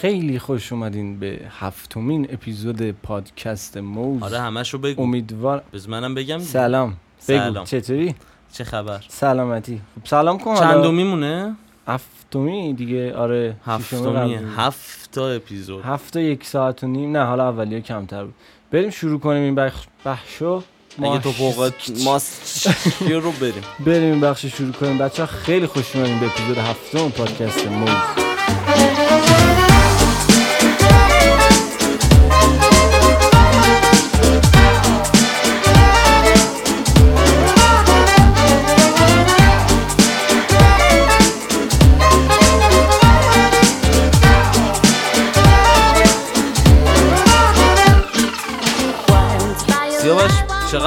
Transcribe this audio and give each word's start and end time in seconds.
خیلی 0.00 0.38
خوش 0.38 0.72
اومدین 0.72 1.18
به 1.18 1.40
هفتمین 1.50 2.28
اپیزود 2.30 2.90
پادکست 2.90 3.76
موز. 3.76 4.22
آره 4.22 4.40
همش 4.40 4.74
رو 4.74 4.78
بگو. 4.78 5.02
امیدوار 5.02 5.62
بز 5.72 5.88
منم 5.88 6.14
بگم. 6.14 6.38
سلام. 6.38 6.88
بگو 6.88 6.98
سلام. 7.18 7.64
چطوری؟ 7.64 8.14
چه 8.52 8.64
خبر؟ 8.64 9.04
سلامتی. 9.08 9.80
خب 10.00 10.06
سلام 10.08 10.38
کن 10.38 10.54
حالا. 10.54 10.72
چندمی 10.72 11.04
مونه 11.04 11.56
هفتمی 11.86 12.74
دیگه 12.74 13.14
آره 13.14 13.56
هفتمی. 13.66 14.38
هفت 14.56 15.12
تا 15.12 15.30
اپیزود. 15.30 15.84
هفت 15.84 16.16
و 16.16 16.20
یک 16.20 16.44
ساعت 16.44 16.84
و 16.84 16.86
نیم. 16.86 17.16
نه 17.16 17.24
حالا 17.24 17.48
اولیه 17.48 17.80
کمتر 17.80 18.24
بود. 18.24 18.34
بریم 18.70 18.90
شروع 18.90 19.20
کنیم 19.20 19.42
این 19.42 19.54
بخش 19.54 19.86
بخشو. 20.04 20.62
اگه 21.02 21.18
تو 21.18 21.32
فوقت 21.32 21.90
ماست. 22.04 22.66
رو 23.10 23.32
بریم. 23.32 23.62
بریم 23.86 24.12
این 24.12 24.20
بخش 24.20 24.46
شروع 24.46 24.72
کنیم. 24.72 24.98
بچه 24.98 25.22
ها 25.22 25.26
خیلی 25.26 25.66
خوش 25.66 25.96
اومدین 25.96 26.20
به 26.20 26.26
اپیزود 26.26 26.58
هفتم 26.58 27.08
پادکست 27.08 27.66
موز. 27.66 28.25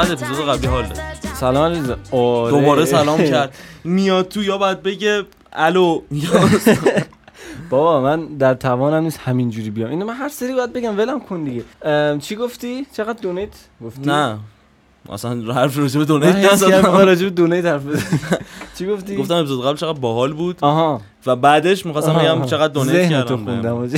چقدر 0.10 0.26
اپیزود 0.26 0.50
قبلی 0.50 0.68
حال 0.68 0.84
داد. 0.84 0.98
سلام 1.34 1.72
علیرضا 1.72 1.98
آره. 2.12 2.52
دوباره 2.52 2.86
سلام 2.86 3.24
کرد. 3.24 3.56
میاد 3.84 4.28
تو 4.28 4.44
یا 4.44 4.58
باید 4.58 4.84
بگه 4.84 5.24
الو. 5.54 6.02
بابا 7.70 8.02
من 8.02 8.26
در 8.26 8.54
توانم 8.54 9.04
نیست 9.04 9.20
همینجوری 9.20 9.70
بیام. 9.70 9.90
اینو 9.90 10.06
من 10.06 10.14
هر 10.14 10.30
سری 10.30 10.54
باید 10.54 10.74
بگم. 10.74 10.98
ولم 10.98 11.20
کن 11.20 11.44
دیگه. 11.44 11.64
چی 12.20 12.36
گفتی؟ 12.36 12.86
چقدر 12.98 13.20
دونیت؟ 13.22 13.50
گفتی؟ 13.86 14.02
نه. 14.02 14.38
اصلا 15.10 15.54
حرف 15.54 15.78
راجع 15.78 16.00
به 16.00 16.06
دونیت 16.06 16.36
نزدم. 16.36 16.92
ما 16.92 17.04
راجع 17.04 17.24
به 17.24 17.30
دونیت 17.30 17.66
حرف 17.66 17.86
بزنیم. 17.86 18.22
چی 18.78 18.88
گفتی؟ 18.88 19.16
گفتم 19.16 19.36
اپیزود 19.36 19.66
قبل 19.66 19.76
چقدر 19.78 20.00
باحال 20.00 20.34
بود. 20.34 20.58
آها. 20.62 21.02
و 21.26 21.36
بعدش 21.36 21.86
می‌خواستم 21.86 22.14
بگم. 22.14 22.46
چقدر 22.46 22.74
دونیت 22.74 23.10
کردم. 23.10 23.40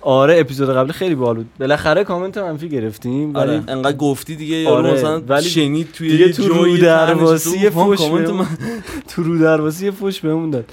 آره 0.00 0.40
اپیزود 0.40 0.70
قبل 0.70 0.92
خیلی 0.92 1.14
باحال 1.14 1.36
بود. 1.36 1.46
بالاخره 1.60 2.04
کامنت 2.04 2.38
منفی 2.38 2.68
گرفتیم 2.68 3.36
آره 3.36 3.50
ولی 3.58 3.62
انقدر 3.68 3.96
گفتی 3.96 4.36
دیگه 4.36 4.56
یارو 4.56 4.76
آره، 4.86 4.92
مثلا 4.92 5.20
ولی 5.28 5.48
شنید 5.48 5.92
توی 5.92 6.08
دیگه 6.08 6.32
تو 6.32 6.48
رو 6.48 6.76
درواسی 6.76 7.70
فوش 7.70 7.98
کامنت. 7.98 8.30
من 8.30 8.46
تو 9.10 9.22
رو 9.22 9.38
درواسی 9.38 9.90
فوش 9.90 10.20
بهمون 10.20 10.50
داد. 10.50 10.64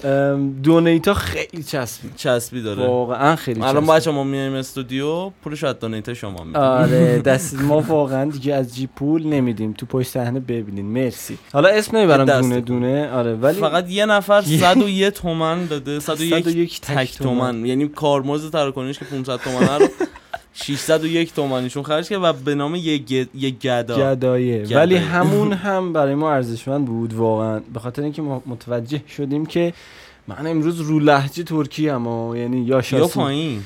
دونیتا 0.62 1.14
خیلی 1.14 1.62
چسبید. 1.62 2.12
چسبی 2.16 2.62
داره. 2.62 2.86
واقعا 2.86 3.36
خیلی 3.36 3.62
الان 3.62 3.86
بچه 3.86 4.10
ما 4.10 4.24
میایم 4.24 4.52
استودیو 4.54 5.30
پولش 5.44 5.64
از 5.64 5.78
دونیت 5.78 6.12
شما 6.12 6.44
میدیم. 6.44 6.56
آره 6.56 7.18
دست 7.24 7.60
ما 7.60 7.80
واقعا 7.80 8.24
دیگه 8.30 8.54
از 8.54 8.74
جی 8.74 8.86
پول 8.96 9.26
نمیدیم. 9.26 9.72
تو 9.72 9.86
پشت 9.86 10.08
صحنه 10.08 10.40
ببینین. 10.40 10.86
مرسی. 10.86 11.38
حالا 11.52 11.68
اسم 11.68 11.96
نمی‌برم 11.96 12.40
دونه. 12.40 12.60
دونه. 12.60 13.10
آره 13.10 13.34
ولی 13.34 13.60
فقط 13.60 13.90
یه 13.90 14.06
نفر 14.06 14.40
101 14.42 15.10
تومن 15.14 15.31
داده 15.70 16.00
101 16.00 16.44
101 16.44 16.80
تک 16.80 17.18
تومن 17.18 17.66
یعنی 17.66 17.88
کارمزد 17.88 18.52
تراکنش 18.52 18.98
که 18.98 19.04
500 19.04 19.36
تومن 19.36 19.80
رو 19.80 19.88
601 20.54 21.34
تومنیشون 21.34 21.82
خرج 21.82 22.08
کرد 22.08 22.20
و 22.22 22.32
به 22.32 22.54
نام 22.54 22.74
یه 22.74 22.98
گ- 22.98 23.26
یه 23.34 23.50
گدا. 23.50 23.96
گدایه 24.14 24.58
گدایه. 24.62 24.76
ولی 24.78 24.96
همون 24.96 25.52
هم 25.52 25.92
برای 25.92 26.14
ما 26.14 26.32
ارزشمند 26.32 26.84
بود 26.84 27.14
واقعا. 27.14 27.60
به 27.74 27.80
خاطر 27.80 28.02
اینکه 28.02 28.22
ما 28.22 28.42
متوجه 28.46 29.02
شدیم 29.16 29.46
که 29.46 29.72
من 30.28 30.46
امروز 30.46 30.80
رو 30.80 30.98
لهجه 30.98 31.42
ترکی 31.42 31.88
اما 31.90 32.36
یعنی 32.36 32.60
یا 32.60 32.66
یا 32.76 32.82
شاسی 32.82 33.14
پایین. 33.20 33.62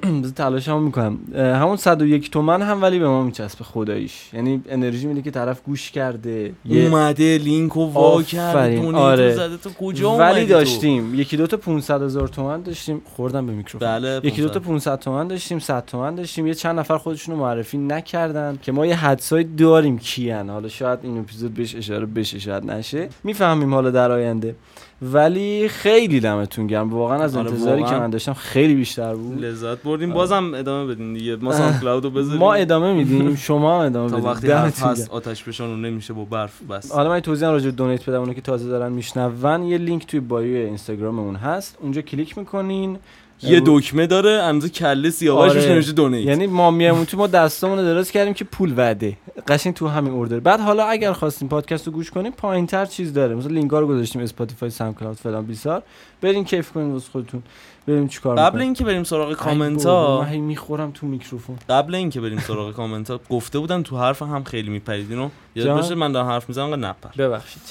بذار 0.22 0.32
تلاشمو 0.36 0.80
می‌کنم. 0.80 1.18
همون 1.34 1.76
101 1.76 2.30
تومن 2.30 2.62
هم 2.62 2.82
ولی 2.82 2.98
به 2.98 3.08
ما 3.08 3.22
میچسبه 3.22 3.64
خداییش. 3.64 4.30
یعنی 4.32 4.62
انرژی 4.68 5.06
میده 5.06 5.22
که 5.22 5.30
طرف 5.30 5.62
گوش 5.62 5.90
کرده. 5.90 6.52
یه 6.64 6.84
اومده 6.84 7.38
لینک 7.38 7.76
و 7.76 7.86
وا 7.86 8.22
کرد 8.22 8.94
آره. 8.94 9.34
زده. 9.34 9.56
تو 9.56 9.70
کجا 9.70 10.16
ولی؟ 10.16 10.46
داشتیم. 10.46 11.14
یکی 11.14 11.36
دوتا 11.36 11.56
500 11.56 12.02
هزار 12.02 12.28
تومن 12.28 12.62
داشتیم. 12.62 13.02
خوردم 13.16 13.46
به 13.46 13.52
میکروفون. 13.52 13.88
بله 13.88 14.20
یکی 14.24 14.42
دو 14.42 14.48
تا 14.48 14.60
500. 14.60 14.82
500 14.82 14.98
تومن 14.98 15.28
داشتیم 15.28 15.58
100 15.58 15.84
تومن 15.84 16.14
داشتیم. 16.14 16.46
یه 16.46 16.54
چند 16.54 16.78
نفر 16.78 16.98
خودشونو 16.98 17.38
معرفی 17.38 17.78
نکردن 17.78 18.58
که 18.62 18.72
ما 18.72 18.86
یه 18.86 18.96
حدسایی 18.96 19.44
داریم 19.44 19.98
کیان. 19.98 20.50
حالا 20.50 20.68
شاید 20.68 20.98
این 21.02 21.18
اپیزود 21.18 21.54
بهش 21.54 21.76
اشاره 21.76 22.06
بشه 22.06 22.38
شاید 22.38 22.70
نشه. 22.70 23.08
می‌فهمیم 23.24 23.74
حالا 23.74 23.90
در 23.90 24.12
آینده. 24.12 24.54
ولی 25.02 25.68
خیلی 25.68 26.20
دمتون 26.20 26.66
گرم. 26.66 26.90
واقعا 26.90 27.22
از 27.22 27.36
آره، 27.36 27.50
انتظاری 27.50 27.82
که. 27.84 27.90
من 27.90 28.10
داشتم 28.10 28.32
خیلی 28.32 28.74
بیشتر 28.74 29.14
بود. 29.14 29.44
لذت 29.44 29.82
بردیم. 29.82 30.08
آره. 30.08 30.18
بازم 30.18 30.54
ادامه 30.54 30.94
بدین 30.94 31.12
دیگه. 31.14 31.36
ما 31.36 31.52
SoundCloud 31.52 32.04
رو 32.04 32.10
بذاریم. 32.20 32.40
ما 32.40 32.54
ادامه 32.54 32.92
میدیم. 32.92 33.36
شما 33.48 33.80
هم 33.80 33.86
ادامه 33.86 34.10
تا 34.10 34.16
بدید 34.16 34.50
وقتی 34.50 34.82
هست. 34.82 35.10
آتش 35.10 35.42
فشان 35.44 35.82
نمیشه 35.82 36.12
با 36.12 36.24
برف 36.24 36.62
بس. 36.62 36.92
حالا 36.92 37.08
من 37.08 37.20
توضیح 37.20 37.48
راجع 37.48 37.64
به 37.64 37.70
donate 37.72 38.08
بدم. 38.08 38.18
اونایی 38.18 38.34
که 38.34 38.40
تازه 38.40 38.68
دارن 38.68 38.92
میشنون 38.92 39.62
یه 39.62 39.78
لینک 39.78 40.06
توی 40.06 40.20
bio 40.20 40.56
اینستاگراممون 40.66 41.36
هست. 41.36 41.78
اونجا 41.80 42.00
کلیک 42.00 42.38
می‌کنین. 42.38 42.98
یه 43.42 43.62
دکمه 43.66 44.06
داره 44.06 44.30
اندازه 44.30 44.68
کله 44.72 45.10
سیاوش 45.10 45.50
آره. 45.50 45.68
نوشته 45.68 45.92
donate 45.92 46.26
یعنی 46.26 46.46
ما 46.46 46.70
میامون 46.70 47.04
تو 47.04 47.16
ما 47.16 47.26
دستامون 47.26 47.78
رو 47.78 47.84
دراز 47.84 48.10
کردیم 48.10 48.34
که 48.34 48.44
پول 48.44 48.74
بده. 48.76 49.16
قشنگ 49.48 49.74
تو 49.74 49.88
همین 49.88 50.12
order. 50.12 50.40
بعد 50.40 50.60
حالا 50.60 50.84
اگر 50.84 51.12
خواستیم 51.12 51.48
پادکست 51.48 51.86
رو 51.86 51.92
گوش 51.92 52.10
کنیم 52.10 52.32
پایین 52.32 52.66
تر 52.66 52.86
چیز 52.86 53.12
داره. 53.12 53.34
مثلا 53.34 53.52
لینک 53.52 53.70
رو 53.70 53.86
گذاشتیم 53.86 54.22
Spotify 54.22 54.70
SoundCloud 54.70 55.16
فلان 55.16 55.46
بیسار. 55.46 55.82
برین 56.20 56.44
کیف 56.44 56.72
کنین 56.72 56.92
واسه 56.92 57.10
خودتون. 57.12 57.42
بریم 57.86 58.08
چیکار 58.08 58.36
قبل. 58.36 58.60
اینکه 58.60 58.84
بریم 58.84 59.04
سراغ 59.04 59.32
کامنت 59.32 59.86
ها 59.86 60.26
من 60.30 60.36
می‌خورم 60.36 60.90
تو 60.90 61.06
میکروفون. 61.06 61.56
قبل 61.68 61.94
اینکه 61.94 62.20
بریم 62.20 62.38
سراغ 62.38 62.72
کامنت 62.72 63.10
ها 63.10 63.20
گفته 63.30 63.58
بودن 63.58 63.82
تو 63.82 63.98
حرف 63.98 64.22
هم 64.22 64.44
خیلی 64.44 64.70
میپریدین 64.70 65.18
و 65.18 65.28
یاد؟ 65.54 65.76
باشه 65.76 65.94
من 65.94 66.12
دارم 66.12 66.26
حرف 66.26 66.48
می‌زنم 66.48 66.84
نپر. 66.84 67.08
ببخشید 67.18 67.62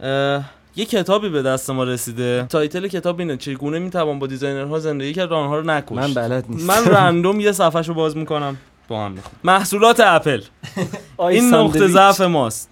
اه، 0.00 0.44
یه 0.76 0.84
کتابی 0.84 1.28
به 1.28 1.42
دست 1.42 1.70
ما 1.70 1.84
رسیده. 1.84 2.46
title 2.48 2.88
کتاب 2.88 3.20
اینه 3.20 3.36
چگونه 3.36 3.78
می‌توان 3.78 4.18
با 4.18 4.26
designer 4.26 4.72
ها 4.72 4.78
زندگی 4.78 5.12
کرد؟ 5.12 5.32
و 5.32 5.34
آنها 5.34 5.58
رو 5.58 5.66
نکشت. 5.66 5.92
من 5.92 6.14
بلد 6.14 6.44
نیستم. 6.48 6.66
من 6.66 6.84
random 6.84 7.40
یه 7.40 7.52
صفحه 7.52 7.82
رو 7.82 7.94
باز 7.94 8.16
می‌کنم. 8.16 8.56
با 8.88 9.04
هم 9.04 9.12
می‌خونم 9.12 9.34
محصولات 9.44 10.00
اپل. 10.00 10.40
این 11.18 11.54
نقطه. 11.54 11.88
ضعف 11.88 12.20
ماست. 12.20 12.70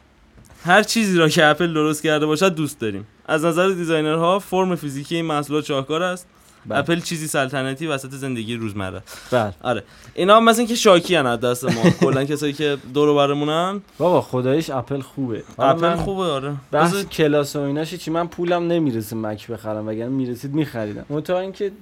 هر 0.65 0.83
چیزی 0.83 1.19
را 1.19 1.29
که 1.29 1.45
اپل 1.47 1.75
درست 1.75 2.03
کرده 2.03 2.27
باشد 2.27 2.55
دوست 2.55 2.81
داریم. 2.81 3.07
از 3.27 3.45
نظر 3.45 3.69
designer 3.69 4.31
ها 4.31 4.39
فرم 4.39 4.77
فیزیکی 4.77 5.17
این 5.17 5.25
محصولات 5.25 5.65
شاهکار 5.65 6.03
است. 6.03 6.27
بله. 6.67 6.79
اپل 6.79 7.01
چیزی 7.01 7.27
سلطنتی 7.27 7.87
وسط 7.87 8.11
زندگی 8.11 8.57
روزمره. 8.57 9.03
بله. 9.31 9.55
آره. 9.63 9.83
اینا 10.15 10.37
هم 10.37 10.45
مثل 10.45 10.59
اینکه 10.59 10.75
شاکی 10.75 11.17
از 11.17 11.41
دست 11.41 11.65
ما. 11.65 11.91
کلا 12.01 12.25
کسایی 12.25 12.53
که 12.53 12.77
دور 12.95 13.09
و 13.09 13.15
برمونن 13.15 13.81
بابا 13.99 14.21
خدایش 14.21 14.71
اپل 14.71 15.01
خوبه. 15.01 15.43
اپل 15.59 15.97
خوبه 15.97 16.23
آره. 16.23 16.55
بذار- 16.73 17.03
کلاس 17.05 17.57
و 17.57 17.61
ایناش 17.61 17.95
چی؟ 17.95 18.11
من 18.11 18.27
پولم 18.27 18.67
نمی‌رسه 18.67 19.17
مک 19.17 19.47
بخرم 19.47 19.89
وگرنه 19.89 20.11
می‌رسید 20.11 20.55
میخریدم. 20.55 21.05
منتها 21.09 21.39
اینکه 21.39 21.73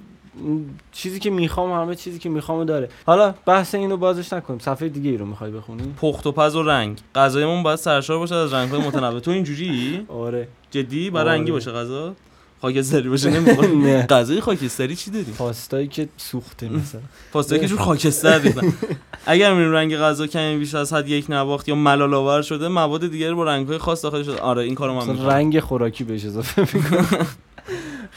چیزی 0.91 1.19
که 1.19 1.29
می‌خوام 1.29 1.81
همه 1.81 1.95
چیزی 1.95 2.19
که 2.19 2.29
می‌خوام 2.29 2.63
داره. 2.65 2.89
حالا 3.05 3.33
بحث 3.45 3.75
اینو 3.75 3.97
بازش 3.97 4.33
نکنیم. 4.33 4.59
صفحه 4.59 4.89
دیگه 4.89 5.09
ای 5.09 5.17
رو 5.17 5.25
می‌خوای 5.25 5.51
بخونی؟ 5.51 5.93
پخت 6.01 6.27
و 6.27 6.31
پز 6.31 6.55
و 6.55 6.63
رنگ. 6.63 6.97
غذایمون 7.15 7.63
باید 7.63 7.79
سرشار 7.79 8.17
باشه 8.19 8.35
از 8.35 8.53
رنگ‌های 8.53 8.81
متنوع. 8.81 9.19
تو 9.19 9.31
اینجوری؟ 9.31 10.05
آره. 10.07 10.47
جدی؟ 10.71 11.09
برای 11.09 11.29
آره. 11.29 11.37
رنگی 11.37 11.51
باشه 11.51 11.71
غذا؟ 11.71 12.13
خاکستری 12.61 13.09
باشه 13.09 13.29
نه. 13.83 14.05
غذای 14.05 14.41
خاکستری 14.41 14.95
چی 14.95 15.11
داری؟ 15.11 15.25
پاستایی 15.37 15.87
که 15.87 16.09
سوخته 16.17 16.69
مثلا. 16.69 17.01
پاستایی 17.33 17.61
که 17.61 17.67
جور 17.67 17.79
خاکستر 17.79 18.39
ریختن 18.39 18.73
اگر 19.25 19.53
میریم 19.53 19.71
رنگ 19.71 19.95
غذا 19.97 20.27
کمی 20.27 20.57
بیش 20.57 20.75
از 20.75 20.93
حد 20.93 21.07
یک 21.09 21.25
نواخت 21.29 21.69
یا 21.69 21.75
ملال 21.75 22.13
آور 22.13 22.41
شده 22.41 22.67
مواد 22.67 23.11
دیگری 23.11 23.33
با 23.33 23.43
رنگ‌های 23.43 23.77
خاص 23.77 24.03
داخل 24.03 24.23
شده. 24.23 24.37
آره 24.41 24.63
این 24.63 24.75
کارو 24.75 24.93
من 24.93 25.25
رنگ 25.25 25.59
خوراکی 25.59 26.03
بهش 26.03 26.25
اضافه 26.25 26.61
می‌کنم. 26.61 27.27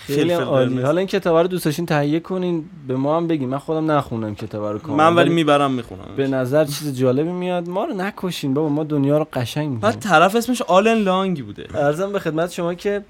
خیلی 0.07 0.33
عالی. 0.33 0.81
حالا 0.81 0.99
این 0.99 1.07
کتاب 1.07 1.37
رو 1.37 1.47
دوست 1.47 1.65
داشتین 1.65 1.87
تهیه 1.87 2.21
کنین. 2.21 2.65
به 2.89 2.97
ما 2.97 3.17
هم 3.17 3.27
بگین. 3.27 3.49
من 3.49 3.59
خودم 3.59 3.91
نخوندم 3.91 4.35
کتاب 4.35 4.65
رو 4.65 4.79
کامل 4.79 4.99
من 5.05 5.15
ولی 5.15 5.31
می‌برم 5.31 5.71
می‌خونم. 5.71 6.05
به 6.17 6.29
نظر 6.29 6.65
چیز 6.65 6.99
جالبی 6.99 7.33
میاد. 7.33 7.69
ما 7.69 7.85
رو 7.85 7.95
نکشین 7.95 8.55
بابا. 8.55 8.69
ما 8.69 8.85
دنیا 8.85 9.19
رو 9.19 9.27
قشنگ 9.33 9.81
بعد 9.81 9.95
می‌کنیم. 9.95 10.13
طرف 10.13 10.37
اسمش 10.37 10.63
آلن 10.63 10.99
لانگ 10.99 11.45
بوده. 11.45 11.67
ارزم 11.75 12.13
به 12.13 12.19
خدمت 12.19 12.53
شما 12.53 12.75
که 12.75 13.05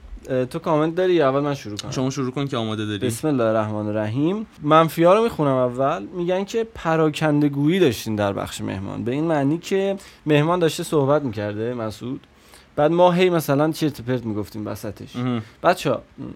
تو 0.50 0.58
کامنت 0.58 0.94
داری 0.94 1.14
یا 1.14 1.28
اول 1.28 1.40
من 1.40 1.54
شروع 1.54 1.76
کنم؟ 1.76 1.90
شما 1.90 2.10
شروع 2.10 2.30
کن 2.30 2.46
که 2.46 2.56
آماده 2.56 2.86
داری. 2.86 3.06
بسم 3.06 3.28
الله 3.28 3.44
الرحمن 3.44 3.86
الرحیم. 3.86 4.46
منفی 4.62 5.04
ها 5.04 5.14
رو 5.14 5.22
می‌خونم 5.22 5.54
اول. 5.54 6.06
میگن 6.16 6.44
که 6.44 6.66
پراکنده 6.74 7.48
گویی 7.48 7.78
داشتین 7.78 8.16
در 8.16 8.32
بخش 8.32 8.60
مهمان. 8.60 9.04
به 9.04 9.12
این 9.12 9.24
معنی 9.24 9.58
که 9.58 9.96
مهمان 10.26 10.58
داشته 10.58 10.82
صحبت 10.82 11.22
می‌کرده 11.22 11.74
مسعود. 11.74 12.26
بعد 12.76 12.90
ما 12.90 13.12
هی 13.12 13.30
مثلا 13.30 13.72
چرت 13.72 14.00
پرت 14.00 14.26
می‌گفتیم 14.26 14.66
وسطش. 14.66 15.16
بچه 15.62 15.90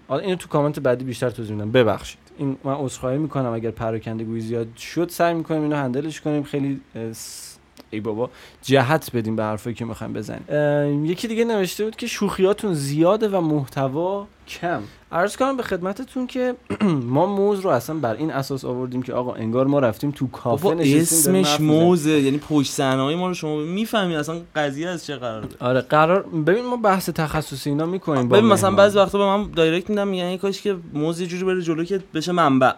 ها 0.09 0.17
اینو 0.19 0.35
تو 0.35 0.47
کامنت 0.47 0.79
بعدی 0.79 1.05
بیشتر 1.05 1.29
توضیح 1.29 1.55
میدم. 1.55 1.71
ببخشید. 1.71 2.19
این 2.37 2.57
من 2.63 2.73
عذرخواهی 2.73 3.17
می‌کنم 3.17 3.53
اگر 3.53 3.71
پراکنده 3.71 4.23
گویی 4.23 4.41
زیاد 4.41 4.67
شد 4.77 5.09
سعی 5.09 5.33
می‌کنیم 5.33 5.61
اینو 5.61 5.75
هندلش 5.75 6.21
کنیم. 6.21 6.43
خیلی 6.43 6.81
س- 7.13 7.48
ای 7.91 7.99
بابا 7.99 8.29
جهت 8.61 9.15
بدیم 9.15 9.35
به 9.35 9.43
حرفایی 9.43 9.75
که 9.75 9.85
می‌خوایم 9.85 10.13
بزنیم. 10.13 11.05
یکی 11.05 11.27
دیگه 11.27 11.45
نوشته 11.45 11.83
بود 11.85 11.95
که 11.95 12.07
شوخیاتون 12.07 12.73
زیاده 12.73 13.27
و 13.27 13.41
محتوا. 13.41 14.27
کم. 14.47 14.81
عرض 15.11 15.37
کنم 15.37 15.57
به 15.57 15.63
خدمتتون 15.63 16.27
که 16.27 16.55
ما 17.15 17.25
موز 17.25 17.59
رو 17.59 17.69
اصلا 17.69 17.95
بر 17.95 18.15
این 18.15 18.31
اساس 18.31 18.65
آوردیم 18.65 19.01
که 19.01 19.13
آقا 19.13 19.33
انگار 19.33 19.67
ما 19.67 19.79
رفتیم 19.79 20.11
تو 20.11 20.27
کافه 20.27 20.63
بابا 20.63 20.75
نشستیم 20.75 21.35
اسمش. 21.35 21.61
موزه 21.61 22.11
یعنی 22.11 22.37
پشت 22.37 22.71
صحنه 22.71 23.15
ما 23.15 23.27
رو 23.27 23.33
شما 23.33 23.55
می‌فهمی 23.55 24.15
اصلا 24.15 24.41
قضیه 24.55 24.89
از 24.89 25.05
چه 25.05 25.15
قراره. 25.15 25.47
آره 25.59 25.81
قرار 25.81 26.21
ببین 26.23 26.65
ما 26.65 26.77
بحث 26.77 27.09
تخصصی 27.09 27.69
اینا 27.69 27.85
می‌کنیم 27.85 28.29
ببین 28.29 28.45
مثلا 28.45 28.71
بعضی 28.71 28.97
وقتا 28.97 29.17
به 29.17 29.25
من 29.25 29.51
دایرکت 29.51 29.89
میدم 29.89 30.07
میگن 30.07 30.23
ای 30.23 30.37
کاش 30.37 30.61
که 30.61 30.75
موز 30.93 31.19
یه 31.19 31.27
جوری 31.27 31.43
بره 31.43 31.61
جلو 31.61 31.83
که 31.83 31.99
بشه 32.13 32.31
منبع. 32.31 32.71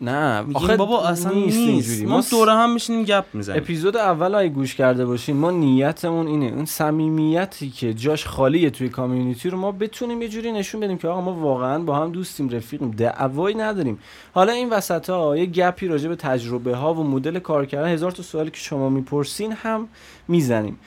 نه. 0.00 0.40
میگیم 0.40 0.76
بابا 0.76 1.04
اصلا 1.04 1.32
نیست, 1.32 1.58
اینجوری. 1.58 2.06
ما 2.06 2.24
دوره 2.30 2.52
هم 2.52 2.74
میشینیم 2.74 3.04
گپ 3.04 3.24
می‌زنیم. 3.32 3.62
اپیزود 3.62 3.96
اول 3.96 4.34
اگه 4.34 4.48
گوش 4.48 4.74
کرده 4.74 5.06
باشین 5.06 5.36
ما 5.36 5.50
نیتمون 5.50 6.26
اینه. 6.26 6.46
اون 6.46 6.64
صمیمیتی 6.64 7.70
که 7.70 7.94
جاش 7.94 8.26
خالیه 8.26 8.70
توی 8.70 8.88
کامیونیتی 8.88 9.50
رو 9.50 9.58
ما 9.58 9.72
بتونیم 9.72 10.22
یه 10.22 10.28
جوری 10.28 10.52
نشون 10.52 10.80
بدیم 10.80 10.98
که 10.98 11.08
آقا 11.08 11.20
ما 11.20 11.32
واقعا 11.32 11.78
با 11.78 11.96
هم 11.96 12.12
دوستیم 12.12 12.48
رفیقیم 12.48 12.90
دعوایی 12.90 13.56
نداریم. 13.56 13.98
حالا 14.34 14.52
این 14.52 14.70
وسط 14.70 15.10
ها 15.10 15.36
یه 15.36 15.46
گپی 15.46 15.86
راجع 15.86 16.08
به 16.08 16.16
تجربه 16.16 16.76
ها 16.76 16.94
و 16.94 17.04
مدل 17.04 17.38
کار 17.38 17.66
کردن 17.66 17.88
هزار 17.88 18.10
تا 18.10 18.22
سوالی 18.22 18.50
که 18.50 18.60
شما 18.60 18.88
می‌پرسین 18.88 19.52
هم 19.52 19.88
می‌زنیم. 20.28 20.78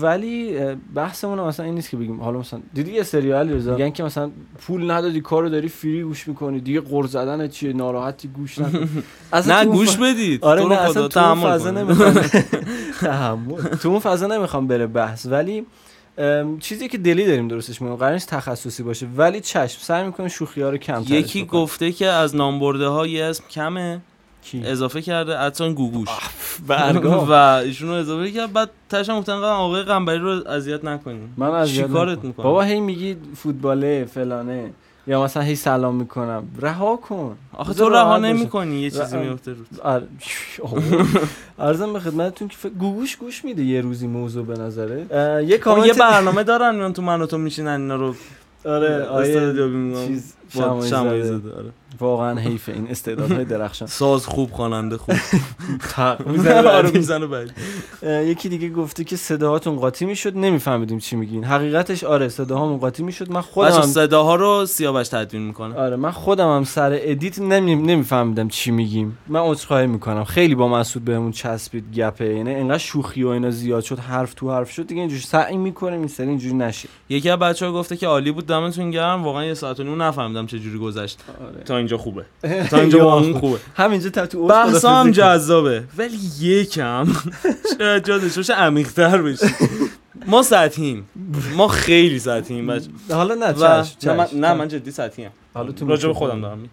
ولی 0.00 0.58
بحثمون 0.94 1.40
مثلا 1.40 1.66
این 1.66 1.74
نیست 1.74 1.90
که 1.90 1.96
بگیم 1.96 2.20
حالا 2.20 2.38
مثلا 2.38 2.60
دیدی 2.74 2.92
یه 2.92 3.02
سریالی 3.02 3.54
رضا 3.54 3.72
میگن 3.72 3.90
که 3.90 4.02
مثلا 4.02 4.30
پول 4.58 4.90
ندادی 4.90 5.20
کارو 5.20 5.48
داری 5.48 5.68
فری 5.68 6.02
گوش 6.02 6.28
می‌کنی 6.28 6.60
دیگه 6.60 6.80
قرض 6.80 7.10
زدن 7.10 7.48
چیه؟ 7.48 7.72
ناراحتی 7.72 8.28
گوش 8.28 8.58
نکن 8.58 8.88
اصلا 9.32 9.62
نه 9.62 9.70
گوش 9.70 9.96
بدید. 9.96 10.44
آره 10.44 10.64
نه 10.64 10.74
اصلا 10.74 11.08
تو 11.14 11.20
اون 11.20 11.40
فضا. 11.44 11.70
نمی‌خوام. 11.70 13.56
تو 13.82 13.88
اون 13.88 14.00
فضا 14.00 14.26
نمی‌خوام 14.26 14.66
بره 14.66 14.86
بحث. 14.86 15.26
ولی 15.26 15.66
چیزی 16.60 16.88
که 16.88 16.98
دلی 16.98 17.26
داریم 17.26 17.48
درستش 17.48 17.82
میگم 17.82 17.96
قرار 17.96 18.12
نیست 18.12 18.28
تخصصی 18.28 18.82
باشه. 18.82 19.06
ولی 19.16 19.40
چشم 19.40 19.78
سعی 19.80 20.04
می‌کنیم 20.04 20.28
شوخی 20.28 20.62
ها 20.62 20.70
رو 20.70 20.76
کم 20.76 21.04
یکی 21.08 21.44
گفته 21.44 21.92
که 21.92 22.06
از 22.06 22.36
نامبرده 22.36 22.86
ها 22.86 23.06
یه 23.06 23.24
اسم 23.24 23.44
کمه. 23.50 24.00
کی؟ 24.44 24.62
اضافه 24.64 25.02
کرده 25.02 25.40
اتسان 25.40 25.74
گوگوش. 25.74 26.08
برگام. 26.66 27.28
و 27.30 27.32
ایشونو 27.32 27.92
اضافه 27.92 28.30
کرد. 28.30 28.52
بعد 28.52 28.70
تاشم 28.88 29.18
گفتن 29.18 29.32
آقای 29.32 29.82
قنبری 29.82 30.18
رو 30.18 30.48
اذیت 30.48 30.84
نکنیم 30.84 31.34
من 31.36 31.50
از 31.50 31.78
کارت 31.78 32.24
می‌کنم 32.24 32.44
بابا 32.44 32.62
هی 32.62 32.80
میگی 32.80 33.16
فوتباله 33.36 34.04
فلانه. 34.04 34.70
یا 35.06 35.22
مثلا 35.22 35.42
هی 35.42 35.56
سلام 35.56 35.94
می‌کنم. 35.94 36.42
رها 36.60 36.96
کن. 36.96 37.36
آخه 37.52 37.74
تو 37.74 37.88
رها. 37.88 38.18
نمی‌کنی 38.18 38.76
یه 38.80 38.90
چیزی 38.90 39.16
میفته 39.16 39.52
رو. 39.52 40.00
عرضم 41.66 41.92
به 41.92 42.00
خدمتتون 42.00 42.48
که 42.48 42.68
گوگوش 42.68 43.16
گوش 43.16 43.44
میده 43.44 43.62
یه 43.62 43.80
روزی 43.80 44.06
موضوع 44.06 44.46
به 44.46 44.54
نظره. 44.54 45.06
یه 45.48 45.58
کامنت 45.58 45.86
یه 45.86 45.92
برنامه 45.94 46.42
دارن 46.42 46.74
میان 46.74 46.92
تو 46.92 47.02
من 47.02 47.22
و 47.22 47.26
تو 47.26 47.38
میشینن 47.38 47.80
اینا 47.80 47.96
رو. 47.96 48.14
آره 48.64 49.02
آیه. 49.04 49.54
چیز 50.06 50.34
شمایی 50.54 51.22
زده. 51.22 51.56
آره. 51.56 51.70
واقعا 52.00 52.40
حیف 52.40 52.68
این 52.68 52.86
استعدادهای 52.90 53.44
درخشان. 53.54 53.88
ساز 53.88 54.26
خوب 54.26 54.50
خواننده 54.50 54.96
خوب. 54.96 55.14
تق 55.94 56.20
آره 56.76 56.90
می‌زنه 56.90 57.26
بعد 57.26 57.50
اه، 58.02 58.24
یکی 58.24 58.48
دیگه 58.48 58.68
گفته 58.68 59.04
که 59.04 59.16
صداهاتون 59.16 59.76
قاطی 59.76 60.04
می‌شد. 60.04 60.36
نمیفهمیدیم 60.36 60.98
چی 60.98 61.16
میگین. 61.16 61.44
حقیقتش 61.44 62.04
آره 62.04 62.28
صداهامون 62.28 62.78
قاطی 62.78 63.02
می‌شد. 63.02 63.30
من 63.30 63.40
خودم 63.40 63.82
صداها 63.82 64.34
رو 64.34 64.66
سیاوش 64.66 65.08
تدوین 65.08 65.42
می‌کنه. 65.42 65.74
آره 65.74 65.96
من 65.96 66.10
خودم 66.10 66.56
هم 66.56 66.64
سر 66.64 66.98
ادیت 67.02 67.38
نمی... 67.38 67.74
نمیفهمیدم 67.74 68.48
چی 68.48 68.70
میگیم. 68.70 69.18
من 69.28 69.40
عذرخواهی 69.40 69.86
می‌کنم. 69.86 70.24
خیلی 70.24 70.54
با 70.54 70.68
مسعود 70.68 71.04
بهمون 71.04 71.32
چسبید 71.32 71.94
گپه. 71.94 72.34
یعنی 72.34 72.54
انقدر 72.54 72.78
شوخی 72.78 73.22
و 73.22 73.28
اینا 73.28 73.50
زیاد 73.50 73.82
شد 73.82 73.98
حرف 73.98 74.34
تو 74.34 74.50
حرف 74.50 74.70
شد 74.70 74.86
دیگه 74.86 75.00
اینجوری 75.00 75.22
سعی 75.22 75.56
می‌کنیم 75.56 75.98
این 75.98 76.08
سری 76.08 76.28
اینجوری 76.28 76.54
نشه. 76.54 76.88
یکی 77.08 77.30
از 77.30 77.38
بچه‌ها 77.38 77.72
گفته 77.72 77.96
که 77.96 78.06
عالی 78.06 78.32
بود 78.32 78.46
دمتون 78.46 78.90
گرم. 78.90 79.24
واقعا 79.24 79.44
یه 79.44 79.54
ساعت 79.54 79.80
و 79.80 79.82
نیم 79.82 80.02
نفهمیدم 80.02 80.43
چه 80.46 80.58
جوری 80.58 80.78
گذشت 80.78 81.18
آره. 81.48 81.64
تا 81.64 81.76
اینجا 81.76 81.96
خوبه 81.98 82.24
تا 82.70 82.78
اینجا 82.78 83.20
خود. 83.20 83.32
خوبه 83.36 83.58
همینجا 83.76 84.10
تا 84.10 84.26
تو 84.26 84.46
بحثا 84.46 85.00
هم. 85.00 85.10
جذابه 85.10 85.84
ولی 85.98 86.18
یکم 86.40 87.06
شاید 87.78 88.04
جا 88.04 88.18
داشته 88.18 88.36
باشه 88.40 88.54
عمیق‌تر 88.54 89.22
بشه 89.22 89.50
ما 90.26 90.42
سطحیم 90.42 91.08
ما 91.56 91.68
خیلی 91.68 92.18
سطحیم 92.18 92.66
بچه 92.66 92.88
حالا 93.10 93.34
نه 93.34 93.46
و 93.50 93.52
چشم 93.52 94.10
نه 94.10 94.16
من, 94.16 94.26
چشم. 94.26 94.38
نه 94.38 94.52
من 94.54 94.68
جدی 94.68 94.90
سطحیم 94.90 95.30
حالا 95.54 95.72
تو 95.72 95.86
راجع 95.88 96.02
به 96.02 96.08
میکروفون. 96.08 96.28
خودم 96.28 96.40
دارم. 96.42 96.68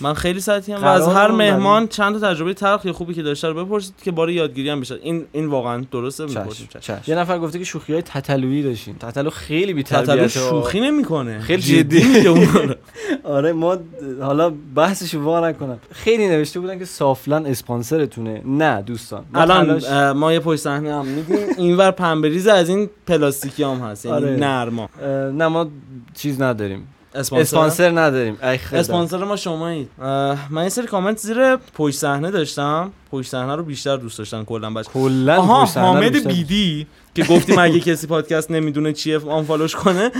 من 0.00 0.14
خیلی 0.14 0.40
سطحیم 0.40 0.76
و 0.76 0.84
از 0.84 1.08
هر 1.08 1.30
مهمان 1.30 1.88
چند 1.88 2.20
تا 2.20 2.30
تجربه 2.30 2.54
تلخ 2.54 2.84
یا 2.84 2.92
خوبی 2.92 3.14
که 3.14 3.22
داشته 3.22 3.48
رو 3.48 3.64
بپرسید 3.64 3.94
که 4.04 4.10
بار 4.10 4.30
یادگیری 4.30 4.70
هم 4.70 4.80
بشه. 4.80 4.98
این 5.02 5.26
این 5.32 5.46
واقعا 5.46 5.84
درسته 5.92 6.26
می‌پرسیم. 6.26 6.68
یه 7.06 7.14
نفر 7.14 7.38
گفته 7.38 7.58
که 7.58 7.64
شوخی 7.64 7.92
های 7.92 8.02
تتلویی 8.02 8.62
داشتین 8.62 8.94
تتلو 8.98 9.30
خیلی 9.30 9.72
بی 9.72 9.82
تتلو 9.82 10.28
شوخی 10.28 10.80
نمی‌کنه. 10.80 11.40
خیلی 11.40 11.62
جدی. 11.62 12.04
میگه. 12.04 12.76
آره 13.24 13.52
ما 13.52 13.78
حالا 14.20 14.52
بحثش 14.74 15.14
وا 15.14 15.48
نکنم. 15.48 15.78
خیلی 15.92 16.28
نوشته 16.28 16.60
بودن 16.60 16.78
که 16.78 16.84
سافلن 16.84 17.46
اسپانسرتونه. 17.46 18.42
نه 18.44 18.82
دوستان. 18.82 19.24
الان 19.34 20.12
ما 20.12 20.32
یه 20.32 20.40
پشت 20.40 20.60
صحنه 20.60 20.94
هم 20.94 21.06
میدیم. 21.06 21.38
اینور 21.58 21.90
پنبریز 21.90 22.46
از 22.46 22.68
این 22.68 22.90
پلاستیکی 23.06 23.62
هم 23.62 23.76
هست. 23.76 24.06
یعنی 24.06 24.16
آره. 24.16 24.36
نرما. 24.36 24.88
نه 25.32 25.48
ما 25.48 25.66
چیز 26.14 26.42
نداریم. 26.42 26.88
اسپانسر؟ 27.14 27.56
اسپانسر 27.56 27.90
نداریم. 27.90 28.38
اسپانسر 28.72 29.24
ما 29.24 29.36
شمایید. 29.36 29.88
اه، 30.02 30.52
من 30.52 30.62
یه 30.62 30.68
سری 30.68 30.86
کامنت 30.86 31.18
زیر 31.18 31.56
پشت 31.56 31.98
صحنه 31.98 32.30
داشتم. 32.30 32.92
پشت 33.12 33.30
صحنه 33.30 33.56
رو 33.56 33.62
بیشتر 33.62 33.96
دوست 33.96 34.18
داشتن 34.18 34.44
کلا 34.44 34.70
بچه 34.70 34.90
کلا 34.90 35.42
حامد 35.42 36.28
بیدی 36.28 36.86
که 37.14 37.24
گفتیم 37.24 37.58
اگه 37.58 37.80
کسی 37.80 38.06
پادکست 38.06 38.50
نمی‌دونه 38.50 38.92
چیه 38.92 39.18
آنفالوش 39.28 39.76
کنه. 39.76 40.10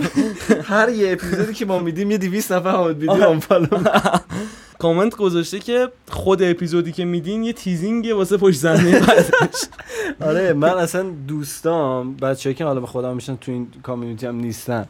هر 0.70 0.88
یه 0.88 1.12
اپیزودی 1.12 1.54
که 1.54 1.66
ما 1.66 1.78
میدیم 1.78 2.10
یه 2.10 2.18
200 2.18 2.52
نفر 2.52 2.70
حامد 2.70 2.98
بیدی. 2.98 3.22
آنفالو 3.22 3.66
کامنت 4.80 5.16
گذاشته 5.16 5.58
که 5.58 5.88
خود 6.08 6.42
اپیزودی 6.42 6.92
که 6.92 7.04
میدین 7.04 7.42
یه 7.44 7.52
تیزینگه 7.52 8.14
واسه 8.14 8.36
پشت 8.36 8.66
بعدش. 8.66 9.30
آره 10.28 10.52
من 10.52 10.68
اصلا 10.68 11.02
دوستام 11.28 12.14
بچه‌ای 12.16 12.54
که 12.54 12.64
حالا 12.64 12.80
به 12.80 12.86
خودم 12.86 13.14
میشن 13.14 13.36
تو 13.36 13.52
این 13.52 13.68
کامیونیتی 13.82 14.26
هم 14.26 14.36
نیستن 14.36 14.86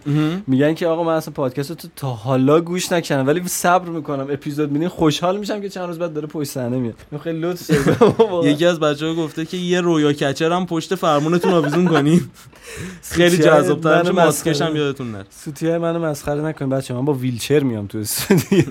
میگن 0.46 0.74
که 0.74 0.86
آقا 0.86 1.04
من 1.04 1.14
اصلا 1.14 1.32
پادکست 1.34 1.72
تو 1.72 1.88
تا 1.96 2.08
حالا 2.08 2.60
گوش 2.60 2.92
نکردم 2.92 3.26
ولی 3.26 3.48
صبر 3.48 3.88
می‌کنم 3.88 4.26
اپیزود 4.30 4.72
میدین 4.72 4.88
خوشحال 4.88 5.38
میشم 5.38 5.60
که 5.60 5.68
چند 5.68 5.86
روز 5.86 5.98
بعد 5.98 6.12
داره 6.12 6.26
پشت 6.26 6.50
صحنه 6.50 6.78
میاد. 6.78 6.94
خیلی 7.22 7.40
لطف 7.40 7.70
یکی 8.44 8.66
از 8.66 8.80
بچه 8.80 9.06
ها 9.06 9.14
گفته 9.14 9.44
که 9.44 9.56
یه 9.56 9.80
رویا 9.80 10.12
کچر 10.12 10.52
هم 10.52 10.66
پشت 10.66 10.94
فرمونتون 10.94 11.52
آویزون 11.52 11.88
کنیم 11.88 12.30
خیلی 13.02 13.36
جذاب‌تر. 13.38 14.10
ماسکش 14.10 14.62
هم 14.62 14.76
یادتون 14.76 15.12
نره. 15.12 15.24
سوتیای 15.30 15.78
منو 15.78 15.98
مسخره 15.98 16.40
نکنید 16.40 16.70
بچه 16.70 16.94
من 16.94 17.04
با 17.04 17.12
ویلچر 17.12 17.60
میام 17.60 17.86
تو 17.86 17.98
استودیو. 17.98 18.64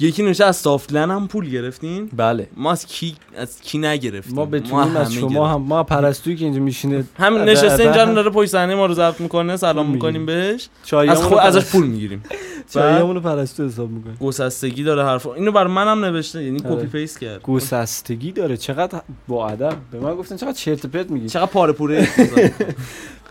یکی 0.00 0.22
نوشته 0.22 0.44
از 0.44 0.56
سافتلن 0.56 1.10
هم 1.10 1.28
پول 1.28 1.48
گرفتین؟ 1.50 2.10
بله. 2.16 2.48
ما 2.56 2.72
از 2.72 2.86
کی 2.86 3.14
از 3.36 3.60
کی 3.60 3.78
نگرفتیم؟ 3.78 4.34
ما 4.34 4.46
بتونیم 4.46 4.96
از 4.96 5.12
شما 5.12 5.20
گرفتیم. 5.28 5.42
هم 5.42 5.62
ما 5.62 5.82
پرستویی 5.82 6.36
که 6.36 6.44
اینجا 6.44 6.60
میشینه 6.60 7.04
همین 7.18 7.40
ابه- 7.40 7.50
نشسته 7.52 7.82
اینجا 7.82 8.06
هم 8.06 8.14
داره 8.14 8.30
پشت 8.30 8.50
صحنه 8.50 8.74
ما 8.74 8.86
رو 8.86 8.94
ضبط 8.94 9.20
می‌کنه 9.20 9.56
سلام 9.56 9.90
می‌کنیم. 9.90 10.26
بهش. 10.26 10.68
از 11.08 11.22
خود 11.22 11.38
ازش 11.38 11.64
پول 11.64 11.86
می‌گیریم. 11.86 12.22
چایامونو 12.74 13.20
پرستو 13.20 13.66
حساب 13.66 13.90
می‌کنه. 13.90 14.12
گسستگی 14.20 14.82
داره 14.82 15.04
حرفا 15.04 15.34
اینو 15.34 15.52
بر 15.52 15.66
منم 15.66 16.04
نوشته 16.04 16.44
یعنی 16.44 16.62
آره. 16.64 16.76
کپی 16.76 16.86
پیست 16.86 17.20
کرد. 17.20 17.42
گسستگی 17.42 18.32
داره. 18.32 18.56
چقدر 18.56 19.00
با 19.28 19.48
ادب. 19.48 19.76
به 19.92 20.00
من 20.00 20.14
گفتن 20.14 20.36
چقدر 20.36 20.52
چرت 20.52 20.86
پرت 20.86 21.10
میگی. 21.10 21.28
چقدر 21.28 21.46
پاره 21.50 21.72
پوره. 21.72 22.08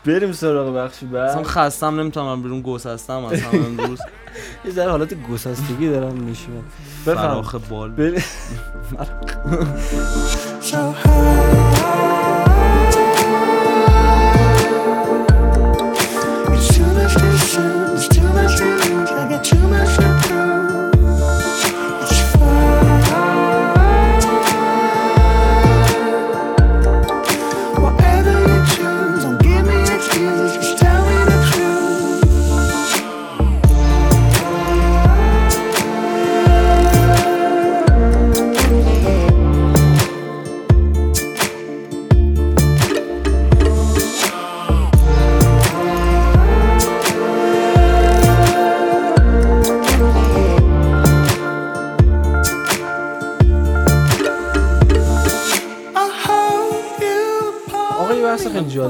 بریم 0.06 0.32
سراغ 0.32 0.76
بخشی 0.76 1.06
اصلا 1.06 1.36
بعد 1.36 1.44
خستم 1.44 2.00
نمی‌تونم 2.00 2.42
بیرون 2.42 2.62
گسستم 2.62 3.26
از 3.26 3.42
همه 3.42 3.66
امروز. 3.66 4.00
یه 4.66 4.72
ذره 4.72 4.92
حالت 4.92 5.14
گسستگی 5.14 5.90
دارم 5.90 6.14
میشونم 6.14 6.64
بفرم. 7.06 7.42
فراخ. 7.42 7.56
بال 7.56 8.20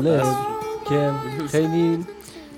جالب. 0.03 0.35
که 0.89 1.11
خیلی 1.47 2.05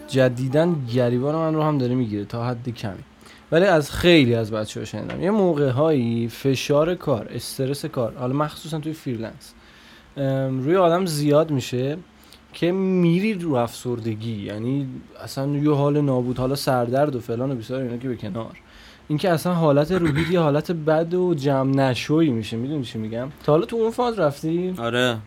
جدیدن 0.08 0.76
گریبان 0.94 1.36
من 1.36 1.54
رو 1.54 1.62
هم 1.62 1.78
داره 1.78 1.96
می‌گیره 1.96 2.26
تا 2.26 2.46
حد 2.46 2.70
کمی. 2.70 3.04
ولی 3.52 3.66
از 3.66 3.92
خیلی 3.92 4.36
از 4.36 4.52
بچه 4.52 4.80
ها 4.80 4.86
شنیدم. 4.86 5.24
یه 5.24 5.32
موقع 5.32 5.70
هایی 5.70 6.28
فشار 6.28 6.96
کار 6.96 7.28
استرس 7.34 7.86
کار 7.86 8.14
حالا 8.20 8.34
مخصوصا 8.34 8.80
توی 8.80 8.94
freelance 8.94 9.54
روی 10.64 10.76
آدم 10.76 11.06
زیاد 11.06 11.52
میشه 11.52 11.98
که 12.54 12.72
میری 12.72 13.34
رو 13.34 13.54
افسردگی. 13.54 14.46
یعنی 14.46 14.88
اصلا 15.24 15.48
یه 15.48 15.74
حال 15.74 16.02
نابود 16.02 16.38
حالا 16.38 16.56
سردرد 16.56 17.16
و 17.16 17.20
فلان 17.20 17.52
و 17.52 17.56
بیسار 17.56 17.82
اینا 17.82 17.98
که 17.98 18.08
به 18.08 18.16
کنار. 18.16 18.58
اینکه 19.08 19.30
اصلا 19.30 19.54
حالت 19.54 19.92
روحی 19.92 20.34
یه 20.34 20.40
حالت 20.40 20.72
بد 20.72 21.14
و 21.14 21.34
جمع 21.34 21.76
نشدنی 21.76 22.30
میشه. 22.30 22.58
می‌دونی 22.58 22.84
چی 22.84 22.98
میگم؟ 22.98 23.28
تا 23.44 23.52
حالا 23.52 23.66
تو 23.66 23.76
اون 23.76 23.92
فاز 23.92 24.20
رفتی؟ 24.20 24.74
آره. 24.78 25.18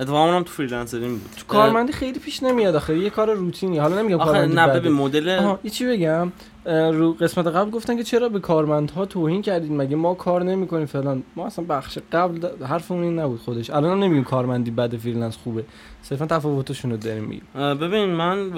اتفاقا 0.00 0.24
اونم 0.24 0.42
تو 0.42 0.50
freelancing 0.52 1.10
بود. 1.10 1.30
تو 1.36 1.46
کارمندی 1.46 1.92
خیلی 1.92 2.18
پیش 2.18 2.42
نمیاد 2.42 2.74
آخه 2.76 2.98
یه 2.98 3.10
کار 3.10 3.32
روتینی. 3.32 3.78
حالا 3.78 4.02
نمیگم 4.02 4.20
آخه 4.20 4.32
کارمندی 4.32 4.54
نه. 4.54 4.66
ببین 4.66 4.92
مدل 4.92 5.54
یه 5.64 5.70
چی 5.70 5.86
بگم؟ 5.86 6.32
رو 6.64 7.12
قسمت 7.12 7.46
قبل 7.46 7.70
گفتن 7.70 7.96
که 7.96 8.02
چرا 8.04 8.28
به 8.28 8.40
کارمندها 8.40 9.06
توهین 9.06 9.42
کردید 9.42 9.72
مگه 9.72 9.96
ما 9.96 10.14
کار 10.14 10.42
نمی‌کنیم 10.42 10.86
فلان؟ 10.86 11.22
ما 11.36 11.46
اصلا 11.46 11.64
بخش 11.68 11.98
قبل 12.12 12.64
حرفمون 12.66 13.02
این 13.02 13.18
نبود 13.18 13.40
خودش. 13.40 13.70
الان 13.70 13.92
هم 13.92 13.98
نمیگیم 13.98 14.24
کارمندی 14.24 14.70
بد 14.70 14.96
freelance 14.96 15.36
خوبه. 15.36 15.64
صرفا 16.02 16.26
تفاوتشون 16.26 16.90
رو 16.90 16.96
داریم 16.96 17.24
میگیم. 17.24 17.44
ببین 17.54 18.04
من 18.04 18.50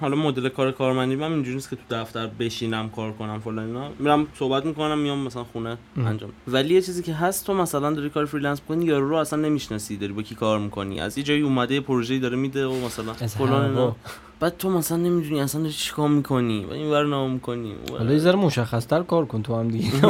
حالا 0.00 0.16
مدل 0.16 0.48
کار 0.48 0.72
کارمندی 0.72 1.16
من 1.16 1.32
اینجوری 1.32 1.54
نیست 1.54 1.70
که 1.70 1.76
تو 1.76 1.82
دفتر 1.90 2.26
بشینم 2.26 2.88
کار 2.88 3.12
کنم 3.12 3.40
فلان 3.40 3.66
اینا. 3.66 3.88
میرم 3.98 4.26
صحبت 4.34 4.66
می‌کنم 4.66 4.98
میام 4.98 5.18
مثلا 5.18 5.44
خونه 5.44 5.78
ام. 5.96 6.06
انجام. 6.06 6.30
ولی 6.48 6.74
یه 6.74 6.82
چیزی 6.82 7.02
که 7.02 7.14
هست 7.14 7.46
تو 7.46 7.54
مثلا 7.54 7.92
داری 7.92 8.10
کار 8.10 8.24
freelance 8.24 8.60
می‌کنی 8.60 8.84
یارو 8.84 9.08
رو 9.08 9.16
اصلا 9.16 9.40
نمی‌شناسی 9.40 9.96
داری 9.96 10.12
با 10.12 10.22
کی 10.22 10.34
کار 10.34 10.58
می‌کنی. 10.58 11.00
از 11.00 11.18
یه 11.18 11.24
جایی 11.24 11.42
اومده 11.42 11.80
پروژه‌ای 11.80 12.20
داره 12.20 12.36
میده 12.36 12.66
و 12.66 12.86
مثلا 12.86 13.12
فلان. 13.12 13.94
بعد 14.40 14.56
تو 14.58 14.70
مثلا 14.70 14.96
نمی‌دونی 14.96 15.40
اصلا 15.40 15.60
داری 15.60 15.72
چیکار 15.72 16.08
می‌کنی؟ 16.08 16.64
و 16.70 16.72
این 16.72 16.90
برنامه 16.90 17.32
می‌کنی 17.32 17.72
حالا 17.98 18.12
یه 18.12 18.18
ذره 18.18 18.36
مشخصتر 18.36 19.02
کار 19.02 19.24
کن 19.26 19.42
تو 19.42 19.56
هم 19.56 19.68
دیگه. 19.68 19.90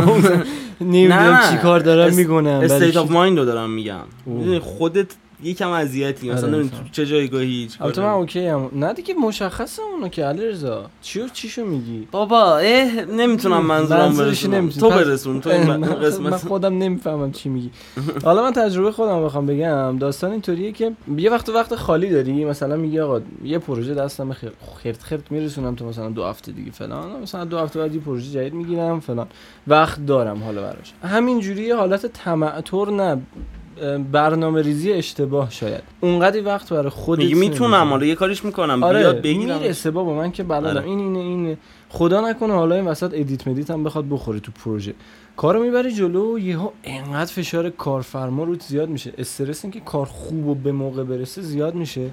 نمی‌دونم. 0.81 1.41
چی 1.51 1.57
کار 1.57 1.81
دارم 1.81 2.15
می‌کنم 2.15 2.61
state 2.63 2.97
of 2.97 3.11
mind 3.11 3.39
رو 3.39 3.45
دارم 3.45 3.71
میگم. 3.71 4.05
خودت 4.61 5.07
یکم 5.43 5.71
اذیتی 5.71 6.31
مثلا 6.31 6.39
آره، 6.39 6.49
نمی‌دونی 6.49 6.63
میفهم. 6.63 6.85
تو 6.85 6.89
چه 6.93 7.07
جایگاهی 7.07 7.67
چیکار 7.67 7.87
البته 7.87 8.03
من. 8.03 8.09
okay 8.09 8.47
هم 8.47 8.71
نه 8.73 8.93
دیگه 8.93 9.15
مشخصه 9.15 9.83
اونو 9.83 10.09
که 10.09 10.25
علیرضا. 10.25 10.91
چیو 11.03 11.29
چیشو 11.29 11.65
میگی؟ 11.65 12.09
بابا 12.11 12.57
اه 12.59 13.05
نمی‌تونم 13.05 13.67
منظورم 13.67 14.17
برسونم. 14.17 14.69
تو 14.69 14.89
برسون 14.91 15.41
تو 15.41 15.51
این 15.51 15.67
من- 15.67 15.77
من 15.77 15.95
قسمت 15.95 16.35
خودم 16.37 16.79
نمی‌فهمم 16.79 17.33
چی 17.33 17.49
میگی. 17.49 17.71
حالا 18.25 18.43
من 18.43 18.53
تجربه 18.53 18.93
خودم 18.93 19.25
بخوام 19.25 19.47
بگم. 19.47 19.99
داستان 19.99 20.31
اینطوریه 20.31 20.73
که 20.73 20.93
یه 21.17 21.31
وقت 21.31 21.49
وقت 21.49 21.75
خالی 21.75 22.11
داری. 22.11 22.45
مثلا 22.45 22.77
میگی 22.77 23.01
آقا 23.01 23.21
یه 23.45 23.59
پروژه 23.59 23.95
دستم 23.95 24.33
خیر 24.33 24.53
خرت 24.83 25.03
خرت 25.03 25.33
میرسونم 25.33 25.75
تو 25.75 25.87
مثلا 25.87 26.11
دو 26.11 26.25
هفته 26.25 26.53
دیگه 26.53 26.71
فلان. 26.71 27.21
مثلا 27.23 27.45
دو 27.45 27.59
هفته 27.59 27.79
بعد 27.79 27.95
یه 27.95 28.01
پروژه 28.01 28.31
جدید 28.31 28.55
می‌گیرم 28.55 29.01
فلان. 29.01 29.27
وقت 29.67 30.07
دارم 30.07 30.43
حالا 30.45 30.63
براش. 30.63 30.93
همینجوری 31.03 31.63
یه 31.63 31.77
حالت 31.77 32.07
تمعطر 32.07 32.91
نه. 32.91 33.23
برنامه 34.13 34.63
ریزی 34.63 34.93
اشتباه 34.93 35.51
شاید. 35.51 35.83
اونقدی 36.01 36.41
وقت 36.41 36.73
برای 36.73 36.89
خودت 36.89 37.23
میگی 37.23 37.35
می‌تونم. 37.35 37.89
حالا 37.89 38.07
یه 38.07 38.15
کاریش 38.15 38.45
می‌کنم. 38.45 38.83
آره 38.83 38.99
بیاد 38.99 39.23
بگیرم 39.23 39.59
می‌رسه 39.59 39.91
بابا 39.91 40.15
من 40.15 40.33
که 40.33 40.43
بلدم. 40.43 40.67
آره. 40.67 40.85
این 40.85 40.99
اینه 40.99 41.19
اینه 41.19 41.59
خدا 41.97 42.31
نکنه 42.31 42.53
حالا 42.53 42.75
این 42.75 42.85
وسط 42.85 43.11
edit 43.15 43.49
مدیت 43.49 43.71
هم 43.71 43.85
بخواد 43.85 44.09
بخوره 44.09 44.41
تو 44.41 44.53
پروژه. 44.53 44.95
کارو 45.37 45.63
می‌بری 45.63 45.93
جلو 45.93 46.35
و 46.35 46.39
یهو 46.39 46.71
انقدر 46.85 47.33
فشار 47.33 47.71
کارفرما 47.71 48.45
روت 48.45 48.63
زیاد 48.63 48.89
میشه. 48.89 49.13
استرس 49.19 49.65
اینکه 49.65 49.81
کار 49.81 50.07
خوب 50.07 50.47
و 50.47 50.55
به 50.55 50.73
موقع 50.73 51.05
برسه 51.05 51.43
زیاد 51.43 51.75
میشه. 51.75 52.11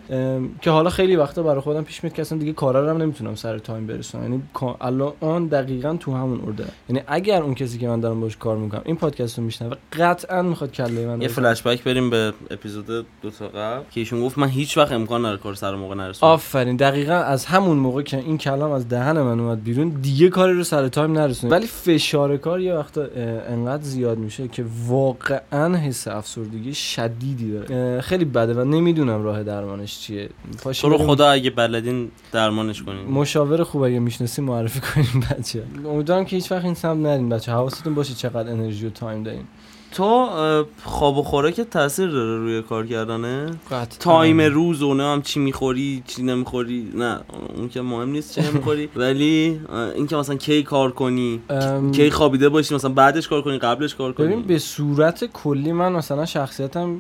که 0.62 0.72
حالا 0.72 0.90
خیلی 0.90 1.16
وقتا 1.16 1.44
برای 1.44 1.62
خودم 1.62 1.84
پیش 1.84 2.04
میاد 2.04 2.16
که 2.16 2.22
اصلا 2.22 2.38
دیگه 2.38 2.54
کارا 2.54 2.82
رو 2.82 2.90
هم 2.90 2.98
نمی‌تونم 3.02 3.36
سر 3.36 3.58
time 3.58 3.88
برسونم. 3.88 4.24
یعنی 4.24 4.44
الان 4.82 5.48
دقیقا 5.48 5.98
تو 6.00 6.16
همون 6.16 6.42
ارده 6.46 6.66
یعنی 6.90 7.02
اگر 7.08 7.42
اون 7.42 7.54
کسی 7.54 7.78
که 7.78 7.88
من 7.88 8.00
دارم 8.00 8.22
باش 8.22 8.38
کار 8.38 8.58
می‌کنم 8.58 8.82
این 8.86 8.96
پادکست 8.96 9.38
رو 9.38 9.44
میشنوه 9.46 9.76
قطعا 9.94 10.42
می‌خواد 10.42 10.72
کله 10.72 11.06
من 11.06 11.22
یه 11.22 11.28
رو 11.28 11.34
flash 11.34 11.64
back 11.64 11.84
بریم 11.84 12.10
به 12.10 12.34
اپیزود 12.52 12.86
دو 13.22 13.30
تا 13.40 13.48
قبل 13.48 13.84
که 13.92 14.00
ایشون 14.00 14.22
گفت 14.22 14.38
من 14.38 14.48
هیچ 14.48 14.78
وقت 14.78 14.92
امکان 14.92 15.22
نداره 15.22 15.38
کار 15.38 15.54
سر 15.54 15.76
موقع 15.76 15.96
نرسونم 15.96 16.32
آفرین. 16.32 16.76
دقیقا 16.76 17.14
از 17.14 17.46
همون 17.46 17.78
موقع 17.78 18.02
که 18.02 18.18
این 18.18 18.38
کلام 18.38 18.72
از 18.72 18.88
دهن 18.90 19.22
من 19.22 19.40
اومد 19.40 19.64
بیرون 19.74 19.90
دیگه 19.90 20.30
کاری 20.30 20.54
رو 20.54 20.64
سر 20.64 20.88
time 20.88 21.12
نرسونیم 21.12 21.56
ولی 21.56 21.68
فشار 21.68 22.38
کار 22.38 22.62
یه 22.62 22.74
وقتا 22.74 23.06
انقدر 23.50 23.84
زیاد 23.84 24.18
میشه 24.18 24.48
که 24.48 24.66
واقعا 24.88 25.78
حس 25.78 26.08
افسردگی 26.08 26.74
شدیدی 26.74 27.52
داره. 27.52 28.02
خیلی 28.02 28.26
بده 28.26 28.54
و 28.54 28.64
نمی‌دونم 28.64 29.24
راه 29.24 29.44
درمانش 29.44 30.00
چیه. 30.00 30.30
تو 30.82 30.90
رو 30.90 30.98
خدا 30.98 31.30
اگه 31.30 31.50
بلدین 31.50 32.12
درمانش 32.32 32.84
کنین 32.84 33.06
مشاور 33.06 33.64
خوب 33.64 33.82
اگه 33.82 34.00
می‌شناسی 34.00 34.42
معرفی 34.42 34.80
کنیم 34.80 35.26
بچه 35.32 35.64
امیدوارم 35.94 36.26
که 36.26 36.36
هیچ 36.36 36.52
وقت 36.52 36.66
این 36.66 36.74
سمت 36.74 36.98
نرین 36.98 37.30
بچه 37.30 37.52
حواستون 37.52 37.96
باشه 37.96 38.14
چقدر 38.14 38.52
انرژی 38.52 38.88
و 38.88 38.90
time 38.90 39.24
دارین. 39.24 39.44
تو 39.94 40.30
خواب 40.84 41.18
و 41.18 41.24
خوراکت 41.24 41.70
تاثیر 41.70 42.08
داره 42.10 42.38
روی 42.38 42.62
کار 42.62 42.88
کردنه؟ 42.88 43.46
قطعاً. 43.72 43.86
time 44.00 44.42
روز 44.42 44.82
و 44.82 45.02
هم 45.02 45.22
چی 45.22 45.40
می‌خوری 45.40 46.04
چی 46.08 46.24
نمی‌خوری. 46.24 46.92
نه 46.96 47.20
اون 47.56 47.70
که 47.70 47.82
مهم 47.82 48.10
نیست 48.10 48.36
چی 48.36 48.42
نمی‌خوری. 48.42 48.90
ولی 48.96 49.60
اینکه 49.96 50.16
مثلا 50.16 50.36
کی 50.36 50.64
کار 50.64 50.92
کنی 50.92 51.42
ام، 51.50 51.92
کی 51.92 52.10
خوابیده 52.12 52.50
باشی 52.50 52.76
مثلا 52.76 52.92
بعدش 52.92 53.28
کار 53.28 53.42
کنی 53.42 53.58
قبلش 53.58 53.96
کار 53.96 54.14
کنی. 54.14 54.28
ببین 54.28 54.42
به 54.42 54.60
صورت 54.60 55.26
کلی 55.26 55.72
من 55.72 55.92
مثلا 55.92 56.26
شخصیتم 56.26 57.00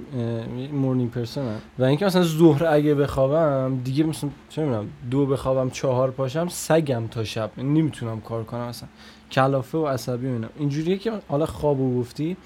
مورنینگ 0.74 1.12
پرسنم 1.12 1.60
و 1.80 1.84
اینکه 1.84 2.06
مثلا 2.06 2.24
ظهر 2.24 2.66
اگه 2.66 2.96
بخوابم 2.96 3.82
دیگه 3.84 4.04
مثلا 4.04 4.30
چه 4.50 4.62
می‌دونم 4.64 4.88
دو 5.12 5.26
بخوابم 5.26 5.70
چهار 5.70 6.12
پاشم 6.12 6.48
سگم 6.48 7.08
تا 7.08 7.24
شب. 7.24 7.52
نمی‌تونم 7.58 8.22
کار 8.22 8.44
کنم 8.44 8.68
مثلا. 8.68 8.90
کلافه 9.32 9.78
و 9.78 9.86
عصبی 9.88 10.28
می‌بینم 10.28 10.50
اینجوریه 10.60 10.98
که 10.98 11.12
حالا 11.28 11.46
خواب 11.46 11.80
و 11.80 12.00
گفتی. 12.00 12.38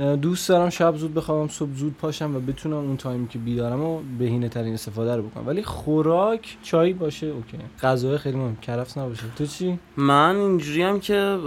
دوست 0.00 0.48
دارم 0.48 0.70
شب 0.70 0.96
زود 0.96 1.14
بخوابم 1.14 1.48
صبح 1.48 1.74
زود 1.74 1.94
پاشم 1.96 2.36
و 2.36 2.40
بتونم 2.40 2.76
اون 2.76 2.96
تایمی 2.96 3.28
که 3.28 3.38
بیدارم 3.38 3.80
و 3.80 4.00
بهینه 4.18 4.48
ترین 4.48 4.74
استفاده 4.74 5.16
رو 5.16 5.22
بکنم. 5.22 5.46
ولی 5.46 5.62
خوراک 5.62 6.58
چای 6.62 6.92
باشه 6.92 7.26
اوکی. 7.26 7.58
غذای 7.82 8.18
خیلی 8.18 8.36
مهم 8.36 8.56
کرفس 8.56 8.98
نباشه. 8.98 9.22
تو 9.36 9.46
چی؟ 9.46 9.78
من 9.96 10.36
اینجوری 10.36 10.82
هم 10.82 11.00
که 11.00 11.38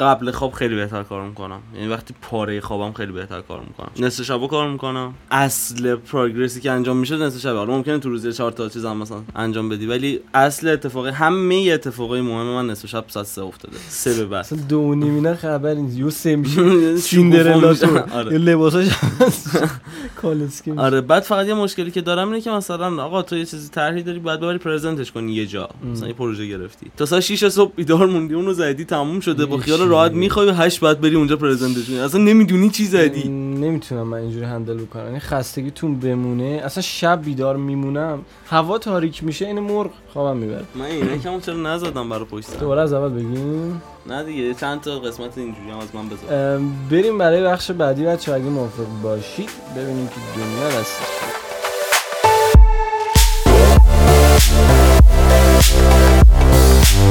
قبل 0.00 0.30
خواب 0.30 0.52
خیلی 0.52 0.74
بهتر 0.74 1.02
کار 1.02 1.26
می‌کنم. 1.28 1.60
یعنی 1.74 1.88
وقتی 1.88 2.14
پاره 2.22 2.60
خوابم 2.60 2.92
خیلی 2.92 3.12
بهتر 3.12 3.40
کار 3.40 3.60
می‌کنم. 3.60 4.06
نصف 4.06 4.24
شبا 4.24 4.46
کار 4.46 4.70
می‌کنم. 4.70 5.14
اصل 5.30 5.94
پروگرسی 5.94 6.60
که 6.60 6.70
انجام 6.70 6.96
میشه 6.96 7.16
نصف 7.16 7.40
شب 7.40 7.54
حالا 7.54 7.72
ممکنه 7.72 7.98
تو 7.98 8.08
روز 8.08 8.36
چهار 8.36 8.52
تا 8.52 8.68
چیز 8.68 8.84
هم 8.84 8.96
مثلا 8.96 9.18
انجام 9.36 9.68
بدی 9.68 9.86
ولی 9.86 10.20
اصل 10.34 10.68
اتفاقی 10.68 11.10
همه 11.10 11.70
اتفاقای 11.74 12.20
مهم 12.20 12.46
من 12.46 12.66
نصف 12.66 12.86
شب 12.88 13.04
ساعت 13.08 13.26
سه 13.26 13.42
افتاده. 13.42 13.76
سه 13.88 14.14
به 14.14 14.24
بعد. 14.26 14.46
دو 14.68 14.78
و 14.78 14.94
نیم 14.94 15.14
اینا 15.14 15.34
خبر 15.34 15.74
نیست. 15.74 15.98
یو 15.98 16.10
سه 16.10 16.36
میشه. 16.36 16.96
سیندرلا 16.96 17.74
تو. 17.74 17.98
آره. 18.18 18.38
لباساش 18.38 18.86
کالسکی. 20.22 20.70
آره 20.70 21.00
بعد 21.00 21.22
فقط 21.22 21.46
یه 21.46 21.54
مشکلی 21.54 21.90
که 21.90 22.00
دارم 22.00 22.28
اینه 22.28 22.40
که 22.40 22.50
مثلا 22.50 23.02
آقا 23.04 23.22
تو 23.22 23.36
یه 23.36 23.44
چیزی 23.44 23.68
طرحی 23.68 24.02
داری 24.02 24.18
بعد 24.18 24.40
ببری 24.40 24.58
پرزنتش 24.58 25.12
کنی 25.12 25.32
یه 25.32 25.46
جا. 25.46 25.68
مثلا 25.92 26.08
یه 26.08 26.14
پروژه 26.14 26.46
گرفتی. 26.46 26.90
تا 26.96 27.06
ساعت 27.06 27.22
6 27.22 27.48
صبح 27.48 27.72
بیدار 27.74 28.06
موندی 28.06 28.34
اونو 28.34 28.52
زدی 28.52 28.84
تموم 28.84 29.20
شده 29.20 29.46
با 29.46 29.56
خیال. 29.56 29.89
راحت 29.90 30.12
می‌خوای 30.12 30.46
و 30.48 30.52
8 30.52 30.80
بعد 30.80 31.00
بری 31.00 31.16
اونجا 31.16 31.36
پرزنتش 31.36 31.86
کنی 31.86 31.98
اصلا 31.98 32.20
نمی‌دونی 32.20 32.70
چی 32.70 32.84
زدی. 32.84 33.28
نمی‌تونم 33.28 34.06
من 34.06 34.18
اینجوری 34.18 34.44
هندل 34.44 34.78
بکنم. 34.78 35.04
یعنی 35.06 35.20
خستگیتون 35.20 36.00
بمونه. 36.00 36.60
اصلا 36.64 36.82
شب 36.82 37.22
بیدار 37.24 37.56
میمونم. 37.56 38.18
هوا 38.46 38.78
تاریک 38.78 39.24
میشه 39.24 39.46
این 39.46 39.60
مرغ 39.60 39.90
خوابم 40.12 40.36
می‌بره. 40.36 40.64
من 40.74 40.84
اینه 40.84 41.18
که 41.18 41.40
چرا 41.46 41.56
نزدم 41.56 42.08
برای 42.08 42.24
پشت 42.24 42.60
دوباره 42.60 42.82
از 42.82 42.92
اول 42.92 43.08
بگیم؟ 43.08 43.82
نه 44.06 44.24
دیگه 44.24 44.54
چند 44.54 44.80
تا 44.80 44.98
قسمت 44.98 45.38
اینجوری 45.38 45.70
هم 45.70 45.78
از 45.78 45.88
من 45.94 46.08
بذار. 46.08 46.60
بریم 46.90 47.18
برای 47.18 47.42
بخش 47.42 47.70
بعدی 47.70 48.04
بچه 48.04 48.32
اگه 48.32 48.44
موافق 48.44 48.86
باشید 49.02 49.50
ببینیم 49.76 50.06
که 50.06 50.14
دنیا 50.36 50.70
کیه. 50.70 50.84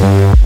خیلی 0.01 0.38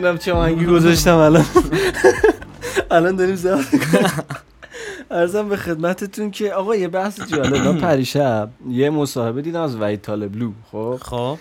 نمی‌دونم 0.00 0.18
چه 0.18 0.32
آهنگی 0.32 0.66
گذاشتم 0.66 1.16
الان. 1.16 1.44
الان 2.90 3.16
داریم 3.16 3.34
زمان 3.34 3.64
ارزم 5.10 5.48
به 5.48 5.56
خدمتتون 5.56 6.30
که 6.30 6.52
آقا 6.52 6.76
یه 6.76 6.88
بحث 6.88 7.20
جالب 7.20 7.56
من 7.56 7.78
پریشب 7.78 8.50
یه 8.70 8.90
مصاحبه 8.90 9.42
دیدم 9.42 9.60
از 9.60 9.76
وحید 9.76 10.00
طالبلو 10.00 10.52
خب؟ 10.72 10.98
خب. 11.02 11.38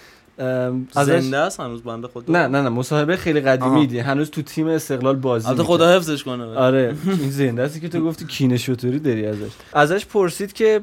زنده 0.92 1.38
است؟ 1.38 1.60
هنوز 1.60 1.84
بنده 1.84 2.08
خدا؟ 2.08 2.34
نه 2.34 2.48
نه 2.48 2.62
نه 2.62 2.70
مصاحبه 2.70 3.16
خیلی 3.16 3.42
قدیمی. 3.42 3.88
دی 3.88 4.00
هنوز 4.00 4.30
تو 4.30 4.42
تیم 4.42 4.68
استقلال 4.68 5.16
بازی 5.16 5.48
البته. 5.48 5.64
خدا 5.64 5.96
حفظش 5.96 6.24
کنه. 6.24 6.44
آره 6.44 6.96
این 7.06 7.30
زنده 7.30 7.62
است 7.62 7.82
که 7.82 7.90
تو 7.90 8.06
گفتی 8.06 8.26
کینه 8.26 8.58
شطوری 8.58 9.00
داری 9.00 9.26
ازش. 9.26 9.52
ازش 9.74 10.06
پرسید 10.06 10.54
که 10.54 10.82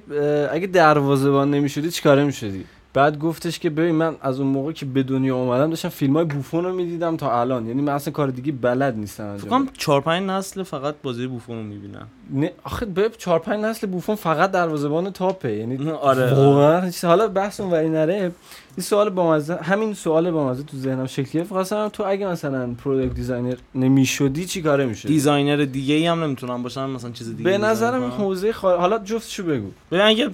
اگه 0.52 0.66
دروازه‌بان 0.66 1.50
نمی‌شدی 1.50 1.90
چیکاره 1.90 2.24
می‌شدی؟ 2.24 2.64
بعد 2.96 3.18
گفتش 3.18 3.58
که 3.58 3.70
ببین 3.70 3.94
من 3.94 4.16
از 4.20 4.40
اون 4.40 4.48
موقع 4.48 4.72
که 4.72 4.86
به 4.86 5.02
دنیا 5.02 5.36
اومدم 5.36 5.70
داشتم 5.70 5.88
فیلم‌های 5.88 6.24
بوفون 6.24 6.64
رو 6.64 6.72
می‌دیدم 6.74 7.16
تا 7.16 7.40
الان. 7.40 7.66
یعنی 7.66 7.82
من 7.82 7.92
اصلا 7.92 8.12
کار 8.12 8.28
دیگه 8.28 8.52
بلد 8.52 8.96
نیستم 8.96 9.24
فکر 9.24 9.32
انجام 9.32 9.50
کنم 9.50 9.64
بدم. 9.64 9.72
4 9.78 10.00
5 10.00 10.22
نسل 10.30 10.62
فقط 10.62 10.94
بازی 11.02 11.26
بوفون 11.26 11.56
رو 11.56 11.62
می‌بینن. 11.62 12.06
نه 12.30 12.52
آخه 12.64 12.86
به 12.86 13.10
4 13.18 13.38
5 13.38 13.64
نسل 13.64 13.86
بوفون 13.86 14.14
فقط 14.14 14.50
دروازه‌بان 14.50 15.10
top 15.10 15.35
ه. 15.35 15.52
یعنی 15.52 15.90
آره. 15.90 16.34
واقعا 16.34 16.90
حالا 17.02 17.28
بحث 17.28 17.60
اون 17.60 17.70
وری 17.72 17.88
نره. 17.88 18.32
این 18.76 18.84
سوال 18.84 19.10
با 19.10 19.34
همین 19.62 19.94
سوال 19.94 20.30
با 20.30 20.54
تو 20.54 20.76
ذهنم 20.76 21.06
شکل 21.06 21.30
گرفت. 21.30 21.48
خواستم 21.48 21.88
تو 21.88 22.04
اگه 22.06 22.26
مثلا 22.26 22.74
product 22.74 23.14
designer 23.14 23.56
نمی‌شدی 23.74 24.44
چی 24.44 24.62
کاره 24.62 24.86
می‌شدی؟ 24.86 25.08
designer 25.08 25.64
دیگه 25.64 25.94
ای 25.94 26.06
هم 26.06 26.24
نمی‌تونم 26.24 26.62
باشم 26.62 26.90
مثلا 26.90 27.10
چیز 27.10 27.36
دیگه 27.36 27.50
به 27.50 27.58
نظرم 27.58 28.02
این. 28.02 28.10
حوزه 28.10 28.52
خار... 28.52 28.78
حالا 28.78 28.98
جفتشو 28.98 29.42
بگو. 29.42 29.70
ببین 29.90 30.06
اگه 30.06 30.30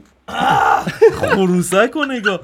خروسک 1.15 1.91
کن 1.91 2.11
نگاه 2.11 2.41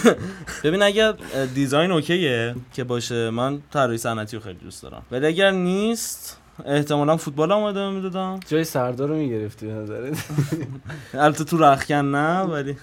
ببین 0.64 0.82
اگر 0.82 1.14
دیزاین 1.54 1.90
اوکیه 1.90 2.54
که 2.72 2.84
باشه 2.84 3.30
من 3.30 3.60
طراحی 3.72 3.98
صنعتی 3.98 4.36
رو 4.36 4.42
خیلی 4.42 4.58
دوست 4.58 4.82
دارم. 4.82 5.02
ولی 5.10 5.26
اگر 5.26 5.50
نیست 5.50 6.38
احتمالا 6.64 7.16
فوتبال 7.16 7.52
هم 7.52 7.58
ادامه 7.58 7.96
می‌دادم 7.96 8.40
جای 8.48 8.64
سردار 8.64 9.08
رو 9.08 9.16
می‌گرفتی 9.16 9.66
به 9.66 9.72
نظرت؟ 9.72 10.24
البته 11.14 11.44
تو 11.44 11.58
رخکن 11.58 11.94
نه 11.94 12.40
ولی 12.40 12.76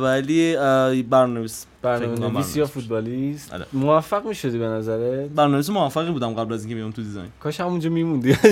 ولی 0.00 0.56
اه، 0.56 1.02
برنامه‌نویس. 1.02 1.66
برنامه 1.82 2.14
فکر 2.14 2.20
کنم 2.20 2.36
نویس 2.36 2.56
یا. 2.56 2.66
فوتبالیست 2.66 3.54
آره. 3.54 3.66
موفق 3.72 4.26
می‌شدی 4.26 4.58
به 4.58 4.66
نظرت؟ 4.66 5.30
برنامه‌نویس 5.30 5.70
موفقی 5.70 6.10
بودم 6.10 6.34
قبل 6.34 6.52
از 6.52 6.60
اینکه 6.60 6.74
بیام 6.74 6.90
تو 6.90 7.02
دیزاین. 7.02 7.28
کاش 7.40 7.60
همونجا 7.60 7.90
میموندی. 7.90 8.36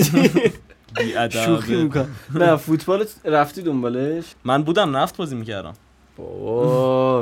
شوخی 1.29 1.75
می‌کنم. 1.75 2.07
نه 2.35 2.55
فوتبال 2.55 3.05
رفتی 3.25 3.61
دنبالش؟ 3.61 4.23
من 4.43 4.63
بودم 4.63 4.97
نفت 4.97 5.17
بازی 5.17 5.35
می‌کردم. 5.35 5.73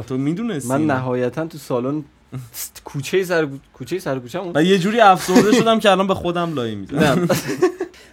تو 0.08 0.18
می‌دونستی. 0.18 0.70
من 0.70 0.86
نهایتا 0.86 1.46
تو 1.46 1.58
سالن 1.58 2.04
کوچه 2.84 3.24
سر 3.24 3.48
کوچه 3.74 4.00
سر 4.00 4.20
کوچه 4.20 4.40
و 4.56 4.64
یه 4.64 4.78
جوری 4.80 5.00
افسرده 5.00 5.52
شدم 5.52 5.80
که 5.80 5.92
الان 5.92 6.08
به 6.08 6.14
خودم 6.14 6.54
لایه 6.54 6.76
می‌زنم. 6.76 7.20
نه. 7.20 7.28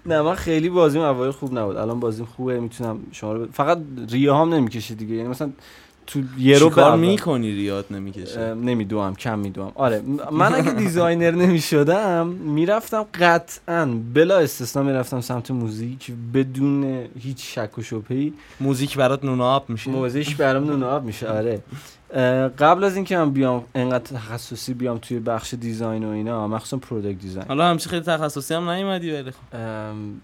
نه 0.14 0.22
من 0.22 0.34
خیلی 0.34 0.68
بازیم 0.68 1.02
اوایل 1.02 1.32
خوب 1.32 1.58
نبود. 1.58 1.76
الان 1.76 2.00
بازیم 2.00 2.24
خوبه 2.36 2.60
می‌تونم 2.60 2.98
شما 3.12 3.32
رو 3.32 3.46
فقط 3.52 3.78
ریه 4.10 4.34
هم 4.34 4.54
نمی‌کشه 4.54 4.94
دیگه. 4.94 5.14
یعنی 5.14 5.28
مثلا 5.28 5.50
تو 6.06 6.20
یه 6.38 6.58
رو 6.58 6.70
کار. 6.70 6.96
می‌کنی 6.96 7.52
ریاد 7.52 7.86
نمی‌کشه؟ 7.90 8.54
نمیدوام 8.54 9.14
کم 9.14 9.38
میدوام 9.38 9.72
آره 9.74 10.02
من 10.32 10.54
اگه 10.54 10.70
دیزاینر 10.70 11.30
نمی‌شدم 11.30 12.26
می‌رفتم 12.26 13.06
قطعا 13.20 13.86
بلا 14.14 14.38
استثنا 14.38 14.82
می‌رفتم 14.82 15.20
سمت 15.20 15.50
موزیک 15.50 16.12
بدون 16.34 17.04
هیچ 17.20 17.54
شک 17.54 17.78
و 17.78 17.82
شبهه‌ای. 17.82 18.32
موزیک 18.60 18.96
برات 18.96 19.24
نون 19.24 19.40
آب 19.40 19.70
میشه. 19.70 19.90
موزیش 19.90 20.34
برام 20.34 20.64
نون 20.64 20.82
آب 20.82 21.04
میشه 21.04 21.28
آره. 21.28 21.60
قبل 22.58 22.84
از 22.84 22.96
اینکه 22.96 23.16
من 23.16 23.30
بیام 23.30 23.64
انقدر 23.74 23.98
تخصصی 24.04 24.74
بیام 24.74 24.98
توی 24.98 25.18
بخش 25.18 25.54
design 25.54 26.04
و 26.04 26.08
اینا 26.08 26.48
مخصوصا 26.48 26.76
product 26.76 27.18
design 27.18 27.46
حالا 27.48 27.66
همچه 27.70 27.90
خیلی 27.90 28.02
تخصصی 28.02 28.54
هم 28.54 28.70
نیومدی 28.70 29.12
ولی 29.12 29.30
خب. 29.30 29.36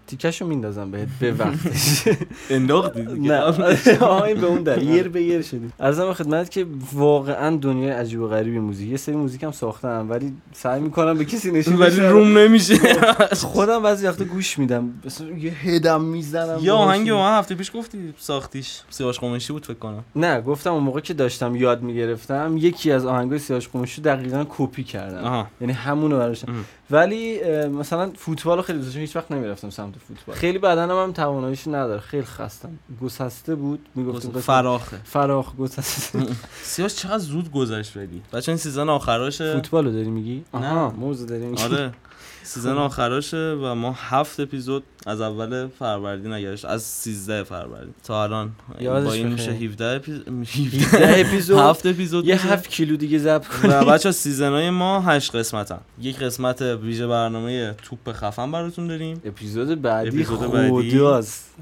تیکشو 0.07 0.45
میندازم 0.47 0.91
بهت 0.91 1.07
به 1.19 1.31
وقتش. 1.31 2.03
انداختی 2.49 3.05
دیگه. 3.05 3.31
نه. 3.31 4.23
این 4.23 4.41
به 4.41 4.47
اون 4.47 4.63
در 4.63 4.83
یر 4.83 5.09
به 5.09 5.23
یر 5.23 5.41
شدیم 5.41 5.73
عرضم 5.79 6.13
خدمت 6.13 6.51
که 6.51 6.65
واقعا 6.93 7.55
دنیای 7.57 7.91
عجیب 7.91 8.21
و 8.21 8.27
غریبی 8.27 8.59
موزیک. 8.59 8.89
یه 8.89 8.97
سری 8.97 9.15
موزیک 9.15 9.43
هم 9.43 9.51
ساختم 9.51 10.07
ولی 10.09 10.33
سعی 10.53 10.81
می‌کنم 10.81 11.17
به 11.17 11.25
کسی 11.25 11.51
نشون 11.51 11.75
ولی. 11.75 11.99
روم 11.99 12.37
نمیشه. 12.37 12.75
خودم 13.53 13.83
بعضی 13.83 14.07
وقتا 14.07 14.23
گوش 14.23 14.59
میدم. 14.59 14.89
یه 15.37 15.51
head 15.51 15.84
هم 15.84 16.01
می‌زنم. 16.01 16.57
یا 16.61 16.75
آهنگ 16.75 17.09
من 17.09 17.37
هفته 17.37 17.55
پیش 17.55 17.71
گفتی 17.75 18.13
ساختیش. 18.17 18.81
سیاوش 18.89 19.19
قمیشی 19.19 19.53
بود 19.53 19.65
فکر 19.65 19.73
کنم. 19.77 20.03
نه 20.15 20.41
گفتم 20.41 20.73
اون 20.73 20.83
موقع 20.83 20.99
که 20.99 21.13
داشتم 21.13 21.55
یاد 21.55 21.80
می‌گرفتم 21.81 22.55
یکی 22.57 22.91
از 22.91 23.05
آهنگای 23.05 23.39
سیاوش 23.39 23.67
قمیشی 23.67 24.01
دقیقا 24.01 24.45
کپی 24.49 24.83
کردم. 24.83 25.23
آها. 25.23 25.47
یعنی 25.61 25.73
همونو 25.73 26.17
براش. 26.17 26.45
ولی 26.91 27.39
مثلا 27.67 28.11
فوتبال 28.15 28.57
رو 28.57 28.63
خیلی 28.63 28.79
دوست 28.79 28.97
هیچ 28.97 29.15
وقت 29.15 29.31
نمی‌رفتم 29.31 29.69
سمت 29.69 29.95
فوتبال. 30.07 30.35
خیلی 30.35 30.57
بدنم 30.57 31.03
هم 31.03 31.11
تواناییش 31.11 31.67
نداره. 31.67 31.99
خیلی 31.99 32.23
خستم. 32.23 32.69
گسسته 33.01 33.55
بود. 33.55 33.85
می‌گفتیم 33.95 34.31
فراخه. 34.31 34.97
فراخ 35.03 35.55
گسسته. 35.55 36.27
سیاوش 36.63 36.95
چقدر 36.95 37.17
زود 37.17 37.51
گذشت 37.51 37.97
ولی 37.97 38.21
بچه 38.33 38.51
این 38.51 38.57
season 38.57 38.89
آخراشه. 38.89 39.53
فوتبال 39.53 39.85
رو 39.85 39.91
داری 39.91 40.09
میگی؟ 40.09 40.43
نه. 40.53 40.67
آها 40.67 40.89
موزه 40.89 41.25
داری 41.25 41.45
میگی 41.45 41.63
آره. 41.63 41.91
سیزن 42.43 42.77
آخراشه 42.77 43.57
و 43.61 43.75
ما 43.75 43.95
هفت 43.97 44.39
اپیزود 44.39 44.83
از 45.05 45.21
اول 45.21 45.67
فروردین 45.79 46.33
نگرش 46.33 46.65
از 46.65 46.83
13 46.83 47.43
فروردین 47.43 47.93
تا 48.03 48.23
الان 48.23 48.51
یادش 48.79 49.07
با 49.07 49.13
این 49.13 49.27
میشه 49.27 49.51
بخیر. 49.51 49.69
17 49.69 49.85
اپیزود 49.95 50.33
17 50.33 51.19
اپیزود 51.27 51.59
هفت 51.59 51.85
اپیزود 51.85 52.27
یه. 52.27 52.47
7 52.47 52.69
کیلو 52.69 52.97
دیگه 52.97 53.17
ضبط 53.17 53.47
کن 53.47 53.69
و 53.69 53.85
بچه 53.85 54.11
سیزن 54.11 54.51
های 54.51 54.69
ما 54.69 55.01
هشت 55.01 55.35
قسمت 55.35 55.71
هم. 55.71 55.79
یک 56.01 56.19
قسمت 56.19 56.61
ویژه 56.61 57.07
برنامه 57.07 57.75
توپ 57.83 58.11
خفن 58.11 58.51
براتون 58.51 58.87
داریم 58.87 59.21
اپیزود 59.25 59.81
بعدی 59.81 60.09
اپیزود 60.09 60.51
بعدی. 60.51 61.01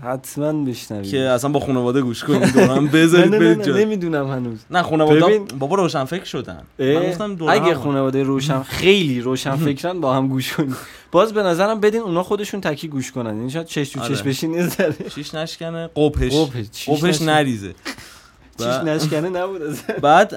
حتما 0.04 0.64
بشنوید 0.64 1.12
که 1.12 1.20
اصلا 1.20 1.50
با 1.50 1.60
خانواده 1.60 2.02
گوش 2.02 2.24
کنید 2.24 2.54
دورم 2.54 2.84
نه 2.86 2.92
بذارید 2.92 3.32
برید 3.32 3.64
جا 3.64 3.78
نمی‌دونم 3.78 4.28
هنوز 4.28 4.60
نه 4.72 4.82
خانواده. 4.84 5.40
بابا 5.60 5.76
روشن 5.76 6.06
فکر 6.06 6.26
شدن 6.26 6.62
من 6.80 7.10
گفتم 7.10 7.38
اگه. 7.50 7.76
خانواده 7.76 8.24
روشن 8.24 8.64
خیلی 8.64 9.22
روشن 9.22 9.56
فکرن 9.56 10.02
با 10.02 10.14
هم 10.16 10.28
گوش 10.28 10.54
کنید 10.54 10.69
باز 11.12 11.34
به 11.34 11.44
نظرم 11.44 11.80
بدین 11.80 12.02
اونا 12.02 12.24
خودشون 12.24 12.62
تکی 12.62 12.88
گوش 12.88 13.12
کنن. 13.12 13.38
یعنی 13.38 13.50
شاید 13.50 13.66
چش 13.66 13.90
تو 13.90 14.02
آره. 14.02 14.16
چش 14.16 14.22
بشین 14.22 14.54
یه 14.54 14.68
ذره. 14.68 15.10
شیش 15.16 15.34
نشکنه 15.34 15.88
قپش. 15.96 16.34
قپش، 16.34 16.70
چیش. 16.70 17.22
نریزه. 17.22 17.76
چیش 18.60 18.68
نشکنه 18.68 19.30
نبود 19.30 19.62
بعد 20.02 20.34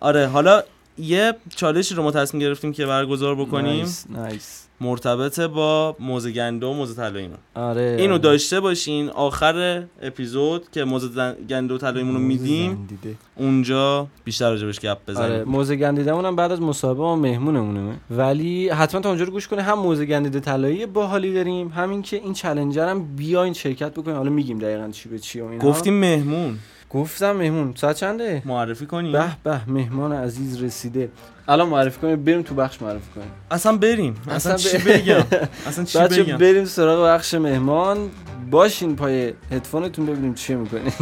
آره 0.00 0.26
حالا 0.26 0.62
یه 0.98 1.34
چالشی 1.56 1.94
رو 1.94 2.02
ما 2.02 2.10
تصمیم 2.10 2.40
گرفتیم 2.40 2.72
که 2.72 2.86
برگزار 2.86 3.34
بکنیم. 3.34 3.76
نایس 3.76 4.04
نایس 4.08 4.62
مرتبط 4.80 5.40
با 5.40 5.96
موزه 6.00 6.30
گنده 6.32 6.66
و 6.66 6.72
موزه 6.72 6.94
طلاییمون 6.94 7.36
آره 7.54 7.96
اینو 7.98 8.12
آره. 8.12 8.22
داشته 8.22 8.60
باشین 8.60 9.08
آخر 9.08 9.82
اپیزود 10.02 10.70
که 10.72 10.84
موزه 10.84 11.08
دن- 11.08 11.34
گنده 11.48 11.74
و 11.74 11.78
طلاییمون 11.78 12.14
رو 12.14 12.20
میدیم. 12.20 12.88
اونجا 13.36 14.06
بیشتر 14.24 14.50
راجبش 14.50 14.80
گپ 14.80 14.88
آره 14.88 14.98
بزنیم 15.08 15.42
موزه 15.42 15.76
گندیدمون 15.76 16.24
هم 16.24 16.36
بعد 16.36 16.52
از 16.52 16.60
مسابقه 16.62 17.02
ما 17.02 17.16
مهمونمونه. 17.16 17.96
ولی 18.10 18.68
حتما 18.68 19.00
تا 19.00 19.08
اونجا 19.08 19.24
رو 19.24 19.32
گوش 19.32 19.48
کنه 19.48 19.62
هم 19.62 19.78
موزه 19.78 20.04
گندیده 20.06 20.40
طلایی 20.40 20.86
باحالی 20.86 21.34
داریم 21.34 21.68
همین 21.68 22.02
که 22.02 22.16
این 22.16 22.32
چالنجر 22.32 22.88
هم 22.88 23.16
بیاین 23.16 23.52
شرکت 23.52 23.92
بکنین. 23.94 24.16
حالا 24.16 24.30
میگیم 24.30 24.58
دقیقا 24.58 24.88
چی 24.92 25.08
به 25.08 25.18
چی 25.18 25.40
و 25.40 25.44
اینا. 25.44 25.64
گفتیم 25.64 25.94
مهمون. 25.94 26.58
گفتم 26.90 27.32
مهمون 27.32 27.74
ساعت 27.76 27.96
چنده؟ 27.96 28.42
معرفی 28.44 28.86
کنیم 28.86 29.12
به 29.12 29.24
به 29.44 29.60
مهمان 29.66 30.12
عزیز 30.12 30.62
رسیده. 30.62 31.10
الان 31.48 31.68
معرفی 31.68 32.00
کنیم 32.00 32.24
بریم 32.24 32.42
تو 32.42 32.54
بخش 32.54 32.82
معرفی 32.82 33.10
کنیم. 33.14 33.30
اصلا 33.50 33.76
بریم. 33.76 34.14
اصلا, 34.30 34.54
اصلا 34.54 34.78
چی 34.78 34.78
بگم؟ 34.78 35.24
اصلا 35.66 35.84
چی 35.84 35.98
بچه 35.98 36.22
بگم؟ 36.22 36.36
بریم 36.36 36.64
سراغ 36.64 37.06
بخش 37.06 37.34
مهمان. 37.34 38.10
باشین 38.50 38.96
پای 38.96 39.32
هدفونتون 39.50 40.06
ببینیم 40.06 40.34
چی 40.34 40.54
می‌کنیم. 40.54 40.92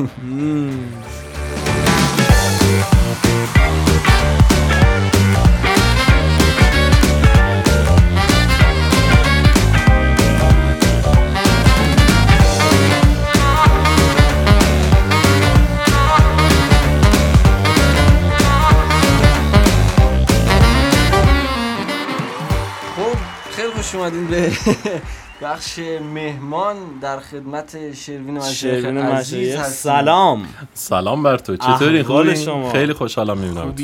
خوش 23.89 24.01
اومدین 24.01 24.27
به 24.27 24.53
بخش 25.43 25.79
مهمان 26.15 26.77
در 27.03 27.21
خدمت 27.21 27.95
شروین 27.95 28.39
مشایخ 28.39 28.85
عزیز. 28.85 29.61
سلام. 29.61 30.49
سلام 30.75 31.23
بر 31.23 31.37
تو. 31.39 31.57
چطوری؟ 31.57 32.03
خوبی؟ 32.03 32.37
شما؟ 32.37 32.73
خیلی 32.73 32.93
خوشحالم 32.93 33.39
می‌بینم 33.39 33.75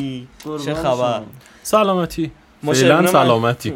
چه. 0.65 0.75
خبر؟ 0.75 1.23
سلامتی. 1.63 2.31
ما 2.63 2.73
فعلا 2.73 3.07
سلامتی. 3.07 3.73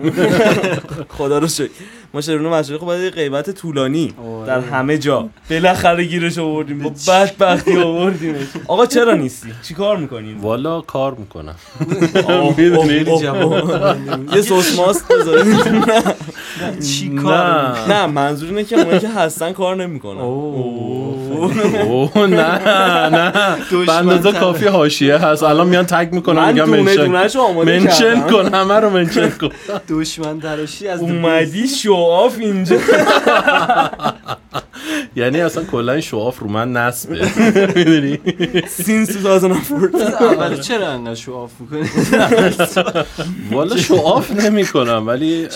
خدا 1.18 1.38
رو 1.38 1.48
شکر. 1.48 1.70
ما 2.14 2.20
شروین 2.20 2.48
مشایخ 2.48 2.82
بعد 2.82 3.00
یه 3.00 3.10
غیبت 3.10 3.50
طولانی 3.50 4.14
آره. 4.24 4.46
در 4.46 4.60
همه 4.60 4.98
جا. 4.98 5.28
بالاخره 5.50 6.04
گیرش 6.04 6.38
آوردیم. 6.38 6.78
با 6.78 6.90
بدبختی 7.08 7.78
آوردیمش. 7.78 8.46
آقا 8.68 8.86
چرا 8.86 9.14
نیستی؟ 9.14 9.48
چی 9.62 9.74
کار 9.74 9.96
می‌کنیم 9.96 10.40
والا 10.40 10.80
کار 10.80 11.14
می‌کنم. 11.14 11.54
یه 14.34 14.42
سس 14.42 14.78
ماست 14.78 15.04
چی 16.80 17.08
نه. 17.08 17.88
نه 17.88 18.06
منظور 18.06 18.48
اینه 18.48 18.64
که 18.64 18.76
اونایی 18.76 19.00
که 19.00 19.08
هستن 19.08 19.52
کار 19.52 19.76
نمی‌کنن. 19.76 20.20
اوه. 20.20 22.26
نه 22.26 22.68
نه. 23.08 23.32
تره. 24.22 24.32
کافی 24.32 24.66
حاشیه 24.66 25.16
هست. 25.16 25.42
الان 25.42 25.66
میان 25.66 25.86
تگ 25.86 26.08
می‌کنم 26.12 26.36
من 26.36 26.52
میگم 26.52 26.70
منشن. 26.70 27.28
شو 27.28 27.52
منشن 27.52 28.20
کن 28.20 28.54
همه 28.54 28.74
رو 28.74 28.90
منشن 28.90 29.30
کن. 29.30 29.48
دشمن 29.90 30.40
تراشی 30.40 30.88
از 30.88 31.00
اومدی 31.00 31.68
شواف 31.98 32.38
اینجا. 32.38 32.76
یعنی 35.16 35.40
اصلا 35.40 35.64
کلا 35.64 35.92
این 35.92 36.00
شواف 36.00 36.38
رو 36.38 36.48
من 36.48 36.72
نصبه. 36.72 37.28
می‌دونی؟ 37.76 38.18
since 38.68 39.16
2014 39.16 40.22
اول 40.22 40.61
چرا 40.61 40.88
انقدر 40.88 41.14
show 41.14 41.34
off 41.34 41.50
می‌کنی؟ 41.61 41.88
والا 43.56 43.76
show 43.76 44.07
off 44.07 44.30
نمی 44.30 44.66
کنم 44.66 45.04
ولی 45.06 45.48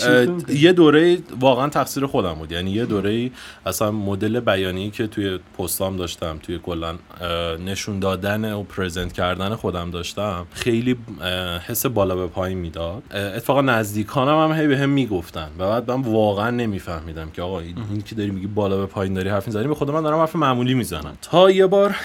یه 0.49 0.73
دوره 0.73 1.17
واقعا 1.39 1.69
تقصیر 1.69 2.05
خودم 2.05 2.33
بود. 2.33 2.51
یعنی 2.51 2.71
یه 2.71 2.85
دوره 2.85 3.31
اصلا 3.65 3.91
مدل 3.91 4.39
بیانی 4.39 4.91
که 4.91 5.07
توی 5.07 5.39
پستام 5.57 5.97
داشتم 5.97 6.39
توی 6.43 6.59
کلا 6.63 6.95
نشون 7.65 7.99
دادن 7.99 8.53
و 8.53 8.63
present 8.63 9.13
کردن 9.13 9.55
خودم 9.55 9.91
داشتم 9.91 10.45
خیلی 10.53 10.97
حس 11.67 11.85
بالا 11.85 12.15
به 12.15 12.27
پایین 12.27 12.57
می‌داد. 12.57 13.03
اتفاقا 13.13 13.61
نزدیکانم 13.61 14.51
هم 14.51 14.59
هی 14.59 14.67
به 14.67 14.77
هم 14.77 14.89
می‌گفتن. 14.89 15.49
و 15.59 15.69
بعد 15.69 15.91
من 15.91 16.01
واقعا 16.01 16.32
نمیفهمیدم 16.41 17.29
که 17.29 17.41
آقا 17.41 17.59
این 17.59 18.03
که 18.05 18.15
داری 18.15 18.31
میگی 18.31 18.47
بالا 18.47 18.77
به 18.77 18.85
پایین 18.85 19.13
داری 19.13 19.29
حرف 19.29 19.47
می‌زنی 19.47 19.67
به 19.67 19.75
خود 19.75 19.91
من 19.91 20.01
دارم 20.01 20.19
حرف 20.19 20.35
معمولی 20.35 20.73
می‌زنم. 20.73 21.17
تا 21.21 21.51
یه 21.51 21.67
بار 21.67 21.95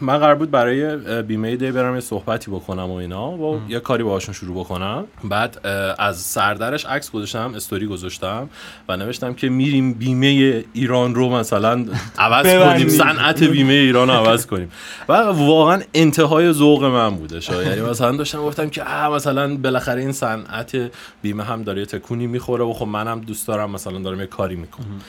من 0.00 0.18
قرار 0.18 0.34
بود 0.34 0.50
برای 0.50 0.96
بیمه 1.22 1.56
دی 1.56 1.70
برم 1.70 1.94
یه 1.94 2.00
صحبتی 2.00 2.50
بکنم 2.50 2.90
و 2.90 2.94
اینا 2.94 3.30
و 3.30 3.60
یه 3.68 3.80
کاری 3.80 4.02
باهاشون 4.02 4.34
شروع 4.34 4.64
بکنم. 4.64 5.04
بعد 5.24 5.66
از 5.98 6.16
سردرش 6.16 6.86
عکس 6.86 7.10
گذاشتم 7.10 7.52
استوری 7.54 7.86
گذاشتم 7.86 8.48
و 8.88 8.96
نوشتم 8.96 9.34
که 9.34 9.48
میریم 9.48 9.92
بیمه 9.92 10.64
ایران 10.72 11.14
رو 11.14 11.28
مثلا 11.28 11.86
عوض. 12.18 12.46
کنیم 12.74 12.88
صنعت 12.88 13.42
بیمه 13.42 13.72
ایران 13.72 14.08
رو 14.08 14.14
عوض 14.14 14.46
کنیم. 14.46 14.70
و 15.08 15.12
واقعا 15.12 15.82
انتهای 15.94 16.52
ذوق 16.52 16.84
من 16.84 17.10
بودش 17.10 17.48
یعنی 17.48 17.80
مثلا 17.80 18.16
داشتم 18.16 18.42
گفتم 18.42 18.70
که 18.70 18.84
مثلا 19.12 19.56
بالاخره 19.56 20.00
این 20.00 20.12
صنعت 20.12 20.90
بیمه 21.22 21.44
هم 21.44 21.62
داره 21.62 21.86
تکونی 21.86 22.26
می‌خوره 22.26 22.64
و 22.64 22.72
خب 22.72 22.86
منم 22.86 23.20
دوست 23.30 23.46
دارم 23.48 23.70
مثلا 23.70 23.98
دارم 23.98 24.20
یه 24.20 24.26
کاری 24.26 24.56
می‌کنم. 24.56 25.00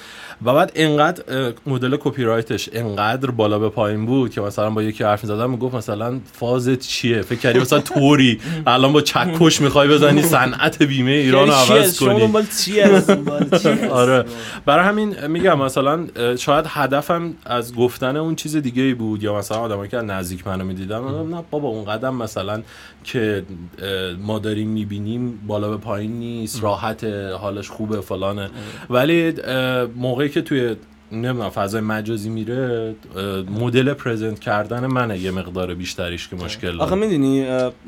و 0.46 0.54
بعد 0.54 0.72
انقدر 0.76 1.24
مدل 1.66 1.98
کپی 2.00 2.24
رایتش 2.24 2.70
انقدر 2.74 3.32
بالا 3.32 3.60
به 3.60 3.70
پایین 3.70 4.06
بود 4.06 4.32
که 4.32 4.42
مثلا 4.42 4.70
با 4.70 4.84
یکی 4.84 5.04
حرف 5.04 5.26
زدم 5.26 5.50
می‌گفت 5.50 5.76
مثلا 5.76 6.20
فازت 6.34 6.80
چیه؟ 6.80 7.22
فکر 7.22 7.40
کردی 7.40 7.60
مثلا 7.60 7.80
توری 7.80 8.40
الان 8.68 8.94
با 8.94 9.02
چکش 9.02 9.62
می‌خوای 9.62 9.88
بزنی 9.88 10.22
صنعت 10.22 10.84
بیمه 10.84 11.12
ایران 11.12 11.48
رو 11.48 11.54
عوض 11.54 11.98
شما 11.98 12.20
کنی؟ 12.20 12.32
آره. 13.92 14.26
برای 14.66 14.86
همین 14.86 15.28
میگم 15.28 15.60
مثلا 15.60 16.08
شاید 16.36 16.66
هدفم 16.68 17.34
از 17.46 17.76
گفتن 17.76 18.18
اون 18.18 18.36
چیز 18.36 18.56
دیگه 18.56 18.84
ای 18.84 18.94
بود 18.94 19.24
یا 19.24 19.38
مثلا 19.38 19.58
آدمایی 19.58 19.90
که 19.90 19.98
نزدیک 19.98 20.48
منو 20.48 20.66
می‌دیدم 20.66 21.36
نه 21.36 21.44
بابا 21.52 21.68
اون 21.68 21.86
قدم 21.86 22.16
مثلا 22.16 22.62
که 23.04 23.44
ما 24.20 24.40
داریم 24.40 24.70
می‌بینیم 24.70 25.40
بالا 25.48 25.70
به 25.70 25.78
پایین 25.78 26.12
نیست 26.12 26.64
راحت 26.64 27.04
حالش 27.42 27.70
خوبه 27.70 28.02
فلانه. 28.02 28.50
ولی 28.90 29.34
موقعی 29.96 30.30
که 30.32 30.42
توی 30.42 30.76
نمی‌دونم 31.12 31.50
فضای 31.50 31.82
مجازی 31.82 32.30
میره 32.30 32.96
مدل 33.60 33.94
present 33.94 34.40
کردن 34.40 34.86
منه. 34.86 35.20
یه 35.20 35.32
مقدار 35.32 35.74
بیشتریش 35.74 36.28
که 36.28 36.36
مشکل 36.36 36.82
آخه 36.82 36.96
داره. 36.96 37.08
می‌دونی 37.08 37.38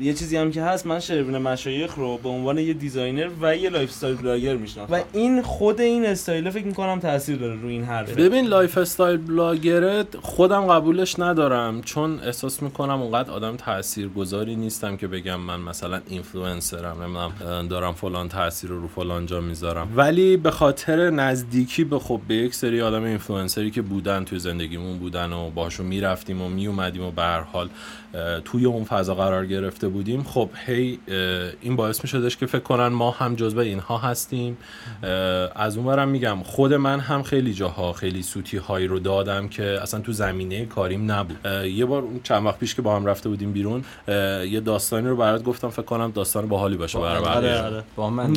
یه 0.00 0.12
چیزی 0.14 0.36
هم 0.36 0.50
که 0.50 0.62
هست 0.62 0.86
من 0.86 1.00
شروین 1.00 1.38
مشایخ 1.38 1.94
رو 1.94 2.18
به 2.22 2.28
عنوان 2.28 2.58
یه 2.58 2.72
designer 2.72 3.28
و 3.40 3.56
یه 3.56 3.70
lifestyle 3.70 4.16
blogger 4.16 4.56
می‌شناسم. 4.56 4.94
و 4.94 5.00
این 5.12 5.42
خود 5.42 5.80
این 5.80 6.06
استایل 6.06 6.50
فکر 6.50 6.66
می‌کنم 6.66 7.00
تاثیر 7.00 7.36
داره 7.36 7.54
روی 7.54 7.72
این 7.72 7.84
حرفه. 7.84 8.14
ببین 8.14 8.46
lifestyle 8.46 8.78
blogger 8.78 9.16
ه 9.16 10.04
خودم 10.22 10.66
قبولش 10.66 11.18
ندارم 11.18 11.82
چون 11.82 12.20
احساس 12.20 12.62
می‌کنم 12.62 13.02
اونقدر 13.02 13.30
آدم 13.30 13.56
تاثیرگذاری 13.56 14.56
نیستم 14.56 14.96
که 14.96 15.06
بگم 15.06 15.40
من 15.40 15.60
مثلا 15.60 16.00
اینفلوئنسرم 16.08 17.02
نمی‌دونم 17.02 17.68
دارم 17.68 17.92
فلان 17.92 18.28
تاثیر 18.28 18.70
رو 18.70 18.80
رو 18.80 18.88
فلان 18.88 19.26
جا 19.26 19.40
می‌ذارم. 19.40 19.88
ولی 19.96 20.36
به 20.36 20.50
خاطر 20.50 21.10
نزدیکی 21.10 21.84
به 21.84 21.98
خب 21.98 22.20
به 22.28 22.34
یک 22.34 22.54
سری 22.54 22.80
آدم 22.80 23.13
اینفلوئنسری 23.14 23.70
که 23.70 23.82
بودن 23.82 24.24
توی 24.24 24.38
زندگیمون 24.38 24.98
بودن 24.98 25.32
و 25.32 25.50
باشون 25.50 25.86
می‌رفتیم 25.86 26.42
و 26.42 26.48
میومدیم 26.48 27.02
و 27.02 27.10
به 27.10 27.22
هر 27.22 27.40
حال 27.40 27.68
توی 28.44 28.64
اون 28.64 28.84
فضا 28.84 29.14
قرار 29.14 29.46
گرفته 29.46 29.88
بودیم. 29.88 30.22
خب 30.22 30.50
هی 30.66 30.98
این 31.60 31.76
باعث 31.76 32.04
می 32.04 32.08
شدش 32.08 32.36
که 32.36 32.46
فکر 32.46 32.62
کنن 32.62 32.86
ما 32.86 33.10
هم 33.10 33.34
جزو 33.34 33.58
اینها 33.58 33.98
هستیم. 33.98 34.56
از 35.56 35.76
اونورم 35.76 36.08
میگم 36.08 36.38
خود 36.42 36.74
من 36.74 37.00
هم 37.00 37.22
خیلی 37.22 37.54
جاها 37.54 37.92
خیلی 37.92 38.22
سوتی 38.22 38.56
هایی 38.56 38.86
رو 38.86 38.98
دادم 38.98 39.48
که 39.48 39.78
اصلا 39.82 40.00
تو 40.00 40.12
زمینه 40.12 40.66
کاریم 40.66 41.12
نبود. 41.12 41.46
یه 41.64 41.84
بار 41.84 42.02
اون 42.02 42.20
چند 42.22 42.46
وقت 42.46 42.58
پیش 42.58 42.74
که 42.74 42.82
با 42.82 42.96
هم 42.96 43.06
رفته 43.06 43.28
بودیم 43.28 43.52
بیرون 43.52 43.84
یه 44.48 44.60
داستانی 44.60 45.08
رو 45.08 45.16
برات 45.16 45.42
گفتم 45.42 45.68
فکر 45.68 45.82
کنم 45.82 46.10
داستان 46.10 46.48
باحالی 46.48 46.76
باشه 46.76 46.98
برای. 46.98 47.24
آره 47.24 47.62
آره. 47.62 47.82
با 47.96 48.10
من. 48.10 48.34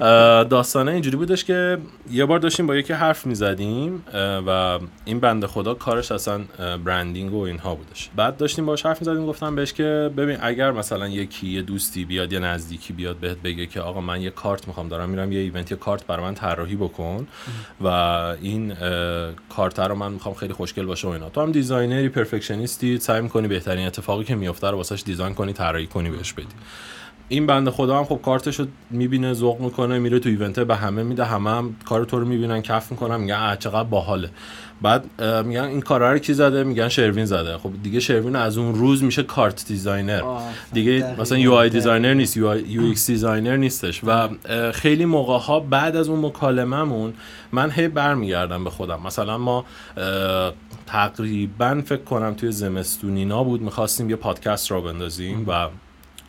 اه، 0.00 0.44
داستانه 0.44 0.92
اینجوری 0.92 1.16
بودش 1.16 1.44
که 1.44 1.78
یه 2.10 2.24
بار 2.24 2.38
داشتیم 2.38 2.66
با 2.66 2.76
یکی 2.76 2.92
حرف 2.92 3.26
می‌زدیم 3.26 4.02
و 4.46 4.78
این 5.04 5.20
بنده 5.20 5.46
خدا 5.46 5.74
کارش 5.74 6.12
اصلا 6.12 6.40
branding 6.84 7.34
و 7.34 7.43
اینها 7.44 7.74
بودش. 7.74 8.10
بعد 8.16 8.36
داشتیم 8.36 8.66
باش 8.66 8.86
حرف 8.86 9.00
می‌زدیم 9.00 9.26
گفتم 9.26 9.54
بهش 9.54 9.72
که 9.72 10.10
ببین 10.16 10.38
اگر 10.40 10.70
مثلا 10.70 11.08
یکی 11.08 11.48
یه 11.48 11.62
دوستی 11.62 12.04
بیاد 12.04 12.32
یه 12.32 12.38
نزدیکی 12.38 12.92
بیاد 12.92 13.16
بهت 13.16 13.38
بگه 13.38 13.66
که 13.66 13.80
آقا 13.80 14.00
من 14.00 14.22
یه 14.22 14.30
کارت 14.30 14.68
می‌خوام 14.68 14.88
دارم 14.88 15.08
میرم 15.08 15.32
یه 15.32 15.40
event 15.40 15.70
یه 15.70 15.76
کارت 15.76 16.06
برای 16.06 16.34
طراحی 16.34 16.76
بکن 16.76 17.26
و 17.80 17.86
این 17.86 18.74
کارت 19.48 19.78
رو 19.78 19.94
من 19.94 20.12
می‌خوام 20.12 20.34
خیلی 20.34 20.52
خوشگل 20.52 20.86
باشه 20.86 21.08
و 21.08 21.10
اینا. 21.10 21.28
تو 21.28 21.40
هم 21.40 21.52
designer 21.52 22.08
ی 22.08 22.14
perfectionist 22.14 22.92
ی 22.92 22.98
سعی 22.98 23.20
می‌کنی 23.20 23.48
بهترین 23.48 23.86
اتفاقی 23.86 24.24
که 24.24 24.34
میفته 24.34 24.70
رو 24.70 24.76
واسش 24.76 25.02
design 25.02 25.34
کنی 25.34 25.52
طراحی 25.52 25.86
کنی 25.86 26.10
بهش 26.10 26.32
بدی. 26.32 26.46
این 27.28 27.46
بنده 27.46 27.70
خدا 27.70 27.98
هم 27.98 28.04
خب 28.04 28.20
کارتش 28.22 28.60
رو 28.60 28.66
می‌بینه 28.90 29.32
ذوق 29.32 29.60
می‌کنه 29.60 29.98
میره 29.98 30.18
تو 30.18 30.28
event 30.28 30.60
به 30.60 30.76
همه 30.76 31.02
میده 31.02 31.24
همه 31.24 31.50
هم 31.50 31.76
کار 31.84 32.04
تو 32.04 32.20
رو 32.20 32.26
می‌بینن 32.26 32.62
کف 32.62 32.90
می‌کنن 32.90 33.16
میگن 33.16 33.56
چقدر 33.56 33.88
باحاله. 33.88 34.30
بعد 34.82 35.22
میگن 35.44 35.64
این 35.64 35.80
کارا 35.80 36.12
رو 36.12 36.18
کی 36.18 36.34
زده؟ 36.34 36.64
میگن 36.64 36.88
شروین 36.88 37.24
زده. 37.24 37.58
خب 37.58 37.70
دیگه 37.82 38.00
شروین 38.00 38.36
از 38.36 38.58
اون 38.58 38.74
روز 38.74 39.02
میشه 39.02 39.22
card 39.22 39.64
designer. 39.66 40.22
دیگه 40.72 41.14
مثلا 41.18 41.38
UI 41.38 41.52
designer 41.52 42.14
نیست 42.14 42.36
UX 42.36 43.06
designer 43.06 43.56
نیستش. 43.56 44.00
و 44.04 44.28
خیلی 44.72 45.04
موقع 45.04 45.38
ها 45.38 45.60
بعد 45.60 45.96
از 45.96 46.08
اون 46.08 46.24
مکالمهمون 46.24 47.14
من 47.52 47.70
هی 47.70 47.88
برمیگردم 47.88 48.64
به 48.64 48.70
خودم. 48.70 49.00
مثلا 49.06 49.38
ما 49.38 49.64
تقریبا 50.86 51.82
فکر 51.86 52.02
کنم 52.02 52.34
توی 52.34 52.52
زمستونینا 52.52 53.44
بود 53.44 53.62
می‌خواستیم 53.62 54.10
یه 54.10 54.16
پادکست 54.16 54.70
را 54.70 54.80
بندازیم 54.80 55.44
و 55.48 55.68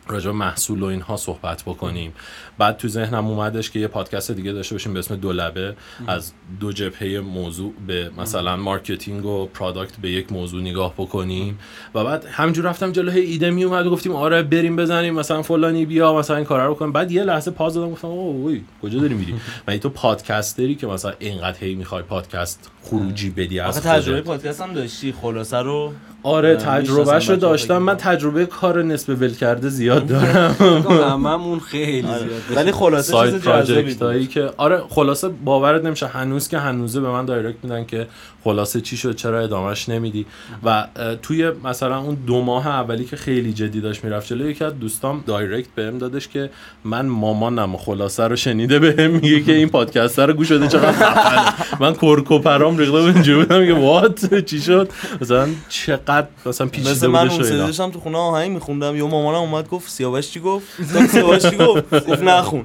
راجع 0.08 0.30
محصول 0.30 0.82
و 0.82 0.86
اینها 0.86 1.16
صحبت 1.16 1.62
بکنیم. 1.62 2.12
بعد 2.58 2.76
تو 2.76 2.88
ذهنم 2.88 3.26
اومدش 3.26 3.70
که 3.70 3.78
یه 3.78 3.88
پادکست 3.88 4.30
دیگه 4.30 4.52
داشته 4.52 4.74
باشیم 4.74 4.92
به 4.92 4.98
اسم 4.98 5.16
دولبه. 5.16 5.76
از 6.06 6.32
دو 6.60 6.72
جبهه 6.72 7.20
موضوع 7.20 7.72
به 7.86 8.10
مثلا 8.18 8.56
marketing 8.56 9.24
و 9.24 9.46
product 9.46 9.96
به 9.96 10.10
یک 10.10 10.32
موضوع 10.32 10.60
نگاه 10.60 10.94
بکنیم. 10.94 11.58
و 11.94 12.04
بعد 12.04 12.24
همینجور 12.24 12.64
رفتم 12.64 12.92
جلو 12.92 13.10
هی 13.10 13.20
ایده 13.20 13.50
می 13.50 13.64
اومد 13.64 13.86
و 13.86 13.90
گفتیم 13.90 14.16
آره 14.16 14.42
بریم 14.42 14.76
بزنیم 14.76 15.14
مثلا 15.14 15.42
فلانی 15.42 15.86
بیا 15.86 16.14
مثلا 16.14 16.36
این 16.36 16.44
کارا 16.44 16.66
رو 16.66 16.74
کنیم. 16.74 16.92
بعد 16.92 17.12
یه 17.12 17.22
لحظه 17.22 17.50
pause 17.50 17.74
دادم 17.74 17.90
گفتم 17.90 18.08
اوه 18.08 18.58
کجا 18.82 18.98
داری 18.98 19.14
میری؟ 19.14 19.34
من 19.68 19.76
تو 19.76 19.88
podcaster 19.88 20.65
ی 20.65 20.74
که 20.74 20.86
مثلا 20.86 21.12
اینقدر 21.18 21.64
هی 21.64 21.74
می‌خوای 21.74 22.02
پادکست 22.02 22.70
خروجی 22.82 23.30
بدی 23.30 23.60
از 23.60 23.82
تجربه. 23.82 24.20
پادکست 24.20 24.60
هم 24.60 24.72
داشتی 24.72 25.12
خلاصه 25.12 25.56
رو 25.56 25.92
آره 26.26 26.56
تجربهش 26.56 27.30
رو 27.30 27.36
داشتم. 27.36 27.78
من 27.78 27.96
تجربه 27.96 28.46
کار 28.46 28.82
نصف 28.82 29.08
ول 29.08 29.34
کرده 29.34 29.68
زیاد 29.68 30.06
دارم. 30.06 30.56
هممون 31.12 31.60
خیلی 31.60 32.08
آره. 32.08 32.18
زیاد. 32.18 32.56
ولی 32.56 32.72
خلاصه 32.72 33.12
سایت 33.12 33.32
چیز 33.32 33.42
جذابی 33.42 33.62
project 33.66 34.02
هایی 34.02 34.26
که 34.26 34.50
آره 34.56 34.82
خلاصه 34.88 35.28
باورت 35.28 35.84
نمیشه 35.84 36.06
هنوز 36.06 36.48
که 36.48 36.58
هنوزه 36.58 37.00
به 37.00 37.08
من 37.08 37.24
direct 37.24 37.56
میدن 37.62 37.84
که 37.84 38.06
خلاصه 38.44 38.80
چی 38.80 38.96
شد 38.96 39.16
چرا 39.16 39.40
ادامهش 39.40 39.88
نمیدی. 39.88 40.26
و 40.64 40.86
توی 41.22 41.50
مثلا 41.64 41.98
اون 41.98 42.14
دو 42.26 42.42
ماه 42.42 42.66
اولی 42.66 43.04
که 43.04 43.16
خیلی 43.16 43.52
جدی 43.52 43.80
داشت 43.80 44.04
می‌رفت 44.04 44.28
جلو 44.28 44.50
یکی 44.50 44.64
از 44.64 44.78
دوستام 44.78 45.24
دایرکت 45.26 45.68
بهم 45.74 45.98
دادش 45.98 46.28
که 46.28 46.50
من 46.84 47.06
مامانم 47.06 47.76
خلاصه 47.76 48.24
رو 48.24 48.36
شنیده 48.36 48.78
بهم. 48.78 49.10
میگه 49.22 49.40
که 49.40 49.52
این 49.52 49.68
پادکست 49.68 50.18
رو 50.18 50.32
گوش 50.32 50.52
بده 50.52 50.68
چقدر 50.68 50.92
خفنه. 50.92 51.80
من 51.80 51.94
کرکوپرام 51.94 52.78
ریخته 52.78 53.34
بودم 53.34 53.66
که 53.66 53.72
وات 53.74 54.44
چی 54.44 54.60
شد؟ 54.60 54.88
مثلا 55.20 55.48
چقدر 55.68 56.15
انقدر 56.16 56.28
مثلا 56.46 56.66
پیچیده 56.66 56.90
مثل 56.90 57.06
من 57.06 57.28
اون 57.30 57.40
و 57.40 57.44
داشتم 57.44 57.90
تو 57.90 58.00
خونه 58.00 58.18
آهنگ 58.18 58.50
میخوندم 58.50 58.96
یا 58.96 59.06
مامانم 59.06 59.38
اومد 59.38 59.68
گفت 59.68 59.90
سیاوش 59.90 60.30
چی 60.30 60.40
گفت؟ 60.40 60.66
سیاوش 61.10 61.42
چی 61.42 61.56
گفت؟ 61.56 61.94
گفت 61.94 62.22
نخون. 62.22 62.64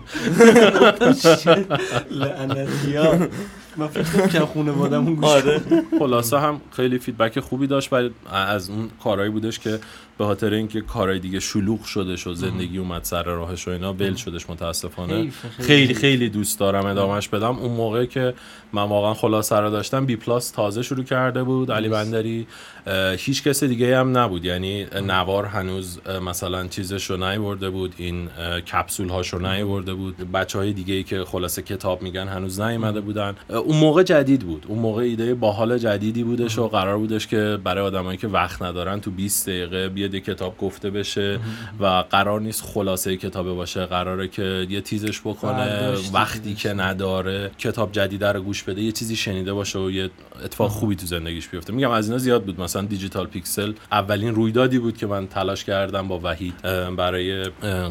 لعنتیا. 2.11 3.19
من 3.77 3.87
فکر 3.87 4.03
کنم 4.03 4.27
که 4.27 4.39
گوش 5.15 5.29
آره. 5.29 5.61
خلاصه 5.99 6.39
هم 6.39 6.61
خیلی 6.71 6.99
feedback 6.99 7.39
خوبی 7.39 7.67
داشت 7.67 7.93
ولی 7.93 8.11
از 8.31 8.69
اون 8.69 8.89
کارهایی 9.03 9.31
بودش 9.31 9.59
که 9.59 9.79
به 10.21 10.27
خاطر 10.27 10.53
اینکه 10.53 10.81
کارهای 10.81 11.19
دیگه 11.19 11.39
شلوغ 11.39 11.83
شدش 11.83 12.27
و 12.27 12.33
زندگی 12.33 12.77
اومد 12.77 13.03
سر 13.03 13.23
راهش 13.23 13.67
و 13.67 13.71
اینا 13.71 13.93
ول 13.93 14.15
شدش 14.15 14.49
متاسفانه. 14.49 15.31
خیلی. 15.59 15.93
خیلی. 15.93 16.29
دوست 16.29 16.59
دارم 16.59 16.85
ادامهش 16.85 17.27
بدم. 17.27 17.57
اون 17.57 17.71
موقع 17.71 18.05
که 18.05 18.33
من 18.73 18.83
واقعا 18.83 19.13
خلاصه 19.13 19.55
رو 19.55 19.69
داشتم 19.69 20.05
بی 20.05 20.15
پلاس 20.15 20.51
تازه 20.51 20.81
شروع 20.81 21.03
کرده 21.03 21.43
بود. 21.43 21.71
علی 21.71 21.89
بندری 21.89 22.47
هیچ 23.17 23.43
کس 23.43 23.63
دیگه 23.63 23.97
هم 23.97 24.17
نبود. 24.17 24.45
یعنی 24.45 24.85
نوار 25.05 25.45
هنوز 25.45 25.99
مثلا 26.25 26.67
چیزش 26.67 27.09
رو 27.09 27.17
نیورده 27.17 27.69
بود. 27.69 27.93
این 27.97 28.29
کپسول 28.71 29.09
هاش 29.09 29.29
رو 29.33 29.47
نیورده 29.47 29.93
بود. 29.93 30.31
بچه 30.31 30.59
های 30.59 30.73
دیگه 30.73 30.93
ای 30.93 31.03
که 31.03 31.23
خلاصه 31.23 31.61
کتاب 31.61 32.01
میگن 32.01 32.27
هنوز 32.27 32.61
نیومده 32.61 33.01
بودن. 33.01 33.35
اون 33.49 33.77
موقع 33.77 34.03
جدید 34.03 34.41
بود. 34.41 34.65
اون 34.67 34.79
موقع 34.79 35.03
ایده 35.03 35.33
باحال 35.33 35.77
جدیدی 35.77 36.23
بودش 36.23 36.57
و 36.57 36.67
قرار 36.67 36.97
بودش 36.97 37.27
که 37.27 37.59
برای 37.63 37.85
آدمایی 37.85 38.17
که 38.17 38.27
وقت 38.27 38.61
ندارن 38.61 39.01
تو 39.01 39.11
20 39.11 39.49
دقیقه 39.49 39.89
بیاد 39.89 40.10
یه 40.13 40.19
کتاب 40.19 40.57
گفته 40.57 40.89
بشه 40.89 41.39
و 41.79 41.85
قرار 42.09 42.41
نیست 42.41 42.63
خلاصه 42.73 43.17
کتابه 43.17 43.53
باشه 43.53 43.85
قراره 43.85 44.27
که 44.27 44.67
یه 44.69 44.81
تیزش 44.81 45.21
بکنه 45.21 45.93
وقتی 46.13 46.53
که 46.53 46.73
نداره 46.73 47.51
کتاب 47.57 47.91
جدید 47.91 48.23
رو 48.23 48.41
گوش 48.41 48.63
بده 48.63 48.81
یه 48.81 48.91
چیزی 48.91 49.15
شنیده 49.15 49.53
باشه 49.53 49.79
و 49.79 49.91
یه 49.91 50.09
اتفاق 50.45 50.69
خوبی 50.69 50.95
تو 50.95 51.05
زندگیش 51.05 51.47
بیفته. 51.47 51.73
میگم 51.73 51.91
از 51.91 52.05
اینا 52.07 52.17
زیاد 52.17 52.43
بود. 52.43 52.61
مثلا 52.61 52.81
دیجیتال 52.81 53.27
پیکسل 53.27 53.73
اولین 53.91 54.35
رویدادی 54.35 54.79
بود 54.79 54.97
که 54.97 55.07
من 55.07 55.27
تلاش 55.27 55.63
کردم 55.63 56.07
با 56.07 56.19
وحید 56.23 56.61
برای 56.97 57.45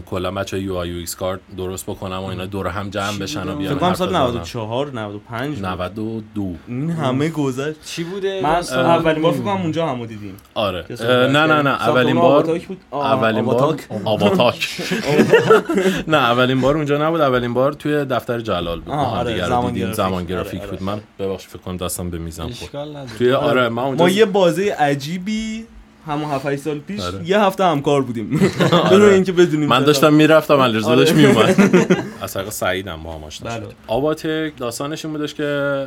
کلا 0.07 0.31
بچه 0.31 0.61
UI 0.61 0.75
UX 0.75 1.17
کارت 1.17 1.41
درست 1.57 1.87
بکنم 1.87 2.19
و 2.19 2.25
اینا 2.25 2.47
دور 2.47 2.67
هم 2.67 2.91
جمع 2.91 3.19
بشن 3.19 3.49
و 3.49 3.57
بیان 3.57 3.79
فکر 3.79 3.95
سال 3.95 4.09
بزنن. 4.09 4.21
94 4.21 4.91
95 4.91 5.55
بود. 5.55 5.67
92 5.67 6.55
این 6.69 6.91
همه 6.91 7.29
گذشت. 7.29 7.85
چی 7.85 8.05
بوده؟ 8.05 8.41
من؟ 8.43 8.55
اولین 8.79 9.23
بار 9.23 9.33
فکر 9.33 9.43
کنم 9.43 9.63
اونجا 9.63 9.87
همو 9.87 10.07
دیدیم. 10.07 10.37
آره. 10.55 10.85
نه 11.01 11.47
نه. 11.47 11.63
نه. 11.63 11.71
اولین 12.01 12.21
بار 12.21 12.61
اولین 12.93 13.45
بار 13.45 13.79
آباتک. 14.05 14.69
نه 16.09 16.17
اولین 16.17 16.61
بار 16.61 16.77
اونجا 16.77 16.99
نبود. 17.09 17.21
اولین 17.21 17.55
بار 17.55 17.73
توی 17.73 18.05
دفتر 18.05 18.41
جلال 18.41 18.81
بود. 18.81 18.95
آره، 18.95 19.47
زمان 19.47 19.67
دیدیم. 19.67 19.83
گرافیک. 19.83 19.97
زمان 19.97 20.13
آره، 20.13 20.25
گرافیک 20.25 20.61
آره، 20.61 20.71
بود. 20.71 20.83
من 20.83 21.01
ببخشید 21.19 21.51
فکر 21.51 21.59
کنم 21.59 21.77
دستم 21.77 22.11
به 22.11 22.19
میزم 22.19 22.51
خورد. 22.51 23.09
توی 23.19 23.33
آره 23.33 23.69
من 23.69 23.83
اونجا 23.83 24.05
ما 24.05 24.11
یه 24.11 24.25
بازه 24.25 24.73
عجیبی 24.79 25.67
همون 26.07 26.31
7 26.31 26.57
سال 26.57 26.79
پیش 26.79 27.01
آره. 27.01 27.29
یه 27.29 27.41
هفته 27.41 27.65
همکار 27.65 28.03
بودیم 28.03 28.41
بدون 28.93 29.03
اینکه 29.03 29.33
بدونیم 29.33 29.69
من. 29.69 29.85
داشتم 29.85 30.15
می‌رفتم 30.15 30.61
علیرضا 30.61 30.97
داشت 30.97 31.13
آره. 31.13 31.27
میومد 31.27 31.97
از 32.23 32.35
طریق 32.35 32.51
سعیدم 32.51 33.03
با 33.03 33.13
هم 33.13 33.25
آشنا 33.25 33.51
بله. 33.51 33.61
شد 33.61 33.73
آباتک 33.87 34.53
داستانش 34.57 35.05
این 35.05 35.15
بودش 35.15 35.35
که 35.35 35.87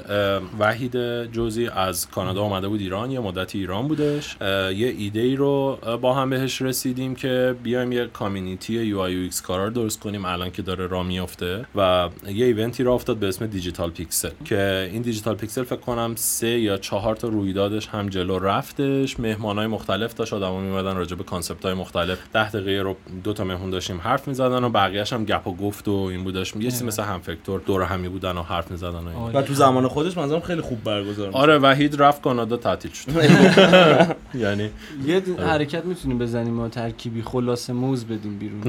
وحید 0.59 1.25
جوزی 1.31 1.67
از 1.67 2.09
کانادا 2.09 2.41
اومده 2.41 2.67
بود 2.67 2.79
ایران 2.79 3.11
یه 3.11 3.19
مدتی 3.19 3.59
ایران 3.59 3.87
بودش 3.87 4.37
یه 4.41 4.93
ایده 4.97 5.19
ای 5.19 5.35
رو 5.35 5.77
با 6.01 6.13
هم 6.13 6.29
بهش 6.29 6.61
رسیدیم 6.61 7.15
که 7.15 7.55
بیایم 7.63 7.91
یه 7.91 8.05
community 8.05 8.73
UI 8.73 8.99
UX 8.99 9.41
کارا 9.41 9.69
درست 9.69 9.99
کنیم 9.99 10.25
الان 10.25 10.51
که 10.51 10.61
داره 10.61 10.87
را 10.87 11.03
میفته 11.03 11.65
و 11.75 12.09
یه 12.27 12.45
event 12.45 12.77
ی 12.77 12.83
را 12.83 12.93
افتاد 12.93 13.17
به 13.17 13.27
اسم 13.27 13.45
دیجیتال 13.47 13.89
پیکسل 13.91 14.29
که 14.45 14.89
این 14.91 15.01
دیجیتال 15.01 15.35
پیکسل 15.35 15.63
فکر 15.63 15.79
کنم 15.79 16.13
سه 16.15 16.59
یا 16.59 16.77
چهار 16.77 17.15
تا 17.15 17.27
رویدادش 17.27 17.87
هم 17.87 18.09
جلو 18.09 18.39
رفتش 18.39 19.19
مهمانای 19.19 19.67
مختلف 19.67 20.02
داشت. 20.11 20.33
آدما 20.33 20.59
میمدن 20.59 20.95
راجع 20.95 21.15
به 21.15 21.23
concept 21.23 21.65
های 21.65 21.73
مختلف. 21.73 22.17
ده 22.33 22.49
دقیقه 22.51 22.81
رو 22.81 22.95
دو 23.23 23.33
تا 23.33 23.43
مهمون 23.43 23.69
داشتیم 23.69 24.01
حرف 24.03 24.27
می‌زدن 24.27 24.63
و 24.63 24.69
بقیه‌اش 24.69 25.13
هم 25.13 25.25
گپ 25.25 25.47
و 25.47 25.55
گفت 25.55 25.87
و 25.87 25.91
این 25.91 26.23
بودش 26.23 26.55
یه 26.55 26.71
چیزی 26.71 26.85
مثل 26.85 27.03
هم 27.03 27.19
فکتور 27.19 27.59
دور 27.65 27.81
همی 27.83 28.09
بودن 28.09 28.37
و 28.37 28.41
حرف 28.43 28.71
می‌زدن 28.71 28.89
و 28.99 29.07
این. 29.07 29.35
و 29.35 29.41
تو 29.41 29.53
زمان 29.53 29.87
خودش 29.87 30.17
منظورم 30.17 30.41
خیلی 30.41 30.61
خوب 30.61 30.83
برگزار 30.83 31.27
می‌شد. 31.27 31.37
آره 31.39 31.57
وحید 31.57 32.01
رفت 32.01 32.21
کانادا 32.21 32.57
تعطیل 32.57 32.91
شد. 32.91 33.11
یعنی 34.43 34.69
یه 35.05 35.21
د- 35.21 35.39
حرکت 35.39 35.85
می‌تونیم 35.85 36.17
بزنیم 36.17 36.53
ما 36.53 36.69
ترکیبی. 36.69 37.21
خلاصه 37.21 37.73
موز 37.73 38.05
بدیم 38.05 38.39
بیرون. 38.39 38.61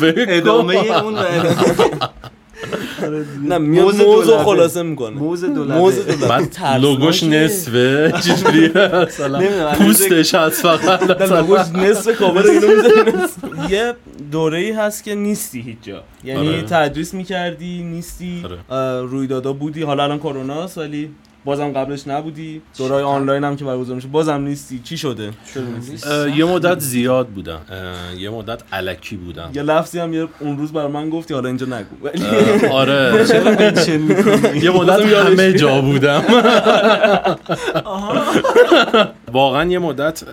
ادامه 0.28 0.74
اون 0.76 1.16
نه 3.44 3.58
میاد 3.58 3.94
موز. 4.02 4.30
خلاصه 4.30 4.82
می‌کنه 4.82 5.16
موز 5.16 5.44
دولبه 5.44 5.74
موز 5.74 5.94
دولبه. 6.06 6.76
لوگوش 6.78 7.22
نصفه 7.22 8.12
نمی‌دونم، 9.20 9.74
پوستش 9.74 10.34
هست 10.34 10.62
فقط. 10.62 11.22
لوگوش 11.22 11.60
نصف 11.60 12.18
کاور 12.18 12.46
اینو. 12.50 12.66
یه 13.70 13.94
دوره 14.32 14.58
ای 14.58 14.70
هست 14.70 15.04
که 15.04 15.14
نیستی 15.14 15.60
هیچ 15.60 15.76
جا 15.82 16.02
یعنی 16.24 16.48
آره. 16.48 16.62
تدریس 16.62 17.14
می‌کردی 17.14 17.82
نیستی 17.82 18.44
آره. 18.70 19.00
رویدادا 19.06 19.52
بودی 19.52 19.82
حالا 19.82 20.04
الان 20.04 20.18
کرونا 20.18 20.68
ولی 20.76 21.10
بازم 21.44 21.72
قبلش 21.72 22.08
نبودی. 22.08 22.62
دورای 22.78 23.02
آنلاین 23.02 23.44
هم 23.44 23.56
که 23.56 23.64
برگزار 23.64 23.96
میشه. 23.96 24.08
بازم 24.08 24.40
نیستی. 24.40 24.80
چی 24.84 24.96
شده؟ 24.96 25.30
یه 26.36 26.44
مدت 26.44 26.78
زیاد 26.78 27.28
بودم. 27.28 27.60
یه 28.18 28.30
مدت 28.30 28.62
علکی 28.72 29.16
بودم. 29.16 29.50
یه 29.54 29.62
لفظی 29.62 29.98
هم 29.98 30.12
یه 30.12 30.28
اون 30.40 30.58
روز 30.58 30.72
بر 30.72 30.86
من 30.86 31.10
گفتی 31.10 31.34
حالا 31.34 31.48
اینجا 31.48 31.66
نگو. 31.66 32.08
آره؟ 32.72 33.26
یه 34.62 34.70
مدت 34.70 35.00
همه 35.26 35.52
جا 35.52 35.80
بودم. 35.80 36.22
واقعا 39.32 39.70
یه 39.70 39.78
مدت 39.78 40.24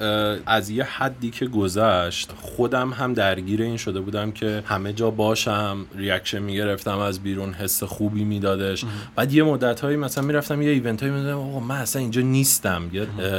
از 0.46 0.70
یه 0.70 0.84
حدی 0.84 1.30
که 1.30 1.46
گذشت 1.46 2.32
خودم 2.42 2.90
هم 2.90 3.14
درگیر 3.14 3.62
این 3.62 3.78
شده 3.78 4.00
بودم 4.00 4.32
که 4.32 4.64
همه 4.66 4.94
جا 4.94 5.10
باشم 5.10 5.78
reaction 5.96 6.40
می‌گرفتم 6.40 6.98
از 6.98 7.20
بیرون 7.20 7.54
حس 7.54 7.84
خوبی 7.84 8.24
میدادش. 8.24 8.86
بعد 9.16 9.34
یه 9.34 9.44
مدت 9.44 9.80
هایی 9.80 9.98
مثلا 9.98 10.24
می‌رفتم 10.24 10.62
یه 10.62 10.70
event 10.70 11.04
هایی 11.04 11.16
می‌دادم 11.16 11.38
آقا 11.38 11.60
من 11.60 11.76
اصلا 11.76 12.02
اینجا 12.02 12.22
نیستم. 12.22 12.84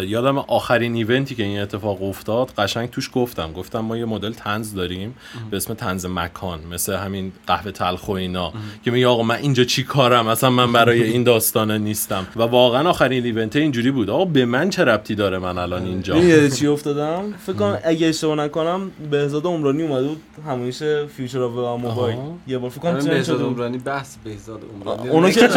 یادم 0.03 0.38
آخرین 0.38 0.94
event 0.94 1.28
ی 1.28 1.35
که 1.35 1.42
این 1.42 1.61
اتفاق 1.61 2.03
افتاد 2.03 2.51
قشنگ 2.59 2.90
توش 2.90 3.11
گفتم. 3.12 3.53
گفتم 3.53 3.81
ما 3.81 3.97
یه 3.97 4.05
مدل 4.05 4.33
طنز 4.33 4.74
داریم 4.75 5.14
به 5.51 5.57
اسم 5.57 5.75
طنز 5.74 6.07
مکان 6.07 6.61
مثل 6.71 6.94
همین 6.94 7.33
قهوه 7.47 7.71
تلخ 7.71 8.09
و 8.09 8.12
اینا. 8.12 8.53
که 8.85 8.90
میگه 8.90 9.07
آقا 9.07 9.23
من 9.23 9.35
اینجا 9.35 9.64
چی 9.64 9.83
کارم؟ 9.83 10.29
اصلا 10.29 10.51
من 10.51 10.73
برای 10.73 11.03
این 11.12 11.23
داستانه 11.23 11.79
نیستم. 11.79 12.27
و 12.37 12.42
واقعا 12.42 12.90
آخرین 12.90 13.25
ایونت 13.25 13.57
اینجوری 13.57 13.90
بود. 13.90 14.11
آقا 14.11 14.25
به 14.25 14.44
من 14.44 14.71
چه 14.71 14.85
ربطی 14.85 15.14
داره 15.14 15.38
من 15.52 15.58
الان 15.58 15.84
اینجا. 15.84 16.14
می‌دونی 16.14 16.50
چی 16.50 16.66
افتادم؟ 16.66 17.34
فکر 17.46 17.56
کنم 17.56 17.78
اگه 17.84 18.06
اشتباه 18.06 18.37
نکنم 18.37 18.90
بهزاد 19.11 19.46
عمرانی 19.46 19.82
اومده 19.82 20.08
بود 20.08 20.20
همونیش 20.46 20.82
فیوچر 21.16 21.42
اف 21.42 21.80
موبایل. 21.80 22.16
یه 22.46 22.58
بار 22.58 22.70
فکر 22.70 22.80
کنم 22.80 22.98
ترند 22.98 23.11
بهزاد. 23.11 23.42
عمرانی 23.42 23.78
بحث 23.78 24.16
بهزاد 24.24 24.61
عمرانی. 24.74 25.08
اونو 25.08 25.30
که 25.30 25.48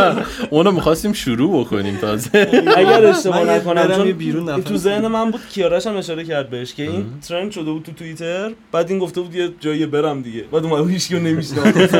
اونو 0.50 0.70
می‌خواستیم 0.70 1.12
شروع 1.12 1.64
بکنیم 1.64 1.96
تازه. 1.96 2.30
اگر 2.76 3.04
اشتباه 3.04 3.44
یه 3.44 3.50
نکنم 3.50 3.96
چون 3.96 4.06
یه 4.06 4.12
بیرون 4.12 4.62
تو 4.62 4.76
ذهن 4.76 5.06
من 5.06 5.30
بود 5.30 5.40
کیارش 5.50 5.86
هم 5.86 5.96
اشاره 5.96 6.24
کرد 6.24 6.50
بهش 6.50 6.74
که 6.74 6.82
این 6.82 7.06
ترند 7.28 7.50
شده 7.50 7.70
بود 7.70 7.82
تو 7.82 7.92
توییتر 7.92 8.52
بعد 8.72 8.90
این 8.90 8.98
گفته 8.98 9.20
بود 9.20 9.34
یه 9.34 9.50
جایی 9.60 9.86
برم 9.86 10.22
دیگه. 10.22 10.44
بعد 10.52 10.64
اومد 10.64 10.90
هیچ 10.90 11.12
نمیشناخت. 11.12 11.76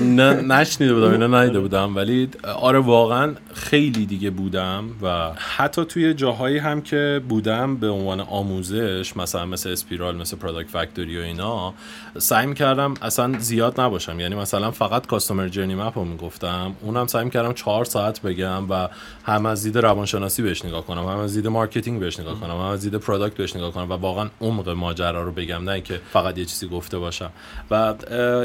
نه 0.00 0.32
نشنیده 0.34 0.94
بودم 0.94 1.10
اینا 1.10 1.26
ندیده 1.26 1.60
بودم 1.60 1.96
ولی 1.96 2.28
آره 2.60 2.78
واقعا 2.78 3.32
خیلی 3.54 4.06
دیگه 4.06 4.30
بودم 4.30 4.84
و 5.02 5.30
حتی 5.64 5.84
توی 5.84 6.14
جاهایی 6.14 6.58
هم 6.58 6.82
که 6.82 7.22
بودم 7.28 7.76
به 7.76 7.88
عنوان 7.88 8.20
آموزش 8.20 9.16
مثلا 9.16 9.46
مثل 9.46 9.70
اسپیرال 9.70 10.16
مثل 10.16 10.36
Product 10.36 10.70
Factory 10.70 11.18
و 11.18 11.22
اینا 11.22 11.74
سعی 12.18 12.46
می‌کردم 12.46 12.94
اصلا 13.02 13.38
زیاد 13.38 13.80
نباشم. 13.80 14.20
یعنی 14.20 14.34
مثلا 14.34 14.70
فقط 14.70 15.06
customer 15.06 15.48
journey 15.48 15.74
map 15.74 15.98
رو 15.98 16.04
می‌گفتم 16.04 16.74
اونم 16.80 17.06
سعی 17.06 17.24
می‌کردم 17.24 17.52
چهار 17.52 17.84
ساعت 17.84 18.22
بگم 18.22 18.70
و 18.70 18.88
هم 19.24 19.46
از 19.46 19.62
دید 19.62 19.78
روانشناسی 19.78 20.42
بهش 20.42 20.64
نگاه 20.64 20.86
کنم 20.86 21.02
هم 21.02 21.18
از 21.18 21.34
دید 21.34 21.46
marketing 21.46 22.00
بهش 22.00 22.20
نگاه 22.20 22.40
کنم 22.40 22.50
هم 22.50 22.58
از 22.58 22.80
دید 22.80 22.94
product 22.94 23.36
بهش 23.36 23.56
نگاه 23.56 23.72
کنم 23.72 23.90
و 23.90 23.92
واقعا 23.92 24.28
عمق 24.40 24.68
ماجرا 24.68 25.22
رو 25.22 25.32
بگم 25.32 25.64
نه 25.64 25.72
اینکه 25.72 26.00
فقط 26.12 26.38
یه 26.38 26.44
چیزی 26.44 26.68
گفته 26.68 26.98
باشم. 26.98 27.30
و 27.70 27.94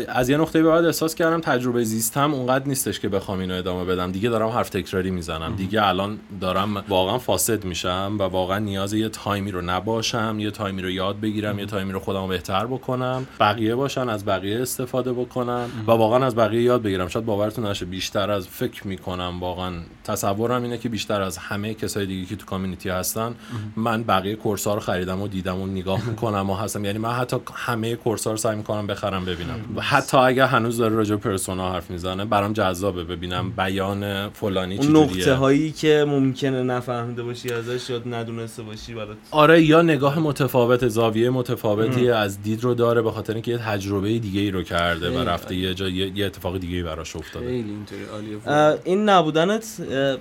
از 0.08 0.30
یه 0.30 0.38
نقطه 0.38 0.64
بعد 0.64 0.86
احساس 0.86 1.16
کردم 1.16 1.42
تجربه 1.42 1.84
زیستم 1.84 2.34
اونقدر 2.34 2.68
نیستش 2.68 3.00
که 3.00 3.10
بخوام 3.10 3.40
اینو 3.40 3.56
ادامه 3.56 3.86
بدم. 3.86 4.12
دیگه 4.12 4.30
دارم 4.30 4.50
حرف 4.50 4.70
تکراری 4.70 5.12
می‌زنم. 5.12 5.56
دیگه 5.56 5.88
الان 5.88 6.20
دارم 6.42 6.84
واقعا 6.90 7.09
فاسد 7.18 7.66
میشم 7.66 8.16
و 8.20 8.24
واقعا 8.24 8.60
نیاز 8.60 8.94
یه 8.94 9.10
تایمی 9.10 9.52
رو 9.52 9.62
نباشم 9.62 10.36
یه 10.40 10.52
تایمی 10.52 10.82
رو 10.82 10.90
یاد 10.90 11.20
بگیرم 11.20 11.60
یه 11.60 11.66
تایمی 11.66 11.92
رو 11.92 12.00
خودم 12.00 12.28
بهتر 12.28 12.66
بکنم 12.66 13.28
بقیه 13.40 13.76
باشن 13.76 14.10
از 14.10 14.26
بقیه 14.26 14.62
استفاده 14.62 15.14
بکنم 15.14 15.70
و 15.88 15.92
واقعا 15.92 16.26
از 16.26 16.36
بقیه 16.36 16.62
یاد 16.62 16.82
بگیرم. 16.82 17.08
شاید 17.08 17.26
باورتون 17.26 17.66
نشه 17.66 17.86
بیشتر 17.86 18.32
از 18.32 18.48
فکر 18.48 18.88
می‌کنم 18.88 19.40
واقعا. 19.40 19.74
تصورم 20.04 20.64
اینه 20.64 20.78
که 20.78 20.90
بیشتر 20.90 21.22
از 21.22 21.38
همه 21.38 21.74
کسای 21.74 22.06
دیگه 22.06 22.26
که 22.26 22.36
تو 22.36 22.46
community 22.46 22.90
هستن 22.90 23.36
من 23.76 24.04
بقیه 24.04 24.36
course 24.36 24.68
ها 24.68 24.74
رو 24.74 24.80
خریدم 24.80 25.22
و 25.22 25.28
دیدم 25.28 25.62
و 25.62 25.68
نگاه 25.68 26.10
می‌کنم 26.10 26.50
و 26.50 26.56
هستم. 26.56 26.86
یعنی 26.86 26.98
من 26.98 27.14
حتی 27.14 27.38
همه 27.54 27.96
course 27.96 28.28
ها 28.28 28.32
رو 28.32 28.38
سعی 28.38 28.56
می‌کنم 28.56 28.88
بخرم 28.88 29.26
ببینم. 29.26 29.60
حتی 29.80 30.18
اگر 30.18 30.46
هنوز 30.46 30.78
داره 30.78 30.96
راجع 30.96 31.16
persona 31.16 31.72
حرف 31.72 31.92
می‌زنه 31.92 32.26
برام 32.26 32.54
جذابه. 32.54 33.04
ببینم 33.04 33.52
بیان 33.52 34.30
فلانی 34.30 34.78
چجوریه 34.78 35.04
نقطه 35.04 35.34
هایی 35.34 35.72
که 35.72 36.06
ممکنه 36.08 36.64
نفهمی 36.64 36.99
نفهمیده 37.00 37.24
باشی 37.24 37.54
ازش 37.54 37.90
یا 37.90 38.02
ندونسته 38.06 38.64
باشی 38.64 38.94
برات. 38.94 39.18
آره 39.32 39.64
یا 39.64 39.82
نگاه 39.82 40.20
متفاوت 40.20 40.88
زاویه 40.88 41.30
متفاوتی 41.30 42.10
از 42.10 42.42
دید 42.42 42.64
رو 42.64 42.74
داره 42.74 43.02
به 43.02 43.12
خاطر 43.12 43.34
اینکه 43.34 43.52
یه 43.52 43.58
تجربه 43.58 44.20
دیگه 44.20 44.42
ای 44.42 44.52
رو 44.52 44.64
کرده 44.64 45.10
و 45.10 45.30
رفته 45.30 45.56
یه 45.56 45.74
جا 45.74 45.90
یه, 45.90 46.26
اتفاق 46.26 46.58
دیگه 46.58 46.78
ای 46.78 46.84
براش 46.84 47.16
افتاده. 47.16 47.46
خیلی 47.46 47.70
اینطوری 47.70 48.02
عالیه. 48.14 48.80
این 48.84 49.10
نبودنت 49.10 49.64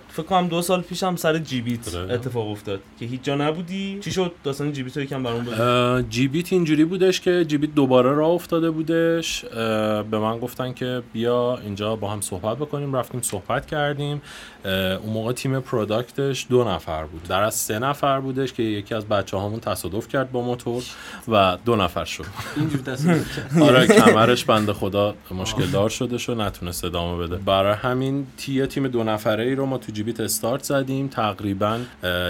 فکر 0.08 0.22
کنم 0.22 0.48
دو 0.48 0.62
سال 0.62 0.80
پیشم 0.80 1.16
سر 1.16 1.38
جیبیت 1.38 1.94
آره. 1.94 2.14
اتفاق 2.14 2.48
افتاد 2.48 2.80
که 3.00 3.06
هیچ 3.06 3.22
جا 3.22 3.34
نبودی. 3.34 3.98
چی 4.04 4.10
شد؟ 4.10 4.32
داستان 4.44 4.72
جیبیت 4.72 4.96
رو 4.96 5.02
یکم 5.02 5.22
برام 5.22 5.44
بگو. 5.44 6.08
جیبیت 6.08 6.52
اینجوری 6.52 6.84
بودش 6.84 7.20
که 7.20 7.44
جیبیت 7.44 7.74
دوباره 7.74 8.12
راه 8.12 8.30
افتاده 8.30 8.70
بودش. 8.70 9.44
به 10.10 10.18
من 10.18 10.38
گفتن 10.38 10.72
که 10.72 11.02
بیا 11.12 11.58
اینجا 11.64 11.96
با 11.96 12.10
هم 12.10 12.20
صحبت 12.20 12.56
بکنیم. 12.56 12.96
رفتیم 12.96 13.22
صحبت 13.22 13.66
کردیم. 13.66 14.22
اون 14.64 15.12
موقع 15.12 15.32
تیم 15.32 15.60
پروداکتش 15.60 16.46
دو 16.50 16.64
نفر 16.68 17.04
بود. 17.04 17.22
در 17.22 17.42
از 17.42 17.54
سه 17.54 17.78
نفر 17.78 18.20
بودش 18.20 18.52
که 18.52 18.62
یکی 18.62 18.94
از 18.94 19.07
بچه 19.07 19.37
هامون 19.37 19.61
تصادف 19.61 20.09
کرد 20.09 20.33
با 20.33 20.42
موتور 20.42 20.83
و 21.28 21.59
دو 21.64 21.76
نفر 21.76 22.04
شد. 22.04 22.24
اینجور 22.57 22.81
تصادف 22.81 23.37
کرد. 23.37 23.62
آره 23.68 23.87
کمرش 23.87 24.44
بنده 24.44 24.72
خدا 24.72 25.14
مشکل 25.31 25.66
دار 25.66 25.88
شده 25.88 26.18
شد 26.18 26.40
نتونست 26.40 26.85
ادامه 26.85 27.26
بده. 27.26 27.37
برای 27.37 27.74
همین 27.74 28.26
تی 28.37 28.66
تیم 28.66 28.88
دو 28.88 29.04
نفره 29.04 29.44
ای 29.44 29.54
رو 29.54 29.66
ما 29.66 29.78
تو 29.78 29.92
جیبیت 29.92 30.20
استارت 30.20 30.62
زدیم. 30.62 31.09
تقریبا 31.09 31.78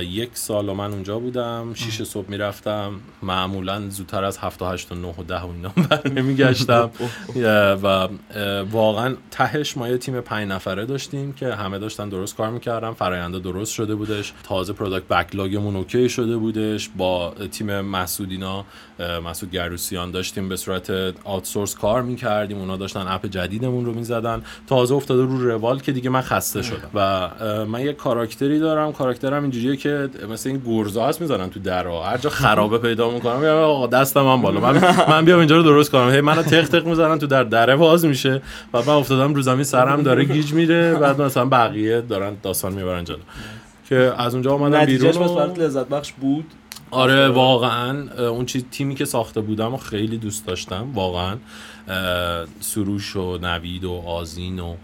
یک 0.03 0.31
سال 0.33 0.69
و 0.69 0.75
من 0.75 0.93
اونجا 0.93 1.19
بودم. 1.19 1.75
شیش 1.75 2.03
صبح 2.03 2.31
می‌رفتم. 2.31 2.93
معمولا 3.23 3.89
زودتر 3.89 4.25
از 4.25 4.39
هفت 4.39 4.63
و 4.63 4.67
هشت 4.67 4.93
و 4.93 4.95
نه 4.95 5.15
و 5.19 5.23
ده 5.23 5.41
و 5.41 5.51
اینا 5.51 5.69
برنمیگشتم 5.91 6.91
و 7.83 8.09
واقعا 8.71 9.15
تهش 9.31 9.77
ما 9.77 9.89
یه 9.89 9.99
تیم 9.99 10.21
پنج 10.21 10.49
نفره 10.49 10.87
داشتیم 10.87 11.33
که 11.33 11.55
همه 11.55 11.79
داشتن 11.79 12.09
درست 12.09 12.37
کار 12.37 12.51
می‌کردن. 12.51 12.93
فراینده 12.93 13.39
درست 13.39 13.73
شده 13.73 13.95
بودش. 13.95 14.28
تازه 14.43 14.73
product 14.73 15.09
backlog 15.09 15.56
مون 15.56 15.77
okay 15.77 16.09
شده 16.09 16.37
بودش. 16.37 16.91
با 16.97 17.35
تیم 17.53 17.81
مسعودینا 17.81 18.65
مسعود 19.25 19.53
گروسیان 19.53 20.11
داشتیم 20.11 20.49
به 20.49 20.57
صورت 20.57 20.93
outsource 21.25 21.75
کار 21.75 22.03
می‌کردیم. 22.03 22.59
اونا 22.59 22.77
داشتن 22.77 23.05
app 23.09 23.27
جدیدمون 23.27 23.85
رو 23.85 23.95
می‌زدن. 23.95 24.43
تازه 24.67 24.95
افتاده 24.95 25.23
رو 25.23 25.49
روال 25.51 25.81
که 25.81 25.93
دیگه 25.93 26.11
من 26.11 26.21
خسته 26.21 26.63
شدم. 26.63 26.89
و 26.95 27.31
من 27.65 27.81
یه 27.81 27.93
character 27.93 28.52
ی 28.52 28.59
دارم. 28.59 28.93
character 28.93 29.38
م 29.38 29.43
اینجوریه 29.43 29.77
که 29.77 30.09
مثل 30.31 30.49
این 30.51 30.63
گرزا 30.67 31.07
هست 31.07 31.21
می‌ذارن 31.21 31.51
تو 31.51 31.61
درا. 31.61 32.03
هر 32.03 32.19
جا 32.19 32.31
خرابه 32.31 32.79
پیدا 32.79 33.11
می‌کنم 33.11 33.37
میگم 33.37 33.49
آقا 33.49 33.87
دستم 33.87 34.23
من 34.23 34.43
بالا. 34.43 34.61
من 34.61 34.95
من 35.11 35.25
بیام 35.25 35.39
اینجا 35.39 35.57
رو 35.57 35.63
درست 35.63 35.91
کنم. 35.91 36.11
هی 36.11 36.21
منو 36.21 36.43
تق 36.43 36.69
تق 36.69 36.87
می‌زنن 36.87 37.19
تو 37.19 37.27
در 37.27 37.45
دره. 37.45 37.77
باز 37.77 38.05
میشه. 38.05 38.43
و 38.75 38.83
من 38.83 38.89
افتادم 38.89 39.35
رو 39.35 39.43
زمین 39.43 39.65
سرم 39.65 40.03
داره 40.03 40.25
گیج 40.25 40.53
میره. 40.53 40.95
بعد 40.95 41.23
مثلا 41.23 41.45
بقیه 41.45 42.01
دارن 42.01 42.37
داستان 42.43 42.73
می‌برن 42.73 43.05
جلو. 43.05 43.19
که 43.89 44.13
از 44.19 44.35
اونجا 44.35 44.53
اومدم 44.53 44.85
بیرون 44.85 45.17
و- 45.17 45.55
لذت 45.55 45.89
بخش 45.89 46.13
بود؟ 46.13 46.45
آره 46.91 47.29
واقعا 47.29 48.09
اون 48.29 48.47
چیز 48.47 48.65
تیمی 48.71 48.95
که 48.95 49.05
ساخته 49.05 49.41
بودم 49.41 49.75
و 49.75 49.77
خیلی 49.77 50.19
دوست 50.19 50.47
داشتم 50.47 50.93
واقعا 50.95 51.37
سروش 52.61 53.17
و 53.17 53.39
نوید 53.43 53.85
و 53.85 53.93
آزین 54.07 54.59
و 54.59 54.75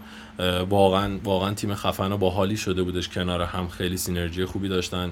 واقعا 0.69 1.17
واقعا 1.23 1.53
تیم 1.53 1.75
خفن 1.75 2.11
و 2.11 2.17
باحالی 2.17 2.57
شده 2.57 2.83
بودش 2.83 3.09
کنار 3.09 3.41
هم 3.41 3.67
خیلی 3.67 3.97
سینرژی 3.97 4.45
خوبی 4.45 4.69
داشتن. 4.69 5.11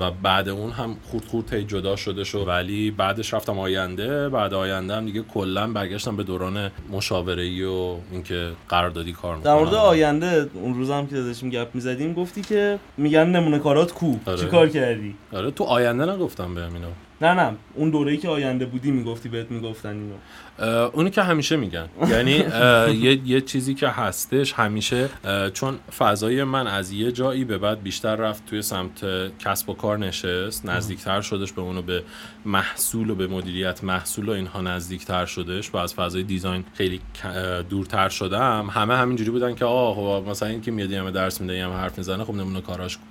و 0.00 0.10
بعد 0.10 0.48
اون 0.48 0.70
هم 0.70 0.96
خورد 1.02 1.24
خورد 1.24 1.54
هی 1.54 1.64
جدا 1.64 1.96
شده 1.96 2.24
شد 2.24 2.44
ولی 2.48 2.90
بعدش 2.90 3.34
رفتم 3.34 3.58
آینده 3.58 4.28
بعد 4.28 4.54
آینده 4.54 4.96
هم 4.96 5.06
دیگه 5.06 5.22
کلا 5.22 5.66
برگشتم 5.66 6.16
به 6.16 6.22
دوران 6.22 6.70
مشاوره 6.90 7.42
ای 7.42 7.64
و 7.64 7.96
اینکه 8.12 8.52
قراردادی 8.68 9.12
کار 9.12 9.36
در 9.36 9.38
می‌کنم. 9.38 9.54
مورد 9.54 9.74
آینده 9.74 10.50
اون 10.54 10.74
روز 10.74 10.90
هم 10.90 11.06
که 11.06 11.16
داشتیم 11.16 11.50
گپ 11.50 11.68
می‌زدیم 11.74 12.12
گفتی 12.12 12.42
که 12.42 12.78
میگن 12.96 13.26
نمونه 13.26 13.58
کارات 13.58 13.92
کو؟ 13.92 14.14
آره. 14.26 14.38
چی 14.38 14.46
کار 14.46 14.68
کردی؟ 14.68 15.14
آره 15.32 15.50
تو 15.50 15.64
آینده 15.64 16.12
نگفتم 16.12 16.54
بهم 16.54 16.74
اینو. 16.74 16.88
نه 17.20 17.34
نه. 17.34 17.56
اون 17.74 17.90
دوره‌ای 17.90 18.16
که 18.16 18.28
آینده 18.28 18.66
بودی 18.66 18.90
می‌گفتی 18.90 19.28
بهت 19.28 19.50
می‌گفتن 19.50 19.88
اینو. 19.88 20.14
اونی 20.92 21.10
که 21.10 21.22
همیشه 21.22 21.56
میگن. 21.56 21.88
یعنی 22.08 22.30
یه, 22.30 23.20
یه 23.24 23.40
چیزی 23.40 23.74
که 23.74 23.88
هستش 23.88 24.52
همیشه 24.52 25.08
چون 25.54 25.78
فضای 25.98 26.44
من 26.44 26.66
از 26.66 26.92
یه 26.92 27.12
جایی 27.12 27.44
به 27.44 27.58
بعد 27.58 27.82
بیشتر 27.82 28.16
رفت 28.16 28.46
توی 28.46 28.62
سمت 28.62 29.04
کسب 29.38 29.68
و 29.68 29.74
کار 29.74 29.98
نشست 29.98 30.66
نزدیکتر 30.66 31.20
شدش 31.20 31.52
به 31.52 31.62
اونو 31.62 31.82
به 31.82 32.02
محصول 32.46 33.10
و 33.10 33.14
به 33.14 33.26
مدیریت 33.26 33.84
محصول 33.84 34.28
و 34.28 34.32
اینها 34.32 34.60
نزدیکتر 34.60 35.26
شدش 35.26 35.74
و 35.74 35.76
از 35.76 35.94
فضای 35.94 36.22
دیزاین 36.22 36.64
خیلی 36.74 37.00
دورتر 37.70 38.08
شدم. 38.08 38.68
همه 38.70 38.96
همینجوری 38.96 39.30
بودن 39.30 39.54
که 39.54 39.64
آه 39.64 39.94
خب 39.94 40.28
مثلا 40.28 40.48
این 40.48 40.60
که 40.60 40.70
میاد 40.70 40.92
همه 40.92 41.10
درس 41.10 41.40
میده 41.40 41.64
همه 41.64 41.74
حرف 41.74 41.98
می‌زنه 41.98 42.24
خب 42.24 42.34
نمونه 42.34 42.60
کاراش 42.60 42.96
کن. 42.96 43.02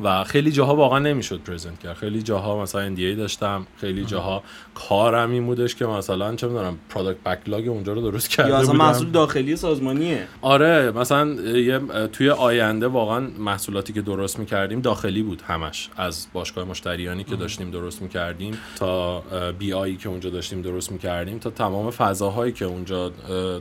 و 0.00 0.24
خیلی 0.24 0.52
جاها 0.52 0.76
واقعا 0.76 0.98
نمی‌شد 0.98 1.40
present 1.40 1.78
کرد. 1.78 1.96
خیلی 1.96 2.22
جاها 2.22 2.62
مثلا 2.62 2.96
NDA 2.96 3.16
داشتم. 3.16 3.66
خیلی 3.80 4.04
جاها 4.04 4.42
کارم 4.74 5.30
این 5.30 5.46
بودش 5.46 5.74
که 5.74 5.86
مثلا 5.86 6.34
چه 6.36 6.46
می‌دونم 6.46 6.78
product 6.88 7.18
backlog 7.18 7.68
اونجا 7.68 7.92
رو 7.92 8.10
درست 8.10 8.30
کرده 8.30 8.50
یا 8.50 8.56
اصلا 8.56 8.72
بودم. 8.72 8.84
محصول 8.84 9.10
داخلی 9.10 9.56
سازمانیه. 9.56 10.26
آره 10.42 10.90
مثلا 10.90 11.28
یه 11.58 11.80
توی 12.12 12.30
آینده 12.30 12.86
واقعا 12.86 13.26
محصولاتی 13.38 13.92
که 13.92 14.02
درست 14.02 14.38
می‌کردیم 14.38 14.80
داخلی 14.80 15.22
بود 15.22 15.42
همش. 15.46 15.88
از 15.96 16.26
باشگاه 16.32 16.64
مشتریانی 16.64 17.24
که 17.24 17.36
داشتیم 17.36 17.70
درست 17.70 18.02
می‌کردیم 18.02 18.58
تا 18.76 19.22
بی 19.58 19.72
آیی 19.72 19.96
که 19.96 20.08
اونجا 20.08 20.30
داشتیم 20.30 20.62
درست 20.62 20.92
می‌کردیم 20.92 21.38
تا 21.38 21.50
تمام 21.50 21.90
فضاهایی 21.90 22.52
که 22.52 22.64
اونجا 22.64 23.10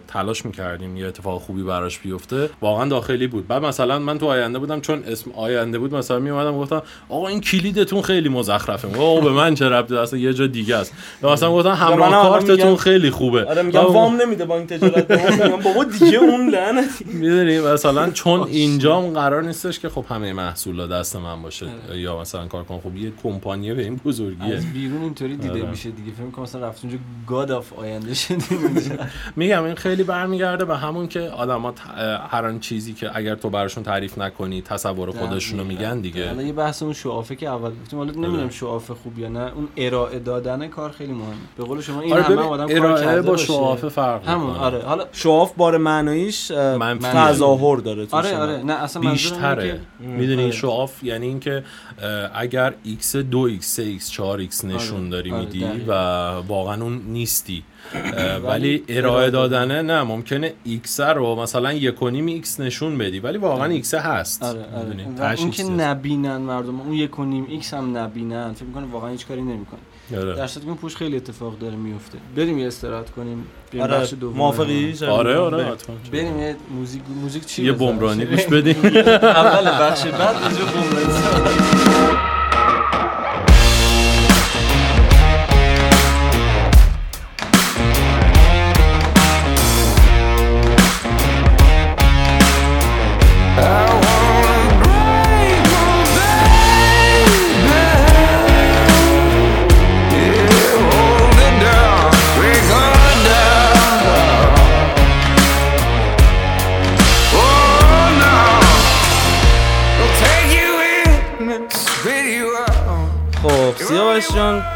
تلاش 0.08 0.46
می‌کردیم 0.46 0.98
یه 0.98 1.08
اتفاق 1.08 1.42
خوبی 1.42 1.64
براش 1.64 2.00
بیفته 2.00 2.50
واقعا 2.62 2.90
داخلی 2.90 3.28
بود. 3.28 3.48
بعد 3.48 3.66
مثلا 3.66 4.00
من 4.00 4.18
تو 4.18 4.26
آینده 4.26 4.60
بودم 4.60 4.82
چون 4.82 5.04
اسم 5.08 5.32
آینده 5.32 5.80
بود 5.80 5.96
مثلا 5.96 6.20
میومدم 6.20 6.58
گفتم 6.58 6.82
آقا 7.10 7.28
این 7.28 7.42
کلیدتون 7.42 8.02
خیلی 8.02 8.30
مزخرفه. 8.30 8.88
آقا 8.98 9.22
به 9.22 9.32
من 9.32 9.56
چه 9.56 9.70
ربطی؟ 9.70 9.90
داره؟ 9.90 10.04
اصلا 10.04 10.20
یه 10.20 10.34
جا 10.34 10.48
دیگه 10.48 10.76
است. 10.76 10.94
مثلا 11.24 11.52
گفتم 11.52 11.72
همراه 11.72 12.30
کارتتون 12.30 12.56
میگم- 12.56 12.76
خیلی 13.08 13.18
خوبه. 13.18 13.46
آره 13.46 13.62
میگم 13.62 13.86
وام 13.86 14.22
نمیده 14.22 14.46
بانک 14.46 14.70
تجارت. 14.70 15.08
به 15.08 15.18
ما 15.18 15.30
میگم 15.30 15.62
بابا 15.64 15.84
دیگه 15.84 16.18
اون 16.18 16.50
لعنتی. 16.50 17.06
می‌دونی 17.06 17.60
مثلا 17.60 18.12
چون 18.12 18.44
اینجا 18.44 19.02
قرار 19.02 19.44
نیستش 19.44 19.80
که 19.80 19.90
خب 19.90 20.06
همه 20.10 20.34
محصولا 20.34 20.88
دست 20.88 21.16
من 21.16 21.42
باشه. 21.42 21.66
یا 21.94 22.20
مثلا 22.22 22.48
کار 22.48 22.64
کنم. 22.64 22.80
خب 22.80 22.98
یه 22.98 23.12
کمپانی 23.24 23.74
به 23.74 23.84
این 23.84 23.96
بزرگیه. 24.06 24.56
از 24.56 24.74
بیرون 24.74 25.02
اینطوری 25.02 25.36
دیده 25.36 25.52
آره. 25.52 25.70
میشه 25.70 25.92
دیگه. 25.92 26.12
فکر 26.12 26.30
کنم 26.32 26.44
مثلا 26.44 26.68
رفت 26.68 26.84
اونجا 26.84 27.00
گاد 27.28 27.52
آف 27.52 27.74
آینده 27.74 28.14
اونجا 28.52 28.82
میگم 29.36 29.64
این 29.64 29.76
خیلی 29.76 30.04
برمیگرده 30.04 30.66
به 30.66 30.78
همون 30.78 31.08
که 31.08 31.20
آدما 31.20 31.74
هر 32.30 32.46
آن 32.46 32.60
چیزی 32.60 32.94
که 32.94 33.18
اگر 33.18 33.36
تو 33.36 33.50
براشون 33.50 33.84
تعریف 33.84 34.18
نکنی 34.18 34.62
تصور 34.62 35.12
خودشونو 35.12 35.64
میگن 35.64 36.02
دیگه. 36.02 36.28
حالا 36.28 36.42
یه 36.42 36.54
بحث 36.54 36.84
اون 36.84 36.94
شوافه 36.94 37.36
که 37.36 37.50
اول 37.50 37.72
گفتیم. 37.82 38.00
حالا 38.00 38.12
نمی‌دونم 38.12 38.50
شوافه 38.50 38.94
خوب 38.94 39.20
یا 39.20 39.30
نه. 39.30 39.54
اون 39.56 39.68
ارائه 39.78 40.20
دادن 40.20 40.68
کار 40.68 40.92
خیلی 40.92 41.14
مهمه. 41.14 41.34
به 41.58 41.64
قول 41.64 41.82
شما 41.82 42.02
این 42.02 42.14
آره 42.14 42.24
همه 42.24 42.42
آدم 42.42 42.80
کار 42.80 42.97
کرده 43.06 43.22
با. 43.22 43.38
شعافه 43.38 43.90
فرق 43.90 44.28
همون. 44.28 44.56
آره 44.56 44.82
حالا 44.86 45.06
شواف 45.12 45.54
بار 45.58 45.78
معناییش. 45.78 46.48
تظاهر 47.02 47.78
داره 47.78 48.06
توش. 48.06 48.14
آره 48.14 48.38
آره 48.38 48.64
نه 48.64 48.74
اصلا 48.74 49.02
منظورم 49.02 49.44
اینه 49.44 49.56
بیشتره 49.56 49.72
که- 50.02 50.08
می‌دونی 50.08 50.44
آره. 50.44 50.52
شعاف 50.52 51.04
یعنی 51.04 51.28
اینکه 51.28 51.64
اگر 52.34 52.74
x 53.02 53.16
2 53.16 53.50
x 53.50 53.62
3 53.64 54.00
x 54.00 54.10
4 54.12 54.46
x 54.46 54.64
نشون 54.66 55.00
آره، 55.02 55.10
داری 55.10 55.32
آره، 55.32 55.40
میدی 55.40 55.60
دقیقاً. 55.60 55.94
و 56.42 56.48
واقعا 56.48 56.82
اون 56.84 57.02
نیستی 57.08 57.64
ولی 57.94 58.44
ولی 58.48 58.84
ارائه 58.90 59.30
دادنه 59.30 59.82
نه 59.82 60.04
ممکنه 60.04 60.54
x 60.68 61.00
رو 61.00 61.36
مثلا 61.36 61.74
یک 61.74 62.02
و 62.02 62.10
نیم 62.10 62.42
x 62.44 62.60
نشون 62.60 62.98
بدی 62.98 63.20
ولی 63.20 63.38
واقعا 63.38 63.82
x 63.82 63.94
هست 63.94 64.44
آره؟ 64.44 64.60
آره 65.20 65.36
اون 65.40 65.52
X 65.52 65.56
که. 65.56 65.64
نبینن 65.64 66.38
مردم 66.38 66.82
اون 66.82 66.94
یک 66.94 67.20
و 67.20 67.24
نیم 67.26 67.46
ایکس 67.50 67.74
هم 67.74 67.98
نبینن 67.98 68.54
فکر 68.54 68.66
می‌کنه 68.66 68.86
واقعا 68.92 69.10
هیچ 69.10 69.28
کاری 69.28 69.42
نمی‌کنه 69.42 69.80
آره. 70.16 70.36
در 70.36 70.48
صورتی 70.48 70.68
که 70.70 70.74
پوش 70.74 70.96
خیلی 70.96 71.18
اتفاق 71.18 71.60
داره 71.60 71.76
میفته. 71.76 72.18
بریم 72.36 72.58
یه 72.60 72.68
استراحت 72.68 73.10
کنیم. 73.10 73.48
بریم 73.72 73.84
آره 73.84 73.98
بخش 73.98 74.14
دوم. 74.14 74.38
موافقی؟ 74.38 74.94
آره 75.10 75.38
آره 75.38 75.72
بریم. 76.12 76.40
یه 76.40 76.56
موزیک 76.76 77.02
موزیک 77.22 77.46
چی 77.46 77.66
یه؟ 77.66 77.72
بمرانی 77.72 78.26
گوش 78.26 78.46
بدیم. 78.54 78.76
اول 78.86 79.66
بخش 79.72 80.06
بعد 80.06 80.36
اینجا 80.36 80.66
بمرانی. 80.66 82.37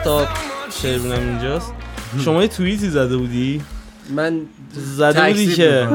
تا 0.03 0.27
شعر 0.81 0.99
بینم 0.99 1.19
اینجاست. 1.19 1.73
شما 2.25 2.41
یه 2.41 2.47
توییتی 2.47 2.89
زده 2.89 3.17
بودی؟ 3.17 3.61
من 4.15 4.41
زده 4.73 5.27
بودی 5.27 5.53
که. 5.53 5.87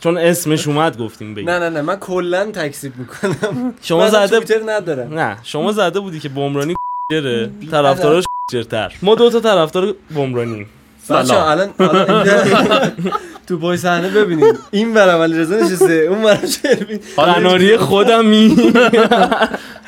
چون 0.00 0.18
اسمش 0.18 0.68
اومد 0.68 0.98
گفتیم 0.98 1.34
بگیم. 1.34 1.50
نه 1.50 1.58
نه 1.58 1.68
نه 1.68 1.82
من 1.82 1.96
کلا 1.96 2.44
تکذیب 2.44 2.92
می‌کنم. 2.96 3.74
شما 3.82 4.08
زده 4.08 4.28
توییتر 4.28 4.72
ندارم. 4.72 5.14
نه 5.18 5.36
شما 5.42 5.72
زده 5.72 6.00
بودی 6.00 6.20
که 6.20 6.28
بمرانی 6.28 6.74
جره 7.12 7.50
طرفداراش 7.70 8.24
جرتر 8.52 8.92
ما 9.02 9.14
دو 9.14 9.30
تا 9.30 9.40
طرفدار 9.40 9.94
بمرانی 10.14 10.66
بچه 11.10 11.36
الان 11.36 11.68
تو 13.46 13.58
پای 13.58 13.76
صحنه 13.76 14.08
ببینید. 14.08 14.58
این 14.70 14.94
برم 14.94 15.20
علی 15.20 15.38
رضا 15.38 15.54
نشسته 15.56 15.92
اون 15.92 16.22
برم 16.22 16.46
شربین 16.46 17.00
قناری 17.16 17.76
خودمی. 17.76 18.72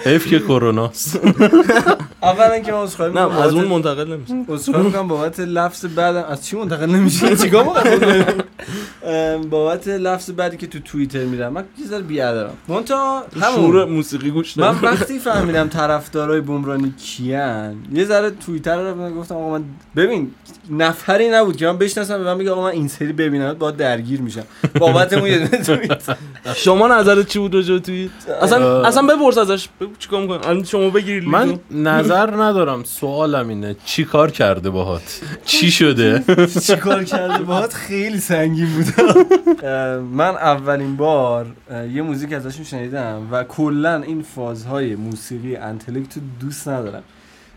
حیف 0.05 0.27
که 0.27 0.39
کروناست. 0.39 1.21
اولا 2.23 2.59
که 2.59 2.73
من 2.73 2.79
عذرخواهی 2.83 3.13
نه 3.13 3.25
می‌کنم 3.25 3.43
از 3.43 3.53
اون 3.55 3.65
منتقل 3.65 4.13
نمیشه. 4.13 4.35
عذرخواهی 4.49 4.87
می‌کنم 4.87 5.09
بابت 5.09 5.41
لفظ 5.41 5.85
بعدم 5.85 6.25
از 6.25 6.47
چی 6.47 6.57
منتقل 6.57 6.87
نمیشه؟ 6.87 7.37
چیکار 7.37 7.65
بابت 9.51 9.89
لفظ 9.89 10.31
بعدی 10.31 10.57
که 10.57 10.67
تو 10.67 10.79
توییتر 10.79 11.25
میرم 11.25 11.53
من 11.53 11.65
یه 11.81 11.87
ذره 11.87 12.03
بی‌ادبم. 12.03 12.53
منتها 12.69 13.25
شور 13.35 13.77
همون 13.77 13.91
موسیقی 13.91 14.31
گوش 14.31 14.57
من. 14.57 14.75
وقتی 14.83 15.19
فهمیدم 15.19 15.69
طرفدارای 15.69 16.41
بمرانی 16.41 16.95
کیان 16.99 17.77
یه 17.93 18.05
ذره 18.05 18.31
توییتر 18.31 18.77
رو 18.77 18.87
رفتم 18.89 19.15
گفتم 19.15 19.35
آقا 19.35 19.51
من 19.59 19.65
ببین 19.97 20.31
نفری 20.71 21.29
نبود 21.29 21.57
که 21.57 21.67
من 21.67 21.79
بشناسم 21.79 22.19
به 22.19 22.25
من 22.25 22.39
بگه 22.39 22.51
آقا 22.51 22.63
من 22.63 22.71
این 22.71 22.89
سری 22.89 23.13
ببینم 23.13 23.53
با 23.55 23.71
درگیر 23.71 24.21
میشم. 24.21 24.43
بابت 24.79 25.13
اون 25.13 25.27
یه 25.27 25.39
دونه 25.39 25.65
توییت. 25.65 26.17
شما 26.55 26.89
نظرت 26.89 27.29
چی 27.29 27.39
بود 27.39 27.55
راجع 27.55 27.75
به 27.75 27.81
توییت؟ 27.81 28.11
اصلا. 28.43 28.83
اصلا 28.83 29.03
بپرس 29.03 29.39
ازش 29.39 29.69
بگو 29.81 29.93
چیکار 29.99 30.21
می‌کنی؟ 30.23 30.39
الان 30.47 30.65
شما 30.65 30.91
بگیر 30.91 31.25
من. 31.29 31.59
نظر 31.71 32.31
ندارم 32.43 32.85
سوالم 32.85 33.49
اینه 33.49 33.77
چی 33.85 34.05
کار 34.05 34.31
کرده 34.31 34.71
باهات؟ 34.71 35.21
چی 35.45 35.71
شده؟ 35.71 36.25
چیکار 36.67 37.05
کرده 37.05 37.45
باهات؟ 37.45 37.75
خیلی 37.75 38.21
سنگین 38.21 38.67
بود. 38.67 38.87
من 40.13 40.35
اولین 40.35 40.97
بار 40.97 41.47
یه 41.71 42.03
موزیک 42.03 42.33
ازشون 42.33 42.65
شنیدم 42.65 43.29
و 43.31 43.45
کلا 43.45 44.03
این 44.03 44.23
فازهای 44.23 44.95
موسیقی 44.95 45.57
انتلکت 45.57 46.17
رو 46.17 46.23
دوست 46.41 46.69
ندارم. 46.69 47.03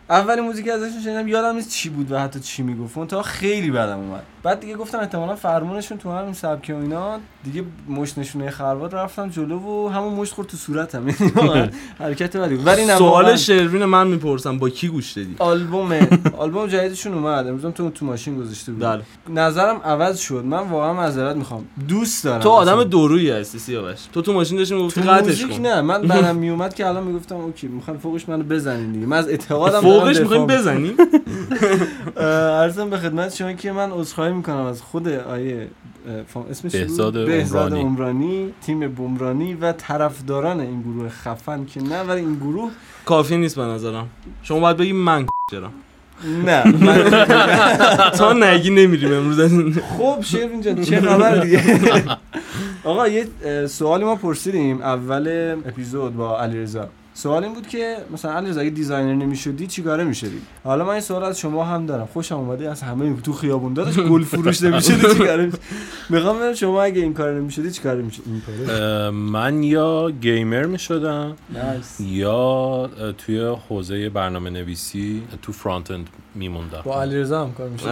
اولین 0.10 0.44
موزیک 0.46 0.68
ازشون 0.70 1.02
شنیدم 1.04 1.28
یادم 1.28 1.56
نیست 1.56 1.70
چی 1.70 1.90
بود 1.90 2.12
و 2.12 2.20
حتی 2.20 2.40
چی 2.40 2.64
می‌گفت. 2.64 3.08
تا 3.08 3.22
خیلی 3.22 3.72
بدم 3.72 4.00
اومد. 4.00 4.24
بعد 4.44 4.60
دیگه 4.60 4.76
گفتم 4.76 5.00
احتمالا 5.00 5.36
فرمونشون 5.36 5.98
تو 5.98 6.12
همین 6.12 6.34
سبک 6.34 6.72
و 6.76 6.82
اینا. 6.82 7.20
دیگه 7.44 7.64
مشت 7.90 8.18
نشونه 8.18 8.52
خروات 8.52 8.94
رفتم 8.94 9.30
جلو 9.30 9.60
و 9.60 9.90
همون 9.90 10.14
مشت 10.14 10.34
خورد 10.34 10.48
تو 10.48 10.58
صورتم. 10.58 11.08
یعنی 11.08 11.70
حرکت 12.00 12.38
بدی. 12.38 12.56
ولی 12.56 12.86
نه 12.86 12.98
سوال 12.98 13.36
شروین 13.36 13.86
من 13.86 14.08
می‌پرسم 14.08 14.58
با 14.58 14.70
کی 14.70 14.88
گوش 14.88 15.12
دادی؟ 15.12 15.36
آلبوم 15.40 15.92
آلبوم 16.38 16.68
جدیدشون 16.68 17.14
اومد. 17.14 17.48
امروز 17.48 17.74
تو 17.74 17.90
تو 17.90 18.06
ماشین 18.06 18.38
گذاشته 18.38 18.72
بود. 18.72 18.82
بله. 18.84 19.02
نظرم 19.30 19.82
عوض 19.84 20.20
شد. 20.20 20.44
من 20.46 20.60
واقعا 20.70 20.94
معذرت 20.94 21.36
می‌خوام. 21.36 21.66
دوست 21.88 22.24
دارم 22.24 22.40
تو 22.42 22.50
آدم. 22.50 22.84
دورویی 22.84 23.30
هستی 23.30 23.60
سیاوش. 23.60 24.00
تو 24.14 24.22
تو 24.22 24.34
ماشین 24.34 24.58
داشتی 24.58 24.76
می‌گفتی 24.76 25.02
قطعش 25.02 25.42
موزیک 25.42 25.58
کن. 25.58 25.66
نه. 25.66 25.82
من 25.82 26.02
بعدم 26.08 26.36
میومد 26.36 26.74
که 26.74 26.88
الان 26.88 27.04
می‌گفتم 27.04 27.36
اوکی 27.36 27.68
می‌خوان 27.68 27.98
فوقش 27.98 28.30
منو 28.30 28.44
بزنین 28.44 28.92
دیگه. 28.92 29.06
من 29.06 29.18
از 29.18 29.28
اعتقادم 29.28 29.99
فوقش 30.00 30.20
می‌خوایم 30.20 30.48
بزنیم. 30.48 30.94
اه، 32.18 32.26
عرضم 32.64 32.90
به 32.90 32.98
خدمت 32.98 33.36
شما 33.36 33.54
که 33.54 33.72
من 33.72 33.92
عذرخواهی 33.92 34.34
می‌کنم 34.34 34.66
از 34.66 34.82
خود 34.82 35.08
آیه 35.08 35.68
اسمش؟ 36.52 36.76
بهزاد 36.76 37.18
عمرانی. 37.18 37.82
عمرانی 37.82 38.54
تیم 38.62 38.80
بُمرانی 38.80 39.54
و 39.54 39.72
طرفداران 39.72 40.60
این 40.60 40.82
گروه 40.82 41.10
خفن 41.10 41.66
که 41.66 41.84
نه 41.84 42.02
ولی 42.02 42.20
این 42.20 42.36
گروه 42.36 42.72
کافی 43.06 43.38
نیست 43.38 43.56
به 43.56 43.62
نظرم. 43.62 44.10
شما 44.44 44.60
باید 44.60 44.78
بگی 44.78 44.94
من 44.94 45.26
چرا؟ 45.52 45.70
نه. 46.46 46.64
تا 48.18 48.34
نگی 48.34 48.70
نمیریم 48.70 49.14
امروز 49.14 49.40
از 49.40 49.52
این. 49.54 49.74
خب 49.74 50.18
شیرین 50.22 50.62
جان 50.62 50.82
چه 50.82 51.02
خبر 51.02 51.38
دیگه؟ 51.38 51.64
آقا 52.84 53.08
یه 53.08 53.28
سوالی 53.68 54.04
ما 54.04 54.16
پرسیدیم. 54.16 54.82
اول 54.82 55.56
اپیزود 55.66 56.16
با 56.16 56.42
علیرضا. 56.42 56.90
سوال 57.20 57.44
این 57.44 57.54
بود 57.54 57.68
که 57.68 57.98
مثلا 58.14 58.32
علیرضا 58.32 58.62
اگه 58.62 58.70
designer 58.70 59.14
نمی‌شدی 59.14 59.68
چیکاره 59.68 60.04
می‌شدی؟ 60.04 60.42
حالا 60.64 60.86
من 60.86 60.92
این 60.92 61.02
سوال 61.02 61.24
از 61.24 61.40
شما 61.40 61.66
هم 61.66 61.86
دارم. 61.86 62.06
خوشم 62.06 62.36
اومده 62.36 62.72
از 62.72 62.82
همه 62.82 63.22
تو 63.22 63.34
خیابون 63.34 63.74
داداش 63.74 64.00
گل 64.00 64.24
فروش 64.24 64.62
نمی‌شدی 64.64 65.14
چیکاره 65.14 65.52
می‌خوام 66.10 66.38
ببینم 66.38 66.54
شما 66.54 66.84
اگه 66.84 67.02
این 67.02 67.14
کار 67.14 67.34
نمی‌شدی 67.34 67.72
چیکاره 67.72 68.02
می‌شدی 68.02 68.42
من 69.12 69.64
یا 69.64 70.12
گیمر 70.22 70.66
می 70.66 70.80
شدم 70.80 71.36
نایس 71.50 72.00
یا 72.00 72.90
توی 73.18 73.56
حوزه 73.70 74.10
برنامه 74.10 74.50
نویسی 74.50 75.24
تو 75.42 75.52
فرانت 75.52 75.92
اند 75.92 76.10
میموندم. 76.36 76.82
با 76.84 77.02
علیرضا 77.02 77.44
هم 77.44 77.54
کار 77.54 77.70
میشه 77.70 77.90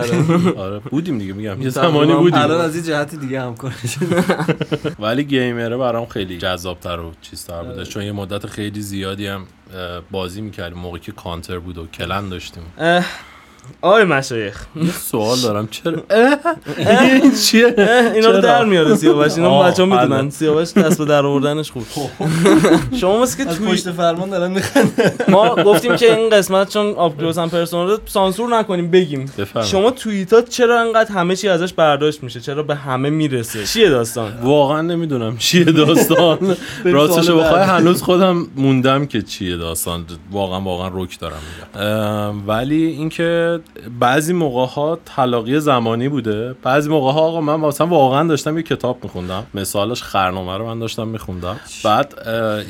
آره. 0.58 0.80
بودیم 0.80 1.18
دیگه 1.18 1.34
میگم. 1.34 1.62
یه 1.62 1.70
زمانی 1.70 2.14
بودیم. 2.14 2.40
الان 2.40 2.62
از 2.62 2.76
این 2.76 2.84
جهت 2.84 3.16
دیگه 3.16 3.42
هم 3.42 3.56
کار 3.56 3.74
ولی 5.00 5.24
گیمره 5.24 5.78
برام 5.78 6.06
خیلی 6.06 6.38
جذابتر 6.38 7.00
و 7.00 7.12
چیزتر 7.22 7.64
بوده 7.64 7.86
چون 7.86 8.04
یه 8.04 8.12
مدت 8.12 8.46
خیلی 8.46 8.82
زیادی 9.18 9.28
هم 9.28 9.48
بازی 10.12 10.42
می‌کردیم. 10.42 10.80
موقعی 10.80 11.00
که 11.00 11.12
کانتر 11.12 11.60
بود 11.60 11.78
و 11.78 11.88
کلن 11.88 12.30
داشتیم. 12.30 12.64
آقای 13.82 14.04
مشایخ. 14.04 14.66
سوال 15.00 15.40
دارم. 15.40 15.68
چرا؟ 15.68 15.94
این 16.78 17.36
چیه؟ 17.36 17.74
اینا 18.16 18.30
رو؟ 18.32 18.42
در 18.42 18.66
میاره 18.66 18.96
سیاوش. 18.96 19.36
اینا 19.36 19.50
ها 19.50 19.86
می‌دونن. 19.86 19.94
الان. 19.94 20.30
سیاوش 20.30 20.74
دست 20.74 20.98
به 20.98 21.06
در 21.06 21.26
آوردنش 21.26 21.72
خوب 21.72 21.86
شما 23.02 23.22
مثل 23.22 23.38
که 23.38 23.46
توی 23.56 23.68
پشت 23.68 23.92
فرمان 23.92 24.30
دارن 24.30 24.52
میخنده 24.52 25.14
ما 25.28 25.56
گفتیم 25.56 25.96
که 25.96 26.18
این 26.18 26.30
قسمت 26.30 26.70
چون 26.70 26.94
آپکلوز 26.94 27.38
هم 27.38 27.50
پرسونال 27.50 27.98
سانسور 28.06 28.50
نکنیم 28.58 28.92
بگیم. 28.92 29.32
شما 29.66 29.92
توییتات 29.92 30.50
چرا 30.50 30.82
انقدر 30.82 31.12
همه 31.12 31.36
چی 31.36 31.50
ازش 31.50 31.74
برداشت 31.74 32.24
میشه؟ 32.24 32.40
چرا 32.40 32.64
به 32.64 32.76
همه 32.76 33.10
می‌رسه؟ 33.10 33.64
چیه 33.66 33.90
داستان؟ 33.90 34.32
واقعا 34.44 34.82
نمی‌دونم 34.82 35.38
چیه 35.38 35.64
داستان. 35.64 36.58
راستش 36.84 37.30
بخوای. 37.30 37.64
هنوز 37.64 38.02
خودم 38.02 38.48
موندم 38.56 39.06
که 39.06 39.22
چیه 39.22 39.58
داستان. 39.58 40.06
واقعا 40.32 40.62
واقعا 40.62 40.92
رک 40.94 41.20
دارم 41.20 42.44
ولی 42.48 42.86
اینکه 42.86 43.57
بعضی 44.00 44.34
موقع 44.34 44.66
ها 44.74 45.00
تلاقی 45.16 45.60
زمانی 45.60 46.10
بوده. 46.10 46.56
بعضی 46.64 46.90
موقع 46.90 47.12
ها 47.12 47.22
آقا 47.22 47.42
من 47.42 47.56
مثلا 47.56 47.88
واقعا 47.88 48.28
داشتم 48.28 48.58
یه 48.58 48.64
کتاب 48.64 49.00
میخوندم. 49.04 49.44
مثالش 49.54 50.04
خرنامه 50.04 50.58
رو 50.58 50.66
من 50.66 50.80
داشتم 50.80 51.08
میخوندم. 51.08 51.60
بعد 51.84 52.14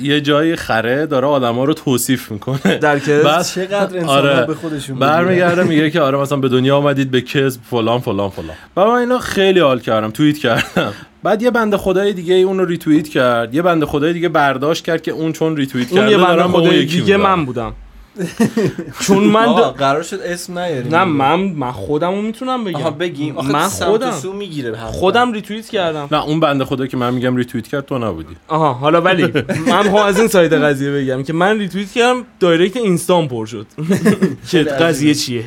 یه 0.02 0.22
جای 0.22 0.56
خره 0.56 1.06
داره 1.06 1.28
آدما 1.28 1.64
رو 1.64 1.74
توصیف 1.74 2.32
می‌کنه. 2.32 2.78
در 2.78 2.96
بعد 3.24 3.46
چقدر 3.46 3.98
انسان 3.98 4.18
آره. 4.18 4.46
به 4.46 4.56
خودشون. 4.56 5.00
برمیگرده 5.00 5.64
میگه 5.64 5.92
که 5.92 6.02
آره 6.02 6.18
مثلا 6.18 6.38
به 6.38 6.50
دنیا 6.50 6.78
آمدید 6.78 7.12
به 7.12 7.22
کذب 7.22 7.62
فلان 7.70 8.00
فلان 8.00 8.30
فلان. 8.30 8.56
و 8.78 8.86
من 8.86 8.96
اینا 8.96 9.20
خیلی 9.20 9.60
حال 9.60 9.80
کردم 9.80 10.12
توییت 10.12 10.38
کردم. 10.38 10.94
بعد 11.24 11.42
یه 11.42 11.52
بنده 11.52 11.78
خدای 11.78 12.14
دیگه 12.14 12.36
اون 12.36 12.60
رو 12.60 12.66
ریتوییت 12.66 13.08
کرد. 13.08 13.56
یه 13.56 13.62
بنده 13.62 13.86
خدای 13.86 14.14
دیگه 14.14 14.30
برداشت 14.30 14.84
کرد 14.84 15.02
که 15.02 15.12
اون 15.12 15.32
چون 15.32 15.58
ریتوییت 15.58 15.92
اون 15.92 16.02
کرده 16.02 16.12
یه 16.12 16.18
بنده 16.18 16.44
اون 16.44 16.52
خدای 16.52 16.86
دیگه. 16.86 17.18
من 17.18 17.46
بودم. 17.46 17.74
چون 19.06 19.24
من 19.24 19.46
دا... 19.46 19.72
قرار 19.72 20.04
شد 20.04 20.20
اسم 20.20 20.60
نیاریم 20.60 20.96
نه 20.96 21.04
من 21.04 21.40
من 21.40 21.72
خودم 21.72 22.16
رو 22.16 22.22
می‌تونم 22.22 22.64
بگم. 22.64 22.76
آها 22.76 22.92
بگیم. 22.92 23.38
آخه 23.38 23.52
من 23.52 23.68
خودم. 23.68 24.12
سو 24.12 24.34
می‌گیره 24.34 24.76
خودم 24.76 25.32
ریتوییت 25.32 25.70
کردم. 25.70 26.08
نه 26.12 26.24
اون 26.24 26.40
بنده 26.40 26.66
خدا 26.66 26.88
که 26.88 26.98
من 26.98 27.14
میگم 27.14 27.36
ریتوییت 27.36 27.68
کرد 27.68 27.86
تو 27.86 27.98
نبودی. 27.98 28.36
آها 28.48 28.74
حالا 28.74 29.02
ولی 29.02 29.34
من 29.68 29.88
هم 29.88 29.96
از 29.96 30.20
این 30.20 30.28
side 30.28 30.54
قضیه 30.54 30.92
بگم 30.92 31.24
که 31.24 31.34
من 31.34 31.60
ریتوییت 31.60 31.92
کردم 31.92 32.24
direct 32.40 32.78
اینستام 32.78 33.28
پر 33.28 33.46
شد. 33.46 33.68
که 34.52 34.64
قضیه 34.64 35.14
چیه؟ 35.14 35.44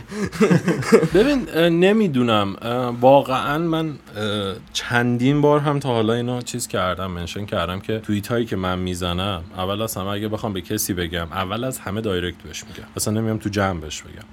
ببین 1.15 1.49
نمی‌دونم. 1.69 2.57
واقعا 3.01 3.59
من 3.59 3.93
چندین 4.73 5.41
بار 5.41 5.61
هم 5.61 5.79
تا 5.79 5.89
حالا 5.89 6.13
اینو 6.13 6.43
چیز 6.43 6.69
کردم 6.69 7.11
mention 7.11 7.47
کردم 7.47 7.81
که 7.81 7.99
توییت 7.99 8.29
هایی 8.29 8.45
که 8.45 8.57
من 8.57 8.79
می‌زنم 8.79 9.43
اول 9.57 9.83
از 9.83 9.97
همه 9.97 10.07
اگه 10.07 10.29
بخوام 10.29 10.53
به 10.53 10.61
کسی 10.61 10.95
بگم 10.95 11.27
اول 11.33 11.65
از 11.65 11.79
همه 11.79 12.01
direct 12.01 12.37
بهش 12.65 12.79
میگم. 12.79 12.91
اصلا 12.97 13.15
نمیام 13.15 13.39
تو 13.39 13.49
جمع 13.49 13.81
بهش 13.81 14.03
بگم. 14.03 14.27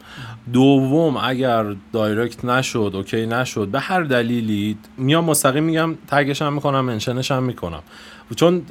دوم 0.54 1.18
اگر 1.18 1.76
دایرکت 1.94 2.46
نشد 2.46 2.92
اوکی 2.94 3.26
نشد 3.26 3.68
به 3.68 3.80
هر 3.80 4.04
دلیلی 4.04 4.78
میام 4.98 5.26
مستقیم 5.26 5.64
میگم 5.64 5.96
تگش 6.08 6.42
هم 6.42 6.54
می‌کنم 6.54 6.86
منشنش 6.86 7.32
هم 7.32 7.44
می‌کنم. 7.44 7.84
چون 8.36 8.62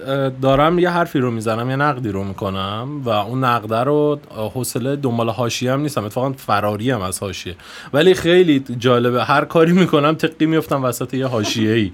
دارم 0.43 0.79
یه 0.79 0.91
حرفی 0.91 1.19
رو 1.19 1.31
می‌زنم 1.31 1.71
یه 1.71 1.77
نقدی 1.77 2.09
رو 2.09 2.25
می‌کنم 2.25 3.01
و 3.05 3.09
اون 3.09 3.45
نقده 3.45 3.79
رو 3.79 4.21
حوصله 4.55 4.97
دنبال 4.97 5.31
حاشیه 5.31 5.73
هم 5.73 5.81
نیستم. 5.81 6.05
اتفاقا 6.05 6.33
فراری 6.33 6.91
هم 6.91 7.01
از 7.01 7.21
حاشیه. 7.21 7.57
ولی 7.93 8.15
خیلی 8.15 8.65
جالبه 8.79 9.25
هر 9.25 9.45
کاری 9.45 9.73
می‌کنم 9.73 10.15
تقی 10.15 10.47
میفتم 10.47 10.85
وسط 10.85 11.15
یه 11.15 11.27
حاشیه 11.27 11.73
ای 11.73 11.93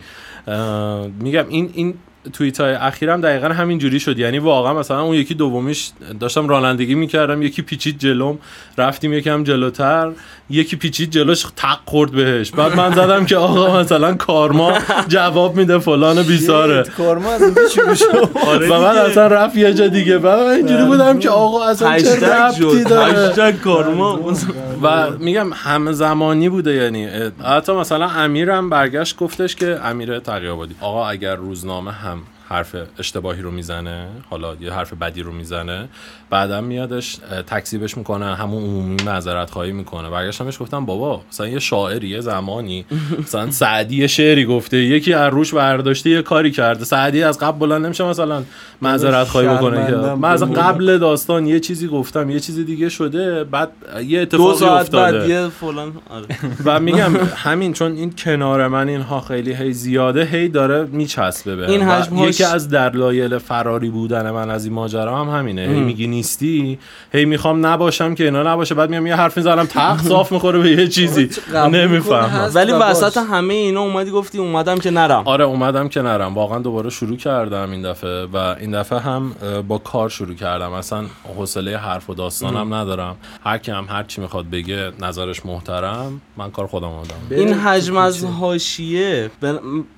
میگم 1.21 1.45
این 1.49 1.71
این 1.75 1.95
توییت 2.33 2.61
های 2.61 2.73
اخیرم 2.75 3.21
دقیقا 3.21 3.49
همین 3.49 3.79
جوری 3.79 4.01
شد. 4.01 4.19
یعنی 4.19 4.39
واقعا 4.39 4.75
مثلا 4.75 5.03
اون 5.03 5.15
یکی 5.15 5.35
دومیش 5.35 5.91
داشتم 6.21 6.49
رانندگی 6.49 6.95
می‌کردم 6.95 7.43
یکی 7.43 7.63
پیچید 7.63 7.99
جلوم 7.99 8.39
رفتیم 8.79 9.13
یکم 9.13 9.45
جلوتر 9.45 10.13
یکی 10.51 10.77
پیچید 10.77 11.11
جلوش 11.11 11.47
تق 11.57 11.79
خورد 11.85 12.11
بهش. 12.11 12.51
بعد 12.51 12.77
من 12.77 12.93
زدم 12.95 13.25
که 13.27 13.37
آقا 13.37 13.81
مثلا 13.81 14.15
کارما 14.15 14.73
جواب 15.09 15.57
میده 15.57 15.79
فلان 15.79 16.23
بیساره 16.23 16.83
کارما 16.97 17.33
از 17.33 17.43
شروع 17.75 17.95
شد 17.95 18.31
آره 18.49 18.69
و 18.69 18.81
من 18.81 18.99
اصلا 18.99 19.27
رفت 19.27 19.57
یه 19.57 19.75
جا 19.75 19.89
دیگه. 19.89 20.19
و 20.19 20.27
من 20.27 20.51
اینجوری 20.51 20.85
بودم 20.85 21.19
که 21.19 21.31
آقا 21.31 21.65
اصلا 21.65 21.99
چه 21.99 22.27
ربطی 22.27 22.85
داره؟ 22.85 23.29
هشتگ 23.29 23.61
کارما. 23.61 24.21
و 24.83 25.11
میگم 25.11 25.53
همه 25.53 25.93
زمانی 25.93 26.49
بوده 26.49 26.75
یعنی. 26.75 27.09
حتی 27.45 27.73
مثلا 27.73 28.09
امیرم 28.09 28.71
برگشت 28.71 29.17
گفتش 29.17 29.57
که 29.57 29.81
امیر 29.85 30.19
تقیابادی 30.19 30.75
آقا 30.81 31.09
اگر 31.09 31.37
روزنامه 31.37 31.93
هم 31.93 32.12
حرف 32.53 32.77
اشتباهی 32.99 33.43
رو 33.43 33.51
می‌زنه 33.51 34.09
حالا 34.31 34.55
یه 34.55 34.73
حرف 34.73 34.93
بدی 34.93 35.23
رو 35.23 35.33
می‌زنه. 35.33 35.89
بعدا 36.33 36.61
میادش 36.61 37.17
تکذیبش 37.47 37.97
می‌کنه 37.97 38.37
همون 38.37 38.63
عمومی 38.63 38.97
معذرت 39.07 39.51
خواهی 39.51 39.73
می‌کنه. 39.73 40.11
برگشتم 40.11 40.45
بهش 40.45 40.59
گفتم 40.63 40.87
بابا 40.87 41.23
مثلا 41.33 41.49
یه 41.49 41.59
شاعری 41.59 42.09
یه 42.09 42.21
زمانی. 42.21 42.85
مثلا 43.19 43.51
سعدی 43.51 43.97
یه 43.97 44.07
شعری 44.07 44.45
گفته 44.45 44.77
یکی 44.77 45.13
از 45.13 45.33
روش 45.33 45.55
برداشته 45.55 46.11
یه 46.11 46.23
کاری 46.23 46.51
کرده. 46.51 46.85
سعدی 46.85 47.23
از 47.23 47.39
قبل 47.39 47.59
بلند 47.59 47.85
نمیشه 47.87 48.05
مثلا 48.05 48.43
معذرت 48.83 49.29
خواهی 49.29 49.49
بکنه 49.49 49.87
که 49.87 49.93
من 49.97 50.31
از. 50.31 50.43
قبل 50.43 50.99
داستان 50.99 51.47
یه 51.47 51.61
چیزی 51.61 51.89
گفتم 51.89 52.31
یه 52.31 52.41
چیزی 52.41 52.65
دیگه 52.65 52.89
شده 52.89 53.45
بعد 53.45 53.71
یه 54.07 54.25
دو 54.25 54.43
اتفاقی 54.43 54.59
ساعت 54.59 54.81
افتاده. 54.81 55.19
بعد 55.19 55.29
یه 55.31 55.49
فلان 55.49 55.93
آره. 56.11 56.27
و 56.65 56.81
میگم 56.81 57.17
همین 57.37 57.73
چون 57.73 57.93
این 57.93 58.13
کنار 58.19 58.69
من 58.69 58.89
اینها 58.89 59.21
خیلی 59.21 59.55
هی 59.55 59.73
زیاده 59.73 60.25
هی 60.25 60.49
داره 60.49 60.85
میچسبه 60.85 61.57
به 61.57 61.71
این 61.71 62.29
یکی 62.29 62.45
از 62.45 62.69
دلایل 62.69 63.39
فراری 63.39 63.91
بودن 63.91 64.31
من 64.31 64.51
از 64.51 64.65
این 64.65 64.75
ماجرا 64.75 65.25
هم 65.25 65.39
همینه. 65.39 65.63
هی 65.63 65.81
میگی 65.81 66.22
نیستی؟ 66.23 66.79
هی 67.13 67.25
می‌خوام 67.25 67.67
نباشم 67.67 68.15
که 68.15 68.25
اینا 68.25 68.43
نباشه. 68.43 68.75
بعد 68.75 68.91
میام 68.91 69.07
یه 69.07 69.17
حرف 69.17 69.37
می‌زنم 69.37 69.67
تخت 69.67 70.07
صاف 70.09 70.33
می‌خوره 70.33 70.59
به 70.59 70.71
یه 70.71 70.89
چیزی. 70.89 71.31
نمی‌فهمم. 71.55 72.51
ولی 72.55 72.73
وسط. 72.73 73.17
همه 73.17 73.55
اینا 73.55 73.81
اومدی 73.81 74.11
گفتی 74.11 74.39
اومدم 74.39 74.79
که 74.79 74.91
نرم. 74.91 75.23
آره 75.25 75.45
اومدم 75.45 75.89
که 75.89 76.03
نرم. 76.03 76.35
واقعا 76.35 76.59
دوباره 76.59 76.91
شروع 76.91 77.17
کردم 77.17 77.71
این 77.71 77.83
دفعه 77.83 78.27
و 78.27 78.37
این 78.37 78.81
دفعه 78.81 78.99
هم 78.99 79.35
با 79.69 79.79
کار 79.79 80.09
شروع 80.09 80.35
کردم. 80.35 80.73
اصلا 80.73 81.05
حوصله 81.37 81.77
حرف 81.77 82.11
و 82.11 82.15
داستانم 82.15 82.75
ندارم. 82.75 83.17
هر 83.45 83.59
کی 83.59 83.71
هم 83.71 83.87
هر 83.89 84.03
چی 84.03 84.21
می‌خواد 84.21 84.51
بگه 84.51 84.93
نظرش 85.01 85.47
محترم 85.47 86.21
من 86.37 86.51
کار 86.51 86.67
خودم 86.67 86.89
آدم 86.89 87.15
این 87.31 87.55
حجم 87.55 87.97
از 87.97 88.25
حاشیه 88.25 89.31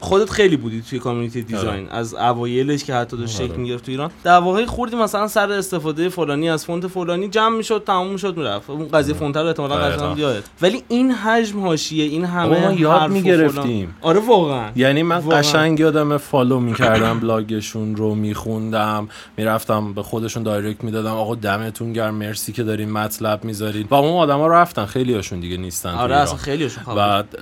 خودت 0.01 0.31
خیلی 0.31 0.57
بودی 0.57 0.83
توی 0.91 0.99
community 0.99 1.43
design. 1.43 1.89
از 1.89 2.15
اوایلش 2.15 2.85
که 2.85 2.95
حتی 2.95 3.17
داشت 3.17 3.35
شکل 3.35 3.45
آره. 3.45 3.57
می‌گرفت 3.57 3.85
تو 3.85 3.91
ایران. 3.91 4.11
دعواهای 4.25 4.67
خردی 4.67 4.97
مثلا 4.97 5.29
سر 5.29 5.53
استفاده 5.53 6.09
فلانی 6.15 6.51
از 6.51 6.65
فونت 6.65 6.87
فلانی 6.87 7.29
جمع 7.29 7.57
می‌شد 7.57 7.83
تموم 7.87 8.13
می‌شد 8.13 8.37
می‌رفت. 8.37 8.71
اون 8.71 8.89
قضیه 8.89 9.15
فونت 9.15 9.37
رو 9.37 9.47
احتمالاً 9.47 9.89
دقیقاً. 9.89 10.07
قشنگ 10.07 10.19
یادت. 10.19 10.43
ولی 10.63 10.83
این 10.89 11.11
حجم 11.11 11.61
حاشیه 11.61 12.05
این 12.05 12.25
همه 12.25 12.67
ما 12.67 12.73
یاد 12.73 13.11
می‌گرفتیم. 13.11 13.97
آره 14.03 14.21
واقعا. 14.21 14.71
یعنی 14.77 15.03
من 15.03 15.17
واقعا. 15.17 15.39
قشنگ 15.39 15.81
یادم 15.81 16.17
follow 16.17 16.61
می‌کردم 16.61 17.21
بلاگشون 17.21 17.97
رو 17.97 18.15
میخوندم 18.15 19.09
می‌رفتم 19.37 19.95
به 19.95 20.03
خودشون 20.03 20.43
direct 20.43 20.85
می‌دادم. 20.85 21.13
آقا 21.13 21.35
دمتون 21.35 21.93
گرم 21.93 22.15
مرسی 22.15 22.53
که 22.53 22.63
دارین 22.63 22.93
مطلب 22.93 23.45
می‌ذارین. 23.45 23.87
و 23.91 23.95
اون 23.95 24.13
آدما 24.13 24.47
رفتن 24.47 24.87
خیلی 24.87 25.15
هاشون 25.15 25.41
دیگه 25.41 25.57
نیستن 25.57 25.91
آره. 25.91 26.17
اصلا 26.17 26.37
خیلیشون 26.37 26.85
خبر 26.85 26.95
بعد 26.95 27.39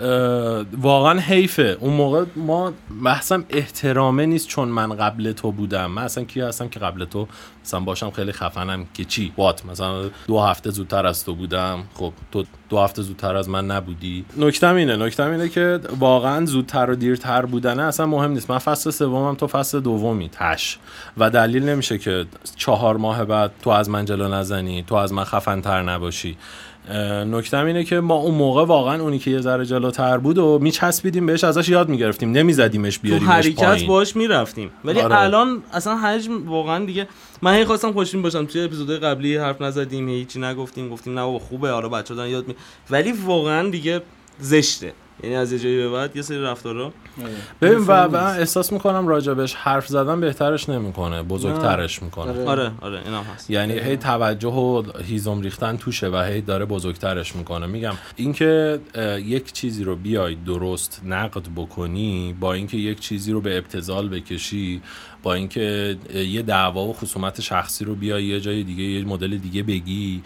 واقعا 0.81 1.19
حیفه. 1.19 1.77
اون 1.81 1.93
موقع 1.93 2.25
ما 2.37 2.73
بحثم 3.05 3.45
احترامه 3.51 4.27
نیست 4.27 4.49
چون 4.49 4.69
من 4.69 4.97
قبل 4.97 5.33
تو 5.33 5.53
بودم. 5.53 5.91
من 5.91 6.03
اصلا 6.03 6.25
کی 6.25 6.41
هستم 6.41 6.69
که 6.69 6.81
قبل 6.81 7.05
تو 7.05 7.29
مثلا 7.65 7.81
باشم 7.81 8.11
خیلی 8.11 8.33
خفنم 8.63 8.87
که 8.95 9.05
چی. 9.05 9.33
what؟ 9.39 9.67
مثلا 9.67 10.11
دو 10.27 10.41
هفته 10.41 10.71
زودتر 10.71 11.07
از 11.07 11.25
تو 11.25 11.35
بودم. 11.35 11.85
خب 11.95 12.13
تو 12.33 12.45
دو 12.69 12.79
هفته 12.79 13.03
زودتر 13.03 13.37
از 13.37 13.49
من 13.49 13.67
نبودی. 13.67 14.25
نکتم 14.37 14.75
اینه. 14.75 14.97
نکتم 14.97 15.31
اینه 15.31 15.49
که 15.49 15.81
واقعا 15.99 16.47
زودتر 16.47 16.91
و 16.91 16.95
دیرتر 16.95 17.47
بودنه 17.47 17.83
اصلا 17.83 18.07
مهم 18.07 18.31
نیست. 18.31 18.51
من 18.51 18.59
فصل 18.59 18.91
سومم 18.91 19.35
تو 19.35 19.47
فصل 19.47 19.81
دومی. 19.81 20.29
تش. 20.29 20.79
و 21.19 21.31
دلیل 21.31 21.63
نمیشه 21.63 21.99
که 21.99 22.27
چهار 22.57 22.97
ماه 22.97 23.25
بعد 23.25 23.53
تو 23.63 23.71
از 23.71 23.91
من 23.91 24.05
جلو 24.05 24.29
نزنی 24.29 24.83
تو 24.83 24.95
از 24.95 25.13
من 25.13 25.25
خفنتر 25.25 25.83
نباشی. 25.83 26.37
اه، 26.89 27.25
نکتم 27.25 27.65
اینه 27.65 27.85
که 27.85 28.01
ما 28.01 28.15
اون 28.15 28.35
موقع 28.35 28.65
واقعا 28.65 29.03
اونی 29.03 29.19
که 29.19 29.31
یه 29.31 29.41
ذره 29.41 29.67
جلوتر 29.67 30.19
بود 30.19 30.39
و 30.39 30.59
میچسبیدیم 30.59 31.27
بهش 31.27 31.45
ازش 31.45 31.69
یاد 31.69 31.89
می‌گرفتیم. 31.89 32.33
نمیزدیمش 32.33 32.97
تو 32.97 33.03
بیاریمش 33.03 33.29
حرکت 33.31 33.65
پایین. 33.65 33.89
باش 33.89 34.17
می‌رفتیم. 34.17 34.71
ولی 34.85 35.01
آره. 35.01 35.21
الان 35.21 35.63
اصلا 35.73 35.97
حجم 35.97 36.49
واقعا 36.49 36.85
دیگه 36.85 37.09
من 37.43 37.55
هی 37.55 37.65
خواستم 37.65 37.93
خوشبین 37.93 38.23
باشم. 38.23 38.47
توی 38.47 38.61
اپیزودهای 38.61 38.99
قبلی 38.99 39.37
حرف 39.37 39.61
نزدیم 39.61 40.09
هیچی 40.09 40.41
نگفتیم 40.41 40.89
گفتیم 40.89 41.19
نه 41.19 41.39
خوبه. 41.39 41.71
آره 41.71 41.89
بچه‌ها 41.89 42.17
دارن 42.17 42.31
یاد 42.31 42.49
می 42.49 42.55
ولی 42.91 43.13
واقعا 43.13 43.69
دیگه 43.71 44.03
زشته. 44.39 44.93
یعنی 45.23 45.37
از 45.37 45.53
یه 45.53 45.59
جایی 45.59 45.77
به 45.77 45.89
بعد 45.89 46.17
یه 46.17 46.23
سری 46.23 46.43
رفتارا. 46.43 46.93
ببین 47.61 47.79
و 47.79 47.93
و 47.93 48.17
احساس 48.17 48.73
می‌کنم 48.73 49.09
راجبش 49.09 49.55
حرف 49.55 49.87
زدن 49.87 50.21
بهترش 50.21 50.69
نمی‌کنه 50.69 51.23
بزرگترش 51.23 52.03
می‌کنه. 52.03 52.31
آره. 52.31 52.45
آره 52.45 52.73
آره 52.81 53.01
اینم 53.05 53.23
هست. 53.23 53.51
یعنی 53.51 53.79
هی 53.79 53.97
توجه 53.97 54.49
و 54.49 54.83
هیزم 55.05 55.41
ریختن 55.41 55.77
توشه 55.77 56.09
و 56.09 56.17
هی 56.17 56.41
داره 56.41 56.65
بزرگترش 56.65 57.37
می‌کنه. 57.37 57.67
میگم 57.67 57.95
اینکه 58.17 58.81
یک 59.25 59.53
چیزی 59.53 59.85
رو 59.85 59.97
بیای 59.97 60.35
درست 60.35 61.01
نقد 61.05 61.47
بکنی 61.57 62.37
با 62.41 62.53
اینکه 62.53 62.77
یک 62.77 63.01
چیزی 63.01 63.33
رو 63.33 63.41
به 63.41 63.59
ابتزال 63.59 64.09
بکشی 64.09 64.83
با 65.23 65.35
اینکه 65.35 65.97
یه 66.15 66.43
دعوا 66.43 66.85
و 66.85 66.93
خصومت 66.93 67.41
شخصی 67.41 67.85
رو 67.85 67.95
بیای 67.95 68.25
یه 68.25 68.41
جای 68.41 68.63
دیگه 68.63 68.83
یه 68.83 69.05
مدل 69.05 69.37
دیگه 69.37 69.63
بگی. 69.63 70.23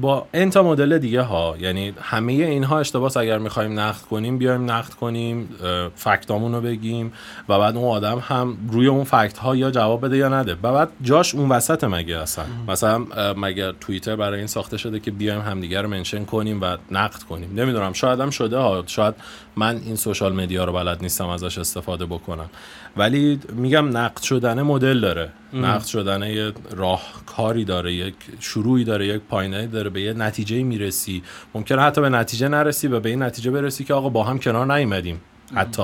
با 0.00 0.26
انتا 0.34 0.62
مدل 0.62 0.98
دیگه 0.98 1.22
ها 1.22 1.54
یعنی 1.60 1.92
همه 2.00 2.32
اینها 2.32 2.80
اشتباس 2.80 3.16
اگر 3.16 3.38
می‌خوایم 3.38 3.80
نقد 3.80 4.00
کنیم 4.00 4.38
بیایم 4.38 4.70
نقد 4.70 4.94
کنیم 4.94 5.48
فکتامون 5.94 6.54
رو 6.54 6.60
بگیم 6.60 7.12
و 7.48 7.58
بعد 7.58 7.76
اون 7.76 7.88
آدم 7.88 8.18
هم 8.28 8.56
روی 8.70 8.86
اون 8.86 9.04
فکت 9.04 9.38
ها 9.38 9.56
یا 9.56 9.70
جواب 9.70 10.04
بده 10.04 10.16
یا 10.16 10.28
نده. 10.28 10.52
و 10.52 10.72
بعد 10.72 10.88
جاش 11.02 11.34
اون 11.34 11.48
وسط 11.48 11.84
مگه 11.84 12.18
اصلا؟ 12.18 12.44
مثلا 12.68 13.06
مگه 13.36 13.72
توییتر 13.80 14.16
برای 14.16 14.38
این 14.38 14.46
ساخته 14.46 14.76
شده 14.76 15.00
که 15.00 15.10
بیایم 15.10 15.40
همدیگه 15.40 15.80
رو 15.80 15.88
منشن 15.88 16.24
کنیم 16.24 16.60
و 16.60 16.76
نقد 16.90 17.22
کنیم؟ 17.22 17.60
نمی‌دونم 17.60 17.92
شاید 17.92 18.20
هم 18.20 18.30
شده 18.30 18.58
ها 18.58 18.84
شاید 18.86 19.14
من 19.56 19.76
این 19.76 19.96
سوشال 19.96 20.32
مدیا 20.32 20.64
رو 20.64 20.72
بلد 20.72 21.02
نیستم 21.02 21.28
ازش 21.28 21.58
استفاده 21.58 22.06
بکنم. 22.06 22.50
ولی 22.96 23.40
میگم 23.52 23.96
نقد 23.96 24.22
شدن 24.22 24.62
مدل 24.62 25.00
داره. 25.00 25.30
نقد 25.52 25.84
شدن 25.84 26.22
یه 26.22 26.52
راهکاری 26.70 27.64
داره 27.64 27.92
یک 27.92 28.14
شروعی 28.40 28.84
داره 28.84 29.06
یک 29.06 29.22
پایینه 29.28 29.66
داره 29.66 29.90
به 29.90 30.00
یه 30.00 30.12
نتیجه 30.12 30.62
می‌رسی. 30.62 31.22
ممکنه 31.54 31.82
حتی 31.82 32.00
به 32.00 32.08
نتیجه 32.08 32.48
نرسی 32.48 32.88
و 32.88 33.00
به 33.00 33.08
این 33.08 33.22
نتیجه 33.22 33.50
برسی 33.50 33.84
که 33.84 33.94
آقا 33.94 34.08
با 34.08 34.24
هم 34.24 34.38
کنار 34.38 34.74
نیومدیم. 34.74 35.20
حتی. 35.54 35.82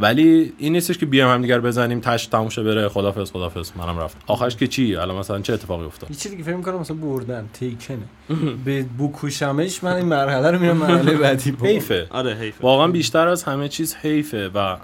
ولی 0.00 0.52
این 0.58 0.72
نیستش 0.72 0.98
که 0.98 1.06
بیایم 1.06 1.28
هم 1.30 1.42
دیگر 1.42 1.60
بزنیم 1.60 2.00
تش 2.00 2.26
تموم 2.26 2.48
شه 2.48 2.62
بره. 2.62 2.88
خدافظ 2.88 3.30
خدافظ. 3.30 3.70
منم 3.76 3.98
رفت 3.98 4.16
آخرش 4.26 4.56
که 4.56 4.66
چی؟ 4.66 4.96
الان 4.96 5.16
مثلا 5.16 5.40
چه 5.40 5.52
اتفاقی 5.52 5.84
افتاد؟ 5.84 6.10
یه 6.10 6.16
چیزی 6.16 6.36
که 6.36 6.42
فکر 6.42 6.56
می‌کنم 6.56 6.80
مثلا 6.80 6.96
بردن 6.96 7.48
تیکنه 7.52 7.98
به 8.64 8.86
بکوشمش 8.98 9.84
من 9.84 9.92
این 9.92 10.06
مرحله 10.06 10.50
رو 10.50 10.58
میرم 10.58 10.76
مرحله 10.76 11.16
بعدی. 11.16 11.56
حیفه. 11.62 12.06
آره 12.10 12.34
حیفه. 12.34 12.62
واقعا 12.62 12.88
بیشتر 12.88 13.28
از 13.28 13.42
همه 13.42 13.68
چیز 13.68 13.96
حیفه 14.02 14.48
و 14.48 14.76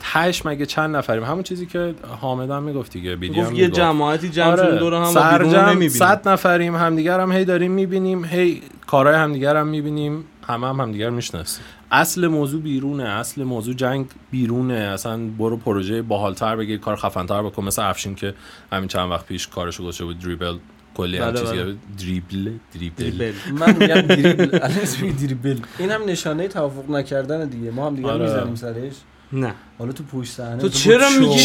تهش 0.00 0.46
مگه 0.46 0.66
چند 0.66 0.96
نفریم؟ 0.96 1.24
همون 1.24 1.42
چیزی 1.42 1.66
که 1.66 1.94
حامد 2.20 2.50
هم 2.50 2.62
می‌گفت 2.62 2.92
دیگه 2.92 3.16
بیدی 3.16 3.40
یه. 3.54 3.68
جماعتی 3.68 4.28
جمع 4.28 4.56
شدیم 4.56 4.78
دور 4.78 4.94
هم 4.94 5.04
سرجم 5.04 5.58
نمی‌بینیم. 5.58 5.88
صد 5.88 6.28
نفریم 6.28 6.76
همدیگر 6.76 7.20
هم 7.20 7.32
هی 7.32 7.44
داریم 7.44 7.72
می‌بینیم 7.72 8.24
هی 8.24 8.62
کارهای 8.86 9.16
همدیگر 9.16 9.56
هم 9.56 9.66
می‌بینیم 9.66 10.24
همه 10.46 10.68
هم 10.68 10.80
همدیگر 10.80 11.10
می‌شناسیم. 11.10 11.64
اصل 11.90 12.26
موضوع 12.26 12.62
بیرونه 12.62 13.04
اصل 13.04 13.44
موضوع 13.44 13.74
جنگ 13.74 14.06
بیرونه. 14.30 14.74
اصلا 14.74 15.26
برو 15.38 15.56
پروژه 15.56 16.02
باحالتر 16.02 16.56
بگیر 16.56 16.78
کار 16.78 16.96
خفنتر 16.96 17.42
بکن. 17.42 17.64
مثل 17.64 17.82
افشین 17.82 18.14
که 18.14 18.34
همین 18.72 18.88
چند 18.88 19.10
وقت 19.10 19.26
پیش 19.26 19.48
کارشو 19.48 19.82
گذاشته 19.82 20.04
بود 20.04 20.18
دریبل 20.18 20.56
کلی 20.94 21.18
هم 21.18 21.30
بله، 21.30 21.40
چیزی. 21.40 21.52
بله. 21.56 21.76
دریبل؟ 21.98 22.52
دریبل. 22.74 23.10
دریبل. 23.10 23.32
من 23.58 23.76
میگم 23.76 24.00
دریبل. 24.16 24.54
الان 24.56 24.78
اسمش 24.78 25.12
دریبل. 25.12 25.58
این 25.78 25.90
هم 25.90 26.00
نشانه 26.06 26.48
توافق 26.48 26.90
نکردن 26.90 27.48
دیگه. 27.48 27.70
ما 27.70 27.86
هم 27.86 27.94
دیگه 27.94 28.08
آره. 28.08 28.24
می‌زنیم 28.24 28.54
سرش. 28.54 28.92
نه. 29.32 29.54
حالا 29.78 29.92
تو 29.92 30.04
پشت 30.04 30.32
صحنه 30.32 30.56
تو 30.56 30.68
چرا 30.68 31.08
میگی 31.20 31.38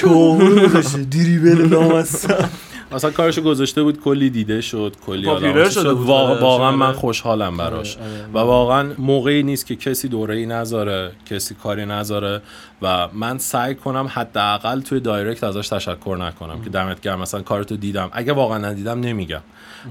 چهار 0.00 0.60
گذاشته 0.60 1.04
دریبل 1.04 1.68
نامستم 1.74 2.50
اصلا 2.92 3.10
کارشو 3.10 3.42
گذاشته 3.42 3.82
بود 3.82 4.00
کلی 4.00 4.30
دیده 4.30 4.60
شد 4.60 4.96
کلی 5.06 5.26
پاپولر 5.26 5.60
آدم 5.60 5.70
شده 5.70 5.94
بود، 5.94 6.06
واقعا, 6.06 6.32
آره، 6.32 6.40
واقعا 6.40 6.70
من. 6.70 6.92
خوشحالم 6.92 7.56
براش. 7.56 7.96
آره، 7.96 8.06
آره. 8.06 8.26
و 8.34 8.38
واقعا 8.38 8.92
موقعی 8.98 9.42
نیست 9.42 9.66
که 9.66 9.76
کسی 9.76 10.08
دوره 10.08 10.36
ای 10.36 10.46
نذاره 10.46 11.12
کسی 11.30 11.54
کاری 11.54 11.86
نذاره. 11.86 12.42
و 12.82 13.08
من 13.12 13.38
سعی 13.38 13.74
کنم 13.74 14.10
حداقل 14.12 14.80
توی 14.80 15.00
دایرکت 15.00 15.44
ازش 15.44 15.68
تشکر 15.68 16.16
نکنم 16.20 16.62
که 16.62 16.70
دمت 16.70 17.00
گرم 17.00 17.20
مثلا 17.20 17.42
کارتو 17.42 17.76
دیدم. 17.76 18.08
اگه 18.12 18.32
واقعا 18.32 18.58
ندیدم 18.58 19.00
نمیگم. 19.00 19.40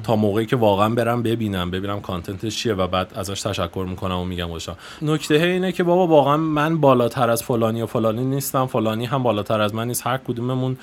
تا 0.03 0.15
موقعی 0.15 0.45
که 0.45 0.55
واقعا 0.55 0.89
برم 0.89 1.23
ببینم 1.23 1.71
ببینم 1.71 2.01
کانتنتش 2.01 2.57
چیه 2.57 2.73
و 2.73 2.87
بعد 2.87 3.11
ازش 3.15 3.41
تشکر 3.41 3.85
می‌کنم 3.89 4.17
و 4.19 4.25
میگم 4.25 4.47
باشم 4.47 4.75
نکته 5.01 5.33
اینه 5.33 5.71
که 5.71 5.83
بابا 5.83 6.07
واقعا 6.07 6.37
من 6.37 6.77
بالاتر 6.77 7.29
از 7.29 7.43
فلانی 7.43 7.81
و 7.81 7.85
فلانی 7.85 8.25
نیستم. 8.25 8.65
فلانی 8.65 9.05
هم 9.05 9.23
بالاتر 9.23 9.61
از 9.61 9.75
من 9.75 9.87
نیست. 9.87 10.07
هر 10.07 10.17
کدوممون 10.17 10.77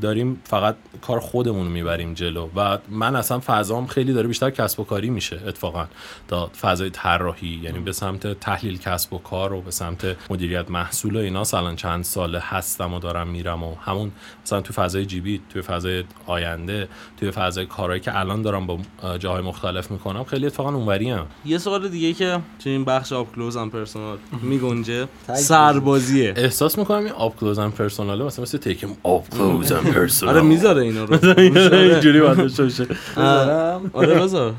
داریم 0.00 0.40
فقط 0.44 0.76
کار 1.02 1.20
خودمون 1.20 1.66
رو 1.66 1.72
می‌بریم 1.72 2.14
جلو 2.14 2.48
و 2.56 2.78
من 2.88 3.16
اصلا 3.16 3.40
فضام 3.46 3.86
خیلی 3.86 4.12
داره 4.12 4.28
بیشتر 4.28 4.50
کسب 4.50 4.80
و 4.80 4.84
کاری 4.84 5.10
میشه 5.10 5.40
اتفاقا. 5.46 5.86
تا 6.28 6.50
فضای 6.60 6.90
طراحی 6.90 7.60
یعنی 7.62 7.78
به 7.78 7.92
سمت 7.92 8.40
تحلیل 8.40 8.78
کسب 8.78 9.12
و 9.12 9.18
کار 9.18 9.52
و 9.52 9.60
به 9.60 9.70
سمت 9.70 10.16
مدیریت 10.30 10.70
محصول 10.70 11.16
و 11.16 11.18
اینا 11.18 11.42
الان 11.52 11.76
چند 11.76 12.04
ساله 12.04 12.40
هستم 12.42 12.94
و 12.94 12.98
دارم 12.98 13.28
میرم 13.28 13.64
و 13.64 13.74
همون 13.74 14.12
مثلا 14.44 14.60
تو 14.60 14.72
فضای 14.72 15.06
جیبی 15.06 15.40
توی 15.50 15.62
فضای 15.62 16.04
آینده 16.26 16.88
توی 17.16 17.30
فضای 17.30 17.66
کارهایی 17.66 18.00
که 18.00 18.18
الان 18.18 18.42
دارم 18.42 18.66
با 18.66 18.78
اه، 19.02 19.18
جاهای 19.18 19.42
مختلف 19.42 19.90
می‌کنم 19.90 20.24
خیلی 20.24 20.46
اتفاقا 20.46 20.74
اونوری 20.74 21.10
هم 21.10 21.26
یه 21.44 21.58
سوال 21.58 21.88
دیگه 21.88 22.12
که 22.12 22.40
تو 22.58 22.70
این 22.70 22.84
بخش 22.84 23.12
آب 23.12 23.34
کلوز 23.34 23.56
هم 23.56 23.70
پرسونال 23.70 24.18
میگنجه 24.42 25.08
سربازیه. 25.34 26.34
احساس 26.36 26.78
می‌کنم 26.78 26.98
این 26.98 27.12
آب 27.12 27.36
کلوز 27.36 27.58
هم 27.58 27.72
پرسوناله 27.72 28.24
مثلا 28.24 28.42
مثل 28.42 28.58
تیکم 28.58 28.88
آب 29.02 29.28
کلوز. 29.28 29.67
هم 29.76 29.84
پرسونال 29.94 30.34
آره 30.34 30.44
می‌ذاره 30.44 30.82
اینا 30.82 31.04
رو. 31.04 31.14
اینجوری 31.38 32.20
باید 32.20 32.36
داشته 32.36 32.62
باشه. 32.62 32.84
بذارم 33.16 33.90
آره 33.92 34.14
بذار. 34.14 34.54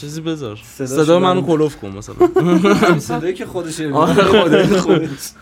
چیزی 0.00 0.20
بذار. 0.20 0.58
صدا. 0.74 1.18
منو 1.18 1.42
کلوف 1.42 1.76
کن 1.76 1.88
مثلا. 1.88 2.98
صدایی 2.98 3.34
که 3.34 3.46
خودشه. 3.46 3.92
آره 3.92 4.24
خودت 4.78 5.32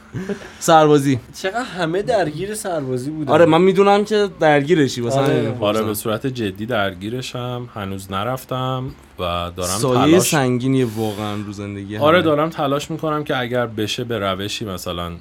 سربازی 0.59 1.19
چقدر 1.43 1.63
همه 1.63 2.03
درگیر 2.03 2.55
سربازی 2.55 3.11
بودن 3.11 3.33
آره 3.33 3.47
من 3.47 3.61
می‌دونم 3.61 4.05
که 4.05 4.29
درگیرشی 4.41 5.01
واسه 5.01 5.21
آره. 5.21 5.57
آره 5.61 5.83
به. 5.83 5.95
صورت 5.95 6.27
جدی 6.27 6.67
درگیرشم 6.67 7.69
هنوز 7.75 8.13
نرفتم 8.13 8.91
و 9.19 9.23
دارم 9.57 9.79
سایه 9.79 10.11
تلاش 10.11 10.23
سنگینیه 10.23 10.87
واقعا 10.97 11.37
رو 11.47 11.53
زندگی 11.53 11.97
آره 11.97 12.19
همه. 12.19 12.25
دارم 12.25 12.51
تلاش 12.51 12.91
می‌کنم 12.91 13.25
که 13.25 13.39
اگر 13.39 13.67
بشه 13.67 14.05
به 14.05 14.19
روشی 14.19 14.65
مثلا 14.65 15.13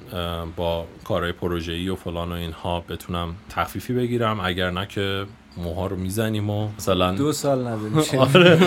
با 0.56 0.86
کارهای 1.04 1.32
پروژه‌ای 1.32 1.88
و 1.88 1.96
فلان 1.96 2.32
و 2.32 2.34
اینها 2.34 2.80
بتونم 2.80 3.34
تخفیفی 3.50 3.92
بگیرم 3.92 4.40
اگر 4.40 4.70
نه 4.70 4.86
که 4.86 5.24
موها 5.56 5.86
رو 5.86 5.96
می‌زنیم 5.96 6.50
و 6.50 6.68
مثلا 6.78 7.12
دو 7.12 7.32
سال 7.32 7.66
نداریم. 7.66 7.98
آره. 8.34 8.58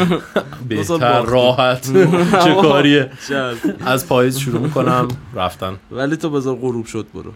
بهتر. 0.70 1.22
راحت. 1.22 1.92
چه 2.44 2.54
کاریه. 2.56 3.12
از 3.86 4.08
پاییز 4.08 4.38
شروع 4.38 4.62
می‌کنم. 4.62 5.08
رفتن. 5.36 5.76
ولی 5.92 6.18
تو 6.18 6.30
بذار 6.30 6.56
غروب 6.56 6.86
شد 6.86 7.06
برو. 7.14 7.32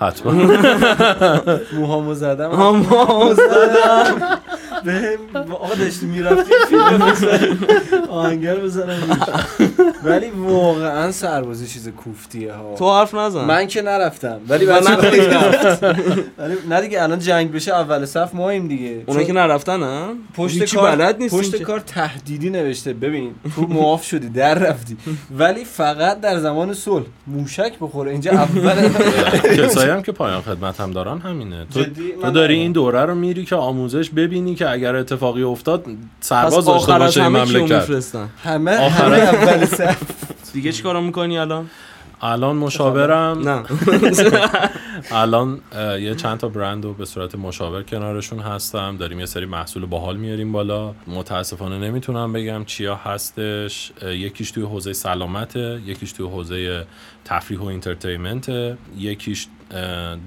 حتما. 0.00 0.32
موهامو 1.80 2.14
زدم. 2.14 2.50
اما 2.50 3.34
به 4.84 5.18
آقا 5.54 5.74
داشتی 5.74 6.06
می‌رفتی 6.06 6.52
فیلم 6.68 6.98
بزنیم 6.98 7.58
آهنگر 8.10 8.56
بزنم. 8.56 9.18
ولی 10.04 10.30
واقعا 10.30 11.12
سربازی 11.12 11.66
چیز 11.66 11.88
کوفتیه 11.88 12.52
ها. 12.52 12.74
تو 12.78 12.92
حرف 12.92 13.14
نزن. 13.14 13.44
من 13.44 13.66
که 13.66 13.82
نرفتم. 13.82 14.40
ولی 14.48 14.66
من. 14.66 14.80
ولی 16.38 16.54
نه 16.68 16.80
دیگه 16.80 17.02
الان 17.02 17.18
جنگ 17.18 17.52
بشه 17.52 17.74
اول 17.74 18.04
صف 18.04 18.34
ماییم 18.34 18.68
دیگه. 18.68 19.02
اونا 19.06 19.22
که 19.22 19.32
نرفتن 19.32 19.82
ها؟ 19.82 20.08
پشت 20.34 20.74
کار 20.74 20.96
بلد 20.96 21.18
نیستیم 21.18 21.40
پشت. 21.40 21.62
کار 21.62 21.80
تهدیدی 21.80 22.50
نوشته. 22.50 22.92
ببین 22.92 23.34
تو 23.56 23.62
معاف 23.62 24.04
شدی 24.04 24.28
در 24.28 24.54
رفتی. 24.54 24.96
ولی 25.38 25.64
فقط 25.64 26.20
در 26.20 26.38
زمان 26.38 26.74
صلح 26.74 27.04
موشک 27.26 27.72
بخوره. 27.80 28.10
اینجا 28.10 28.30
اول 28.30 28.88
کسایی 29.56 29.90
هم 29.90 30.02
که 30.02 30.12
پایان 30.12 30.42
خدمت 30.42 30.80
هم 30.80 30.90
دارن 30.90 31.18
همینه. 31.18 31.66
تو, 31.74 31.84
داری. 32.30 32.54
این 32.54 32.72
دوره 32.72 33.04
رو 33.04 33.14
میری 33.14 33.44
که 33.44 33.56
آموزش 33.56 34.10
ببینی 34.10 34.54
که 34.54 34.69
اگر 34.70 34.96
اتفاقی 34.96 35.42
افتاد 35.42 35.86
سرباز 36.20 36.64
داشته 36.64 36.98
باشه 36.98 37.22
این 37.22 37.36
مملکت. 37.36 37.72
میفرستن؟ 37.72 38.28
همه؟ 38.44 38.88
آخر- 38.88 39.02
همه 39.02 39.16
اول 39.16 39.64
صف 39.64 40.02
دیگه 40.52 40.72
چیکارا 40.72 41.00
می‌کنی 41.00 41.38
الان؟ 41.38 41.70
الان 42.22 42.56
مشاورم. 42.56 43.48
نه. 43.48 43.62
الان 45.12 45.60
یه 46.00 46.14
چند 46.14 46.38
تا 46.38 46.48
برند 46.48 46.84
رو 46.84 46.94
به 46.94 47.04
صورت 47.04 47.34
مشاور 47.34 47.82
کنارشون 47.82 48.38
هستم. 48.38 48.96
داریم 48.96 49.20
یه 49.20 49.26
سری 49.26 49.46
محصول 49.46 49.86
باحال 49.86 50.16
میاریم 50.16 50.52
بالا. 50.52 50.94
متاسفانه 51.06 51.78
نمی‌تونم 51.78 52.32
بگم 52.32 52.64
چیا 52.64 52.94
هستش. 52.94 53.92
یکیش 54.06 54.50
توی 54.50 54.62
حوزه 54.62 54.92
سلامته 54.92 55.80
یکیش 55.86 56.12
توی 56.12 56.26
حوزه 56.26 56.86
تفریح 57.24 57.60
و 57.60 57.64
entertainment 57.64 58.52
یکیش 58.98 59.46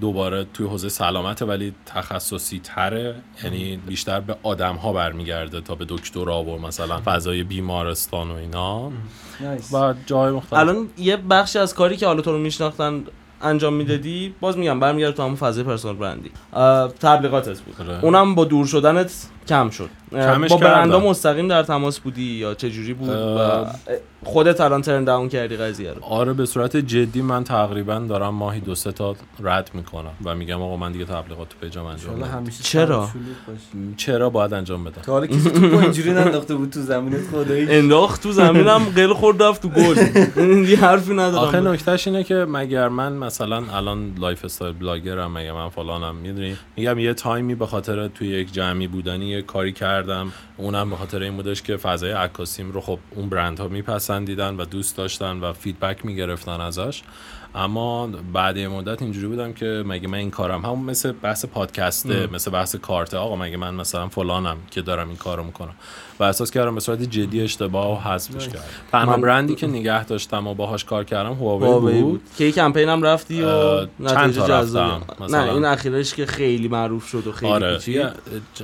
دوباره 0.02 0.46
توی 0.54 0.68
حوزه 0.68 0.90
سلامته 0.90 1.46
ولی 1.46 1.74
تخصصی 1.86 2.60
تره. 2.60 3.16
یعنی 3.44 3.78
بیشتر 3.78 4.20
به 4.20 4.36
آدم 4.44 4.76
ها 4.76 4.94
برمیگرده 4.94 5.62
تا 5.62 5.76
به 5.76 5.86
دکترا 5.90 6.44
و 6.44 6.62
مثلا 6.62 7.02
فضای 7.06 7.44
بیمارستان 7.44 8.32
و 8.32 8.34
اینا. 8.34 8.92
و 9.74 9.94
جای 10.06 10.32
مختلف. 10.32 10.60
الان 10.60 10.90
یه 10.98 11.18
بخشی 11.18 11.60
از 11.60 11.74
کاری 11.74 11.98
که 11.98 12.08
حالا 12.08 12.22
تو 12.22 12.32
رو 12.32 12.38
میشناختن 12.38 13.04
انجام 13.42 13.74
می‌دادی 13.74 14.36
باز 14.40 14.58
میگم 14.58 14.80
برمیگرده 14.80 15.18
تو 15.18 15.24
همون 15.24 15.36
فضای 15.36 15.64
پرسونال 15.64 15.96
برندی 15.96 16.32
تبلیغاتت 17.00 17.60
بود. 17.62 17.76
آره. 17.88 18.04
اونم 18.06 18.36
با 18.36 18.46
دور 18.46 18.66
شدنت 18.66 19.28
کم 19.48 19.70
شد. 19.70 19.90
با 20.50 20.58
برندا. 20.58 21.00
مستقیم 21.00 21.48
در 21.48 21.64
تماس 21.64 22.00
بودی 22.00 22.24
یا 22.24 22.54
چه 22.54 22.70
جوری 22.70 22.94
بود؟ 22.94 23.10
و 23.10 23.66
خودت 24.24 24.62
الان 24.62 24.82
ترن 24.82 25.04
داون 25.04 25.30
کردی 25.30 25.58
قضیه 25.58 25.92
رو. 25.92 26.04
آره 26.04 26.34
به 26.34 26.46
صورت 26.46 26.78
جدی 26.78 27.22
من 27.22 27.44
تقریبا 27.44 28.00
دارم 28.00 28.36
ماهی 28.36 28.60
دو 28.60 28.76
سه 28.76 28.92
تا 28.92 29.16
رد 29.40 29.72
می‌کنم 29.74 30.12
و 30.26 30.36
میگم 30.36 30.62
آقا 30.62 30.78
من 30.78 30.92
دیگه 30.92 31.06
تبلیغات 31.06 31.50
تو 31.50 31.56
پیجم 31.62 31.86
انجام 31.86 32.14
نمیدم 32.14 32.32
همیشه 32.32 32.64
چرا؟ 32.64 33.10
چرا 33.98 34.30
باید 34.30 34.54
انجام 34.54 34.84
بدم؟ 34.84 35.02
تا 35.02 35.12
حالا 35.12 35.28
کسی 35.28 35.50
تو 35.50 35.78
اینجوری 35.78 36.12
ننداخته 36.12 36.56
بود 36.56 36.70
تو 36.70 36.82
زمینت 36.82 37.28
خدایی 37.32 37.70
انداخت 37.70 38.24
تو 38.24 38.32
زمینم 38.32 38.84
قل 38.96 39.14
خورد 39.14 39.44
رفت 39.44 39.62
تو 39.62 39.70
گل. 39.70 39.98
یه 40.70 40.80
حرفی 40.80 41.12
آخه 41.12 41.22
ندارم 41.22 41.68
نکتهش 41.68 42.08
اینه 42.08 42.24
که 42.24 42.46
مگر 42.50 42.90
من 42.90 43.14
مثلا 43.14 43.64
الان 43.74 44.14
lifestyle 44.20 44.46
blogger 44.46 44.74
م 44.74 45.32
مگه 45.38 45.52
من 45.52 45.70
فلانم 45.70 46.16
می‌دونی؟ 46.16 46.58
میگم 46.78 47.00
یه 47.00 47.14
تایمی 47.14 47.56
به 47.56 47.66
خاطر 47.66 48.08
توی 48.08 48.28
یک 48.28 48.54
جمعی 48.54 48.88
بودنی 48.88 49.33
یه 49.34 49.42
کاری 49.42 49.74
کردم. 49.74 50.32
اونم 50.58 50.90
به 50.90 50.96
خاطر 50.96 51.22
این 51.24 51.36
بودش 51.36 51.62
که 51.62 51.78
فضای 51.78 52.12
عکاسیم 52.12 52.72
رو 52.72 52.82
خب 52.82 53.00
اون 53.12 53.30
برندها 53.30 53.68
میپسندیدن 53.68 54.56
و 54.56 54.66
دوست 54.66 54.98
داشتن 54.98 55.40
و 55.40 55.54
feedback 55.54 56.06
می‌گرفتن 56.06 56.62
ازش. 56.62 57.02
اما 57.56 58.08
بعد 58.08 58.58
یه 58.58 58.68
مدت 58.68 59.02
اینجوری 59.02 59.28
بودم 59.28 59.54
که 59.54 59.84
مگه 59.86 60.08
من 60.08 60.18
این 60.18 60.32
کارم 60.32 60.66
همون 60.66 60.80
مثل 60.80 61.12
بحث 61.12 61.46
پادکسته 61.46 62.28
مثل 62.28 62.52
بحث 62.52 62.76
کارته 62.76 63.18
آقا 63.18 63.36
مگه 63.36 63.58
من 63.58 63.76
مثلا 63.76 64.08
فلانم 64.08 64.58
که 64.72 64.82
دارم 64.82 65.08
این 65.08 65.18
کارو 65.18 65.44
می‌کنم. 65.44 65.76
و 66.20 66.24
احساس 66.24 66.52
کردم 66.52 66.76
به 66.76 66.82
صورت 66.82 67.02
جدی 67.02 67.42
اشتباه 67.42 67.98
و 67.98 68.10
حذفش 68.10 68.48
کردم. 68.48 68.60
تنها 68.92 69.16
من- 69.16 69.22
برندی 69.22 69.56
که 69.56 69.68
نگه 69.78 70.06
داشتم 70.06 70.48
و 70.48 70.54
باهاش 70.54 70.84
کار 70.86 71.04
کردم 71.04 71.34
هواوی 71.34 71.66
هواوی 71.68 71.94
بود. 72.02 72.12
بود. 72.12 72.22
که 72.38 72.44
یه 72.44 72.52
کمپین 72.52 72.90
هم 72.90 73.02
رفتی 73.04 73.42
و 73.44 73.80
نتیجه 74.00 74.48
رفتم، 74.48 74.80
نه 74.80 75.26
مثلا. 75.26 75.54
این 75.54 75.66
اخیرش 75.66 76.14
که 76.14 76.26
خیلی 76.26 76.68
معروف 76.68 77.08
شد 77.08 77.28
و 77.28 77.32
خیلی 77.32 77.52
آره 77.52 77.78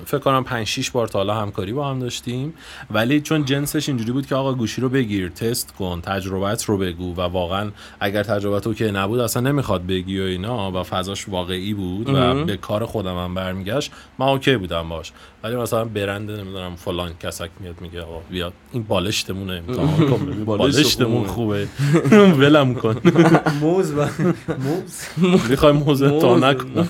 فکر 0.05 0.17
کنم 0.19 0.43
5 0.43 0.67
6 0.67 0.91
بار 0.91 1.07
تا 1.07 1.19
حالا 1.19 1.33
همکاری 1.35 1.73
با 1.73 1.89
هم 1.89 1.99
داشتیم. 1.99 2.53
ولی 2.91 3.21
چون 3.21 3.45
جنسش 3.45 3.89
اینجوری 3.89 4.11
بود 4.11 4.25
که 4.25 4.35
آقا 4.35 4.53
گوشی 4.53 4.81
رو 4.81 4.89
بگیر 4.89 5.29
تست 5.29 5.73
کن 5.79 6.01
تجربت 6.01 6.63
رو 6.65 6.77
بگو 6.77 7.13
و 7.15 7.21
واقعا 7.21 7.71
اگر 7.99 8.23
تجربت 8.23 8.67
اوکی 8.67 8.91
نبود 8.91 9.19
اصلا 9.19 9.41
نمی‌خواد 9.51 9.85
بگی 9.87 10.19
و 10.19 10.23
اینا 10.23 10.71
و 10.71 10.83
فضاش 10.83 11.29
واقعی 11.29 11.73
بود 11.73 12.09
و. 12.09 12.45
به 12.45 12.57
کار 12.57 12.85
خودم 12.85 13.17
هم 13.17 13.33
برمیگشت 13.33 13.91
من 14.19 14.25
اوکی 14.27 14.57
بودم 14.57 14.89
باش. 14.89 15.11
ولی 15.43 15.55
مثلا 15.55 15.85
برنده 15.85 16.33
نمی‌دونم 16.37 16.75
فلان 16.75 17.13
کسک 17.39 17.49
میاد 17.59 17.75
میگه 17.81 18.01
آقا 18.01 18.21
بیا. 18.31 18.53
این 18.71 18.83
بالشتمونه 18.83 19.53
امتحان 19.67 20.09
کن. 20.09 20.43
بالشتمون 20.45 21.27
خوبه. 21.27 21.67
ولم 22.39 22.73
کن. 22.73 22.95
موز 23.61 23.91
و 23.91 24.05
موز. 24.47 25.47
می‌خوای 25.49 25.71
موزه 25.71 26.19
تا 26.19 26.33
موز. 26.33 26.43
نکنم. 26.43 26.89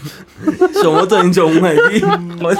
شما 0.83 1.05
تا 1.05 1.21
اینجا 1.21 1.43
اومدی؟ 1.43 2.05
من 2.41 2.55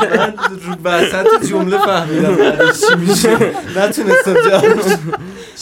وسط 0.84 1.46
جمله 1.50 1.78
فهمیدم 1.86 2.36
چی 2.72 2.96
میشه. 3.00 3.38
نتونستم 3.78 4.34
جوابش 4.50 4.98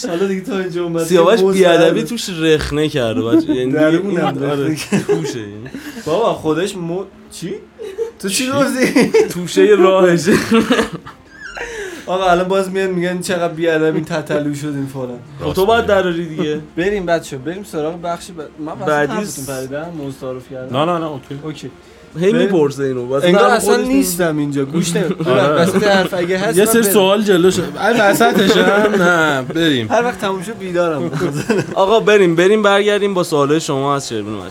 حالا 0.08 0.28
دیگه 0.28 0.42
تا 0.42 0.60
اینجا 0.60 0.84
اومد 0.84 1.04
سیاوش 1.04 1.40
موز 1.40 1.56
بیادبی. 1.56 2.04
توش 2.04 2.30
رخنه 2.30 2.90
کرده 2.90 3.22
بچه 3.22 3.54
یعنی 3.54 3.78
آره، 3.78 4.76
توشه. 5.08 5.46
بابا 6.06 6.34
خودش 6.34 6.76
مو 6.76 7.04
چی؟ 7.32 7.54
تو 8.20 8.30
چی؟ 8.30 8.52
گفتی؟ 8.52 9.12
توشه 9.30 9.62
راهشه. 9.80 10.34
آقا 12.08 12.30
الان 12.30 12.48
باز 12.48 12.72
میان 12.72 12.90
میگن 12.90 13.20
چقدر 13.22 13.54
بیادبی 13.54 14.02
تتلو 14.02 14.56
شدیم 14.56 14.90
فلان. 14.94 15.20
خب 15.44 15.54
تو 15.54 15.66
باید 15.66 15.86
دراری 15.86 16.26
دیگه. 16.26 16.60
بریم 16.78 17.06
بچه 17.06 17.38
بریم 17.38 17.64
سراغ 17.64 18.02
بخش 18.02 18.28
ب... 18.32 18.62
من 18.66 18.76
بعدی 18.76 19.14
پریدم 19.48 19.92
تعارف 20.22 20.50
کردم. 20.52 20.78
نه 20.78 20.86
نه 20.86 20.98
نه 20.98 21.06
اوکی. 21.06 21.40
اوکی. 21.44 21.72
هی. 22.20 22.34
می‌پرسه 22.34 22.84
اینو. 22.84 23.08
واسه 23.08 23.28
انگار 23.28 23.50
اصلا 23.50 23.76
نیستم 23.78 24.38
اینجا. 24.38 24.66
گوش 24.66 24.96
آره. 24.96 25.08
وسط 25.50 25.84
حرف 25.84 26.14
اگه 26.14 26.38
هست 26.38 26.58
یه 26.58 26.66
برم. 26.66 26.82
سوال 26.82 27.22
جلوش 27.24 27.60
ای 27.60 27.66
وسطش 28.00 28.58
هم. 28.58 29.04
نه 29.04 29.42
بریم. 29.42 29.92
هر 29.92 30.04
وقت 30.04 30.22
تموم 30.22 30.42
شد 30.42 30.58
بیدارم. 30.58 31.12
آقا 31.74 32.00
بریم 32.00 32.36
بریم 32.36 32.64
برگردیم 32.64 33.14
با 33.14 33.24
سوال 33.24 33.60
شما 33.60 33.96
از 33.96 34.10
شربین 34.10 34.42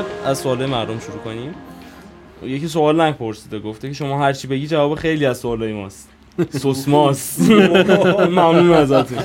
مشی 0.00 0.06
از 0.24 0.38
سوال 0.38 0.66
مردم 0.66 0.98
شروع 0.98 1.18
کنیم. 1.18 1.54
یکی 2.42 2.68
سوال 2.68 3.00
نک 3.00 3.16
پرسیده 3.16 3.58
گفته 3.58 3.88
که 3.88 3.94
شما 3.94 4.18
هر 4.18 4.32
چی 4.32 4.46
بگی 4.48 4.66
جواب 4.66 4.94
خیلی 4.94 5.26
از 5.26 5.38
سوالای 5.38 5.72
ماست. 5.72 6.08
سوسماس 6.58 7.38
ممنون 8.30 8.72
ازتون. 8.72 9.18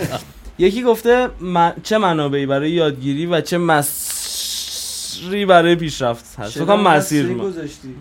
یکی 0.57 0.83
گفته 0.83 1.29
من- 1.39 1.73
چه 1.83 1.97
منابعی 1.97 2.45
برای 2.45 2.71
یادگیری 2.71 3.25
و 3.25 3.41
چه 3.41 3.57
مسری 5.19 5.45
برای 5.45 5.75
پیشرفت 5.75 6.39
هست. 6.39 6.51
فکر 6.51 6.65
کنم 6.65 6.81
مسیر 6.87 7.27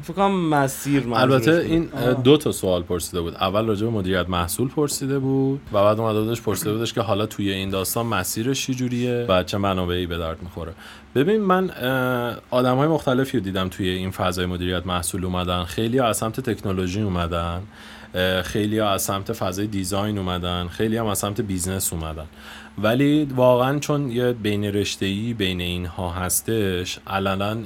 فکر 0.02 0.12
کنم 0.12 0.48
مسیر 0.48 1.14
البته. 1.14 1.52
این 1.52 1.88
دو 2.24 2.36
تا 2.36 2.52
سوال 2.52 2.82
پرسیده 2.82 3.20
بود. 3.20 3.34
اول 3.34 3.66
راجع 3.66 3.86
به 3.86 3.92
مدیریت 3.92 4.28
محصول 4.28 4.68
پرسیده 4.68 5.18
بود 5.18 5.60
و 5.72 5.84
بعد 5.84 6.00
اومده 6.00 6.20
بودش 6.20 6.42
پرسیده 6.42 6.72
بودش 6.72 6.92
که 6.92 7.00
حالا 7.00 7.26
توی 7.26 7.52
این 7.52 7.70
داستان 7.70 8.06
مسیرش 8.06 8.66
چجوریه 8.66 9.26
و 9.28 9.42
چه 9.42 9.58
منابعی 9.58 10.06
به 10.06 10.18
درد 10.18 10.42
می‌خوره؟ 10.42 10.72
ببین 11.14 11.40
من 11.40 11.70
آدم 12.50 12.76
های 12.76 12.88
مختلفی 12.88 13.38
رو 13.38 13.44
دیدم 13.44 13.68
توی 13.68 13.88
این 13.88 14.10
فضای 14.10 14.46
مدیریت 14.46 14.86
محصول 14.86 15.24
اومدن. 15.24 15.64
خیلی 15.64 15.98
ها 15.98 16.06
از 16.06 16.16
سمت 16.16 16.40
تکنولوژی 16.40 17.00
اومدن. 17.00 17.60
خیلی 18.44 18.78
ها 18.78 18.90
از 18.90 19.02
سمت 19.02 19.32
فضای 19.32 19.66
design 19.66 20.18
اومدن. 20.18 20.68
خیلی 20.68 20.96
هم 20.96 21.06
از 21.06 21.18
سمت 21.18 21.40
business 21.40 21.92
اومدن. 21.92 22.26
ولی 22.78 23.24
واقعا 23.24 23.78
چون 23.78 24.10
یه 24.10 24.32
بین 24.32 24.64
رشته‌ای 24.64 25.34
بین 25.34 25.60
اینها 25.60 26.10
هستش 26.10 26.98
علنا 27.06 27.56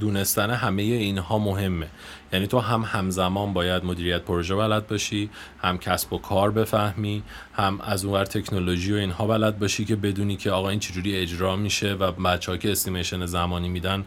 دونستن 0.00 0.50
همه 0.50 0.82
اینها 0.82 1.38
مهمه. 1.38 1.86
یعنی 2.32 2.46
تو 2.46 2.58
هم 2.58 2.82
همزمان 2.82 3.52
باید 3.52 3.84
مدیریت 3.84 4.22
پروژه 4.22 4.54
بلد 4.54 4.86
باشی 4.86 5.30
هم 5.62 5.78
کسب 5.78 6.12
و 6.12 6.18
کار 6.18 6.50
بفهمی 6.50 7.22
هم 7.54 7.80
از 7.80 8.04
اونور 8.04 8.24
تکنولوژی 8.24 8.92
و 8.92 8.96
اینها 8.96 9.26
بلد 9.26 9.58
باشی 9.58 9.84
که 9.84 9.96
بدونی 9.96 10.36
که 10.36 10.50
آقا 10.50 10.68
این 10.68 10.80
چجوری 10.80 11.16
اجرا 11.16 11.56
میشه 11.56 11.92
و 11.92 12.12
بچه 12.12 12.58
که 12.58 12.72
estimation 12.72 13.26
زمانی 13.26 13.68
میدن 13.68 14.04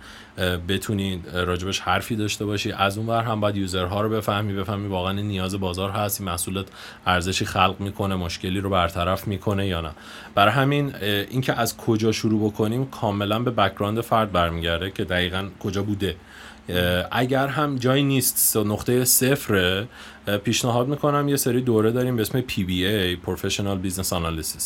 بتونی 0.68 1.22
راجبش 1.34 1.80
حرفی 1.80 2.16
داشته 2.16 2.46
باشی. 2.46 2.72
از 2.72 2.98
اونور 2.98 3.24
هم 3.24 3.40
باید 3.40 3.58
user 3.58 3.93
ها 3.93 4.02
رو 4.02 4.10
بفهمی 4.10 4.54
بفهمی 4.54 4.88
واقعا 4.88 5.12
نیاز 5.12 5.56
بازار 5.56 5.90
هست 5.92 6.22
این 6.22 6.30
محصولت 6.30 6.66
ارزشی 7.06 7.46
خلق 7.46 7.76
می‌کنه 7.80 8.16
مشکلی 8.16 8.60
رو 8.60 8.70
برطرف 8.70 9.28
می‌کنه 9.28 9.68
یا 9.68 9.82
نه. 9.82 9.92
برای 10.36 10.54
همین 10.54 10.96
اینکه 11.30 11.54
از 11.54 11.78
کجا 11.78 12.12
شروع 12.12 12.52
بکنیم 12.52 12.86
کاملا 12.86 13.40
به 13.40 13.52
background 13.52 14.02
فرد 14.02 14.32
برمیگرده 14.32 14.92
که 14.92 15.04
دقیقا 15.04 15.50
کجا 15.76 15.84
بوده. 15.84 16.16
اگر 17.12 17.48
هم 17.48 17.76
جایی 17.76 18.04
نیست 18.04 18.58
نقطه 18.58 19.06
صفره 19.06 19.88
اه، 20.28 20.38
پیشنهاد 20.38 20.88
می‌کنم 20.88 21.30
یه 21.30 21.36
سری 21.36 21.62
دوره 21.62 21.92
داریم 21.92 22.16
به 22.16 22.22
اسم 22.22 22.42
PBA 22.42 23.28
Professional 23.28 23.88
Business 23.88 24.10
Analysis. 24.10 24.64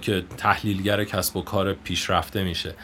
که 0.00 0.22
تحلیلگر 0.36 1.04
کسب 1.04 1.36
و 1.36 1.42
کار 1.42 1.72
پیشرفته 1.72 2.44
میشه. 2.44 2.74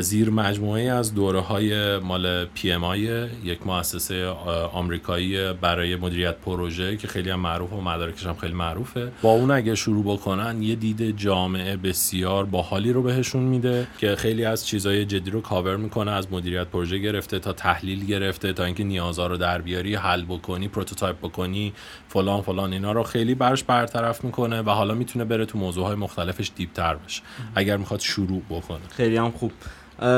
زیر 0.00 0.30
مجموعه 0.30 0.82
از 0.82 1.14
دوره 1.14 1.40
های 1.40 1.98
مال 1.98 2.46
PMI 2.46 2.98
یک 3.44 3.66
مؤسسه 3.66 4.26
آمریکایی 4.72 5.52
برای 5.52 5.96
مدیریت 5.96 6.36
پروژه 6.36 6.96
که 6.96 7.08
خیلی 7.08 7.30
هم 7.30 7.40
معروف 7.40 7.72
و 7.72 7.80
مدارکش 7.80 8.26
هم 8.26 8.34
خیلی 8.34 8.54
معروفه. 8.54 9.12
با 9.22 9.30
اون 9.30 9.50
اگه 9.50 9.74
شروع 9.74 10.04
بکنن 10.04 10.62
یه 10.62 10.74
دید 10.74 11.16
جامعه 11.16 11.76
بسیار 11.76 12.44
باحالی 12.44 12.92
رو 12.92 13.02
بهشون 13.02 13.42
میده 13.42 13.86
که 13.98 14.16
خیلی 14.16 14.44
از 14.44 14.66
چیزای 14.66 15.04
جدی 15.04 15.30
رو 15.30 15.40
کاور 15.40 15.76
می‌کنه 15.76 16.10
از 16.10 16.32
مدیریت 16.32 16.66
پروژه 16.66 16.98
گرفته 16.98 17.38
تا 17.38 17.52
تحلیل 17.52 18.06
گرفته 18.06 18.52
تا 18.52 18.64
اینکه 18.64 18.84
نیازها 18.84 19.26
رو 19.26 19.36
در 19.36 19.60
بیاری 19.60 19.94
حل 19.94 20.24
بکنی 20.24 20.68
prototype 20.68 21.16
بکنی 21.18 21.72
فلان 22.14 22.42
فلان 22.42 22.72
اینا 22.72 22.92
رو 22.92 23.02
خیلی 23.02 23.34
براش 23.34 23.64
برطرف 23.64 24.24
می‌کنه 24.24 24.62
و 24.62 24.70
حالا 24.70 24.94
می‌تونه 24.94 25.24
بره 25.24 25.46
تو 25.46 25.58
موضوعهای 25.58 25.96
مختلفش 25.96 26.50
deep 26.56 26.72
تر 26.72 26.94
بشه. 26.94 27.22
اگر 27.54 27.76
می‌خواد 27.76 28.00
شروع 28.00 28.42
بکنه. 28.50 28.80
خیلی 28.90 29.16
هم 29.16 29.30
خوب. 29.30 29.52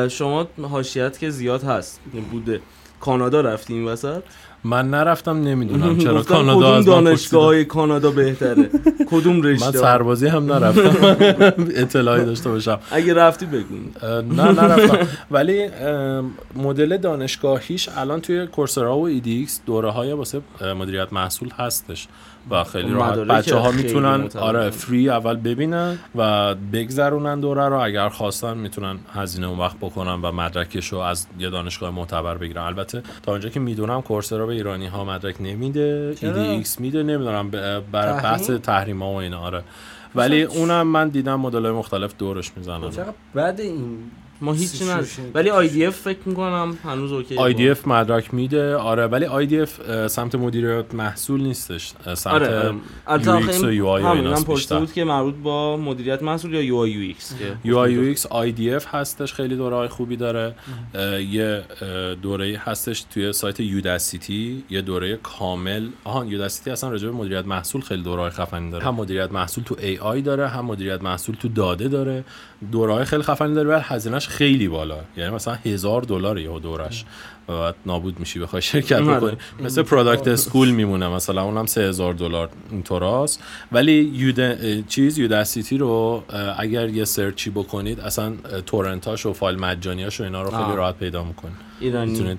شما 0.08 0.48
حاشیت 0.70 1.18
که 1.18 1.30
زیاد 1.30 1.64
هست 1.64 2.00
بوده. 2.30 2.60
کانادا 3.00 3.40
رفتی 3.40 3.74
این 3.74 3.84
وسط؟ 3.84 4.22
من 4.66 4.90
نرفتم 4.90 5.42
نمی‌دونم 5.42 5.98
چرا. 6.04 6.22
کانادا 6.22 6.76
از 6.76 6.88
من 6.88 7.04
دانشگاه. 7.04 7.64
کانادا 7.64 8.10
بهتره؟ 8.10 8.70
کدوم 9.10 9.36
من 9.36 9.42
رشته؟ 9.42 9.78
سربازی 9.78 10.26
هم 10.26 10.52
نرفتم. 10.52 11.52
اطلاعی 11.82 12.24
داشته 12.24 12.50
باشم. 12.50 12.78
اگه 12.90 13.14
رفتی 13.14 13.46
بگو. 13.46 13.74
نه 14.34 14.42
نرفتم. 14.52 15.06
ولی 15.30 15.68
مدل 16.56 16.96
دانشگاهیش 16.96 17.88
الان 17.96 18.20
توی 18.20 18.46
Coursera 18.46 18.96
و 18.98 19.06
edX 19.06 19.60
دوره 19.66 19.90
های 19.90 20.12
واسه 20.12 20.40
مدیریت 20.78 21.12
محصول 21.12 21.48
هستش. 21.58 22.08
و 22.50 22.64
خیلی 22.64 22.88
خب، 22.88 22.94
راحت 22.94 23.18
بچه 23.18 23.56
ها 23.56 23.70
می‌تونن. 23.70 24.28
آره 24.38 24.70
free 24.70 25.10
اول 25.10 25.36
ببینن 25.36 25.98
و 26.14 26.54
بگذرونن 26.54 27.40
دوره 27.40 27.68
رو 27.68 27.76
اگر 27.76 28.08
خواستن 28.08 28.58
می‌تونن 28.58 28.98
هزینه 29.12 29.46
اون 29.46 29.58
وقت 29.58 29.76
بکنن 29.76 30.22
و 30.22 30.32
مدرکش 30.32 30.88
رو 30.88 30.98
از 30.98 31.26
یه 31.38 31.50
دانشگاه 31.50 31.90
معتبر 31.90 32.36
بگیرن 32.36 32.62
البته 32.62 33.02
تا 33.22 33.32
اونجا 33.32 33.48
که 33.48 33.60
می‌دونم 33.60 34.02
Coursera 34.02 34.46
به 34.46 34.52
ایرانی 34.52 34.86
ها 34.86 35.04
مدرک 35.04 35.36
نمیده 35.40 36.14
چرا؟ 36.14 36.42
edX 36.42 36.80
میده 36.80 37.02
نمی‌دونم 37.02 37.50
برای؟ 37.50 38.22
بحث 38.22 38.50
تحریم 38.50 39.02
ها 39.02 39.10
و 39.10 39.14
اینا 39.14 39.40
آره 39.40 39.62
ولی 40.14 40.42
اونم 40.42 40.86
من 40.86 41.08
دیدم 41.08 41.40
مدل 41.40 41.70
مختلف 41.70 42.14
دورش 42.18 42.52
می‌زنن 42.56 42.90
بعد 43.34 43.60
این 43.60 43.98
ما 44.40 44.52
هیچی 44.52 44.66
سیچویشن 44.66 44.92
نداریم. 44.92 45.30
ولی 45.34 45.50
IDF 45.50 45.96
فکر 45.96 46.18
می‌کنم 46.26 46.78
هنوز 46.84 47.12
okay 47.12 47.36
IDF 47.36 47.86
مدرک 47.86 48.34
میده. 48.34 48.76
آره 48.76 49.06
ولی 49.06 49.26
IDF 49.26 49.70
سمت 50.06 50.34
مدیریت 50.34 50.94
محصول 50.94 51.40
نیستش. 51.40 51.92
سمت 52.14 52.26
آره 52.26 52.74
UX 53.06 53.54
و 53.54 53.72
UI 53.72 54.02
پرسیده 54.02 54.54
بیشتر. 54.54 54.78
بود 54.78 54.92
که 54.92 55.04
مربوط 55.04 55.34
با 55.34 55.76
مدیریت 55.76 56.22
محصول 56.22 56.54
یا 56.54 56.62
UI 56.62 56.76
UX 56.76 57.34
که؟ 57.38 57.72
UI 57.72 58.16
UX 58.16 58.20
IDF 58.22 58.84
هستش 58.92 59.32
خیلی 59.32 59.56
دوره 59.56 59.76
های 59.76 59.88
خوبی 59.88 60.16
داره. 60.16 60.54
اه، 60.94 61.22
یه 61.22 61.62
دوره 62.22 62.60
هستش 62.64 63.04
توی 63.10 63.32
سایت 63.32 63.60
Udacity. 63.60 64.64
یه 64.70 64.82
دوره 64.82 65.16
کامل. 65.22 65.86
آها 66.04 66.24
Udacity 66.24 66.70
اصلا 66.70 66.90
راجع 66.90 67.08
به 67.08 67.14
مدیریت 67.14 67.46
محصول 67.46 67.80
خیلی 67.80 68.02
دوره 68.02 68.22
های 68.22 68.30
خفنی 68.30 68.70
داره. 68.70 68.84
هم 68.84 68.94
مدیریت 68.94 69.32
محصول 69.32 69.64
تو 69.64 69.74
AI 69.74 70.20
داره 70.24 70.48
هم 70.48 70.64
مدیریت 70.64 71.02
محصول 71.02 71.34
تو 71.34 71.48
داده 71.48 71.88
داره. 71.88 72.24
دوره 72.72 72.92
های 72.92 73.04
خیلی 73.04 73.22
خفنی 73.22 73.54
داره 73.54 73.68
ولی 73.68 73.82
هزینهش 73.84 74.25
خیلی 74.28 74.68
بالا. 74.68 74.98
یعنی 75.16 75.30
مثلا 75.30 75.54
هزار 75.54 76.02
دلار 76.02 76.38
یه 76.38 76.58
دورش. 76.58 77.04
بعد 77.46 77.74
نابود 77.86 78.20
میشی 78.20 78.38
بخوای 78.38 78.62
شرکت 78.62 78.92
آره. 79.00 79.16
بکنی. 79.16 79.36
مثل 79.60 79.82
Product 79.82 80.28
School 80.28 80.70
میمونه 80.70 81.08
مثلا 81.08 81.42
اونم 81.42 81.66
3000 81.66 82.14
دلار 82.14 82.48
اینطوراست 82.70 83.42
ولی 83.72 83.92
یود 83.92 84.40
چیز 84.88 85.18
Udacity 85.18 85.78
رو 85.78 86.24
اگر 86.58 86.88
یه 86.88 87.04
search 87.04 87.44
ی 87.44 87.50
بکنید 87.50 88.00
اصلا 88.00 88.32
torrent 88.66 89.13
اش 89.13 89.26
و 89.26 89.32
فایل 89.32 89.58
مجانیاش 89.58 90.20
و 90.20 90.24
اینا 90.24 90.42
رو 90.42 90.50
خیلی. 90.50 90.76
راحت 90.76 90.96
پیدا 90.96 91.24
می‌کنید. 91.24 91.56
ایرانی. 91.80 92.36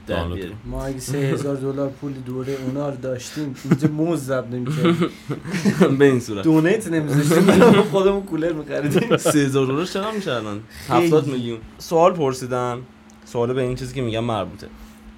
ما 0.66 0.86
اگه 0.86 0.99
سه 0.99 1.18
هزار 1.18 1.55
دلار 1.55 1.89
پول 1.89 2.14
دوره 2.14 2.58
اونا 2.66 2.89
رو 2.89 2.95
داشتیم 2.95 3.55
اینجا 3.64 3.88
موز 3.88 4.20
ضبط 4.20 4.47
نمی‌کردیم. 4.47 5.10
به 5.99 6.05
این 6.05 6.20
صورت. 6.20 6.43
donate 6.43 6.88
نمیذاشتیم. 6.88 7.72
خودمون 7.91 8.22
کولر 8.24 8.53
می‌خریدیم. 8.53 9.18
3000 9.34 9.66
دلار 9.66 9.86
چقدر 9.86 10.12
میشه 10.12 10.32
الان 10.32 10.60
70 10.89 11.28
میلیون. 11.28 11.58
سوال 11.78 12.14
پرسیدم 12.14 12.80
سوال 13.26 13.53
به 13.53 13.62
این 13.62 13.76
چیزی 13.76 13.95
که 13.95 14.01
میگم 14.01 14.24
مربوطه. 14.24 14.68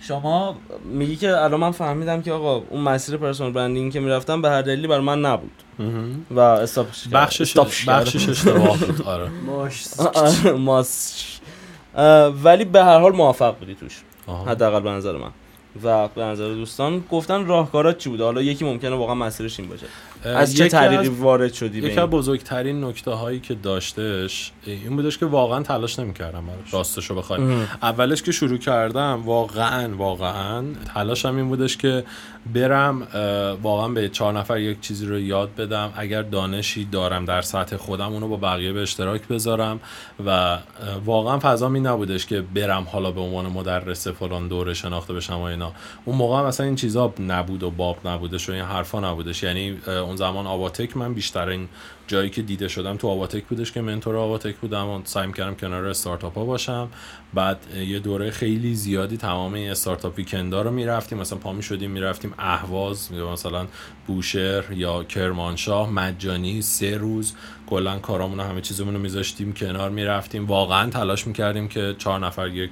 شما 0.02 0.56
میگی 0.84 1.16
که 1.16 1.38
الان 1.38 1.60
من 1.60 1.72
فهمیدم 1.72 2.22
که 2.22 2.32
آقا 2.32 2.64
اون 2.70 2.82
مسیر 2.82 3.18
پرسونال 3.18 3.52
برندینگ 3.52 3.93
که 3.93 4.00
می‌رفتم 4.00 4.41
به 4.41 4.50
هر 4.50 4.62
دلیلی 4.62 4.88
برای 4.88 5.04
من 5.04 5.22
نبود. 5.22 5.52
و 6.32 6.39
استاپش. 6.39 7.08
بخشش. 7.08 7.58
بخشش 7.58 8.30
اشتباه 8.30 8.78
بود. 8.78 9.02
آره. 9.02 9.30
ماش. 9.45 9.86
آره، 11.95 12.30
ولی 12.30 12.66
به 12.66 12.84
هر 12.84 13.00
حال 13.00 13.12
موفق 13.16 13.58
بودی 13.60 13.76
توش. 13.76 14.02
حداقل 14.47 14.80
به 14.80 14.89
نظر 14.89 15.18
من. 15.18 15.32
و 15.84 16.08
به 16.08 16.24
نظر 16.24 16.54
دوستان 16.54 17.04
گفتن 17.12 17.45
راهکارات 17.45 17.97
چی 17.97 18.10
بوده؟ 18.10 18.24
حالا 18.24 18.41
یکی 18.41 18.66
ممکنه 18.66 18.95
واقعا 18.95 19.16
مسیرش 19.16 19.60
این 19.60 19.70
باشه. 19.70 19.86
از 20.24 20.58
چه 20.58 20.68
طریقی 20.68 21.08
از- 21.08 21.10
وارد 21.10 21.54
شدی 21.54 21.80
یکی 21.80 22.00
از 22.00 22.10
بزرگترین 22.10 22.84
نکته 22.84 23.12
هایی 23.12 23.40
که 23.40 23.54
داشتش 23.54 24.52
این 24.66 24.96
بودش 24.96 25.18
که 25.18 25.26
واقعا 25.26 25.64
تلاش 25.64 26.00
نمی‌کردم 26.00 26.46
براش. 26.46 26.74
راستشو 26.74 27.16
بخوای. 27.16 27.42
اولش 27.82 28.22
که 28.22 28.32
شروع 28.32 28.58
کردم 28.58 29.22
واقعا 29.26 29.96
واقعا 29.96 30.64
تلاشم 30.94 31.36
این 31.36 31.48
بودش 31.48 31.78
که 31.78 32.04
برم 32.54 33.08
واقعا 33.62 33.88
به 33.88 34.10
چهار 34.10 34.34
نفر 34.34 34.60
یک 34.60 34.82
چیزی 34.82 35.06
رو 35.06 35.20
یاد 35.20 35.56
بدم. 35.56 35.94
اگر 35.96 36.22
دانشی 36.22 36.86
دارم 36.86 37.26
در 37.26 37.42
سطح 37.42 37.78
خودم 37.78 38.14
اونو 38.14 38.28
با 38.28 38.38
بقیه 38.38 38.74
به 38.74 38.82
اشتراک 38.82 39.28
بذارم 39.28 39.80
و 40.26 40.58
واقعا 41.06 41.40
فضا 41.40 41.70
می 41.70 41.80
نبودش 41.80 42.26
که 42.26 42.42
برم 42.42 42.88
حالا 42.92 43.12
به 43.12 43.22
عنوان 43.22 43.46
مدرس 43.46 44.08
فلان 44.08 44.48
دوره 44.48 44.74
شناخته 44.74 45.14
بشم 45.14 45.34
و 45.40 45.42
اینا. 45.42 45.72
اون 46.06 46.16
موقع 46.16 46.42
مثلا 46.42 46.66
این 46.66 46.76
چیزا 46.76 47.14
نبود 47.20 47.64
و 47.64 47.72
باب 47.72 48.08
نبودش 48.08 48.50
و 48.50 48.52
این 48.52 48.62
حرفا 48.62 49.00
نبودش. 49.00 49.44
یعنی 49.44 49.78
اون 50.10 50.18
زمان 50.18 50.47
آواتک 50.47 50.97
من 50.97 51.14
بیشتر 51.14 51.49
این 51.49 51.70
جایی 52.10 52.30
که 52.30 52.41
دیده 52.41 52.68
شدم 52.68 52.97
تو 52.97 53.07
آواتک 53.07 53.45
بودش 53.45 53.72
که 53.72 53.82
منتور 53.82 54.18
آواتک 54.18 54.55
بودم 54.55 54.88
و 54.89 55.01
سعی 55.03 55.32
کردم 55.32 55.55
کنار 55.55 55.86
استارتاپ 55.86 56.38
ها 56.38 56.45
باشم. 56.45 56.89
بعد 57.34 57.57
یه 57.88 57.99
دوره 57.99 58.32
خیلی 58.32 58.76
زیادی 58.76 59.18
تمام 59.18 59.53
این 59.53 59.72
استارتاپ 59.72 60.18
ویکندا 60.18 60.62
رو 60.62 60.72
می‌رفتیم. 60.72 61.18
مثلا 61.18 61.39
پا 61.39 61.53
می 61.53 61.64
شدیم 61.64 61.91
می‌رفتیم 61.91 62.34
اهواز 62.38 63.14
مثلا 63.14 63.68
بوشهر 64.07 64.72
یا 64.72 65.03
کرمانشاه 65.03 65.89
مجانی 65.89 66.62
سه 66.62 66.97
روز. 66.97 67.34
کلا 67.68 67.99
کارامون 67.99 68.39
همه 68.39 68.62
چیزمون 68.62 68.93
رو 68.93 68.99
میذاشتیم 68.99 69.53
کنار 69.53 69.89
می‌رفتیم. 69.89 70.47
واقعا 70.47 70.89
تلاش 70.89 71.28
می‌کردیم 71.28 71.68
که 71.68 71.95
چهار 71.97 72.20
نفر 72.20 72.47
یک 72.47 72.72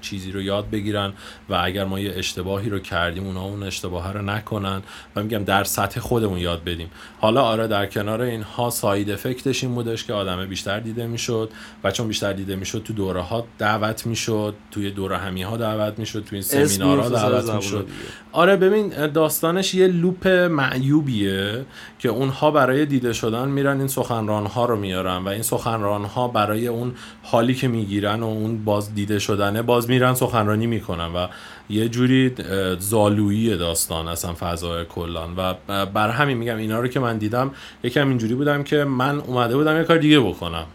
چیزی 0.00 0.32
رو 0.32 0.42
یاد 0.42 0.70
بگیرن 0.70 1.12
و 1.48 1.60
اگر 1.62 1.84
ما 1.84 2.00
یه 2.00 2.12
اشتباهی 2.16 2.70
رو 2.70 2.78
کردیم 2.78 3.26
اونا 3.26 3.44
اون 3.44 3.62
اشتباه 3.62 4.12
رو 4.12 4.22
نکنن. 4.22 4.82
و 5.16 5.22
میگم 5.22 5.44
در 5.44 5.64
سطح 5.64 6.00
خودمون 6.00 6.38
یاد 6.38 6.64
بدیم. 6.64 6.90
حالا 7.20 7.42
آره 7.42 7.66
در 7.66 7.86
کنار 7.86 8.20
اینها 8.20 8.69
ساید 8.70 9.10
افکتش 9.10 9.64
این 9.64 9.74
بودش 9.74 10.04
که 10.04 10.12
آدمه 10.12 10.46
بیشتر 10.46 10.80
دیده 10.80 11.06
می‌شد 11.06 11.50
و 11.84 11.90
چون 11.90 12.08
بیشتر 12.08 12.32
دیده 12.32 12.56
می‌شد 12.56 12.82
تو 12.82 12.92
دوره 12.92 13.20
ها 13.20 13.46
دعوت 13.58 14.06
می‌شد 14.06 14.54
توی 14.70 14.90
دوره 14.90 15.18
همی 15.18 15.42
ها 15.42 15.56
دعوت 15.56 15.98
می‌شد 15.98 16.24
توی 16.24 16.36
این 16.36 16.42
سمینارها 16.42 17.08
دعوت 17.08 17.50
می‌شد. 17.50 17.88
آره 18.32 18.56
ببین 18.56 19.06
داستانش 19.06 19.74
یه 19.74 19.86
لوپ 19.86 20.28
معیوبیه 20.28 21.64
که 21.98 22.08
اونها 22.08 22.50
برای 22.50 22.86
دیده 22.86 23.12
شدن 23.12 23.48
میرن 23.48 23.78
این 23.78 23.88
سخنران 23.88 24.46
ها 24.46 24.64
رو 24.64 24.76
میارن 24.76 25.16
و 25.16 25.28
این 25.28 25.42
سخنران 25.42 26.04
ها 26.04 26.28
برای 26.28 26.66
اون 26.66 26.94
حالی 27.22 27.54
که 27.54 27.68
می‌گیرن 27.68 28.20
و 28.20 28.26
اون 28.26 28.64
باز 28.64 28.94
دیده 28.94 29.18
شدنه 29.18 29.62
باز 29.62 29.90
میرن 29.90 30.14
سخنرانی 30.14 30.66
می‌کنن 30.66 31.14
و 31.14 31.26
یه 31.70 31.88
جوری 31.88 32.32
زالویی 32.78 33.56
داستان 33.56 34.08
اصلا 34.08 34.34
فضای 34.34 34.84
کلان. 34.84 35.34
و 35.36 35.54
بر 35.86 36.10
همین 36.10 36.36
میگم 36.36 36.56
اینا 36.56 36.80
رو 36.80 36.88
که 36.88 37.00
من 37.00 37.18
دیدم 37.18 37.50
یکم 37.84 38.08
اینجوری 38.08 38.34
بودم 38.34 38.62
که 38.62 38.84
من 38.84 39.20
اومده 39.20 39.56
بودم 39.56 39.76
یه 39.76 39.84
کار 39.84 39.98
دیگه 39.98 40.20
بکنم. 40.20 40.66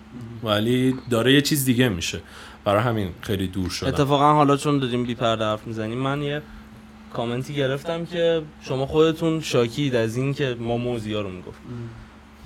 ولی 0.43 0.95
داره 1.09 1.33
یه 1.33 1.41
چیز 1.41 1.65
دیگه 1.65 1.89
میشه. 1.89 2.19
برای 2.65 2.81
همین 2.81 3.09
خیلی 3.21 3.47
دور 3.47 3.69
شدم. 3.69 3.87
اتفاقا 3.87 4.33
حالا 4.33 4.57
چون 4.57 4.79
داریم 4.79 5.03
بی 5.03 5.15
پرده 5.15 5.43
حرف 5.45 5.67
می‌زنیم 5.67 5.97
من 5.97 6.21
یه 6.21 6.41
کامنتی 7.13 7.53
گرفتم 7.53 8.05
که 8.05 8.41
شما 8.61 8.85
خودتون 8.85 9.41
شاکید 9.41 9.95
از 9.95 10.17
این 10.17 10.33
که 10.33 10.55
ما 10.59 10.77
موزیا 10.77 11.21
رو 11.21 11.29
می‌گفت. 11.29 11.59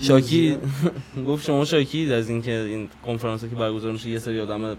شاکی 0.01 0.57
گفت 1.27 1.45
شما 1.45 1.65
شاکید 1.65 2.11
از 2.11 2.29
این 2.29 2.41
که 2.41 2.51
این 2.51 2.89
کنفرانس 3.05 3.41
که 3.41 3.55
برگزار 3.55 3.91
میشه 3.91 4.09
یه 4.09 4.19
سری 4.19 4.41
آدم 4.41 4.77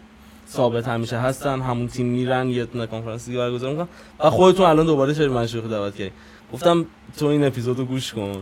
ثابت 0.50 0.88
همیشه 0.88 1.18
هستن 1.18 1.60
همون 1.60 1.88
تیم 1.88 2.06
میرن 2.06 2.48
یه 2.48 2.64
دونه 2.64 2.86
کنفرانس 2.86 3.26
دیگه 3.26 3.38
برگزار 3.38 3.70
می‌کنن. 3.70 3.88
و 4.20 4.30
خودتون 4.30 4.66
الان 4.66 4.86
دوباره 4.86 5.14
چرا 5.14 5.32
من 5.32 5.46
شوخی 5.46 5.68
دعوت 5.68 5.96
کردی 5.96 6.10
گفتم 6.52 6.86
تو 7.18 7.26
این 7.26 7.44
اپیزودو 7.44 7.84
گوش 7.84 8.12
کن. 8.12 8.32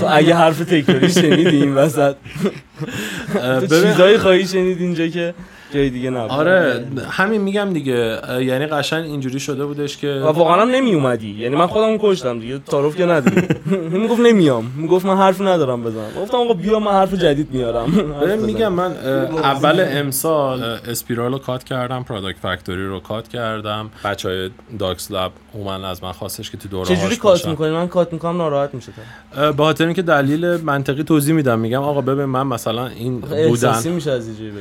تو 0.00 0.06
اگه 0.08 0.34
حرف 0.34 0.58
تکراری 0.58 1.10
شنیدی 1.10 1.56
این 1.56 1.74
وسط. 1.74 2.16
چیزایی 3.60 4.18
خواهی 4.18 4.46
شنید 4.46 4.80
اینجا 4.80 5.06
که 5.06 5.34
جای 5.74 5.90
دیگه 5.90 6.10
نبود. 6.10 6.30
آره 6.30 6.86
همین 7.10 7.40
میگم 7.40 7.72
دیگه 7.72 8.20
یعنی 8.40 8.66
قشنگ 8.66 9.04
اینجوری 9.04 9.40
شده 9.40 9.64
بودش 9.64 9.96
که 9.96 10.08
و 10.08 10.26
واقعا 10.26 10.62
هم 10.62 10.68
نمی 10.70 10.94
اومدی 10.94 11.30
یعنی 11.30 11.56
من 11.56 11.66
خودم 11.66 11.98
کشتم 11.98 12.40
دیگه. 12.40 12.58
تعارف 12.58 12.96
که 12.96 13.06
نداری. 13.06 13.46
می‌گفت 13.98 14.20
نمیام. 14.20 14.72
می‌گفت 14.76 15.06
من 15.06 15.16
حرف 15.16 15.40
ندارم 15.40 15.82
بزنم. 15.82 16.10
گفتم 16.20 16.36
آقا 16.36 16.54
بیا 16.54 16.78
من 16.78 16.92
حرف 16.92 17.14
جدید 17.14 17.48
میارم. 17.50 17.86
ببین 18.22 18.38
میگم 18.38 18.72
من 18.72 18.92
اول 19.42 19.86
امسال 19.88 20.62
اسپیرال 20.62 21.32
رو 21.32 21.38
cut 21.38 21.64
کردم 21.64 22.02
Product 22.02 22.38
Factory 22.38 22.86
رو 22.86 23.00
cut 23.00 23.28
کردم. 23.28 23.90
بچه 24.04 24.28
های 24.28 24.50
داکس 24.78 25.10
لب 25.10 25.30
اومدن 25.52 25.84
از 25.84 26.02
من 26.02 26.12
خواستش 26.12 26.50
که 26.50 26.56
تو 26.56 26.68
دوره 26.68 26.88
چجوری 26.96 27.14
هاش 27.14 27.18
cut. 27.18 27.48
می‌کنی؟ 27.48 27.70
من 27.70 27.88
cut 27.88 28.12
می‌کنم 28.12 28.36
ناراحت 28.36 28.74
میشه 28.74 28.92
به 29.36 29.52
خاطر 29.64 29.84
اینکه 29.84 30.02
دلیل 30.02 30.46
منطقی 30.56 31.02
توضیح 31.02 31.34
میدم. 31.34 31.58
میگم 31.58 31.82
آقا 31.82 32.00
ببین 32.00 32.24
من 32.24 32.42
مثلا 32.64 32.86
این 32.86 33.20
بودن 33.20 33.48
احساسی 33.48 33.90
میشه 33.90 34.10
از 34.10 34.26
اینجوری 34.26 34.52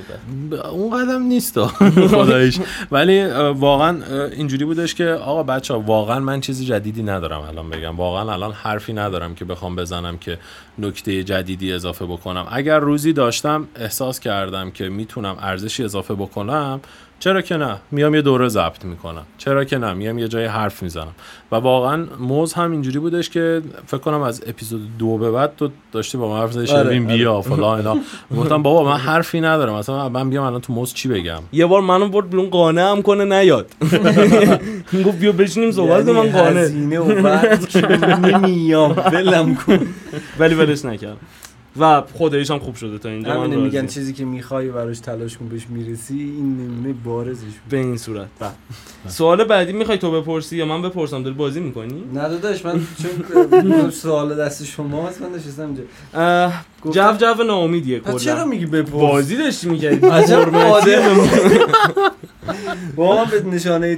اون 0.71 1.03
قدم 1.03 1.21
نیست 1.21 1.65
خدایش 2.07 2.59
ولی 2.91 3.25
واقعا 3.51 3.97
اینجوری 4.31 4.65
بودش 4.65 4.95
که 4.95 5.05
آقا 5.05 5.43
بچه 5.43 5.73
واقعا 5.73 6.19
من 6.19 6.41
چیزی 6.41 6.65
جدیدی 6.65 7.03
ندارم 7.03 7.41
الان 7.41 7.69
بگم. 7.69 7.95
واقعا 7.97 8.33
الان 8.33 8.51
حرفی 8.51 8.93
ندارم 8.93 9.35
که 9.35 9.45
بخوام 9.45 9.75
بزنم 9.75 10.17
که 10.17 10.37
نکته 10.79 11.23
جدیدی 11.23 11.73
اضافه 11.73 12.05
بکنم. 12.05 12.47
اگر 12.51 12.79
روزی 12.79 13.13
داشتم 13.13 13.67
احساس 13.75 14.19
کردم 14.19 14.71
که 14.71 14.89
می‌تونم 14.89 15.35
ارزشی 15.39 15.83
اضافه 15.83 16.13
بکنم 16.13 16.79
چرا 17.23 17.41
که 17.41 17.57
نه؟ 17.57 17.77
میام 17.91 18.15
یه 18.15 18.21
دوره 18.21 18.49
ضبط 18.49 18.85
می‌کنم. 18.85 19.21
چرا 19.37 19.63
که 19.63 19.77
نه؟ 19.77 19.93
میام 19.93 20.19
یه 20.19 20.27
جای 20.27 20.45
حرف 20.45 20.83
می‌زنم. 20.83 21.15
و 21.51 21.55
واقعا 21.55 22.05
موز 22.19 22.53
هم 22.53 22.71
اینجوری 22.71 22.99
بودش 22.99 23.29
که 23.29 23.61
فکر 23.87 23.97
کنم 23.97 24.21
از 24.21 24.43
اپیزود 24.47 24.97
دو 24.97 25.17
به 25.17 25.31
بعد 25.31 25.55
تو 25.57 25.69
داشتی 25.91 26.17
با 26.17 26.29
من 26.33 26.39
حرف 26.41 26.51
زدی 26.51 26.71
آره، 26.71 26.83
شروین 26.83 27.05
آره. 27.05 27.17
بیا 27.17 27.41
فلان 27.41 27.77
اینا. 27.77 27.97
گفتم 28.37 28.63
بابا 28.63 28.89
من 28.91 28.97
حرفی 28.97 29.41
ندارم. 29.41 29.73
مثلا 29.73 30.09
من 30.09 30.29
بیام 30.29 30.45
الان 30.45 30.61
تو 30.61 30.73
موز 30.73 30.93
چی 30.93 31.09
بگم؟ 31.09 31.39
یه 31.53 31.65
بار 31.65 31.81
منو 31.81 32.07
برد 32.09 32.29
بیرون 32.29 32.49
قانع 32.49 32.91
هم 32.91 33.01
کنه 33.01 33.25
نیاد. 33.25 33.67
گفت 35.05 35.19
بیا 35.19 35.31
بشینیم 35.31 35.71
صحبت 35.71 36.07
یعنی 36.07 36.11
من 36.11 36.31
قانع. 36.31 36.59
هزینه 36.59 36.99
و 36.99 37.27
وقت 37.27 37.67
که 37.79 37.87
نمیام. 38.17 38.91
ولم 39.13 39.55
کن. 39.55 39.79
ولی 40.39 40.55
ولش 40.55 40.85
نکرد 40.85 41.17
و 41.79 42.01
خداییش 42.13 42.51
هم 42.51 42.59
خوب 42.59 42.75
شده 42.75 42.97
تا 42.97 43.09
اینجا. 43.09 43.29
من 43.29 43.45
همینه 43.45 43.61
میگن. 43.61 43.87
چیزی 43.87 44.13
که 44.13 44.25
می‌خوای 44.25 44.69
براش 44.69 44.99
تلاش 44.99 45.37
کن 45.37 45.47
بهش 45.47 45.67
می‌رسی 45.69 46.13
این 46.19 46.57
نمونه 46.57 46.93
بارزش 47.05 47.41
بود. 47.43 47.69
به 47.69 47.77
این 47.77 47.97
صورت. 47.97 48.27
سوال 49.07 49.43
بعدی 49.43 49.73
می‌خوای 49.73 49.97
تو 49.97 50.21
بپرسی 50.21 50.57
یا 50.57 50.65
من 50.65 50.81
بپرسم؟ 50.81 51.23
داری 51.23 51.35
بازی 51.35 51.59
می‌کنی؟ 51.59 52.03
نه 52.13 52.29
داداش 52.29 52.65
من 52.65 52.81
چون 53.01 53.91
سوال 53.91 54.35
دست 54.35 54.65
شما 54.65 55.07
هست 55.07 55.21
من 55.21 55.29
نشستم 55.29 55.65
اینجا. 55.65 56.51
جو 56.91 57.33
جو 57.35 57.43
ناامیدیه 57.43 57.99
پس 57.99 58.23
چرا 58.23 58.35
کلا 58.35 58.45
میگی 58.45 58.65
بپرس؟ 58.65 59.01
بازی 59.01 59.37
داشتی 59.37 59.69
می‌کردی 59.69 60.07
عجب 60.17 60.55
آدم 60.55 61.19
واقعا 62.95 63.25
به 63.25 63.43
نشانه 63.43 63.95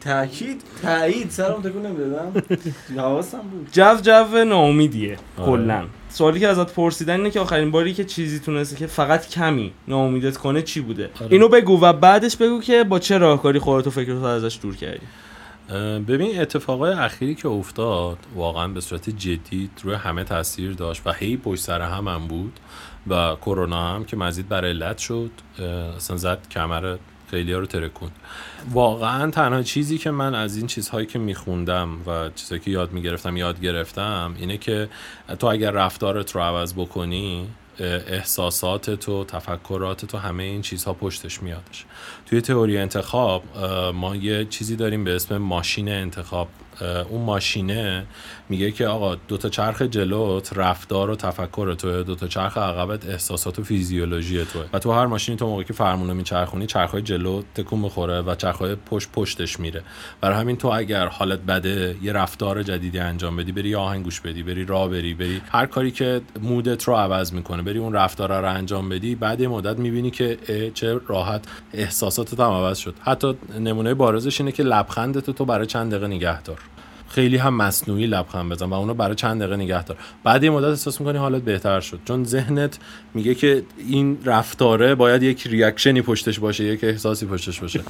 تاکید 0.00 0.62
تایید 0.82 1.30
سرم 1.30 1.62
تکون 1.62 1.86
نمی‌دادم. 1.86 2.42
حواسم 2.96 3.38
بود. 3.38 3.68
جو 3.72 3.94
جو 4.02 4.44
ناامیدیه 4.44 5.16
آره. 5.38 5.46
کلا. 5.46 5.84
سوالی 6.10 6.40
که 6.40 6.48
ازت 6.48 6.74
پرسیدن 6.74 7.16
اینه 7.16 7.30
که 7.30 7.40
آخرین 7.40 7.70
باری 7.70 7.94
که 7.94 8.04
چیزی 8.04 8.38
تونسته 8.38 8.76
که 8.76 8.86
فقط 8.86 9.28
کمی 9.28 9.72
ناامیدت 9.88 10.36
کنه 10.36 10.62
چی 10.62 10.80
بوده 10.80 11.10
آره. 11.20 11.32
اینو 11.32 11.48
بگو 11.48 11.80
و 11.80 11.92
بعدش 11.92 12.36
بگو 12.36 12.60
که 12.60 12.84
با 12.84 12.98
چه 12.98 13.18
راهکاری 13.18 13.58
خودت 13.58 13.86
و 13.86 13.90
فکرت 13.90 14.22
ازش 14.22 14.58
دور 14.62 14.76
کردی 14.76 15.06
ببین 16.08 16.40
اتفاقای 16.40 16.92
اخیری 16.92 17.34
که 17.34 17.48
افتاد 17.48 18.18
واقعا 18.34 18.68
به 18.68 18.80
صورت 18.80 19.10
جدی 19.10 19.70
روی 19.82 19.94
همه 19.94 20.24
تاثیر 20.24 20.72
داشت 20.72 21.02
و 21.06 21.12
هی 21.12 21.36
پشت 21.36 21.62
سر 21.62 21.80
هم, 21.80 22.08
هم 22.08 22.26
بود 22.28 22.60
و 23.06 23.36
کرونا 23.36 23.94
هم 23.94 24.04
که 24.04 24.16
مزید 24.16 24.48
بر 24.48 24.64
علت 24.64 24.98
شد 24.98 25.30
اصلا 25.96 26.16
زد 26.16 26.48
کمر 26.50 26.96
خیلی 27.30 27.52
رو 27.52 27.66
ترکوند 27.66 28.12
واقعا 28.70 29.30
تنها 29.30 29.62
چیزی 29.62 29.98
که 29.98 30.10
من 30.10 30.34
از 30.34 30.56
این 30.56 30.66
چیزهایی 30.66 31.06
که 31.06 31.18
میخوندم 31.18 31.88
و 32.06 32.30
چیزهایی 32.34 32.62
که 32.64 32.70
یاد 32.70 32.92
می‌گرفتم 32.92 33.36
یاد 33.36 33.60
گرفتم 33.60 34.34
اینه 34.38 34.56
که 34.58 34.88
تو 35.38 35.46
اگر 35.46 35.70
رفتارت 35.70 36.32
رو 36.32 36.40
عوض 36.40 36.74
بکنی 36.74 37.48
احساسات 37.80 38.90
تو 38.90 39.24
تفکرات 39.24 40.04
تو 40.04 40.18
همه 40.18 40.42
این 40.42 40.62
چیزها 40.62 40.92
پشتش 40.92 41.42
میادش. 41.42 41.84
توی 42.26 42.40
تئوری 42.40 42.78
انتخاب 42.78 43.42
ما 43.94 44.16
یه 44.16 44.44
چیزی 44.44 44.76
داریم 44.76 45.04
به 45.04 45.16
اسم 45.16 45.36
ماشین 45.36 45.88
انتخاب. 45.88 46.48
اون 46.82 47.22
ماشینه 47.22 48.06
میگه 48.48 48.70
که 48.70 48.86
آقا 48.86 49.14
دو 49.14 49.36
تا 49.36 49.48
چرخ 49.48 49.82
جلوت 49.82 50.50
رفتار 50.54 51.10
و 51.10 51.16
تفکر 51.16 51.74
توه 51.74 52.02
دو 52.02 52.14
تا 52.14 52.26
چرخ 52.26 52.58
عقبت 52.58 53.06
احساسات 53.06 53.58
و 53.58 53.62
فیزیولوژی 53.62 54.44
توه. 54.44 54.64
و 54.72 54.78
تو 54.78 54.92
هر 54.92 55.06
ماشینی 55.06 55.38
تو 55.38 55.46
موقعی 55.46 55.64
که 55.64 55.72
فرمون 55.72 56.12
میچرخونی 56.12 56.66
چرخهای 56.66 57.02
جلو 57.02 57.42
تکون 57.54 57.78
می‌خوره 57.78 58.20
و 58.20 58.34
چرخهای 58.34 58.74
پشت 58.74 59.08
پشتش 59.12 59.60
میره. 59.60 59.82
برای 60.20 60.36
همین 60.40 60.56
تو 60.56 60.68
اگر 60.68 61.06
حالت 61.06 61.40
بده 61.40 61.96
یه 62.02 62.12
رفتار 62.12 62.62
جدیدی 62.62 62.98
انجام 62.98 63.36
بدی 63.36 63.52
بری 63.52 63.74
آهنگ 63.74 64.04
گوش 64.04 64.20
بدی 64.20 64.42
بری 64.42 64.64
راه 64.64 64.88
بری 64.88 65.14
بری 65.14 65.42
هر 65.52 65.66
کاری 65.66 65.90
که 65.90 66.20
مودت 66.40 66.84
رو 66.84 66.94
عوض 66.94 67.32
می‌کنه 67.32 67.62
بری 67.62 67.78
اون 67.78 67.92
رفتارا 67.92 68.40
رو 68.40 68.48
انجام 68.48 68.88
بدی 68.88 69.14
بعد 69.14 69.40
یه 69.40 69.48
مدت 69.48 69.78
می‌بینی 69.78 70.10
که 70.10 70.38
چه 70.74 71.00
راحت 71.06 71.44
احساساتت 71.72 72.40
هم 72.40 72.50
عوض 72.50 72.78
شد. 72.78 72.94
حتی 73.00 73.34
نمونه 73.60 73.94
بارزش 73.94 74.40
اینه 74.40 74.52
که 74.52 74.62
لبخندت 74.62 75.30
تو 75.30 75.44
برای 75.44 75.66
چند 75.66 75.90
دقیقه 75.90 76.06
نگه 76.06 76.42
دار. 76.42 76.58
خیلی 77.10 77.36
هم 77.36 77.54
مصنوعی 77.54 78.06
لبخند 78.06 78.52
بزن 78.52 78.66
و 78.66 78.74
اونو 78.74 78.94
برای 78.94 79.14
چند 79.14 79.40
دقیقه 79.40 79.56
نگه 79.56 79.84
دار 79.84 79.96
بعد 80.24 80.44
یه 80.44 80.50
مدت 80.50 80.68
احساس 80.68 81.00
می‌کنی 81.00 81.18
حالت 81.18 81.42
بهتر 81.42 81.80
شد 81.80 82.00
چون 82.04 82.24
ذهنت 82.24 82.78
میگه 83.14 83.34
که 83.34 83.62
این 83.88 84.18
رفتاره 84.24 84.94
باید 84.94 85.22
یک 85.22 85.46
ریاکشنی 85.46 86.02
پشتش 86.02 86.38
باشه 86.38 86.64
یک 86.64 86.84
احساسی 86.84 87.26
پشتش 87.26 87.60
باشه 87.60 87.80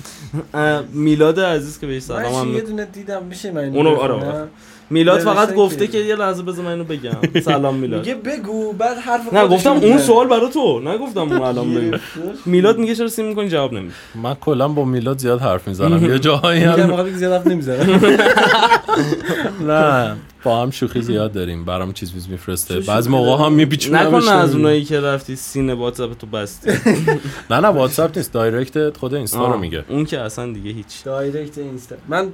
میلاد 0.92 1.40
عزیز 1.40 1.78
که 1.78 1.86
بهش 1.86 2.02
سلام 2.02 2.48
من 2.48 2.54
یه 2.54 2.60
دونه 2.60 2.84
دیدم 2.84 3.24
میشه 3.24 3.52
من 3.52 3.74
اونو-؟ 3.74 3.98
آره. 3.98 4.48
میلاد 4.90 5.20
فقط 5.20 5.54
گفته 5.54 5.86
که- 5.86 5.98
یه 5.98 6.16
لحظه 6.16 6.42
بذار 6.42 6.64
من 6.64 6.70
اینو 6.70 6.84
بگم. 6.84 7.16
سلام 7.44 7.74
میلاد. 7.74 8.00
میگه 8.00 8.14
بگو 8.14 8.72
بعد 8.72 8.96
حرف 8.98 9.32
نه 9.32 9.46
گفتم 9.48 9.70
اون. 9.72 9.98
سوال 9.98 10.26
برای 10.26 10.50
تو. 10.50 10.80
نگفتم 10.80 11.20
اون 11.20 11.32
الان 11.42 11.74
بگو. 11.74 11.96
میلاد 12.46 12.78
میگه 12.78 12.94
چرا 12.94 13.08
سیم 13.08 13.26
می‌کنی؟ 13.26 13.48
جواب 13.48 13.72
نمیدی 13.72 13.94
من 14.22 14.34
کلا 14.34 14.68
با 14.68 14.84
میلاد 14.84 15.18
زیاد 15.18 15.40
حرف 15.40 15.68
می‌زنم. 15.68 16.04
یه 16.10 16.18
جاهایی 16.18 16.60
میگم 16.60 16.80
هم 16.82 16.90
واقعا 16.90 17.10
زیاد 17.10 17.32
حرف 17.32 17.46
نمی‌زنه 17.46 18.00
نه 19.68 20.16
با 20.44 20.62
هم 20.62 20.70
شوخی 20.70 21.02
زیاد 21.02 21.32
داریم. 21.32 21.64
برام 21.64 21.92
چیز 21.92 22.14
میز 22.14 22.28
میفرسته. 22.28 22.80
بعض 22.80 23.08
موقع 23.08 23.32
هم 23.32 23.38
داری؟ 23.38 23.54
میپیچونم 23.54 24.16
نکن 24.16 24.28
از 24.28 24.54
اونایی 24.54 24.84
که 24.84 25.00
رفتی 25.00 25.36
سینه 25.36 25.74
واتساپ 25.74 26.18
تو 26.18 26.26
بستی. 26.26 26.70
نه 27.50 27.60
نه 27.60 27.68
واتساپ 27.68 28.16
نیست. 28.16 28.32
direct 28.32 28.96
خود 28.96 29.14
اینستا 29.14 29.52
رو 29.52 29.58
میگه. 29.58 29.84
اون 29.88 30.04
که 30.04 30.20
اصلا 30.20 30.52
دیگه 30.52 30.70
هیچ. 30.70 30.86
direct 31.04 31.58
اینستا. 31.58 31.96
من 32.08 32.28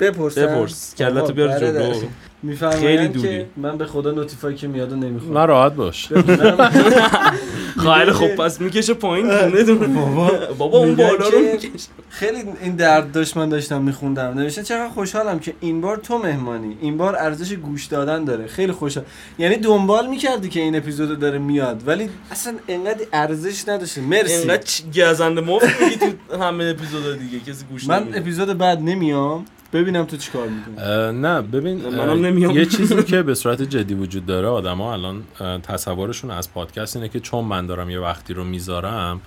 بپرسم 0.00 0.46
بپرس. 0.46 0.94
کله‌تو 0.98 1.32
بیار 1.32 1.58
جلو. 1.58 1.94
میفرمایند 2.42 2.82
خیلی 2.82 3.08
که 3.08 3.28
دوری. 3.28 3.46
من 3.56 3.78
به 3.78 3.86
خدا 3.86 4.10
notif 4.10 4.47
ای 4.47 4.54
که 4.54 4.68
میاد 4.68 4.92
و 4.92 4.96
نه 4.96 5.46
راحت 5.46 5.74
باش. 5.74 6.08
خیلی 7.86 8.12
خوب 8.12 8.28
پس 8.34 8.60
می‌کشه 8.60 8.94
پایین 8.94 9.26
دونه 9.28 9.62
دونه. 9.62 9.86
بابا. 9.86 10.30
بابا 10.58 10.78
اون 10.78 10.94
بالا 10.94 11.28
رو 11.28 11.30
که 11.30 11.68
می‌کشه. 11.68 11.88
خیلی 12.10 12.44
این 12.62 12.76
درد 12.76 13.12
داشت 13.12 13.36
من 13.36 13.48
داشتم 13.48 13.82
میخوندم. 13.82 14.22
نوشته 14.38 14.62
چقدر 14.62 14.88
خوشحالم 14.88 15.38
که 15.38 15.54
این 15.60 15.80
بار 15.80 15.96
تو 15.96 16.18
مهمانی. 16.18 16.76
این 16.80 16.96
بار 16.96 17.16
ارزش 17.16 17.52
گوش 17.52 17.86
دادن 17.86 18.24
داره. 18.24 18.46
خیلی 18.46 18.72
خوشحال. 18.72 19.04
یعنی 19.38 19.56
دنبال 19.56 20.06
می‌کردی 20.06 20.48
که 20.48 20.60
این 20.60 20.76
اپیزودو 20.76 21.16
داره 21.16 21.38
میاد 21.38 21.82
ولی 21.88 22.08
اصلا 22.30 22.54
انقدر 22.68 23.04
ارزش 23.12 23.68
نداشته. 23.68 24.00
مرسی. 24.00 24.34
اینقدر 24.34 24.62
چ- 24.66 24.98
گزنده 24.98 25.40
مفت 25.40 25.82
میگی 25.82 25.96
تو 26.30 26.36
همه 26.42 26.64
اپیزودا 26.64 27.12
دیگه 27.12 27.40
کسی 27.40 27.64
گوش 27.70 27.86
من 27.88 28.08
اپیزود 28.14 28.58
بعد 28.58 28.78
نمیام. 28.82 29.44
ببینم 29.72 30.04
تو 30.04 30.16
چیکار 30.16 30.48
می‌کنی. 30.48 30.74
نه 31.20 31.42
ببین 31.42 31.88
منم 31.88 32.26
نمیام. 32.26 32.56
یه 32.56 32.66
چیزی 32.66 33.02
که 33.12 33.22
به 33.22 33.34
صورت 33.34 33.62
جدی 33.62 33.94
وجود 33.94 34.26
داره 34.26 34.48
آدما 34.48 34.92
الان 34.92 35.22
تصورشون 35.62 36.30
از 36.30 36.52
پادکست 36.52 36.96
اینه 36.96 37.08
که 37.08 37.20
چون 37.20 37.44
من 37.44 37.66
دارم 37.66 37.90
یه 37.90 37.98
وقتی 37.98 38.34
رو 38.34 38.44
می‌ذارم 38.44 39.20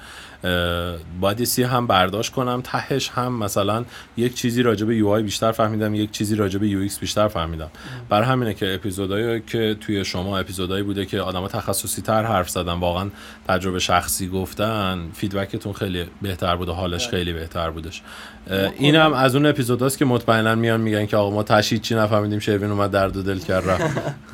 باید 1.22 1.40
یه 1.40 1.46
سی 1.46 1.64
هم 1.64 1.88
برداشت 1.88 2.32
کنم 2.32 2.62
تهش 2.64 3.10
هم 3.10 3.40
مثلا 3.40 3.86
یک 4.18 4.36
چیزی 4.36 4.64
راجع 4.64 4.86
به 4.86 5.00
UI 5.00 5.22
بیشتر 5.24 5.52
فهمیدم 5.52 5.96
یک 5.96 6.12
چیزی 6.12 6.36
راجع 6.36 6.60
به 6.60 6.88
UX 6.88 7.00
بیشتر 7.00 7.28
فهمیدم. 7.28 7.70
بر 8.10 8.22
همینه 8.24 8.54
که 8.54 8.74
اپیزودایی 8.74 9.42
که 9.48 9.78
توی 9.82 10.06
شما 10.06 10.38
اپیزودایی 10.38 10.84
بوده 10.84 11.06
که 11.06 11.22
آدما 11.22 11.48
تخصصی 11.48 12.02
تر 12.02 12.24
حرف 12.24 12.50
زدن 12.50 12.74
واقعا 12.74 13.10
تجربه 13.48 13.80
شخصی 13.80 14.28
گفتن 14.28 15.10
فیدبکتون 15.14 15.74
خیلی 15.74 16.06
بهتر 16.22 16.56
بوده 16.56 16.72
حالش 16.72 17.08
خیلی 17.08 17.34
بهتر 17.34 17.70
بودش. 17.70 18.02
اه، 18.50 18.72
اینم 18.78 19.14
از 19.14 19.36
اون 19.36 19.46
اپیزوداست 19.46 19.98
که 19.98 20.06
مطمئنا 20.06 20.56
میان 20.56 20.82
میگن 20.82 21.06
که 21.06 21.18
آقا 21.18 21.30
ما 21.30 21.44
تشهید 21.44 21.82
چی 21.82 21.96
نفهمیدیم 21.96 22.40
شروین 22.40 22.72
اومد 22.72 22.92
درد 22.92 23.18
و 23.18 23.24
دل 23.24 23.40
کرد 23.40 23.70
رفت. 23.70 23.84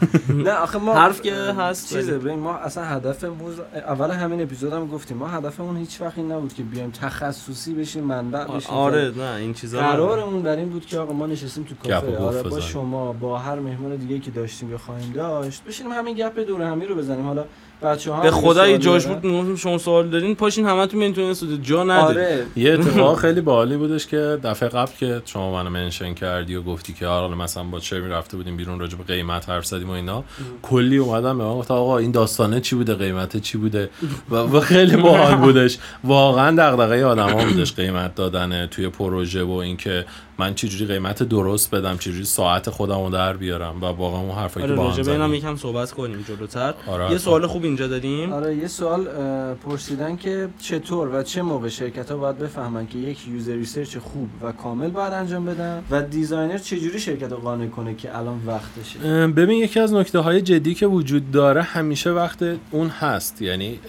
نه 0.46 0.52
آخه 0.52 0.78
ما 0.80 0.94
حرف 0.94 1.22
که 1.22 1.34
هست 1.34 1.94
چیزه 1.94 2.18
ببین 2.18 2.40
ما 2.40 2.56
اصلا 2.56 2.84
هدفمون 2.84 3.54
اول 3.76 4.12
همین 4.12 4.42
اپیزود 4.42 4.74
هم 4.74 4.88
گفتیم 4.88 5.18
ما 5.18 5.28
هدفمون 5.28 5.78
هیچ 5.78 6.02
وقت 6.02 6.18
این 6.18 6.32
نبود 6.32 6.54
که 6.54 6.64
بیایم 6.64 6.92
تخصصی 6.92 7.74
بشیم 7.74 8.04
منبع 8.04 8.46
بشیم. 8.46 8.72
آره 8.72 9.12
نه 9.18 9.36
این 9.36 9.54
چیزا 9.54 9.80
قرارمون 9.80 10.44
بر 10.44 10.56
این 10.56 10.70
بود 10.70 10.86
که 10.86 11.00
آقا 11.00 11.14
ما 11.14 11.28
نشستیم 11.28 11.64
تو 11.64 11.90
کافه. 11.90 12.18
آره 12.18 12.44
با. 12.44 12.60
شما 12.60 13.14
با 13.14 13.38
هر 13.38 13.60
مهمان 13.60 13.96
دیگه 13.96 14.20
که 14.20 14.32
داشتیم 14.32 14.72
یا 14.72 14.78
خواهیم 14.78 15.12
داشت 15.14 15.64
بشینیم 15.64 15.92
همین 15.92 16.16
گپ 16.16 16.40
دور 16.40 16.62
همی 16.62 16.86
رو 16.86 16.96
بزنیم. 16.96 17.26
حالا 17.26 17.46
بچه 17.82 18.12
ها 18.12 18.22
به 18.22 18.32
خدا 18.32 18.68
یه 18.68 18.78
جاش 18.78 19.06
بود 19.06 19.24
می‌گفتیم 19.24 19.56
شما 19.56 19.78
سوال 19.78 20.08
دارین 20.10 20.36
پاشین 20.36 20.66
همتون 20.66 21.00
می‌تونین 21.00 21.30
استودیو 21.30 21.58
جا 21.58 21.84
نداری 21.84 22.20
آره. 22.20 22.46
یه 22.56 22.74
اتفاق 22.74 23.18
خیلی 23.18 23.42
باحالی 23.42 23.78
بودش 23.78 24.08
که 24.08 24.40
دفعه 24.44 24.70
قبل 24.70 24.92
که 25.00 25.22
شما 25.26 25.52
منو 25.52 25.70
منشن 25.70 26.14
کردی 26.14 26.56
و 26.56 26.62
گفتی 26.62 26.94
که 26.94 27.08
آره 27.08 27.36
مثلا 27.36 27.64
با 27.64 27.80
شروین 27.80 28.12
رفته 28.12 28.38
بودیم 28.38 28.58
بیرون 28.58 28.80
راجع 28.80 28.98
به 28.98 29.04
قیمت 29.04 29.50
حرف 29.50 29.66
زدیم 29.66 29.90
و 29.90 29.92
اینا 29.92 30.24
کلی 30.62 30.98
اومدم 30.98 31.38
به 31.38 31.44
من 31.44 31.54
گفت 31.54 31.72
آقا 31.72 31.98
این 31.98 32.12
داستانه 32.12 32.62
چی 32.62 32.76
بوده؟ 32.76 32.94
قیمت 32.94 33.38
چی 33.38 33.58
بوده؟ 33.58 33.90
و, 34.30 34.36
و 34.36 34.60
خیلی 34.60 34.98
باحال 34.98 35.36
بودش. 35.46 35.78
واقعا 36.04 36.56
دغدغه 36.58 37.06
آدما 37.06 37.46
بودش 37.46 37.74
قیمت 37.74 38.16
دادن 38.16 38.66
توی 38.66 38.90
پروژه 38.90 39.44
و 39.44 39.52
اینکه 39.52 40.06
من 40.40 40.56
چجوری 40.56 40.86
قیمت 40.86 41.24
درست 41.24 41.76
بدم 41.76 41.98
چجوری 41.98 42.26
ساعت 42.26 42.70
خودم 42.70 43.04
رو 43.04 43.10
در 43.10 43.38
بیارم 43.38 43.82
و 43.82 43.86
واقعا 43.86 44.20
اون 44.20 44.32
حرفایی 44.32 44.66
که 44.66 44.72
آره 44.72 44.82
با 44.82 44.92
هم 44.92 45.04
زدیم. 45.04 45.34
یکم 45.34 45.56
صحبت 45.56 45.92
کنیم 45.92 46.26
جلوتر 46.28 46.74
آره، 46.88 47.12
یه. 47.12 47.18
سوال 47.18 47.48
خوب 47.48 47.64
اینجا 47.64 47.88
داریم 47.88 48.34
آره 48.34 48.56
یه 48.56 48.68
سوال 48.68 49.08
پرسیدن 49.54 50.16
که 50.16 50.50
چطور 50.60 51.08
و 51.16 51.24
چه 51.24 51.42
موقع 51.42 51.70
شرکت 51.70 52.12
ها 52.12 52.18
باید 52.18 52.38
بفهمن 52.38 52.88
که 52.88 52.98
یک 52.98 53.28
user 53.28 53.54
research 53.54 53.98
خوب 53.98 54.30
و 54.42 54.52
کامل 54.52 54.90
باید 54.90 55.14
انجام 55.14 55.46
بدن 55.46 55.84
و 55.92 56.02
designer 56.02 56.58
چجوری 56.58 57.00
شرکت 57.00 57.32
رو 57.32 57.38
قانع 57.38 57.68
کنه 57.68 57.96
که 57.96 58.18
الان 58.18 58.42
وقتشه 58.46 59.28
ببین 59.28 59.58
یکی 59.58 59.80
از 59.80 59.94
نکته 59.94 60.20
های 60.20 60.42
جدی 60.42 60.74
که 60.74 60.88
وجود 60.88 61.32
داره 61.32 61.62
همیشه 61.62 62.10
وقت 62.10 62.46
اون 62.72 62.88
هست 62.88 63.42
یعنی 63.42 63.80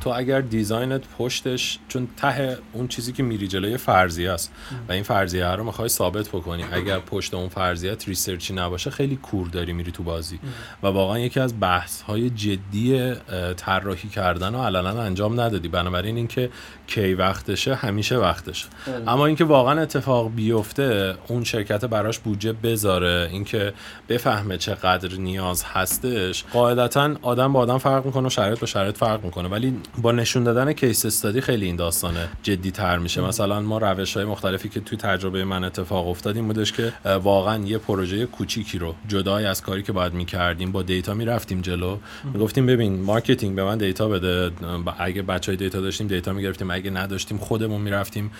تو 0.00 0.10
اگر 0.10 0.40
design 0.40 0.93
ت 0.93 1.02
پشتش 1.18 1.78
چون 1.88 2.08
ته 2.16 2.58
اون 2.72 2.88
چیزی 2.88 3.12
که 3.12 3.22
میری 3.22 3.48
جلوی 3.48 3.76
فرضیه 3.76 4.30
است 4.30 4.52
و 4.88 4.92
این 4.92 5.02
فرضیه 5.02 5.46
رو 5.46 5.64
می‌خوای 5.64 5.88
ثابت 5.92 6.28
بکنی. 6.28 6.64
اگر 6.72 6.98
پشت 6.98 7.34
اون 7.34 7.48
فرضیت 7.48 8.08
research 8.08 8.49
ی 8.49 8.54
نباشه 8.54 8.90
خیلی 8.90 9.16
کور 9.16 9.48
داری 9.48 9.72
میری 9.72 9.92
تو 9.92 10.02
بازی. 10.02 10.38
و 10.82 10.86
واقعا 10.86 11.18
یکی 11.18 11.40
از 11.40 11.60
بحث 11.60 12.02
های 12.02 12.30
جدی 12.30 13.14
طراحی 13.56 14.08
کردن 14.08 14.54
و 14.54 14.62
علنا 14.62 15.02
انجام 15.02 15.40
ندادی. 15.40 15.68
بنابراین 15.68 16.16
اینکه 16.16 16.50
کی 16.94 17.14
وقتشه 17.14 17.74
همیشه 17.74 18.16
وقتشه. 18.16 18.66
اما 19.06 19.26
اینکه 19.26 19.44
واقعا 19.44 19.80
اتفاق 19.80 20.30
بیفته 20.34 21.14
اون 21.28 21.44
شرکت 21.44 21.84
براش 21.84 22.18
بودجه 22.18 22.52
بذاره 22.52 23.28
اینکه 23.32 23.72
بفهمه 24.08 24.58
چقدر 24.58 25.16
نیاز 25.16 25.64
هستش 25.64 26.44
قاعدتا 26.52 27.14
آدم 27.22 27.52
با 27.52 27.60
آدم 27.60 27.78
فرق 27.78 28.06
می‌کنه 28.06 28.26
و 28.26 28.30
شرایط 28.30 28.60
با 28.60 28.66
شرایط 28.66 28.96
فرق 28.96 29.24
می‌کنه. 29.24 29.48
ولی 29.48 29.74
با 29.98 30.12
نشون 30.12 30.44
دادن 30.44 30.72
کیس 30.72 31.06
استادی 31.06 31.40
خیلی 31.40 31.66
این 31.66 31.76
داستانه 31.76 32.28
جدی 32.42 32.70
تر 32.70 32.98
میشه 32.98 33.20
مثلا 33.20 33.60
ما 33.60 33.78
روش 33.78 34.16
های 34.16 34.24
مختلفی 34.24 34.68
که 34.68 34.80
توی 34.80 34.98
تجربه 34.98 35.44
من 35.44 35.64
اتفاق 35.64 36.08
افتاد 36.08 36.36
این 36.36 36.46
بودش 36.46 36.72
که 36.72 36.92
واقعا 37.22 37.64
یه 37.64 37.78
پروژه 37.78 38.26
کوچیکی 38.26 38.78
رو 38.78 38.94
جدای 39.08 39.44
از 39.46 39.62
کاری 39.62 39.82
که 39.82 39.92
باید 39.92 40.12
می‌کردیم 40.12 40.72
با 40.72 40.82
data 40.82 41.14
می‌رفتیم 41.14 41.60
جلو. 41.60 41.98
می‌گفتیم 42.34 42.66
ببین 42.66 43.02
marketing 43.02 43.56
به 43.56 43.64
من 43.64 43.78
data 43.78 44.08
بده. 44.08 44.50
اگه 44.98 45.22
بچه 45.22 45.52
های 45.52 45.56
data 45.56 45.80
داشتیم 45.80 46.06
data 46.06 46.32
می‌گرفتیم. 46.32 46.70
اگه 46.82 46.90
نداشتیم 46.90 47.38
خودمون 47.38 47.80
می‌رفتیم 47.80 48.30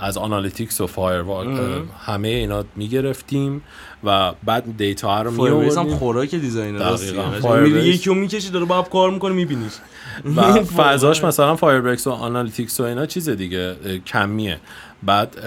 از 0.00 0.18
Analytics 0.18 0.80
و 0.80 0.86
Firebase 0.86 1.58
همه 2.06 2.28
اینا 2.28 2.64
می‌گرفتیم 2.76 3.62
و 4.04 4.32
بعد 4.44 4.76
data 4.76 5.22
رو 5.22 5.30
Firebase 5.30 5.72
هم 5.72 5.84
میآوردیم. 5.84 5.98
خوراک 5.98 6.34
designer 6.34 6.78
دقیقاً. 6.78 7.56
میری. 7.56 7.80
یکی 7.80 8.08
رو 8.08 8.14
می‌کشی 8.14 8.50
داره 8.50 8.64
با 8.64 8.82
کار 8.82 9.10
می‌کنه 9.10 9.34
میبینیش. 9.34 9.72
و 10.36 10.42
فضاش 10.82 11.24
مثلا 11.24 11.56
Firebase 11.56 12.06
و 12.06 12.10
Analytics 12.10 12.80
و 12.80 12.82
اینا 12.82 13.06
چیز 13.06 13.28
دیگه 13.28 13.76
کمیه. 14.06 14.60
بعد 15.02 15.46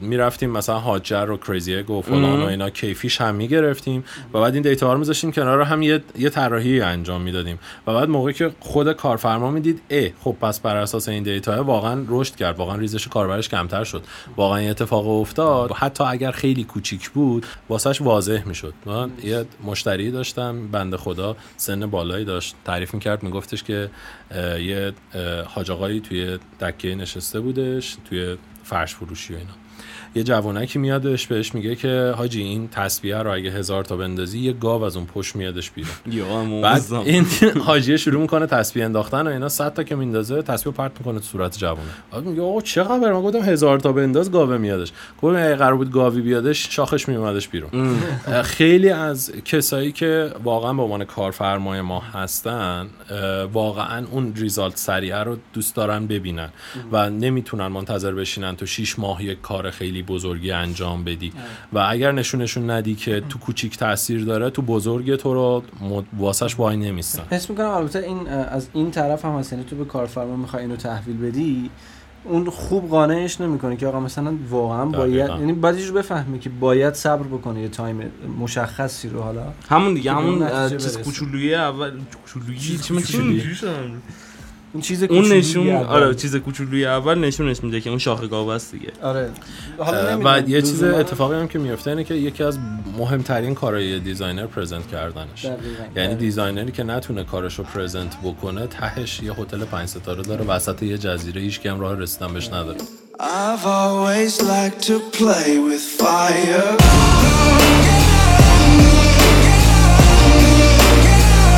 می‌رفتیم 0.00 0.50
مثلا 0.50 0.78
هاجر 0.78 1.30
و 1.30 1.36
کریزی 1.36 1.76
اگ 1.76 1.90
و 1.90 2.02
فلان 2.02 2.42
و 2.42 2.46
اینا 2.46 2.70
کیفیش 2.70 3.20
هم 3.20 3.34
می‌گرفتیم 3.34 4.04
و 4.34 4.40
بعد 4.40 4.54
این 4.54 4.62
دیتا 4.62 4.92
رو 4.92 4.98
میذاشتیم 4.98 5.32
کنار 5.32 5.62
هم 5.62 5.82
یه 5.82 6.02
یه 6.18 6.30
طراحی 6.30 6.80
انجام 6.80 7.22
می‌دادیم 7.22 7.58
و 7.86 7.94
بعد 7.94 8.08
موقعی 8.08 8.34
که 8.34 8.50
خود 8.60 8.92
کارفرما 8.92 9.50
می‌دید 9.50 9.82
اه 9.90 10.08
خب 10.20 10.36
پس 10.40 10.60
بر 10.60 10.76
اساس 10.76 11.08
این 11.08 11.22
دیتا 11.22 11.64
واقعا 11.64 12.04
رشد 12.08 12.34
کرد 12.34 12.58
واقعا 12.58 12.76
ریزش 12.76 13.08
کاربرش 13.08 13.48
کمتر 13.48 13.84
شد 13.84 14.02
واقعا 14.36 14.58
این 14.58 14.70
اتفاق 14.70 15.08
افتاد. 15.08 15.72
حتی 15.72 16.04
اگر 16.04 16.30
خیلی 16.30 16.64
کوچیک 16.64 17.10
بود 17.10 17.46
واسش 17.68 18.00
واضح 18.00 18.42
می‌شد. 18.46 18.74
من 18.86 19.10
یه 19.24 19.44
مشتری 19.64 20.10
داشتم 20.10 20.68
بنده 20.68 20.96
خدا 20.96 21.36
سن 21.56 21.86
بالایی 21.86 22.24
داشت. 22.24 22.54
تعریف 22.64 22.94
می‌کرد 22.94 23.22
میگفتش 23.22 23.62
که 23.62 23.90
یه 24.60 24.92
اه، 25.14 25.42
حاج 25.42 25.70
آقایی 25.70 26.00
توی 26.00 26.38
دکه 26.60 26.94
نشسته 26.94 27.40
بودش 27.40 27.96
توی 28.10 28.36
فرش 28.64 28.94
فروشی 28.94 29.34
و 29.34 29.36
اینا 29.36 29.52
یه 30.16 30.22
جوانکی 30.22 30.78
میادش 30.78 31.26
بهش 31.26 31.54
میگه 31.54 31.76
که 31.76 32.14
حاجی 32.16 32.42
این 32.42 32.68
تسبیح 32.68 33.16
رو 33.16 33.32
اگه 33.32 33.50
هزار 33.50 33.84
تا 33.84 33.96
بندازی 33.96 34.38
یه 34.38 34.52
گاو 34.52 34.82
از 34.82 34.96
اون 34.96 35.06
پشت 35.06 35.36
میادش 35.36 35.70
بیرون. 35.70 35.92
بعد 36.62 36.82
این 36.92 37.26
حاجیه 37.66 37.96
شروع 37.96 38.20
می‌کنه 38.20 38.46
تسبیح 38.46 38.84
انداختن 38.84 39.26
و 39.26 39.30
اینا 39.30 39.48
100 39.48 39.74
تا 39.74 39.82
که 39.82 39.96
میندازه 39.96 40.42
تسبیح 40.42 40.64
رو 40.64 40.72
پرت 40.72 40.92
می‌کنه 40.98 41.18
تو 41.18 41.24
صورت 41.24 41.58
جوونه 41.58 41.80
بعد 42.12 42.24
میگه 42.24 42.42
آقا 42.42 42.60
چه 42.60 42.84
خبر 42.84 43.12
من 43.12 43.22
گفتم 43.22 43.38
هزار 43.38 43.80
تا 43.80 43.92
بنداز 43.92 44.32
گاوه 44.32 44.56
میادش. 44.56 44.92
گفتم 45.22 45.36
اگه 45.36 45.56
قرار 45.56 45.76
بود 45.76 45.92
گاوی 45.92 46.20
بیادش 46.20 46.66
شاخش 46.70 47.08
میومدش 47.08 47.48
بیرون. 47.48 47.70
خیلی 48.42 48.90
از 48.90 49.32
کسایی 49.44 49.92
که 49.92 50.30
واقعا 50.44 50.72
به 50.72 50.82
عنوان 50.82 51.04
کارفرمای 51.04 51.80
ما 51.80 52.00
هستن 52.00 52.86
واقعا 53.52 54.06
اون 54.10 54.32
ریزالت 54.36 54.76
سریعه 54.76 55.18
رو 55.18 55.36
دوست 55.52 55.76
دارن 55.76 56.06
ببینن 56.06 56.48
و 56.92 57.10
نمی‌تونن 57.10 57.66
منتظر 57.66 58.12
بشینن 58.12 58.56
تو 58.56 58.66
6 58.66 58.98
ماه 58.98 59.24
یک 59.24 59.40
کار 59.40 59.70
خیلی 59.70 60.03
بزرگی 60.06 60.50
انجام 60.50 61.04
بدی. 61.04 61.32
و 61.72 61.86
اگر 61.88 62.12
نشونشون 62.12 62.70
ندی 62.70 62.94
که 62.94 63.22
تو 63.28 63.38
کوچیک 63.38 63.78
تاثیر 63.78 64.24
داره 64.24 64.50
تو 64.50 64.62
بزرگ 64.62 65.16
تو 65.16 65.34
رو 65.34 65.62
مد- 65.90 66.04
واسش 66.18 66.58
وای 66.58 66.76
نمیستن. 66.76 67.22
حس 67.30 67.50
می‌کنم 67.50 67.66
البته 67.66 67.98
این 67.98 68.28
از 68.28 68.68
این 68.72 68.90
طرف 68.90 69.24
هم 69.24 69.38
هست. 69.38 69.52
یعنی 69.52 69.64
تو 69.64 69.76
به 69.76 69.84
کارفرما 69.84 70.36
می‌خوای 70.36 70.62
اینو 70.62 70.76
تحویل 70.76 71.16
بدی 71.16 71.70
اون 72.24 72.50
خوب 72.50 72.88
قانعش 72.88 73.40
نمی‌کنه 73.40 73.76
که 73.76 73.86
آقا 73.86 74.00
مثلا 74.00 74.34
واقعا 74.50 74.84
باید 74.84 75.26
دقیقاً. 75.26 75.38
یعنی 75.38 75.82
جور 75.82 75.92
بفهمه 75.92 76.38
که 76.38 76.50
باید 76.50 76.94
صبر 76.94 77.22
بکنه 77.26 77.60
یه 77.60 77.68
تایم 77.68 78.10
مشخصی 78.40 79.08
رو 79.08 79.22
حالا. 79.22 79.42
همون 79.68 79.94
دیگه 79.94 80.12
همون 80.12 80.68
چیز. 80.68 80.98
کوچولویی 80.98 81.54
اول 81.54 81.90
کوچولویی 82.24 82.78
چی 82.78 82.94
من 82.94 83.02
اون 84.74 84.82
چیز 84.82 85.02
اون 85.02 85.32
نشون 85.32 85.68
اول. 85.68 85.86
آره 85.86 86.14
چیز 86.14 86.36
کوچولوی 86.36 86.86
اول 86.86 87.18
نشونش 87.18 87.64
میده 87.64 87.80
که 87.80 87.90
اون 87.90 87.98
شاخه 87.98 88.26
گاو 88.26 88.48
است 88.48 88.72
دیگه 88.72 88.92
آره 89.02 89.30
و 90.24 90.42
یه 90.46 90.62
چیز 90.62 90.82
اتفاقی 90.82 91.36
هم 91.36 91.48
که 91.48 91.58
میفته 91.58 91.90
اینه 91.90 92.04
که 92.04 92.14
یکی 92.14 92.42
از 92.42 92.58
مهمترین 92.98 93.54
کارهای 93.54 94.00
designer 94.00 94.46
present 94.46 94.88
کردنش 94.88 95.44
دقیقاً. 95.44 95.62
یعنی 95.82 95.92
دقیقاً. 95.94 96.14
designer 96.14 96.66
ی 96.66 96.72
که 96.72 96.82
نتونه 96.82 97.24
کارش 97.24 97.54
رو 97.54 97.64
present 97.64 98.16
بکنه 98.24 98.66
تهش 98.66 99.20
یه 99.22 99.32
هتل 99.32 99.64
پنج 99.64 99.88
ستاره 99.88 100.22
داره 100.22 100.44
وسط 100.44 100.82
یه 100.82 100.98
جزیره 100.98 101.40
هیچ 101.40 101.66
هم 101.66 101.80
راه 101.80 101.98
رسیدن 101.98 102.32
بهش 102.32 102.48
نداره 102.48 102.78
I've 103.20 103.64
always 103.64 104.42
liked 104.42 104.82
to 104.88 104.98
play 105.18 105.50
with 105.68 105.84
fire. 106.00 106.76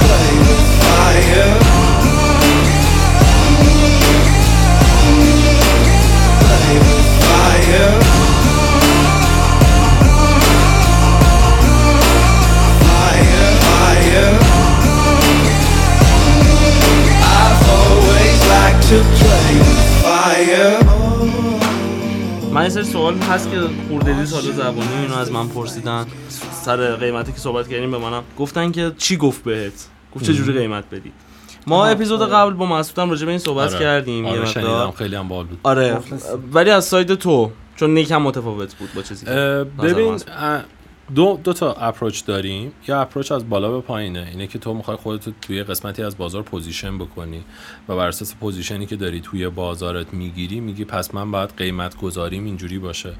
Play 0.04 0.30
with 0.44 0.64
fire. 0.82 1.65
من 22.56 22.64
یه 22.64 22.82
سوال 22.82 23.18
هست 23.18 23.50
که 23.50 23.60
خوردلی 23.88 24.26
سال 24.26 24.40
زبانی 24.42 24.88
اینو 25.02 25.14
از 25.16 25.32
من 25.32 25.48
پرسیدن. 25.48 26.06
سر 26.64 26.96
قیمتی 26.96 27.32
که 27.32 27.38
صحبت 27.38 27.68
کردیم 27.68 27.90
به 27.90 27.98
منم. 27.98 28.22
گفتن 28.38 28.72
که 28.72 28.92
چی 28.98 29.16
گفت 29.16 29.44
بهت؟ 29.44 29.72
گفت 30.14 30.24
چه 30.24 30.32
جوری 30.32 30.52
قیمت 30.52 30.84
بدی؟ 30.90 31.12
ما 31.66 31.86
اپیزود 31.86 32.30
قبل 32.30 32.52
با 32.52 32.66
مسعود 32.66 32.98
هم 32.98 33.10
راجع 33.10 33.24
به 33.24 33.30
این 33.30 33.38
صحبت 33.38 33.70
آره. 33.70 33.78
کردیم. 33.78 34.24
یه 34.24 34.30
آره 34.30 34.46
شنیدم 34.46 34.90
خیلی 34.90 35.16
هم 35.16 35.28
باحال 35.28 35.46
بود. 35.46 35.58
آره. 35.62 35.98
ولی 36.52 36.70
از 36.70 36.84
side 36.84 37.14
تو. 37.14 37.50
چون 37.76 37.94
نیکم 37.94 38.22
متفاوت 38.22 38.74
بود 38.74 38.94
با 38.94 39.02
چیزی 39.02 39.26
که 39.26 39.66
ببین 39.82 40.20
دو, 41.14 41.40
دو 41.44 41.52
تا 41.52 41.72
approach 41.72 42.24
داریم. 42.24 42.72
یه 42.88 42.96
approach 42.96 43.32
از 43.32 43.48
بالا 43.48 43.70
به 43.70 43.80
پایینه. 43.80 44.28
اینه 44.30 44.46
که 44.46 44.58
تو 44.58 44.74
می‌خوای 44.74 44.96
خودت 44.96 45.40
توی 45.40 45.62
قسمتی 45.62 46.02
از 46.02 46.16
بازار 46.16 46.42
position 46.42 46.98
بکنی 46.98 47.44
و 47.88 47.96
بر 47.96 48.08
اساس 48.08 48.34
position 48.34 48.80
ی 48.80 48.86
که 48.86 48.96
داری 48.96 49.20
توی 49.20 49.48
بازارت 49.48 50.14
می‌گیری 50.14 50.60
میگی 50.60 50.84
پس 50.84 51.14
من 51.14 51.30
باید 51.30 51.50
قیمت 51.56 51.96
گذاریم 51.96 52.44
اینجوری 52.44 52.78
باشه. 52.78 53.12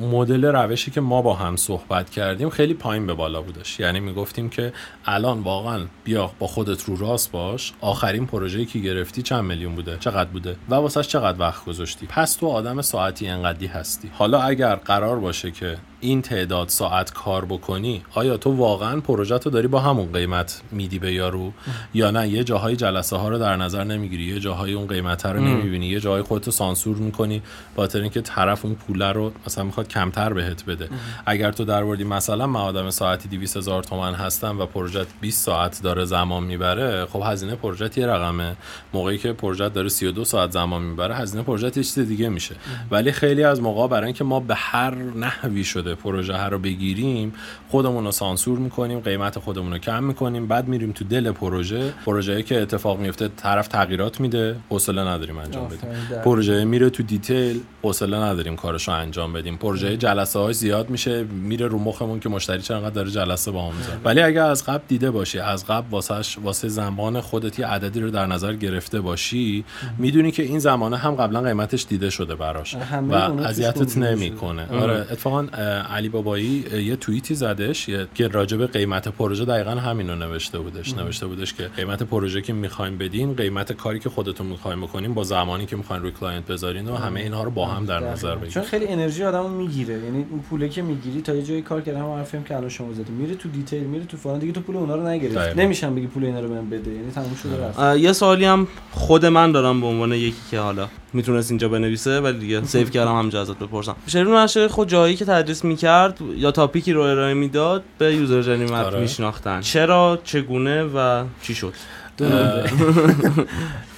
مدل 0.00 0.44
روشی 0.44 0.90
که 0.90 1.00
ما 1.00 1.22
با 1.22 1.34
هم 1.34 1.56
صحبت 1.56 2.10
کردیم 2.10 2.50
خیلی 2.50 2.74
پایین 2.74 3.06
به 3.06 3.14
بالا 3.14 3.42
بودش. 3.42 3.80
یعنی 3.80 4.00
می‌گفتیم 4.00 4.48
که 4.48 4.72
الان 5.06 5.40
واقعا 5.40 5.80
بیا 6.04 6.30
با 6.38 6.46
خودت 6.46 6.84
رو 6.84 6.96
راست 6.96 7.32
باش. 7.32 7.72
آخرین 7.80 8.26
پروژه‌ای 8.26 8.66
که 8.66 8.78
گرفتی 8.78 9.22
چند 9.22 9.44
میلیون 9.44 9.74
بوده؟ 9.74 9.96
چقدر 10.00 10.30
بوده؟ 10.30 10.56
و 10.68 10.74
واسش 10.74 11.08
چقدر 11.08 11.40
وقت 11.40 11.64
گذاشتی؟ 11.64 12.06
پس 12.06 12.34
تو 12.34 12.48
آدم 12.48 12.82
ساعتی 12.82 13.28
انقدی 13.28 13.66
هستی. 13.66 14.10
حالا 14.14 14.42
اگر 14.42 14.74
قرار 14.74 15.20
باشه 15.20 15.50
که 15.50 15.76
این 16.02 16.22
تعداد 16.22 16.68
ساعت 16.68 17.12
کار 17.12 17.44
بکنی 17.44 18.04
آیا 18.14 18.36
تو 18.36 18.50
واقعا 18.50 19.00
پروژه 19.00 19.38
تو 19.38 19.50
داری 19.50 19.66
با 19.68 19.80
همون 19.80 20.12
قیمت 20.12 20.62
میدی 20.72 20.98
به 20.98 21.12
یارو؟ 21.12 21.52
یا 21.94 22.10
نه 22.10 22.28
یه 22.28 22.44
جاهای 22.44 22.76
جلسه 22.76 23.16
ها 23.16 23.28
رو 23.28 23.38
در 23.38 23.56
نظر 23.56 23.84
نمی‌گیری 23.84 24.24
یه 24.24 24.40
جاهای 24.40 24.72
اون 24.72 24.86
قیمت 24.86 25.26
رو 25.26 25.40
نمی‌بینی 25.40 25.86
یه 25.86 26.00
جاهای 26.00 26.22
خودتو 26.22 26.50
سانسور 26.50 26.96
می‌کنی 26.96 27.42
با 27.74 27.88
اینکه 27.94 28.20
طرف 28.20 28.64
اون 28.64 28.74
پوله 28.74 29.12
رو 29.12 29.32
مثلا 29.46 29.64
می‌خواد 29.64 29.88
کمتر 29.88 30.32
بهت 30.32 30.64
بده. 30.64 30.88
اگر 31.26 31.52
تو 31.52 31.64
در 31.64 31.82
وردی 31.82 32.04
مثلا 32.04 32.46
من 32.46 32.60
آدم 32.60 32.90
ساعتی 32.90 33.28
200 33.28 33.56
هزار 33.56 33.82
تومن 33.82 34.14
هستم 34.14 34.60
و 34.60 34.66
پروژه 34.66 35.06
20 35.20 35.44
ساعت 35.44 35.82
داره 35.82 36.04
زمان 36.04 36.42
می‌بره 36.42 37.06
خب 37.06 37.22
هزینه 37.24 37.54
پروژه 37.54 37.90
یه 37.96 38.06
رقمه. 38.06 38.56
موقعی 38.94 39.18
که 39.18 39.32
پروژه 39.32 39.68
داره 39.68 39.88
32 39.88 40.24
ساعت 40.24 40.50
زمان 40.50 40.82
می‌بره 40.82 41.14
هزینه 41.14 41.42
پروژه 41.42 41.66
یه 41.66 41.70
چیز 41.70 41.98
دیگه 41.98 42.28
میشه. 42.28 42.54
ولی 42.90 43.12
خیلی 43.12 43.44
از 43.44 43.60
موقع 43.60 43.88
برای 43.88 44.04
اینکه 44.04 44.24
ما 44.24 44.40
به 44.40 44.54
هر 44.54 44.94
نحوی 44.94 45.64
شده 45.64 45.91
پروژه 45.94 46.44
رو 46.44 46.58
بگیریم 46.58 47.32
خودمون 47.68 48.04
رو 48.04 48.10
سانسور 48.10 48.58
می‌کنیم 48.58 49.00
قیمت 49.00 49.38
خودمون 49.38 49.72
رو 49.72 49.78
کم 49.78 50.04
می‌کنیم 50.04 50.46
بعد 50.46 50.68
میریم 50.68 50.92
تو 50.92 51.04
دل 51.04 51.32
پروژه. 51.32 51.92
پروژه‌ای 52.06 52.42
که 52.42 52.62
اتفاق 52.62 52.98
میفته 52.98 53.28
طرف 53.36 53.68
تغییرات 53.68 54.20
میده 54.20 54.56
حوصله 54.68 55.00
نداریم 55.00 55.38
انجام 55.38 55.66
بدیم. 55.66 55.90
پروژه 56.24 56.64
میره 56.64 56.90
تو 56.90 57.02
detail. 57.02 57.60
حوصله 57.82 58.16
نداریم 58.16 58.56
کارش 58.56 58.88
رو 58.88 58.94
انجام 58.94 59.32
بدیم. 59.32 59.56
پروژه 59.56 59.96
جلسه 59.96 60.38
های 60.38 60.52
زیاد 60.52 60.90
میشه 60.90 61.24
میره 61.24 61.66
رو 61.66 61.78
مخمون 61.78 62.20
که 62.20 62.28
مشتری 62.28 62.62
چقدر 62.62 62.90
داره 62.90 63.10
جلسه 63.10 63.50
با 63.50 63.68
هم 63.68 63.76
می‌ذاره. 63.76 63.98
ولی 64.04 64.20
اگر 64.20 64.44
از 64.44 64.64
قبل 64.64 64.82
دیده 64.88 65.10
باشی 65.10 65.38
از 65.38 65.66
قبل 65.66 65.86
واسش 65.90 66.38
واسه 66.38 66.68
زمان 66.68 67.20
خودت 67.20 67.58
یه 67.58 67.66
عددی 67.66 68.00
رو 68.00 68.10
در 68.10 68.26
نظر 68.26 68.52
گرفته 68.52 69.00
باشی 69.00 69.64
می‌دونی 69.98 70.30
که 70.30 70.42
این 70.42 70.58
زمانه 70.58 70.96
هم 70.96 71.14
قبلا 71.14 71.42
قیمتش 71.42 71.86
دیده 71.88 72.10
شده 72.10 72.34
براش 72.34 72.76
و 73.10 73.14
اذیتت 73.14 73.98
نمی‌کنه. 73.98 74.66
آره. 74.72 74.94
اتفاقا 74.94 75.46
اه، 75.52 75.62
علی 75.96 76.08
بابایی 76.08 76.64
یه 76.84 76.96
توییتی 76.96 77.34
زدش 77.34 77.86
که 78.14 78.28
راجب 78.28 78.66
قیمت 78.66 79.08
پروژه 79.08 79.44
دقیقا 79.44 79.70
همین 79.70 80.10
رو 80.10 80.16
نوشته 80.16 80.58
بودش. 80.58 80.94
نوشته 80.94 81.26
بودش 81.26 81.54
که 81.54 81.68
قیمت 81.76 82.02
پروژه 82.02 82.42
که 82.42 82.52
می‌خوایم 82.52 82.98
بدین 82.98 83.34
قیمت 83.34 83.72
کاری 83.72 83.98
که 83.98 84.10
خودتون 84.10 84.46
می‌خوایم 84.46 84.80
بکنین 84.80 85.14
با 85.14 85.24
زمانی 85.24 85.66
که 85.66 85.76
می‌خواین 85.76 86.02
روی 86.02 86.12
client 86.12 86.46
بذارین 86.46 86.88
و 86.88 86.96
همه 86.96 87.20
اینها 87.20 87.42
رو 87.42 87.50
با 87.50 87.71
هم 87.72 87.84
در 87.86 88.00
نظر. 88.00 88.34
بگیرید 88.34 88.52
چون 88.52 88.62
خیلی 88.62 88.86
انرژی 88.86 89.24
آدمو 89.24 89.48
می‌گیره. 89.48 89.94
یعنی 89.94 90.26
اون 90.30 90.40
پوله 90.40 90.68
که 90.68 90.82
می‌گیری 90.82 91.22
تا 91.22 91.34
یه 91.34 91.42
جایی 91.42 91.62
کار 91.62 91.80
کردم 91.80 91.98
هم 91.98 92.10
حرفی 92.10 92.36
هم 92.36 92.42
که 92.42 92.56
الان 92.56 92.68
شما 92.68 92.92
زدی. 92.92 93.12
میره 93.12 93.34
تو 93.34 93.48
detail 93.48 93.82
میره 93.82 94.04
تو 94.04 94.16
فلان 94.16 94.38
دیگه 94.38 94.52
تو 94.52 94.60
پول 94.60 94.76
اونا 94.76 94.96
رو 94.96 95.06
نگرفت. 95.08 95.56
نمیشم 95.56 95.94
بگی 95.94 96.06
پول 96.06 96.24
اینا 96.24 96.40
رو 96.40 96.48
بهم 96.48 96.70
بده. 96.70 96.90
یعنی 96.90 97.10
تموم 97.10 97.34
شده 97.42 97.66
رفت. 97.66 97.78
اه، 97.78 97.98
یه 97.98 98.12
سوالی 98.12 98.44
هم 98.44 98.68
خود 98.90 99.26
من 99.26 99.52
دارم 99.52 99.80
به 99.80 99.86
عنوان 99.86 100.12
یکی 100.12 100.40
که 100.50 100.58
حالا 100.58 100.88
می‌تونست 101.12 101.50
اینجا 101.50 101.68
بنویسه 101.68 102.20
ولی 102.20 102.38
دیگه 102.38 102.64
save 102.64 102.88
کردم 102.88 103.18
همینجا 103.18 103.40
ازت 103.40 103.58
بپرسم. 103.58 103.96
شریف 104.06 104.28
نشه 104.28 104.68
خود 104.68 104.88
جایی 104.88 105.16
که 105.16 105.24
تدریس 105.24 105.64
می‌کرد 105.64 106.18
یا 106.36 106.50
topic 106.50 106.85
ی 106.85 106.92
رو 106.92 107.00
ارائه 107.00 107.34
می‌داد 107.34 107.82
به 107.98 108.14
user 108.14 108.42
journey 108.42 108.64
map 108.64 108.72
آره. 108.72 109.00
میشناختن. 109.00 109.60
چرا 109.60 110.18
چگونه 110.24 110.82
و 110.82 111.24
چی 111.42 111.54
شد؟ 111.54 111.74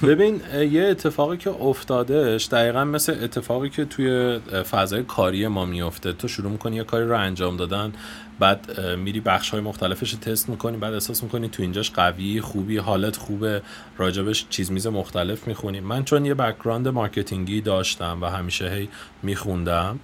ببین 0.07 0.41
یه 0.71 0.83
اتفاقی 0.83 1.37
که 1.37 1.49
افتادش 1.49 2.45
دقیقا 2.45 2.83
مثل 2.83 3.15
اتفاقی 3.23 3.69
که 3.69 3.85
توی 3.85 4.39
فضای 4.71 5.03
کاری 5.03 5.47
ما 5.47 5.65
میفته 5.65 6.13
تو 6.13 6.27
شروع 6.27 6.51
می‌کنی 6.51 6.75
یه 6.75 6.83
کاری 6.83 7.05
رو 7.05 7.19
انجام 7.19 7.57
دادن. 7.57 7.93
بعد 8.39 8.79
میری 8.81 9.19
بخش 9.19 9.49
های 9.49 9.61
مختلفش 9.61 10.11
تست 10.11 10.49
می‌کنی 10.49 10.77
بعد 10.77 10.93
احساس 10.93 11.23
می‌کنی 11.23 11.49
تو 11.49 11.63
اینجاش 11.63 11.91
قوی 11.91 12.41
خوبی 12.41 12.77
حالت 12.77 13.17
خوبه 13.17 13.61
راجبش 13.97 14.45
چیز 14.49 14.71
میز 14.71 14.87
مختلف 14.87 15.47
می‌خونی. 15.47 15.79
من 15.79 16.03
چون 16.03 16.25
یه 16.25 16.33
background 16.33 16.87
marketing 16.87 17.54
ی 17.54 17.61
داشتم 17.61 18.21
و 18.21 18.25
همیشه 18.25 18.69
هی 18.69 18.89
میخوندم 19.23 19.99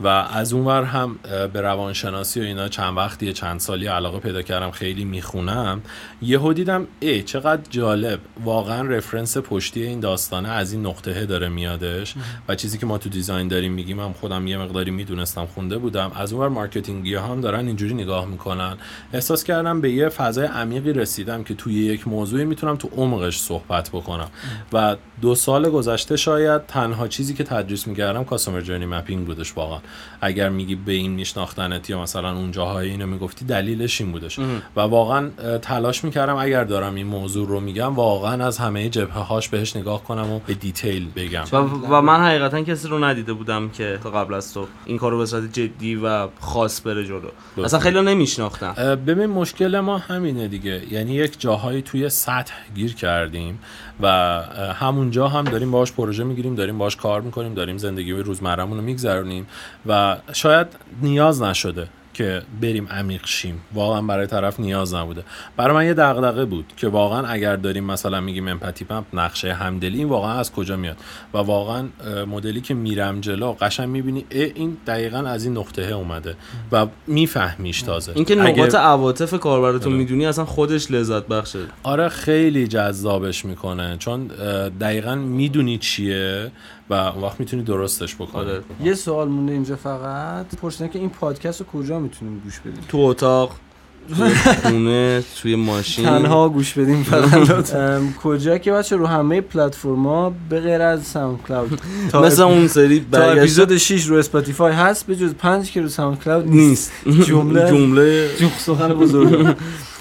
و 0.00 0.08
از 0.08 0.52
اونور 0.52 0.82
هم 0.82 1.18
به 1.52 1.60
روانشناسی 1.60 2.40
و 2.40 2.42
اینا 2.42 2.68
چند 2.68 2.96
وقتی 2.96 3.32
چند 3.32 3.60
سالی 3.60 3.86
علاقه 3.86 4.18
پیدا 4.18 4.42
کردم 4.42 4.70
خیلی 4.70 5.04
می‌خونم. 5.04 5.82
یهو 6.22 6.52
دیدم 6.52 6.86
ای 7.00 7.22
چقدر 7.22 7.62
جالب. 7.70 8.20
واقعا 8.44 8.88
reference 8.88 9.36
پشتی 9.36 9.82
این 9.82 10.00
داستانه 10.00 10.48
از 10.48 10.72
این 10.72 10.86
نقطه 10.86 11.26
داره 11.26 11.48
میادش. 11.48 12.14
و 12.48 12.54
چیزی 12.54 12.78
که 12.78 12.86
ما 12.86 12.98
تو 12.98 13.08
design 13.08 13.48
داریم 13.48 13.72
میگیم 13.72 14.00
هم 14.00 14.12
خودم 14.12 14.46
یه 14.46 14.58
مقداری 14.58 14.90
می‌دونستم 14.90 15.46
خونده 15.46 15.78
بودم. 15.78 16.12
از 16.14 16.32
اونور 16.32 16.48
marketing 16.48 17.07
ی 17.07 17.14
هم 17.14 17.40
دارن 17.40 17.66
اینجوری 17.66 17.94
نگاه 17.94 18.26
می‌کنن. 18.26 18.76
احساس 19.12 19.44
کردم 19.44 19.80
به 19.80 19.90
یه 19.90 20.08
فضای 20.08 20.46
عمیقی 20.46 20.92
رسیدم 20.92 21.44
که 21.44 21.54
توی 21.54 21.74
یک 21.74 22.08
موضوعی 22.08 22.44
می‌تونم 22.44 22.76
تو 22.76 22.88
عمقش 22.96 23.38
صحبت 23.38 23.88
بکنم. 23.88 24.28
و 24.72 24.96
دو 25.20 25.34
سال 25.34 25.70
گذشته 25.70 26.16
شاید 26.16 26.66
تنها 26.66 27.08
چیزی 27.08 27.34
که 27.34 27.44
تدریس 27.44 27.86
می‌کردم 27.86 28.24
customer 28.24 28.60
journey 28.60 28.86
mapping 28.86 29.26
بودش 29.26 29.56
واقعا. 29.56 29.78
اگر 30.20 30.48
میگی 30.48 30.74
به 30.74 30.92
این 30.92 31.12
میشناختنت 31.12 31.90
یا 31.90 32.02
مثلا 32.02 32.36
اون 32.36 32.50
جاهای 32.50 32.90
اینو 32.90 33.06
می‌گفتی 33.06 33.44
دلیلش 33.44 34.00
این 34.00 34.12
بودش. 34.12 34.38
و 34.76 34.80
واقعا 34.80 35.30
تلاش 35.62 36.04
می‌کردم 36.04 36.36
اگر 36.36 36.64
دارم 36.64 36.94
این 36.94 37.06
موضوع 37.06 37.48
رو 37.48 37.60
میگم 37.60 37.94
واقعا 37.94 38.46
از 38.46 38.58
همه 38.58 38.88
جبهه 38.88 39.18
هاش 39.18 39.48
بهش 39.48 39.76
نگاه 39.76 40.04
کنم 40.04 40.30
و 40.32 40.40
به 40.46 40.54
دیتیل 40.54 41.08
بگم. 41.16 41.44
و, 41.52 41.56
و 41.56 42.00
من 42.00 42.20
حقیقتا 42.20 42.62
کسی 42.62 42.88
رو 42.88 43.04
ندیده 43.04 43.32
بودم 43.32 43.68
که 43.68 43.98
تا 44.02 44.10
قبل 44.10 44.34
از 44.34 44.54
تو 44.54 44.66
این 44.84 44.98
کارو 44.98 45.18
به 45.18 45.26
صورت 45.26 45.52
جدی 45.52 45.94
و 45.94 46.28
خاص 46.40 46.80
بره 46.80 47.04
جلو. 47.04 47.28
اصلا 47.64 47.80
خیلی 47.80 48.00
نمیشناختم. 48.00 48.74
ببین 49.06 49.26
مشکل 49.26 49.80
ما 49.80 49.98
همینه 49.98 50.48
دیگه. 50.48 50.82
یعنی 50.90 51.14
یک 51.14 51.40
جاهایی 51.40 51.82
توی 51.82 52.08
سطح 52.08 52.54
گیر 52.74 52.94
کردیم. 52.94 53.58
و 54.00 54.08
همونجا 54.74 55.28
هم 55.28 55.44
داریم 55.44 55.70
باهاش 55.70 55.92
پروژه 55.92 56.24
می‌گیریم 56.24 56.54
داریم 56.54 56.78
باهاش 56.78 56.96
کار 56.96 57.20
می‌کنیم 57.20 57.54
داریم 57.54 57.78
زندگی 57.78 58.12
روزمرهمون 58.12 58.78
رو 58.78 58.84
میگذرونیم 58.84 59.46
و 59.86 60.16
شاید 60.32 60.66
نیاز 61.02 61.42
نشده 61.42 61.88
که 62.16 62.42
بریم 62.60 62.88
عمیق 62.88 63.26
شیم. 63.26 63.60
واقعا 63.74 64.02
برای 64.02 64.26
طرف 64.26 64.60
نیاز 64.60 64.94
نبوده. 64.94 65.22
برای 65.56 65.74
من 65.74 65.86
یه 65.86 65.94
دغدغه 65.94 66.44
بود 66.44 66.72
که 66.76 66.88
واقعا 66.88 67.26
اگر 67.26 67.56
داریم 67.56 67.84
مثلا 67.84 68.20
میگیم 68.20 68.48
امپاتی 68.48 68.84
پمپ 68.84 69.04
نقشه 69.12 69.52
همدلی 69.52 69.98
این 69.98 70.08
واقعا 70.08 70.32
از 70.32 70.52
کجا 70.52 70.76
میاد؟ 70.76 70.96
و 71.34 71.38
واقعا 71.38 71.88
مدلی 72.26 72.60
که 72.60 72.74
میرم 72.74 73.20
جلو 73.20 73.52
قشنگ 73.52 73.88
می‌بینی 73.88 74.24
این 74.30 74.76
دقیقا 74.86 75.18
از 75.18 75.44
این 75.44 75.56
نقطه 75.56 75.82
اومده 75.82 76.36
و 76.72 76.86
میفهمیش 77.06 77.82
تازه. 77.82 78.12
اینکه 78.14 78.34
نقاط 78.34 78.74
عواطف 78.74 79.34
کاربرتون 79.40 79.92
آره. 79.92 80.02
می‌دونی 80.02 80.26
اصلا 80.26 80.44
خودش 80.44 80.90
لذت 80.90 81.26
بخشه. 81.26 81.58
آره 81.82 82.08
خیلی 82.08 82.66
جذابش 82.66 83.44
می‌کنه. 83.44 83.96
چون 83.98 84.26
دقیقا 84.80 85.14
می‌دونی 85.14 85.78
چیه 85.78 86.50
و 86.90 86.94
اون 86.94 87.24
وقت 87.24 87.40
می‌تونی 87.40 87.62
درستش 87.62 88.14
بکنی. 88.14 88.40
آره. 88.40 88.60
یه 88.84 88.94
سوال 88.94 89.28
مونده 89.28 89.52
اینجا 89.52 89.76
فقط. 89.76 90.46
پرسیدن 90.62 90.88
که 90.88 90.98
این 90.98 91.08
پادکست 91.10 91.60
رو 91.60 91.66
کجا 91.66 91.98
می‌تونیم 91.98 92.40
گوش 92.44 92.60
بدیم؟ 92.60 92.80
تو 92.88 92.98
اتاق 92.98 93.50
خونه 94.62 95.24
توی 95.42 95.54
ماشین. 95.54 96.04
تنها 96.04 96.48
گوش 96.48 96.72
بدیم 96.72 97.02
فقط. 97.10 98.02
کجا 98.22 98.58
که 98.58 98.72
بچه 98.72 98.96
رو 98.96 99.06
همه 99.06 99.40
پلتفرما 99.40 100.34
به 100.48 100.60
غیر 100.60 100.82
از 100.82 101.02
SoundCloud 101.02 101.80
تا 102.10 102.22
مثل 102.22 102.42
اون 102.42 102.68
سری 102.68 103.06
تا 103.12 103.22
اپیزود 103.22 103.76
6 103.76 104.04
رو 104.06 104.16
Spotify 104.16 104.72
هست 104.72 105.06
به 105.06 105.16
جز 105.16 105.34
5 105.34 105.70
که 105.70 105.80
رو 105.82 105.88
SoundCloud 105.88 106.48
نیست. 106.48 106.92
نیست. 107.06 107.28
جمله 107.28 107.68
جمله 107.70 108.28
جوخ 108.38 108.58
سخن 108.58 108.88
بزرگ. 108.88 109.56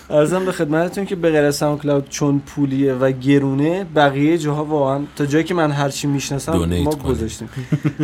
عرضم 0.10 0.46
به 0.46 0.52
خدمتتون 0.52 1.06
که 1.06 1.16
به 1.16 1.32
غیر 1.32 1.44
از 1.44 1.60
Cloud 1.60 2.10
چون 2.10 2.42
پولیه 2.46 2.94
و 2.94 3.12
گرونه 3.12 3.86
بقیه 3.96 4.38
جاها 4.38 4.66
واقعا 4.66 5.00
تا 5.16 5.26
جایی 5.26 5.44
که 5.44 5.54
من 5.54 5.72
هرچی 5.72 6.08
می‌شناسم 6.08 6.82
ما. 6.84 6.92
گذاشتیم 6.92 7.50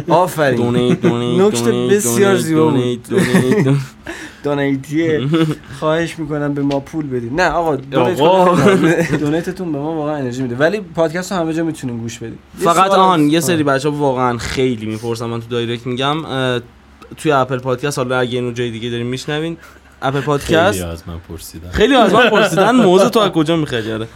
آفرین 0.10 0.76
نکته 1.42 1.72
بسیار 1.72 2.36
زیبا 2.36 2.64
بود. 2.64 2.74
دونیت، 2.74 3.10
دونیت، 3.10 3.64
دونیت. 3.64 3.78
دونیتیه 4.44 5.28
خواهش 5.80 6.20
می‌کنم 6.20 6.54
به 6.54 6.62
ما 6.62 6.80
پول 6.80 7.08
بدید 7.08 7.34
نه 7.34 7.50
آقا. 7.50 7.76
دونیتتون 9.20 9.72
به 9.72 9.78
ما 9.78 9.96
واقعا 9.96 10.16
انرژی 10.16 10.44
میده 10.44 10.56
ولی 10.56 10.80
پادکست 10.80 11.32
رو 11.32 11.38
همه 11.38 11.54
جا 11.54 11.64
می‌تونیم 11.64 11.98
گوش 11.98 12.20
بدید 12.20 12.40
فقط 12.58 12.92
آن 12.92 13.30
یه 13.30 13.40
سری 13.40 13.64
بچه 13.64 13.90
ها 13.90 13.96
واقعا 13.96 14.38
خیلی 14.38 14.86
می‌پرسن 14.86 15.26
من 15.26 15.42
تو 15.42 15.48
دایرکت 15.50 15.86
میگم 15.88 16.18
توی 17.18 17.32
اپل 17.32 17.60
پادکست 17.60 17.98
حالا 17.98 18.20
اگه 18.20 18.40
اینو 18.40 18.52
جای 18.52 18.72
دیگه 18.72 18.90
داریم 18.90 19.08
میشنوین 19.08 19.58
اپل 20.02 20.12
خیلی 20.12 20.26
پادکست؟ 20.26 20.82
از 20.82 21.04
من 21.08 21.20
پرسیدن. 21.30 21.70
خیلی 21.70 21.96
از 21.96 22.14
من 22.14 22.30
پرسیدن. 22.30 22.76
موضوع 22.76 23.10
تو 23.10 23.20
از 23.20 23.32
کجا 23.32 23.56
می‌خوای 23.56 23.92
آره. 23.92 24.08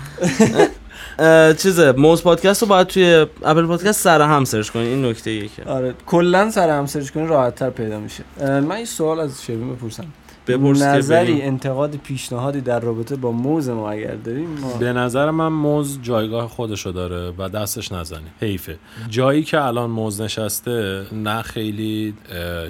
چیزه 1.53 1.91
موز 1.91 2.23
پادکست 2.23 2.61
رو 2.61 2.67
باید 2.67 2.87
توی 2.87 3.25
اپل 3.43 3.65
پادکست 3.65 4.01
سر 4.01 4.21
هم 4.21 4.45
سرچ 4.45 4.69
کنین 4.69 4.87
این 4.87 5.05
نکته 5.05 5.31
یکه. 5.31 5.63
آره 5.63 5.93
کلا 6.05 6.51
سر 6.51 6.69
هم 6.69 6.85
سرچ 6.85 7.09
کنید 7.09 7.29
راحت 7.29 7.55
تر 7.55 7.69
پیدا 7.69 7.99
میشه. 7.99 8.23
من 8.41 8.71
این 8.71 8.85
سوال 8.85 9.19
از 9.19 9.43
شیرین 9.43 9.73
بپرسم. 9.73 10.05
بپرس 10.47 10.79
که 10.79 10.85
نظری 10.85 11.33
بریم. 11.33 11.45
انتقاد 11.45 11.95
پیشنهادی 11.95 12.61
در 12.61 12.79
رابطه 12.79 13.15
با 13.15 13.31
موز 13.31 13.69
ما 13.69 13.91
اگر 13.91 14.15
داریم 14.15 14.49
ما 14.61 14.77
به 14.77 14.93
نظر 14.93 15.31
من 15.31 15.47
موز 15.47 15.99
جایگاه 16.01 16.47
خودشو 16.47 16.91
داره 16.91 17.33
و 17.37 17.49
دستش 17.49 17.91
نزنی. 17.91 18.27
حیفه. 18.41 18.77
جایی 19.09 19.43
که 19.43 19.61
الان 19.61 19.89
موز 19.89 20.21
نشسته 20.21 21.05
نه 21.11 21.41
خیلی 21.41 22.13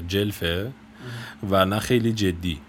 جلفه 0.07 0.71
و 1.49 1.65
نه 1.65 1.79
خیلی 1.79 2.13
جدی. 2.13 2.59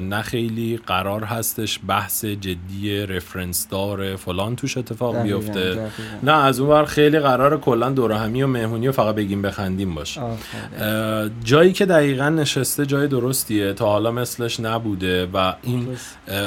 نه 0.00 0.22
خیلی 0.22 0.80
قرار 0.86 1.24
هستش 1.24 1.80
بحث 1.88 2.24
جدی 2.24 3.06
رفرنس 3.06 3.68
داره 3.68 4.16
فلان 4.16 4.56
توش 4.56 4.76
اتفاق 4.76 5.14
دقیقاً، 5.14 5.36
بیفته. 5.36 5.60
دقیقاً. 5.60 5.88
نه 6.22 6.32
از 6.32 6.60
اون 6.60 6.70
ور 6.70 6.84
خیلی 6.84 7.18
قرار 7.18 7.60
کلا 7.60 7.90
دور 7.90 8.12
همی 8.12 8.42
و 8.42 8.46
مهمونی 8.46 8.88
و 8.88 8.92
فقط 8.92 9.14
بگیم 9.14 9.42
بخندیم 9.42 9.94
باشه 9.94 10.20
جایی 11.44 11.72
که 11.72 11.86
دقیقا 11.86 12.28
نشسته 12.28 12.86
جای 12.86 13.06
درستیه 13.08 13.72
تا 13.72 13.86
حالا 13.86 14.10
مثلش 14.10 14.60
نبوده 14.60 15.26
و 15.34 15.54
این 15.62 15.88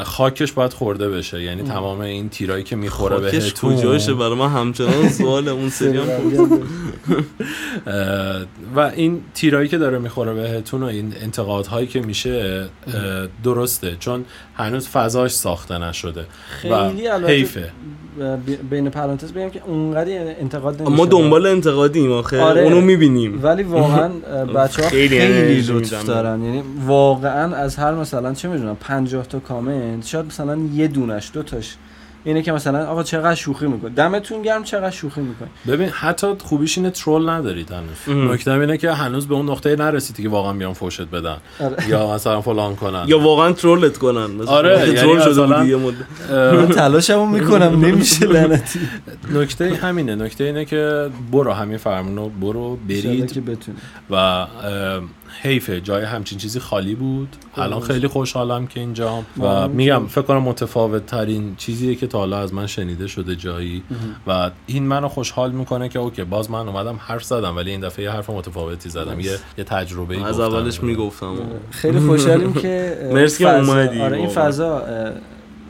خاکش 0.04 0.52
باید 0.52 0.74
خورده 0.74 1.10
بشه. 1.10 1.44
یعنی 1.44 1.64
تمام 1.64 2.00
این 2.00 2.30
تیرایی 2.30 2.64
که 2.64 2.76
می‌خوره 2.76 3.16
خاکش 3.16 3.44
بهتون. 3.44 3.76
کجاشه؟ 3.76 4.14
برای 4.14 4.36
من 4.36 4.50
همچنان 4.50 5.10
سوال 5.10 5.48
اون 5.48 5.70
سری 5.80 5.98
هم 5.98 6.08
اه، 7.88 8.42
و 8.76 8.80
این 8.80 9.22
تیرایی 9.34 9.68
که 9.68 9.78
داره 9.78 10.00
می‌خوره 10.00 10.34
بهتون 10.34 10.84
و 10.84 10.86
این 10.86 11.14
انتقادهایی 11.22 11.88
که 11.88 12.02
میشه 12.02 12.66
درسته 13.44 13.96
چون 14.00 14.26
هنوز 14.56 14.88
فضاش 14.88 15.32
ساخته 15.32 15.78
نشده 15.78 16.22
و 16.72 16.90
خیلی 16.90 17.08
البته 17.08 17.32
حیفه 17.32 17.72
بین 18.70 18.90
پرانتز 18.90 19.32
بگم 19.32 19.50
که 19.50 19.62
اونقدی 19.66 20.18
انتقاد 20.18 20.82
ما 20.82 20.90
نمیشه. 20.90 21.06
دنبال 21.06 21.48
انتقادیم 21.48 22.12
آخه 22.12 22.42
آره. 22.42 22.62
اونو 22.62 22.82
می‌بینیم 22.82 23.40
ولی 23.44 23.64
واقعا 23.64 24.10
بچه 24.56 24.84
ها 24.84 24.90
خیلی 24.90 25.20
خیلی, 25.20 25.62
لطف. 25.62 26.06
دارن 26.06 26.44
یعنی 26.44 26.64
واقعا 26.86 27.56
از 27.56 27.76
هر 27.76 27.94
مثلا 27.94 28.34
چه 28.34 28.48
می‌دونم 28.48 28.76
50 28.76 29.28
تا 29.28 29.40
کامنت 29.40 30.06
شاید 30.06 30.26
مثلا 30.26 30.60
یه 30.74 30.88
دونش 30.88 31.32
دو 31.34 31.44
تاش 31.44 31.76
اینه 32.24 32.42
که 32.42 32.52
مثلا 32.52 32.88
آقا 32.88 33.04
چقدر 33.04 33.36
شوخی 33.36 33.68
می‌کنی؟ 33.68 33.94
دمتون 33.94 34.42
گرم 34.42 34.64
چقدر 34.64 34.92
شوخی 34.92 35.22
می‌کنی؟ 35.22 35.50
ببین 35.68 35.90
حتی 35.90 36.28
خوبیش 36.44 36.78
اینه 36.78 36.90
ترول 36.90 37.30
ندارید 37.30 37.72
هنوز. 37.72 38.30
نکته 38.32 38.52
اینه 38.52 38.78
که 38.78 38.92
هنوز 38.92 39.28
به 39.28 39.36
اون 39.36 39.50
نقطه 39.50 39.76
نرسیدی 39.76 40.24
که 40.24 40.30
واقعا 40.30 40.54
بیان 40.54 40.74
فوشت 40.74 41.02
بدن. 41.02 41.38
آره. 41.60 41.90
یا 41.90 42.14
مثلا 42.14 42.42
فلان 42.42 42.76
کنن. 42.76 43.04
یا 43.08 43.20
واقعا 43.20 43.52
ترولت 43.52 43.98
کنن. 43.98 44.26
مثلا 44.26 44.54
آره، 44.54 44.78
که 44.78 44.86
یعنی 44.86 44.98
ترول 44.98 45.22
شده 45.22 45.46
بودی 45.46 45.70
یه 45.70 45.76
مدت. 45.76 46.76
تلاشمو 46.76 47.26
می‌کنم 47.26 47.86
نمیشه 47.86 48.26
لعنتی. 48.26 48.80
نکته 49.34 49.76
همینه. 49.76 50.16
نکته 50.16 50.44
اینه 50.44 50.66
که 50.66 51.10
برو 51.32 51.52
همین 51.52 51.78
فرمونو 51.78 52.30
برو 52.30 52.76
برید 52.90 53.44
و 54.10 54.46
حیفه 55.42 55.82
جای 55.82 56.04
همچین 56.04 56.38
چیزی 56.38 56.60
خالی 56.60 56.96
بود؟ 56.96 57.36
الان 57.56 57.80
خیلی 57.80 58.08
خوشحالم 58.08 58.68
که 58.68 58.80
اینجا. 58.80 59.24
و 59.40 59.68
میگم 59.68 60.08
فکر 60.08 60.22
کنم 60.22 60.42
متفاوت 60.44 61.06
ترین 61.06 61.56
چیزیه 61.56 61.96
که 61.96 62.08
تا 62.08 62.18
حالا 62.18 62.40
از 62.40 62.54
من 62.54 62.68
شنیده 62.68 63.08
شده 63.08 63.36
جایی. 63.36 63.84
و 64.28 64.52
این 64.68 64.88
منو 64.88 65.08
خوشحال 65.08 65.52
می‌کنه 65.52 65.90
که 65.90 66.00
اوکی 66.00 66.24
باز 66.24 66.52
من 66.52 66.68
اومدم 66.68 67.00
حرف 67.00 67.24
زدم 67.24 67.56
ولی 67.56 67.72
این 67.72 67.82
دفعه 67.82 68.06
یه 68.06 68.12
حرف 68.12 68.30
متفاوتی 68.30 68.90
زدم. 68.90 69.20
یه 69.20 69.38
یه 69.58 69.64
تجربه 69.64 70.26
از 70.26 70.40
اولش 70.40 70.84
می‌گفتم. 70.84 71.36
خیلی 71.72 72.00
خوشحالیم 72.00 72.54
که 72.54 72.98
مرسی 73.14 73.46
اومدی، 73.46 74.02
آره 74.02 74.18
این. 74.18 74.30
فضا 74.30 74.84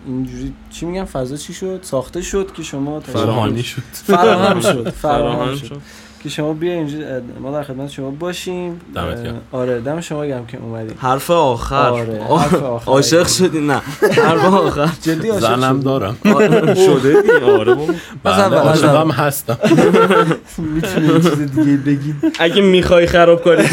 اینجوری 0.06 0.54
چی 0.70 0.86
میگم 0.86 1.06
فضا 1.06 1.38
چی 1.38 1.54
شد؟ 1.54 1.80
ساخته 1.82 2.22
شد 2.22 2.54
که 2.54 2.64
شما 2.64 3.00
فراهانی 3.00 3.64
شد. 3.64 3.82
فراهم 3.94 4.62
شد 4.62 4.90
فراهم 5.04 5.56
شد. 5.56 5.82
که 6.24 6.30
شما 6.30 6.54
بیا 6.54 6.74
اینجا 6.74 6.98
ما 7.42 7.52
در 7.52 7.64
خدمت 7.64 7.90
شما 7.90 8.10
باشیم. 8.12 8.82
دمت 8.96 9.24
گرم. 9.24 9.42
آره 9.52 9.80
دم 9.80 10.02
شما 10.02 10.26
گرم 10.26 10.46
که 10.46 10.58
اومدیم. 10.58 10.98
حرف 11.00 11.32
آخر. 11.32 11.76
آره، 11.90 12.22
آه، 12.30 12.42
حرف 12.42 12.64
آخر. 12.64 12.92
عاشق 12.92 13.28
شدی؟ 13.28 13.60
نه. 13.60 13.82
حرف 14.02 14.46
آخر. 14.46 14.90
جدی 15.02 15.30
عاشق 15.30 15.48
زنم 15.48 15.76
شدی؟ 15.76 15.84
دارم. 15.86 16.18
آره، 16.36 16.76
شده 16.76 17.22
دیگه 17.22 17.46
آره 17.60 17.74
بابا. 17.76 17.94
از 18.26 18.82
بله. 18.84 19.14
هستم. 19.14 19.58
می‌تونی 20.76 21.22
چیز 21.22 21.40
دیگه 21.56 21.78
بگید 21.78 22.16
اگه 22.40 22.62
می‌خوای 22.62 23.06
خراب 23.08 23.44
کنی. 23.44 23.64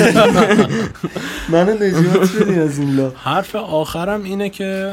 منو 1.53 1.73
نجات 1.75 2.33
بدین 2.41 2.59
از 2.59 2.79
این 2.79 2.97
لا. 2.97 3.12
حرف 3.25 3.57
آخرم 3.57 4.23
اینه 4.25 4.51
که 4.51 4.93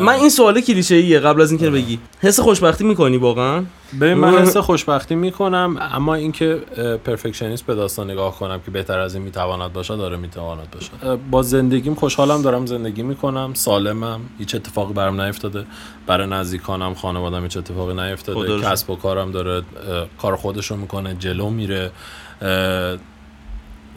من 0.00 0.12
این 0.12 0.28
سوال 0.28 0.60
کلیشه 0.60 0.94
ایه 0.94 1.18
قبل 1.18 1.40
از 1.42 1.50
اینکه 1.50 1.70
بگی. 1.70 1.98
حس 2.20 2.40
خوشبختی 2.40 2.84
می‌کنی 2.84 3.16
واقعا؟ 3.16 3.62
ببین 4.00 4.14
من 4.14 4.38
حس 4.38 4.56
خوشبختی 4.56 5.14
می‌کنم 5.14 5.76
اما 5.94 6.14
اینکه 6.14 6.58
پرفکشنیست 6.96 7.66
به 7.66 7.74
داستان 7.74 8.10
نگاه 8.10 8.38
کنم 8.38 8.60
که 8.60 8.70
بهتر 8.70 8.98
از 8.98 9.14
این 9.14 9.24
می‌تواند 9.24 9.72
باشه 9.72 9.96
داره 9.96 10.16
می‌تواند 10.16 10.70
باشه. 10.70 11.16
با 11.30 11.42
زندگیم 11.42 11.94
خوشحالم 11.94 12.42
دارم 12.42 12.66
زندگی 12.66 13.02
می‌کنم 13.02 13.54
سالمم 13.54 14.20
هیچ 14.38 14.54
اتفاقی 14.54 14.94
برام 14.94 15.20
نیفتاده. 15.20 15.64
برای 16.06 16.26
نزدیکانم 16.26 16.94
خانوادم 16.94 17.42
هیچ 17.42 17.56
اتفاقی 17.56 17.94
نیفتاده. 17.94 18.56
رو. 18.56 18.62
کسب 18.62 18.90
و 18.90 18.96
کارم 18.96 19.30
داره 19.30 19.62
کار 20.18 20.36
خودشو 20.36 20.76
می‌کنه 20.76 21.14
جلو 21.14 21.50
میره. 21.50 21.90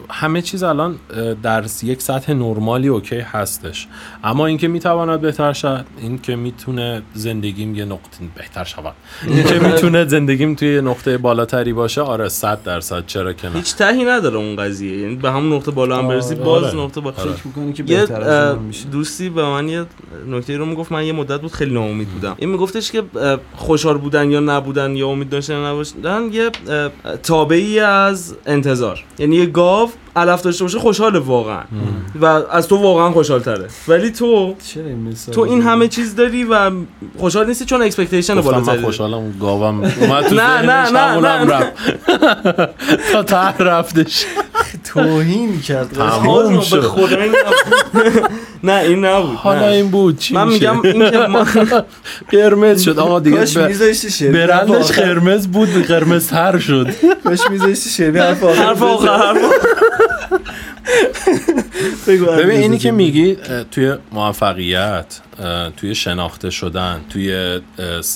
همه 0.10 0.42
چیز 0.42 0.64
الان 0.64 1.00
در 1.44 1.66
یک 1.84 2.02
سطح 2.02 2.34
نرمالی 2.34 2.88
اوکی 2.88 3.20
هستش 3.20 3.88
اما 4.24 4.46
اینکه 4.46 4.68
می‌تواند 4.68 5.22
بهتر 5.22 5.54
شد 5.54 5.86
این 6.02 6.20
که 6.20 6.36
می‌تونه 6.36 7.02
زندگیم 7.14 7.76
یه 7.76 7.86
نقطه 7.86 8.18
بهتر 8.36 8.64
شود 8.64 8.94
این 9.28 9.44
که 9.44 9.60
می‌تونه 9.70 10.06
زندگیم 10.06 10.56
توی 10.56 10.74
یه 10.74 10.82
نقطه 10.82 11.18
بالاتری 11.18 11.74
باشه 11.74 12.02
آره 12.02 12.30
صد 12.30 12.64
درصد 12.64 13.06
چرا 13.06 13.34
که 13.34 13.48
نه 13.48 13.56
هیچ 13.56 13.76
تهی 13.76 14.06
نداره 14.06 14.38
اون 14.38 14.56
قضیه 14.56 14.98
یعنی 14.98 15.16
به 15.16 15.32
همون 15.32 15.54
نقطه 15.54 15.72
بالا 15.72 15.98
هم 15.98 16.08
برسی 16.08 16.34
آره. 16.34 16.44
باز 16.44 16.64
آره. 16.64 16.78
نقطه 16.78 17.02
بالا 17.02 17.18
آره. 17.18 17.32
فکر 17.32 17.48
می‌کنی 17.48 17.74
که 17.74 17.84
یه 17.84 18.00
بهتر 18.00 18.22
از 18.22 18.58
میشه 18.58 18.90
دوستی 18.90 19.30
به 19.30 19.44
من 19.44 19.70
یه 19.70 19.86
نکته 20.28 20.58
رو 20.58 20.66
می‌گفت 20.66 20.92
من 20.92 21.06
یه 21.06 21.14
مدت 21.14 21.42
بود 21.42 21.52
خیلی 21.52 21.74
ناامید 21.74 22.08
بودم 22.08 22.36
این 22.38 22.50
میگفتش 22.50 22.92
که 22.92 23.04
خوشحال 23.56 23.98
بودن 23.98 24.32
یا 24.32 24.40
نبودن 24.40 24.96
یا 24.96 25.08
امید 25.08 25.30
داشتن 25.30 25.54
یا 25.54 25.72
نباشتن 25.72 26.30
یه 26.32 26.50
تابعی 27.24 27.80
از 27.80 28.36
انتظار 28.46 29.04
یعنی 29.20 29.36
یه 29.36 29.46
گاو 29.46 29.89
علف 30.16 30.42
داشته 30.42 30.64
باشه 30.64 30.80
خوشحاله 30.80 31.20
واقعا. 31.20 31.64
و 32.22 32.26
از 32.26 32.68
تو 32.68 32.78
واقعا 32.78 33.12
خوشحال 33.12 33.40
تره 33.40 33.68
ولی 33.88 34.12
تو 34.12 34.56
تو 35.32 35.42
این 35.42 35.62
همه 35.62 35.88
چیز 35.88 36.16
داری 36.16 36.44
و 36.44 36.72
خوشحال 37.18 37.48
نیستی 37.48 37.66
چون 37.66 37.82
expectation 37.82 38.42
بالاتری 38.42 38.78
من. 38.78 38.84
خوشحالم 38.84 39.34
گاوم 39.40 39.84
اومد 39.84 40.28
تو 40.28 40.36
نه، 40.36 40.62
نه، 40.62 40.92
نه، 40.92 41.18
نه. 41.20 41.54
رفت. 41.54 41.74
تا 43.14 43.24
ته 43.24 43.64
رفتش. 43.64 44.26
توهین 44.94 45.62
کرد. 45.62 45.90
تمام 45.90 46.62
شد. 46.62 46.92
نه 48.64 48.74
این 48.74 49.06
نبود 49.06 49.36
حالا 49.36 49.60
نه. 49.60 49.66
این 49.66 49.92
بود 49.92 50.20
چی 50.20 50.34
من؟ 50.34 50.48
میگم 50.48 50.82
این 50.82 51.12
که 51.12 51.18
ما 51.18 51.46
قرمز 52.32 52.82
شد. 52.82 53.00
آقا 53.00 53.20
دیگه 53.20 53.38
کاش 53.38 53.58
ب- 53.58 53.68
میذاشتی 53.68 54.10
شعر 54.12 54.32
برندش 54.32 54.92
قرمز 54.92 55.48
بود 55.48 55.70
قرمز 55.88 56.28
تر 56.28 56.58
شد. 56.60 56.88
کاش 57.24 57.40
میذاشتی 57.50 57.90
شعر 57.90 58.18
حرف 58.18 58.44
آخر 58.44 58.64
حرف 58.64 58.82
آخر. 58.84 59.38
ببین 62.40 62.60
اینی 62.60 62.78
که. 62.78 62.92
میگی 62.92 63.38
توی 63.72 63.96
موفقیت 64.12 65.22
توی 65.78 65.96
شناخته 65.96 66.50
شدن 66.50 67.02
توی 67.10 67.60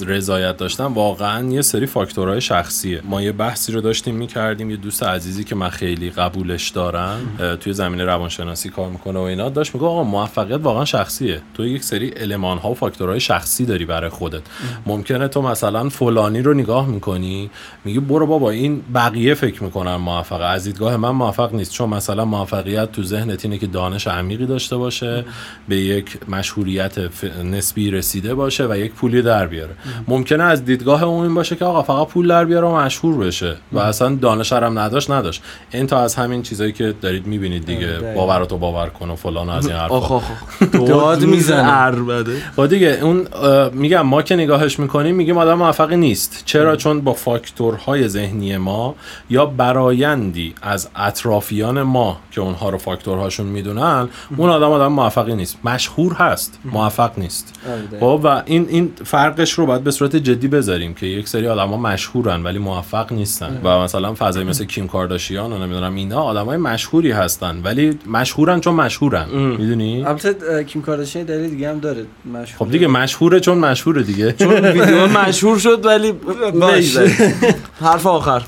رضایت 0.08 0.58
داشتن 0.58 0.86
واقعا 0.86 1.50
یه 1.50 1.62
سری 1.62 1.86
فاکتورهای 1.86 2.42
شخصیه. 2.42 3.02
ما 3.04 3.22
یه 3.22 3.32
بحثی 3.32 3.72
رو 3.72 3.82
داشتیم 3.82 4.16
می‌کردیم 4.16 4.70
یه 4.70 4.78
دوست 4.78 5.04
عزیزی 5.04 5.44
که 5.44 5.56
من 5.56 5.70
خیلی 5.70 6.10
قبولش 6.10 6.70
دارم 6.70 7.20
توی 7.60 7.74
زمینه 7.74 8.06
روانشناسی 8.06 8.70
کار 8.70 8.90
می‌کنه 8.90 9.20
و 9.20 9.22
اینا 9.22 9.50
داشت 9.50 9.76
میگه 9.76 9.88
آقا 9.88 10.04
موفقیت 10.04 10.60
واقعا 10.64 10.86
شخصیه. 10.86 11.42
تو 11.54 11.66
یک 11.66 11.84
سری 11.84 12.14
المان 12.18 12.58
ها 12.58 12.72
و 12.72 12.74
فاکتورهای 12.74 13.20
شخصی 13.20 13.66
داری 13.66 13.86
برای 13.86 14.10
خودت. 14.10 14.42
ممکنه 14.86 15.28
تو 15.28 15.42
مثلا 15.42 15.90
فلانی 15.90 16.42
رو 16.42 16.54
نگاه 16.54 16.88
می‌کنی 16.88 17.50
میگی 17.86 18.00
برو 18.00 18.28
بابا 18.28 18.50
این 18.52 18.82
بقیه 18.94 19.34
فکر 19.34 19.64
می‌کنن 19.64 19.96
موفقه. 19.96 20.46
از 20.46 20.64
دیدگاه 20.64 20.98
من 20.98 21.10
موفق 21.10 21.54
نیست. 21.54 21.72
چون 21.72 21.90
مثلا 21.90 22.26
موفقیت 22.64 22.92
تو 22.92 23.04
ذهنت 23.04 23.46
اینه 23.46 23.58
که 23.58 23.68
دانش 23.68 24.08
عمیقی 24.08 24.46
داشته 24.46 24.78
باشه 24.78 25.26
به 25.68 25.76
یک 25.76 26.18
مشهوریت 26.30 26.98
نسبی 27.44 27.92
رسیده 27.92 28.36
باشه 28.36 28.68
و 28.68 28.78
یک 28.78 28.92
پولی 28.92 29.22
در 29.22 29.48
بیاره. 29.48 29.76
ممکنه 30.08 30.44
از 30.44 30.66
دیدگاه 30.66 31.04
اون 31.04 31.24
این 31.24 31.36
باشه 31.36 31.56
که 31.56 31.66
آقا 31.66 31.82
فقط 31.82 32.08
پول 32.08 32.28
در 32.28 32.46
بیاره 32.46 32.68
و 32.68 32.76
مشهور 32.76 33.18
بشه 33.26 33.56
و 33.72 33.80
اصلا 33.80 34.16
دانش 34.16 34.54
هم 34.54 34.80
نداشت 34.80 35.12
نداشت. 35.12 35.44
این 35.74 35.88
تا 35.88 36.00
از 36.00 36.16
همین 36.16 36.42
چیزایی 36.42 36.72
که 36.72 36.94
دارید 37.02 37.28
می‌بینید 37.28 37.66
دیگه 37.66 37.88
دقیقاً. 37.88 38.14
باورتو 38.16 38.58
باور 38.58 38.90
کن 38.90 39.10
و 39.10 39.16
فلان 39.16 39.50
از 39.50 39.68
این 39.68 39.76
حرفا. 39.76 40.22
داد 40.88 41.24
می‌زنه. 41.24 41.72
عربده 41.72 42.42
خب 42.56 42.68
دیگه 42.68 43.00
اون 43.02 43.28
میگم 43.74 44.02
ما 44.02 44.22
که 44.22 44.36
نگاهش 44.36 44.80
می‌کنیم 44.80 45.16
میگیم 45.16 45.38
آدم 45.38 45.54
موفقی 45.54 45.98
نیست. 45.98 46.44
چرا؟ 46.46 46.76
چون 46.76 47.02
با 47.02 47.14
فاکتورهای 47.14 48.08
ذهنی 48.08 48.58
ما 48.58 48.96
یا 49.30 49.46
برایندی 49.46 50.56
از 50.62 50.90
اطرافیان 50.96 51.82
ما 51.82 52.20
که 52.32 52.42
اونها 52.54 52.70
رو 52.70 52.78
فاکتورهاشون 52.78 53.46
می‌دونن 53.46 54.10
اون 54.38 54.50
آدم 54.50 54.72
آدم 54.72 54.88
موفقی 54.88 55.36
نیست. 55.36 55.58
مشهور 55.64 56.14
هست 56.14 56.60
موفق 56.66 57.12
نیست. 57.18 57.54
خب 58.00 58.22
و 58.24 58.42
این 58.46 58.66
این 58.70 58.92
فرقش 59.06 59.52
رو 59.52 59.66
باید 59.66 59.84
به 59.84 59.92
صورت 59.92 60.16
جدی 60.16 60.48
بذاریم 60.48 60.94
که 60.94 61.06
یک 61.06 61.28
سری 61.28 61.48
آدما 61.48 61.78
مشهورن 61.78 62.44
ولی 62.44 62.60
موفق 62.60 63.14
نیستن. 63.14 63.62
و 63.64 63.80
مثلا 63.80 64.14
فضایی 64.14 64.46
مثل 64.46 64.66
کیم 64.66 64.88
کارداشیان 64.88 65.54
و 65.54 65.58
نمی‌دونم 65.58 65.96
اینا 65.96 66.22
آدمای 66.22 66.58
مشهوری 66.58 67.12
هستن 67.12 67.62
ولی 67.64 68.00
مشهورن 68.08 68.60
چون 68.60 68.76
مشهورن. 68.76 69.30
می‌دونی؟ 69.30 70.04
البته 70.06 70.64
کیم 70.64 70.82
کارداشیان 70.82 71.26
دلیل 71.26 71.50
دیگه 71.50 71.70
هم 71.70 71.80
داره. 71.80 72.06
مشهور 72.26 72.58
خب 72.60 72.72
دیگه 72.72 72.88
مشهوره 72.88 73.40
چون 73.40 73.58
مشهوره 73.58 74.04
دیگه. 74.04 74.32
چون 74.32 74.66
ویدیو 74.66 75.08
مشهور 75.08 75.60
شد 75.60 75.86
ولی 75.86 76.12
باش. 76.12 76.98
بگذاریم. 76.98 77.16
حرف 77.82 78.08
آخر. 78.08 78.44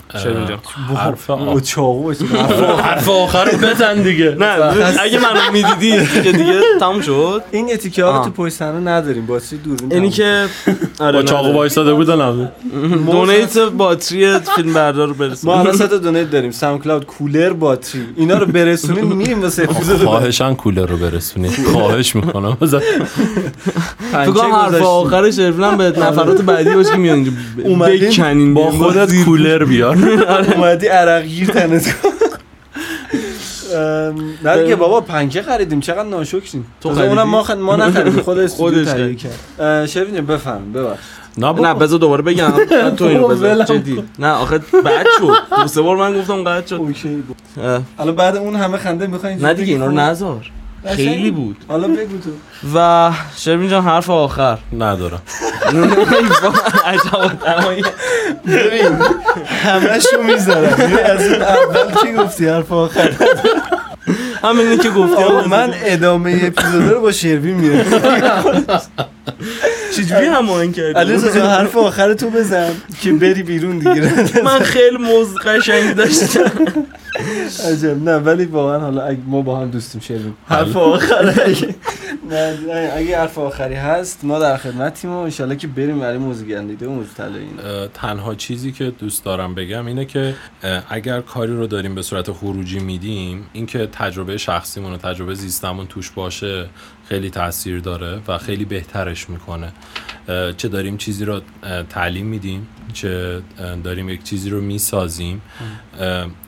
حرف 0.95 1.29
باشه. 1.29 2.25
حرف 2.83 3.09
آخر 3.09 3.45
رو 3.45 3.57
بزن 3.95 4.03
دیگه. 4.03 4.35
نه 4.39 4.45
اگه 5.01 5.19
منو 5.19 5.51
می‌دیدی 5.53 6.21
که 6.23 6.31
دیگه 6.31 6.61
تموم 6.79 7.01
شد. 7.01 7.41
این 7.51 7.73
اتیکه 7.73 8.03
ها. 8.03 8.25
تو 8.25 8.31
پشت 8.31 8.53
صحنه 8.53 8.79
نداریم. 8.91 9.25
باتری 9.25 9.57
دوربین 9.59 9.93
اینی. 9.93 10.09
که 10.09 10.45
آره 10.99 11.19
با 11.19 11.23
چاقو. 11.23 11.53
وایساده 11.53 11.93
بودن 11.93 12.51
دونیت 13.11 13.59
باتری 13.77 14.39
فیلم 14.55 14.73
بردار 14.73 15.07
رو 15.07 15.13
برسون. 15.13 15.53
ما 15.53 15.59
الان 15.59 15.73
سه 15.75 15.87
تا 15.87 15.97
دونیت 15.97 16.31
داریم. 16.31 16.51
ساوند 16.51 16.81
کلاود 16.83 17.05
کولر 17.05 17.53
باتری. 17.53 18.01
اینا 18.17 18.37
رو 18.37 18.45
برسونیم 18.45 19.05
میریم 19.17 19.41
واسه 19.41 19.63
اپیزود 19.63 19.97
بعد. 19.97 20.07
خواهشان 20.07 20.55
کولر 20.55 20.85
رو 20.85 20.97
برسونید 20.97 21.51
خواهش 21.71 22.15
می‌کنم. 22.15 22.57
فکر 22.59 22.81
پنکه 24.13 24.31
کنم 24.31 24.53
حرف. 24.53 24.81
آخرش 24.81 25.35
شرفیدم 25.35 25.77
به 25.77 25.83
نفرات 25.83 26.41
بعدی 26.41 26.69
باشه 26.69 26.91
که 26.91 26.97
میان 26.97 27.15
اینجا 27.15 27.31
بکنین 28.07 28.53
با. 28.53 28.71
خودت 28.71 29.23
کولر 29.25 29.65
بیار. 29.65 29.97
اومدی 30.55 30.87
عرق 30.87 31.23
گیر 31.23 31.47
تنت 31.47 31.93
کن. 32.01 32.09
نه 34.43 34.63
دیگه 34.63 34.75
بابا 34.75 35.01
پنکه 35.01 35.41
خریدیم 35.41 35.79
چقدر 35.79 36.03
ناشکریم؟ 36.03 36.65
تو 36.81 36.89
اونم؟ 36.89 37.23
ما 37.23 37.43
خ... 37.43 37.51
ما 37.51 37.75
نخریدیم. 37.75 38.21
خود 38.21 38.39
استودیو 38.39 38.79
خودش 38.85 38.93
تهیه. 38.93 39.15
کرد. 39.15 39.39
اه، 39.59 39.85
شبین 39.85 40.15
جان 40.15 40.25
بفهم 40.25 40.73
ببخش. 40.73 41.03
نه 41.37 41.51
نه. 41.51 41.73
بذار 41.73 41.99
دوباره 41.99 42.21
بگم. 42.21 42.49
بعد 42.71 42.95
تو 42.95 43.05
اینو 43.05 43.27
بذار. 43.27 43.63
جدی. 43.63 44.03
نه 44.19 44.31
آخه 44.31 44.57
بد 44.57 45.05
شد. 45.19 45.61
دو 45.61 45.67
سه 45.67 45.81
بار 45.81 45.97
من 45.97 46.19
گفتم 46.19 46.43
قد 46.43 46.65
شد. 46.67 46.81
حالا 47.97 48.11
بعد 48.11 48.37
اون 48.37 48.55
همه 48.55 48.77
خنده 48.77 49.07
می‌خواین 49.07 49.45
نه 49.45 49.53
دیگه 49.53 49.73
اینا 49.73 49.85
رو 49.85 49.91
نذار. 49.91 50.51
خیلی 50.95 51.31
بود. 51.31 51.57
حالا 51.67 51.87
بگو 51.87 52.17
تو. 52.17 52.29
و 52.75 53.11
شرمین 53.37 53.69
جان 53.69 53.83
حرف 53.83 54.09
آخر. 54.09 54.57
ندارم. 54.77 55.21
ببین 58.47 58.99
همشو 59.63 60.23
می‌ذارم. 60.23 60.99
از 61.05 61.27
اون 61.27 61.41
اول 61.41 62.01
چی 62.01 62.13
گفتی؟ 62.13 62.47
حرف 62.47 62.71
آخر. 62.71 63.11
همینی 64.43 64.77
که 64.77 64.89
گفتی. 64.89 65.49
من 65.49 65.73
ادامه 65.85 66.39
اپیزود 66.43 66.91
رو 66.91 67.01
با 67.01 67.11
شروین 67.11 67.55
میرم. 67.55 67.85
چجوری 69.95 70.25
هماهنگ 70.25 70.75
کردی؟ 70.75 71.17
جان 71.17 71.49
حرف 71.49 71.77
آخر 71.77 72.13
تو 72.13 72.29
بزن 72.29 72.71
که 73.01 73.11
بری 73.13 73.43
بیرون 73.43 73.79
دیگه. 73.79 74.41
من 74.43 74.59
خیلی 74.59 74.97
موز 74.97 75.35
قشنگ 75.45 75.95
داشتم. 75.95 76.51
عجب. 77.71 78.03
نه 78.03 78.17
ولی 78.17 78.45
واقعا 78.45 78.79
حالا 78.79 79.01
اگه 79.01 79.19
ما 79.25 79.41
با 79.41 79.59
هم 79.59 79.69
دوستیم 79.69 80.01
شروین 80.01 80.33
حرف 80.47 80.77
آخر. 80.77 81.33
اگه 81.45 81.75
نه 82.29 82.91
اگه 82.93 83.17
حرف 83.17 83.37
آخری 83.37 83.75
هست 83.75 84.19
ما 84.23 84.39
در 84.39 84.57
خدمتیم 84.57 85.11
و 85.11 85.17
انشالله 85.17 85.55
که 85.55 85.67
بریم 85.67 85.99
برای 85.99 86.17
موزیک 86.17 86.47
گندیده 86.47 86.87
و 86.87 86.91
موزیک 86.91 87.11
تنها 87.93 88.35
چیزی 88.35 88.71
که 88.71 88.91
دوست 88.99 89.25
دارم 89.25 89.55
بگم 89.55 89.85
اینه 89.85 90.05
که 90.05 90.33
اگر 90.89 91.21
کاری 91.21 91.53
رو 91.53 91.67
داریم 91.67 91.95
به 91.95 92.01
صورت 92.01 92.31
خروجی 92.31 92.79
میدیم 92.79 93.45
اینکه 93.53 93.87
تجربه 93.87 94.37
شخصیمون 94.37 94.93
و 94.93 94.97
تجربه 94.97 95.33
زیستمون 95.33 95.87
توش 95.87 96.11
باشه 96.11 96.65
خیلی 97.09 97.29
تاثیر 97.29 97.79
داره 97.79 98.19
و 98.27 98.37
خیلی 98.37 98.65
بهترش 98.65 99.29
می‌کنه. 99.29 99.71
چه 100.57 100.67
داریم 100.67 100.97
چیزی 100.97 101.25
رو 101.25 101.41
تعلیم 101.89 102.25
میدیم 102.25 102.67
چه 102.93 103.41
داریم 103.83 104.09
یک 104.09 104.23
چیزی 104.23 104.49
رو 104.49 104.61
می‌سازیم. 104.61 105.41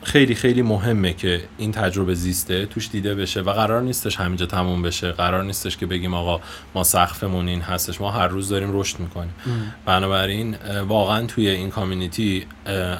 خیلی 0.02 0.34
خیلی 0.34 0.62
مهمه 0.68 1.12
که 1.12 1.40
این 1.58 1.72
تجربه 1.72 2.14
زیسته 2.14 2.66
توش 2.66 2.90
دیده 2.90 3.14
بشه 3.14 3.40
و 3.40 3.52
قرار 3.52 3.82
نیستش 3.82 4.16
همینجا 4.16 4.46
تموم 4.46 4.82
بشه. 4.82 5.12
قرار 5.12 5.44
نیستش 5.44 5.76
که 5.76 5.86
بگیم 5.86 6.14
آقا 6.14 6.40
ما 6.74 6.84
سقفمون 6.84 7.48
این 7.48 7.60
هستش 7.60 8.00
ما 8.00 8.10
هر 8.10 8.28
روز 8.28 8.48
داریم 8.48 8.80
رشد 8.80 9.00
می‌کنیم. 9.00 9.34
بنابراین 9.84 10.56
واقعا 10.88 11.26
توی 11.26 11.48
این 11.48 11.70
کامیونیتی 11.70 12.46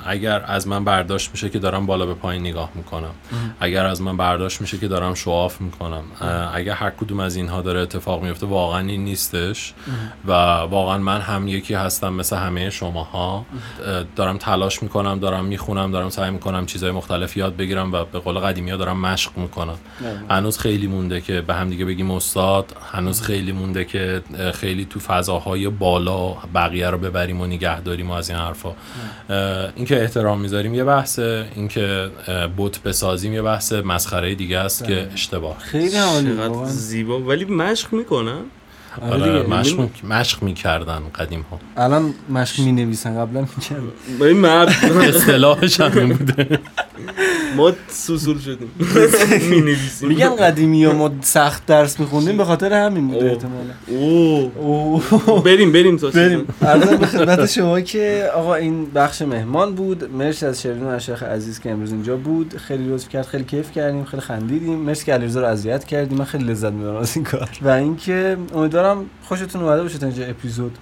اگر 0.07 0.45
از 0.47 0.69
من 0.69 0.85
برداشت 0.85 1.31
میشه 1.31 1.49
که 1.49 1.59
دارم 1.59 1.87
بالا 1.87 2.07
به 2.07 2.15
پایین 2.15 2.43
نگاه 2.43 2.71
می‌کنم. 2.75 3.15
اگر 3.61 3.87
از 3.87 4.03
من 4.03 4.17
برداشت 4.17 4.61
میشه 4.61 4.79
که 4.79 4.89
دارم 4.89 5.15
شواف 5.15 5.61
می‌کنم. 5.61 6.03
اگر 6.55 6.73
هر 6.73 6.91
کدوم 6.91 7.21
از 7.21 7.37
اینها 7.37 7.63
داره 7.63 7.81
اتفاق 7.81 8.23
میفته 8.23 8.47
واقعا 8.47 8.89
این 8.89 9.05
نیستش. 9.05 9.75
و 10.27 10.33
واقعا 10.33 10.99
من 10.99 11.21
هم 11.21 11.49
یکی 11.49 11.75
هستم 11.75 12.13
مثل 12.13 12.37
همه 12.37 12.71
شماها. 12.71 13.47
اه، 13.87 14.05
دارم 14.17 14.39
تلاش 14.39 14.83
می‌کنم 14.83 15.19
دارم 15.19 15.45
می‌خونم 15.45 15.93
دارم 15.93 16.09
سعی 16.09 16.31
می‌کنم 16.31 16.67
چیزهای 16.67 16.93
مختلف 16.93 17.37
یاد 17.37 17.57
بگیرم 17.59 17.93
و 17.93 18.05
به 18.05 18.19
قول 18.19 18.39
قدیمی 18.39 18.71
ها 18.71 18.77
دارم 18.77 19.01
مشق 19.01 19.31
می‌کنم. 19.37 19.79
هنوز 20.31 20.59
خیلی 20.59 20.87
مونده 20.87 21.21
که 21.21 21.41
به 21.41 21.55
هم 21.55 21.71
دیگه 21.71 21.85
بگیم 21.85 22.11
استاد 22.11 22.77
هنوز 22.93 23.23
خیلی 23.23 23.53
مونده 23.53 23.85
که 23.85 24.23
خیلی 24.55 24.85
تو 24.85 25.01
فضاهای 25.01 25.69
بالا 25.69 26.37
بقیه 26.55 26.91
رو 26.91 26.99
ببریم 26.99 27.41
و 27.41 27.47
نگه 27.47 27.81
داریم 27.81 28.11
و 28.11 28.13
از 28.13 28.31
این 28.31 28.39
حرفا. 28.39 28.73
اینکه 29.77 30.03
احترام 30.03 30.41
می‌ذاریم 30.41 30.75
یه 30.75 30.85
بحثه 30.85 31.49
اینکه 31.55 32.11
بت 32.59 32.83
بسازیم 32.83 33.33
یه 33.33 33.43
بحث 33.43 33.73
مسخره 33.73 34.35
دیگه 34.35 34.59
است 34.59 34.85
که 34.85 35.09
اشتباه. 35.13 35.59
خیلی. 35.59 35.91
زیبا. 36.65 37.21
ولی 37.21 37.45
مشق 37.45 37.93
می‌کنن 37.93 38.41
آره 39.03 39.23
آره،. 39.23 39.47
مشق, 39.47 39.81
می- 39.81 39.91
مشق 40.09 40.43
می‌کردن 40.43 41.03
قدیم 41.15 41.45
ها 41.51 41.85
الان 41.85 42.15
مشق 42.29 42.61
می 42.61 42.73
نویسن 42.73 43.19
قبلا 43.19 43.41
می‌کردن. 43.41 43.83
با 44.21 44.27
این 44.27 44.37
مرد. 44.37 44.69
اصطلاحش 45.09 45.81
همین 45.81 46.09
بوده. 46.09 46.59
ما 47.57 47.73
سوسول 47.89 48.39
شدیم. 48.39 48.71
می 49.51 49.61
نویسیم 49.61 50.09
میگن 50.09 50.37
قدیمی 50.37 50.85
ها 50.85 50.93
ما 50.93 51.11
سخت 51.21 51.67
درس 51.67 52.01
میخوندیم 52.01 52.37
به 52.37 52.45
خاطر 52.45 52.73
همین 52.73 53.09
بوده. 53.09 53.31
احتمالا. 53.31 53.75
بریم 55.41 55.73
بریم 55.73 55.97
تا 55.97 56.11
بریم. 56.11 56.47
عرض 56.63 56.89
به 56.89 57.07
خدمت 57.07 57.47
شما 57.47 57.81
که 57.81 58.31
آقا 58.35 58.55
این 58.55 58.91
بخش 58.91 59.23
مهمان 59.23 59.75
بود. 59.75 60.13
مرسی 60.13 60.47
از 60.47 60.63
شیرین 60.63 60.85
و 60.85 60.99
شیخ 60.99 61.23
عزیز 61.23 61.61
که 61.61 61.71
امروز 61.71 61.93
اینجا 61.93 62.17
بود. 62.17 62.57
خیلی 62.57 62.89
لطف 62.89 63.09
کرد 63.09 63.27
خیلی 63.27 63.45
کیف 63.45 63.73
کردیم 63.73 64.05
خیلی 64.05 64.23
خندیدیم. 64.23 64.79
مرسی 64.79 65.07
که 65.07 65.15
علیرضا 65.15 65.41
رو 65.41 65.47
اذیت 65.47 65.85
کردیم. 65.85 66.19
من 66.19 66.25
خیلی 66.25 66.45
لذت 66.45 66.73
می‌برم 66.73 66.97
از 66.97 67.17
این 67.17 67.25
کار. 67.25 67.49
و 67.63 67.69
اینکه 67.69 68.37
امیدوارم 68.55 68.88
خوشتون 69.23 69.63
اومده 69.63 69.83
باشه 69.83 69.99
تا 69.99 70.07
اینجا 70.07 70.25
اپیزود. 70.27 70.79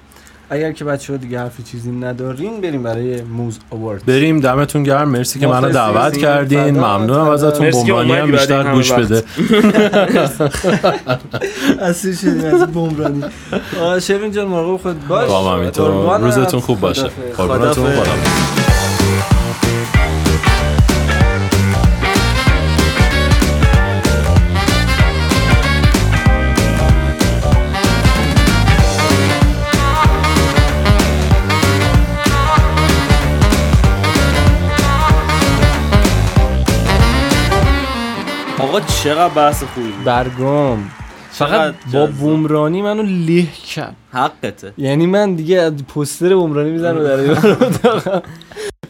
اگر 0.50 0.72
که 0.72 0.84
بچه 0.84 1.12
ها 1.12 1.16
دیگه 1.16 1.38
حرفی 1.38 1.62
چیزی 1.62 1.90
ندارین 1.90 2.60
بریم 2.60 2.82
برای 2.82 3.22
موز 3.22 3.58
آوارد 3.70 4.06
بریم. 4.06 4.40
دمتون 4.40 4.82
گرم. 4.82 5.08
مرسی 5.08 5.38
که 5.38 5.46
منو. 5.46 5.68
دعوت 5.68 6.16
کردین. 6.16 6.70
ممنونم 6.70 7.28
ازتون. 7.28 7.70
بمرانی 7.70 8.12
هم 8.12 8.30
بیشتر 8.30 8.72
گوش. 8.72 8.92
بده. 8.92 9.22
اسیر 11.80 12.14
شدیم 12.20 12.44
از 12.44 12.72
بمرانی 12.72 13.24
آه 13.80 14.00
شیرین 14.00 14.32
جان 14.32 14.48
مراقب 14.48 14.76
خود 14.76 15.08
باش. 15.08 15.28
با. 15.28 16.16
روزتون 16.16 16.60
خوب 16.60 16.80
باشه. 16.80 17.10
خدا 17.36 17.74
چقدر 39.06 39.34
بحث 39.34 39.64
خوبی 39.64 39.92
برگام. 40.04 40.90
فقط 41.30 41.74
با. 41.92 42.06
بومرانی 42.06 42.82
منو 42.82 43.02
له 43.02 43.46
کرد. 43.74 43.96
حقته. 44.12 44.72
یعنی 44.78 45.06
من 45.06 45.34
دیگه 45.34 45.60
از 45.60 45.72
پوستر 45.88 46.34
بومرانی 46.34 46.70
می‌زنم 46.70 47.02
در. 47.02 47.16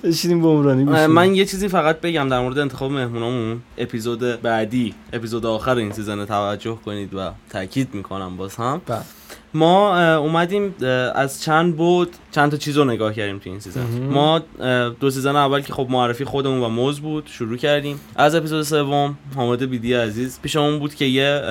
بشینیم 0.04 0.40
بومرانی 0.40 0.84
بشینیم. 0.84 1.06
من 1.06 1.34
یه 1.34 1.44
چیزی 1.44 1.68
فقط 1.68 2.00
بگم 2.00 2.28
در 2.28 2.40
مورد 2.40 2.58
انتخاب 2.58 2.92
مهمونامون. 2.92 3.60
اپیزود 3.78 4.42
بعدی 4.42 4.94
اپیزود 5.12 5.46
آخر 5.46 5.76
این 5.76 5.92
season 5.92 6.24
توجه 6.24 6.78
کنید 6.84 7.14
و 7.14 7.30
تاکید 7.50 7.94
می‌کنم 7.94 8.36
باز 8.36 8.56
هم. 8.56 8.80
بله. 8.86 8.98
ما 9.54 10.14
اومدیم 10.16 10.74
از 11.14 11.42
چند 11.42 11.76
بود 11.76 12.16
چند 12.30 12.50
تا 12.50 12.56
چیز 12.56 12.76
رو 12.76 12.84
نگاه 12.84 13.14
کردیم 13.14 13.38
تو 13.38 13.50
این 13.50 13.60
season. 13.60 13.80
ما 14.10 14.42
دو 15.00 15.10
season 15.10 15.36
اول 15.36 15.60
که 15.60 15.72
خب 15.72 15.86
معرفی 15.90 16.24
خودمون 16.24 16.60
و 16.60 16.68
موز 16.68 17.00
بود 17.00 17.26
شروع 17.26 17.56
کردیم 17.56 18.00
از 18.16 18.34
اپیزود 18.34 18.62
سوم 18.62 19.18
حامد 19.36 19.70
بیدی 19.70 19.94
عزیز 19.94 20.40
پیشمون 20.42 20.78
بود 20.78 20.94
که 20.94 21.04
یه 21.04 21.42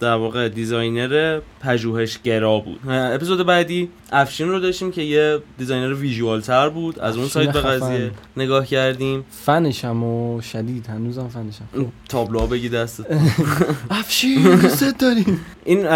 در 0.00 0.14
واقع 0.14 0.48
designer 0.48 1.40
پژوهشگرا 1.60 2.58
بود. 2.58 2.80
اپیزود 2.88 3.46
بعدی 3.46 3.88
افشین 4.12 4.48
رو 4.48 4.60
داشتیم 4.60 4.90
که 4.90 5.02
یه 5.02 5.38
designer 5.58 5.94
visual 5.94 6.40
تر 6.40 6.68
بود. 6.68 6.98
از 6.98 7.16
اون 7.16 7.28
سایت 7.28 7.52
به. 7.52 7.60
قضیه 7.60 8.10
نگاه 8.36 8.66
کردیم. 8.66 9.24
فنشم 9.44 10.02
و 10.04 10.40
شدید 10.40 10.86
هنوزم 10.86 11.28
فنشم. 11.28 11.92
تابلوها 12.08 12.46
بگی 12.46 12.68
دستت. 12.68 13.06
افشین 13.90 14.56
دوست 14.56 14.98
داریم. 14.98 15.40
این 15.64 15.86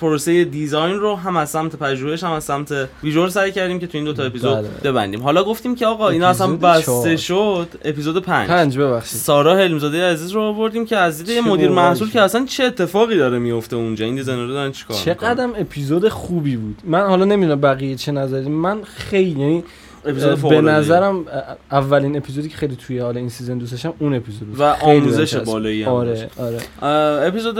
پروسه 0.00 0.44
design 0.44 0.96
رو 0.96 1.16
هم 1.16 1.36
از 1.36 1.50
سمت 1.50 1.76
پژوهش 1.76 2.24
هم 2.24 2.32
از 2.32 2.44
سمت 2.44 2.88
visual 3.02 3.28
سعی 3.28 3.52
کردیم 3.52 3.78
که 3.78 3.86
تو 3.86 3.98
این 3.98 4.04
دو 4.04 4.12
تا 4.12 4.22
اپیزود 4.22 4.54
بله. 4.54 4.68
ببندیم. 4.84 5.22
حالا 5.22 5.44
گفتیم 5.44 5.74
که 5.74 5.86
آقا 5.86 6.08
اینا 6.08 6.28
اصلا 6.28 6.46
اپیزود 6.46 6.60
بسته. 6.60 7.16
شد 7.16 7.68
اپیزود 7.84 8.22
پنج. 8.22 8.48
پنج 8.48 8.78
ببخشید. 8.78 9.18
سارا 9.18 9.56
حلمزاده 9.56 10.04
عزیز 10.12 10.30
رو 10.30 10.40
آوردیم 10.40 10.86
که 10.86 10.96
از 10.96 11.24
دید 11.24 11.38
مدیر 11.38 11.70
محصول. 11.70 12.10
که 12.10 12.20
اصلا 12.20 12.44
چه 12.44 12.64
اتفاقی 12.64 13.16
داره 13.16 13.38
میفته 13.46 13.76
اونجا 13.76 14.04
این 14.04 14.14
designer 14.14 14.48
ها 14.48 14.52
دارن 14.52 14.72
چیکار 14.72 14.96
می‌کنن؟ 14.96 15.14
چقدرم 15.14 15.52
اپیزود 15.56 16.08
خوبی 16.08 16.56
بود 16.56 16.78
من 16.84 17.06
حالا 17.06 17.24
نمی‌دونم 17.24 17.60
بقیه 17.60 17.94
چه 17.94 18.12
نظری 18.12 18.48
من 18.48 18.82
خیلی 18.82 19.40
یعنی 19.40 19.64
اپیزود 20.04 20.50
به. 20.50 20.60
نظرم 20.60 21.24
اولین 21.70 22.16
اپیزودی 22.16 22.48
که 22.48 22.56
خیلی 22.56 22.76
توی 22.76 22.98
حالا 22.98 23.20
این 23.20 23.28
season 23.28 23.58
دوست 23.58 23.72
داشتم 23.72 23.94
اون 23.98 24.14
اپیزود 24.14 24.48
بود 24.48 24.60
و 24.60 24.62
آموزش. 24.62 25.34
بالایی 25.34 25.82
هم 25.82 25.92
آره 25.92 26.30
آره 26.36 26.60
اپیزود 27.26 27.56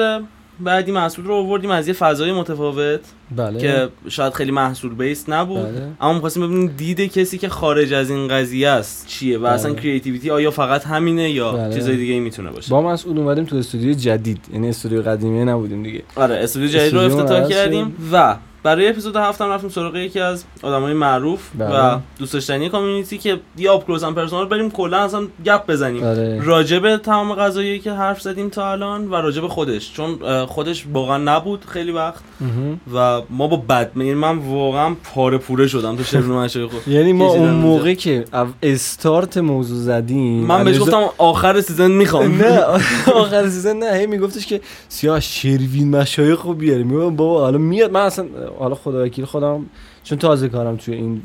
بعدی 0.61 0.93
محصول 0.93 1.24
رو 1.24 1.35
آوردیم 1.35 1.70
از 1.70 1.89
یه 1.89 1.95
فضای 1.95 2.33
متفاوت 2.33 3.01
بله 3.37 3.61
که 3.61 3.89
شاید 4.09 4.33
خیلی 4.33 4.51
محصول 4.51 4.95
base 4.94 5.28
نبود 5.28 5.62
بله. 5.62 5.89
اما 6.01 6.12
می‌خواستیم 6.12 6.47
ببینیم 6.47 6.74
دید 6.77 7.01
کسی 7.01 7.39
که 7.39 7.49
خارج 7.49 7.93
از 7.93 8.11
این 8.11 8.28
قضیه 8.28 8.69
است 8.69 9.07
چیه 9.07 9.39
و 9.39 9.47
اصلا 9.47 9.73
بله. 9.73 9.83
creativity 9.82 10.31
آیا 10.31 10.51
فقط 10.51 10.85
همینه 10.85 11.31
یا 11.31 11.53
بله. 11.53 11.74
چیزای 11.74 11.97
دیگه 11.97 12.12
ای 12.12 12.20
می‌تونه 12.20 12.51
باشه 12.51 12.70
با 12.70 12.83
مسئول 12.83 13.19
اومدیم 13.19 13.45
تو 13.45 13.57
استودیو 13.57 13.93
جدید 13.93 14.41
یعنی 14.53 14.69
استودیو 14.69 15.03
قدیمی 15.03 15.45
نبودیم 15.45 15.83
دیگه 15.83 16.03
آره 16.16 16.35
استودیو 16.35 16.69
جدید 16.69 16.95
رو 16.95 17.01
افتتاح 17.01 17.49
کردیم 17.49 17.97
و 18.12 18.37
برای 18.66 18.88
اپیزود 18.88 19.16
هفتم 19.16 19.51
رفتیم 19.51 19.70
سراغ 19.70 19.97
یکی 19.97 20.20
از 20.20 20.44
آدمای 20.62 20.94
معروف 20.94 21.51
بله. 21.59 21.94
و 21.94 21.98
دوست 22.18 22.32
داشتنی 22.32 22.68
کامیونیتی 22.68 23.18
که 23.18 23.40
یا 23.56 23.72
آپ 23.72 23.86
کلوز 23.86 24.05
پرسونال 24.05 24.48
بریم 24.48 24.70
کلا 24.70 24.98
اصلا 24.98 25.26
گپ 25.44 25.66
بزنیم 25.66 26.05
آره 26.05 26.43
راجب 26.44 26.97
تمام 26.97 27.34
قضایی 27.34 27.78
که 27.78 27.93
حرف 27.93 28.20
زدیم 28.20 28.48
تا 28.48 28.72
الان 28.72 29.09
و 29.10 29.14
راجب 29.14 29.47
خودش 29.47 29.93
چون 29.93 30.47
خودش 30.47 30.86
واقعا 30.93 31.18
نبود 31.18 31.64
خیلی 31.64 31.93
وقت. 31.93 32.20
و 32.94 33.22
ما 33.30 33.47
با 33.48 33.56
بد 33.56 33.90
یعنی 33.97 34.14
من 34.14 34.38
واقعا 34.38 34.94
پاره 35.14 35.38
پوره 35.38 35.66
شدم 35.66 35.97
تو 35.97 36.05
شرم 36.05 36.24
منشه 36.24 36.66
خود 36.66 36.88
یعنی 36.94 37.12
ما 37.12 37.26
اون. 37.26 37.51
موقع 37.51 37.94
که 37.94 38.24
استارت 38.62 39.38
موضوع 39.38 39.78
زدیم 39.78 40.47
من 40.47 40.64
بهش 40.64 40.78
گفتم 40.78 41.02
آخر 41.18 41.60
season 41.61 41.90
می‌خوام 41.90 42.43
نه 42.43 42.60
آخر 43.22 43.48
season 43.48 43.77
نه 43.76 43.93
هی 43.93 44.06
میگفتش 44.06 44.47
که 44.47 44.60
سیاه 44.88 45.20
شروین 45.20 45.90
مشایخ 45.90 46.43
رو 46.43 46.55
بیاریم 46.55 46.86
میگم 46.86 47.16
بابا 47.16 47.40
حالا 47.40 47.59
میاد 47.59 47.90
من 47.90 48.01
اصلا 48.01 48.26
حالا 48.59 48.74
خدا 48.74 49.05
وکیلی 49.05 49.24
خودم 49.24 49.66
چون 50.05 50.19
تازه 50.19 50.49
کارم 50.49 50.77
توی 50.77 50.95
این 50.95 51.23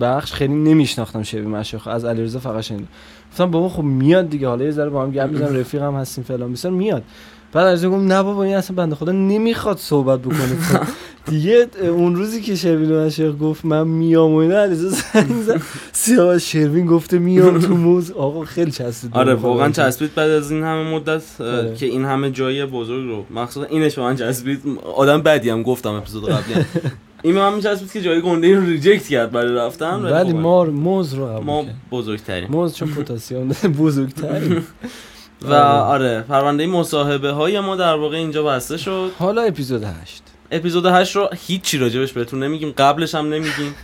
بخش 0.00 0.32
خیلی 0.32 0.54
نمیشناختم 0.54 1.22
شروین 1.22 1.50
مشایخ. 1.50 1.88
از 1.88 2.04
علیرضا 2.04 2.38
فقط 2.38 2.60
شنیدم. 2.60 2.88
گفتم 3.32 3.50
بابا 3.50 3.68
خب 3.68 3.82
میاد 3.82 4.28
دیگه 4.28 4.48
حالا 4.48 4.64
یه 4.64 4.70
ذره 4.70 4.90
با 4.90 5.02
هم 5.02 5.10
گپ 5.10 5.30
می‌زنم 5.30 5.56
رفیق 5.56 5.82
هم 5.82 5.94
هستیم 5.94 6.24
فلان. 6.24 6.50
بیسار 6.50 6.72
میاد. 6.72 7.02
بعد 7.52 7.66
علیرضا 7.66 7.90
گفت 7.90 8.04
نه 8.04 8.22
بابا 8.22 8.42
این 8.44 8.54
اصلا 8.54 8.76
بنده 8.76 8.94
خدا 8.94 9.12
نمی‌خواد 9.12 9.78
صحبت 9.78 10.20
بکنه. 10.20 10.56
دیگه 11.30 11.66
اون 11.82 12.16
روزی 12.16 12.40
که 12.40 12.54
شروین 12.54 12.96
مشایخ 12.96 13.34
گفت 13.40 13.64
من 13.64 13.88
میام 13.88 14.34
و 14.34 14.36
اینا 14.36 14.74
زد. 14.74 15.62
سیاه 15.92 16.38
شروین 16.38 16.86
گفته 16.86 17.18
میام 17.18 17.58
تو 17.58 17.74
موز. 17.74 18.10
آقا 18.10 18.44
خیلی 18.44 18.70
چسبید. 18.70 19.14
آره 19.14 19.34
واقعا. 19.34 19.70
چسبید 19.70 20.14
بعد 20.14 20.30
از 20.30 20.50
این 20.50 20.62
همه 20.62 20.90
مدت 20.94 21.22
آره. 21.40 21.74
که 21.74 21.86
این 21.86 22.04
همه 22.04 22.30
جای 22.30 22.66
بزرگ 22.66 23.08
رو 23.08 23.24
مخصوصا 23.30 23.66
اینش 23.66 23.94
به 23.94 24.02
من 24.02 24.16
چسبید. 24.16 24.60
آدم 24.96 25.22
بدی 25.22 25.50
هم 25.50 25.62
گفتم 25.62 25.90
اپیزود 25.92 26.28
قبلی 26.28 26.64
این 27.22 27.34
من 27.34 27.54
میچسبید 27.54 27.92
که 27.92 28.02
جای 28.02 28.20
گنده 28.20 28.56
رو 28.56 28.64
ریجکت 28.66 29.08
کرد 29.08 29.30
برای 29.32 29.54
رفتن 29.54 29.94
ولی 30.02 30.32
خب، 30.32 30.38
ما 30.38 30.64
موز 30.64 31.14
رو 31.14 31.40
ما. 31.40 31.64
بزرگتریم. 31.90 32.48
موز 32.50 32.74
چون 32.74 32.88
پتاسیم 32.88 33.48
بزرگتریم. 33.80 34.66
و 35.42 35.54
آره. 35.54 36.20
پرونده 36.20 36.66
مصاحبه 36.66 37.30
های 37.30 37.60
ما 37.60 37.76
در 37.76 37.94
واقع 37.94 38.16
اینجا 38.16 38.42
بسته 38.42 38.76
شد. 38.76 39.10
حالا 39.18 39.42
اپیزود 39.42 39.84
8 39.84 40.22
اپیزود 40.50 40.86
8 40.86 41.16
رو 41.16 41.28
هیچی 41.46 41.78
راجبش 41.78 42.12
بهتون 42.12 42.42
نمیگیم 42.42 42.74
قبلش 42.78 43.14
هم 43.14 43.26
نمیگیم. 43.26 43.74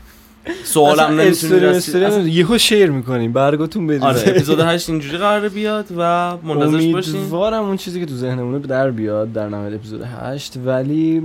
سوالم 0.64 1.18
اصلا- 1.18 2.10
هم 2.10 2.28
یهو 2.28 2.58
شیر 2.58 2.90
می‌کنیم 2.90 3.32
برگاتون 3.32 3.86
بریزه 3.86 4.04
آره 4.06 4.22
اپیزود 4.26 4.60
8 4.60 4.90
اینجوری 4.90 5.18
قراره 5.18 5.48
بیاد 5.48 5.86
و 5.98 6.32
منتظرش 6.42 6.92
باشین. 6.92 7.16
امیدوارم 7.16 7.64
اون 7.64 7.76
چیزی 7.76 8.00
که 8.00 8.06
تو 8.06 8.14
ذهنمونه 8.14 8.58
در 8.58 8.90
بیاد 8.90 9.32
در 9.32 9.48
نهایت 9.48 9.74
اپیزود 9.74 10.02
8 10.02 10.54
ولی 10.66 11.22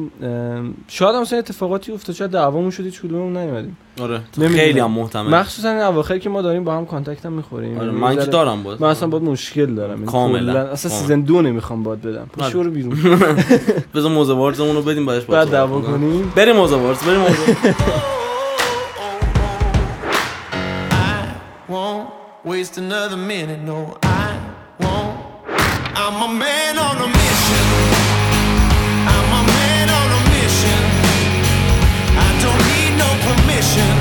شاید 0.88 1.16
هم 1.16 1.38
اتفاقاتی 1.38 1.92
افتاد 1.92 2.16
شاید 2.16 2.32
دعوامون 2.32 2.72
شد 2.72 2.86
هیچ 2.86 3.02
کدوممون 3.02 3.38
نیومدیم. 3.38 3.78
آره. 4.02 4.22
خیلی 4.48 4.80
هم 4.80 4.92
محتمل. 4.92 5.30
مخصوصا 5.36 5.70
این 5.70 5.80
اواخر 5.80 6.18
که 6.18 6.30
ما 6.30 6.42
داریم 6.42 6.64
با 6.64 6.78
هم 6.78 6.86
کانتکت 6.86 7.26
هم 7.26 7.34
می‌خوریم. 7.34 7.80
آره 7.80 7.92
من 7.92 8.16
که 8.16 8.26
دارم 8.26 8.64
بود 8.64 8.82
من 8.82 8.90
اصلا 8.90 9.08
باید 9.10 9.24
مشکل 9.24 9.76
دارم. 9.76 9.94
یعنی 10.00 10.06
کاملا. 10.06 10.60
اصلا. 10.60 10.92
سیزن 10.92 11.22
دو 11.22 11.42
نمی‌خوام 11.42 11.84
باد 11.84 12.02
بدم. 12.02 12.30
آره. 12.40 12.50
پشو 12.50 12.64
رو 12.64 12.72
بیرون. 12.72 12.98
بذار 13.96 14.12
موزه 14.12 14.34
رو 14.74 14.82
بدیم 14.82 15.06
بعدش 15.06 15.24
بعد 15.26 15.50
دعوا. 15.50 15.82
کنیم. 15.82 16.34
بریم 16.36 16.56
موزه 16.56 16.76
وارز 16.76 16.98
بریم 17.04 17.20
موزه. 17.20 17.36
waste 22.44 22.78
another 22.78 23.18
minute. 23.18 23.62
No, 23.62 23.98
I 24.02 24.40
won't. 24.80 25.20
I'm 25.96 26.30
a 26.30 26.34
man 26.34 26.78
on 26.78 26.98
a 26.98 27.08
mission. 27.08 27.66
I'm 29.16 29.30
a 29.40 29.44
man 29.48 29.90
on 29.90 30.08
a 30.20 30.22
mission. 30.36 30.82
I 32.18 32.30
don't 32.42 32.62
need 32.74 32.98
no 32.98 33.10
permission. 33.28 34.01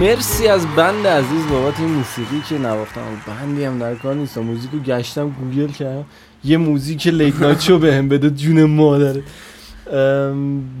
مرسی 0.00 0.46
از 0.46 0.66
بند 0.76 1.06
عزیز 1.06 1.46
بابت 1.50 1.80
این 1.80 1.88
موسیقی 1.88 2.42
که 2.48 2.58
نواختم. 2.58 3.00
بندی 3.26 3.64
هم 3.64 3.78
در 3.78 3.94
کار 3.94 4.14
نیستم 4.14 4.40
موزیکو 4.40 4.78
گشتم 4.78 5.28
گوگل 5.28 5.66
کردم. 5.72 6.04
یه 6.44 6.56
موزیک 6.56 7.06
late 7.06 7.40
night 7.40 7.60
show 7.60 7.78
بهم 7.78 8.08
بده 8.08 8.30
جون 8.30 8.64
مادره. 8.64 9.22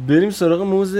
بریم 0.08 0.30
سراغ 0.30 0.62
موز 0.62 0.96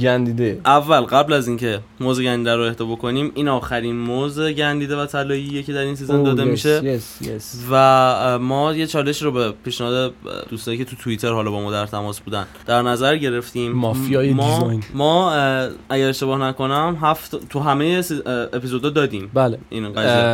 گندیده. 0.00 0.60
اول 0.64 1.00
قبل 1.00 1.32
از 1.32 1.48
اینکه 1.48 1.80
موز 2.00 2.20
گندیده 2.20 2.56
رو 2.56 2.62
اهدا 2.62 2.84
بکنیم 2.84 3.32
این 3.34 3.48
آخرین 3.48 3.96
موز 3.96 4.40
گندیده 4.40 4.96
و 4.96 5.06
طلاییه 5.06 5.62
که 5.62 5.72
در 5.72 5.80
این 5.80 5.94
season 5.94 6.22
داده 6.22 6.44
میشه. 6.44 6.98
yes, 6.98 7.24
yes. 7.24 7.42
و 7.70 8.38
ما 8.38 8.72
یه 8.72 8.86
چالش 8.86 9.22
رو 9.22 9.32
به 9.32 9.52
پیشنهاد 9.64 9.94
اه، 9.94 10.12
دوستانی 10.50 10.78
که 10.78 10.84
تو 10.84 10.96
توییتر 10.96 11.32
حالا 11.32 11.50
با 11.50 11.60
ما 11.60 11.72
در 11.72 11.86
تماس 11.86 12.20
بودن 12.20 12.46
در 12.66 12.82
نظر 12.82 13.16
گرفتیم. 13.16 13.72
مافیای 13.72 14.32
ما 14.32 14.54
design. 14.54 14.82
ما 14.94 15.32
اگر 15.88 16.08
اشتباه 16.08 16.38
نکنم 16.38 16.98
هفت 17.00 17.48
تو 17.48 17.60
همه 17.60 18.02
اپیزودا 18.52 18.90
دادیم. 18.90 19.30
بله. 19.34 19.58
این 19.70 19.86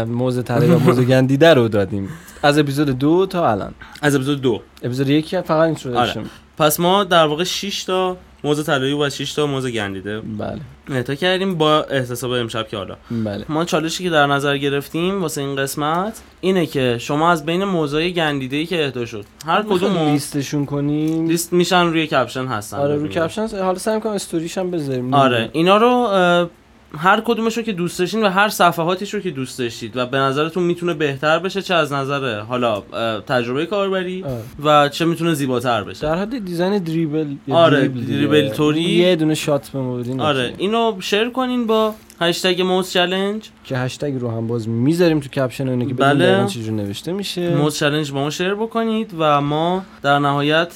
موزه 0.04 0.42
تره 0.42 0.74
و 0.74 0.78
موزه 0.78 1.04
گندیده 1.04 1.54
رو 1.54 1.68
دادیم. 1.68 2.08
از 2.42 2.58
اپیزود 2.58 2.98
دو 2.98 3.26
تا 3.26 3.50
الان. 3.50 3.74
از 4.02 4.14
اپیزود 4.14 4.40
دو. 4.40 4.60
اپیزود 4.82 5.08
یکی 5.08 5.40
فقط 5.40 5.66
این 5.66 5.74
شده 5.74 5.98
آره. 5.98 6.24
پس 6.58 6.80
ما 6.80 7.04
در 7.04 7.26
واقع 7.26 7.44
6 7.44 7.84
تا 7.84 8.16
موز 8.44 8.66
طلایی 8.66 8.92
و 8.92 9.10
6 9.10 9.32
تا 9.32 9.46
موز 9.46 9.66
گندیده. 9.66 10.20
بله. 10.20 10.60
اهدا 10.90 11.14
کردیم 11.14 11.54
با 11.54 11.82
احتساب 11.82 12.30
امشب 12.30 12.68
که 12.68 12.76
حالا. 12.76 12.96
بله. 13.10 13.44
ما 13.48 13.64
چالشی 13.64 14.04
که 14.04 14.10
در 14.10 14.26
نظر 14.26 14.56
گرفتیم 14.56 15.22
واسه 15.22 15.40
این 15.40 15.56
قسمت 15.56 16.22
اینه 16.40 16.66
که 16.66 16.96
شما 17.00 17.30
از 17.30 17.46
بین 17.46 17.64
موزای 17.64 18.12
گندیده 18.12 18.56
ای 18.56 18.66
که 18.66 18.84
اهدا 18.84 19.06
شد 19.06 19.24
هر 19.46 19.62
کدوم 19.62 19.98
لیستشون 19.98 20.66
کنیم 20.66 21.28
لیست 21.28 21.52
میشن 21.52 21.86
روی 21.86 22.06
کپشن 22.06 22.46
هستن 22.46 22.76
آره 22.76 22.94
رو 22.94 23.00
ببینید. 23.00 23.18
کپشن 23.18 23.46
حالا 23.46 23.78
سعی 23.78 23.94
می‌کنم 23.94 24.12
استوریش 24.12 24.58
هم 24.58 24.70
بذاریم. 24.70 25.14
آره 25.14 25.50
اینا 25.52 25.76
رو 25.76 26.48
هر 26.96 27.20
کدومش 27.20 27.56
رو 27.56 27.62
که 27.62 27.72
دوست 27.72 27.98
داشتین 27.98 28.24
و 28.24 28.28
هر 28.28 28.48
صفحاتش 28.48 29.14
رو 29.14 29.20
که 29.20 29.30
دوست 29.30 29.58
داشتید 29.58 29.96
و 29.96 30.06
به 30.06 30.18
نظرتون 30.18 30.62
می‌تونه 30.62 30.94
بهتر 30.94 31.38
بشه 31.38 31.62
چه 31.62 31.74
از 31.74 31.92
نظر 31.92 32.40
حالا 32.40 32.80
تجربه 33.20 33.66
کاربری. 33.66 34.24
و 34.64 34.88
چه 34.88 35.04
می‌تونه 35.04 35.34
زیباتر 35.34 35.84
بشه 35.84 36.06
در 36.06 36.18
حد 36.18 36.44
design 36.44 36.78
دریبل 36.78 37.26
آره، 37.50 37.78
دریبل. 37.78 38.00
دریبل 38.00 38.48
توری. 38.48 38.80
یه 38.80 39.16
دونه 39.16 39.34
shot 39.34 39.68
به 39.68 40.22
آره. 40.22 40.54
اینو 40.58 40.96
share 41.00 41.30
کنین 41.30 41.66
با 41.66 41.94
هشتگ 42.20 42.62
موز 42.62 42.92
challenge 42.92 43.48
که 43.64 43.78
هشتگ 43.78 44.20
رو 44.20 44.30
هم 44.30 44.46
باز 44.46 44.68
می‌ذاریم 44.68 45.20
تو 45.20 45.28
caption 45.28 45.68
اینه 45.68 45.86
که 45.86 45.94
بله. 45.94 46.46
چجور 46.46 46.74
نوشته 46.74 47.12
میشه. 47.12 47.54
موز 47.54 47.76
challenge 47.76 48.12
با 48.12 48.20
ما 48.20 48.30
share 48.30 48.54
بکنید 48.54 49.14
و 49.18 49.40
ما 49.40 49.82
در 50.02 50.18
نهایت 50.18 50.74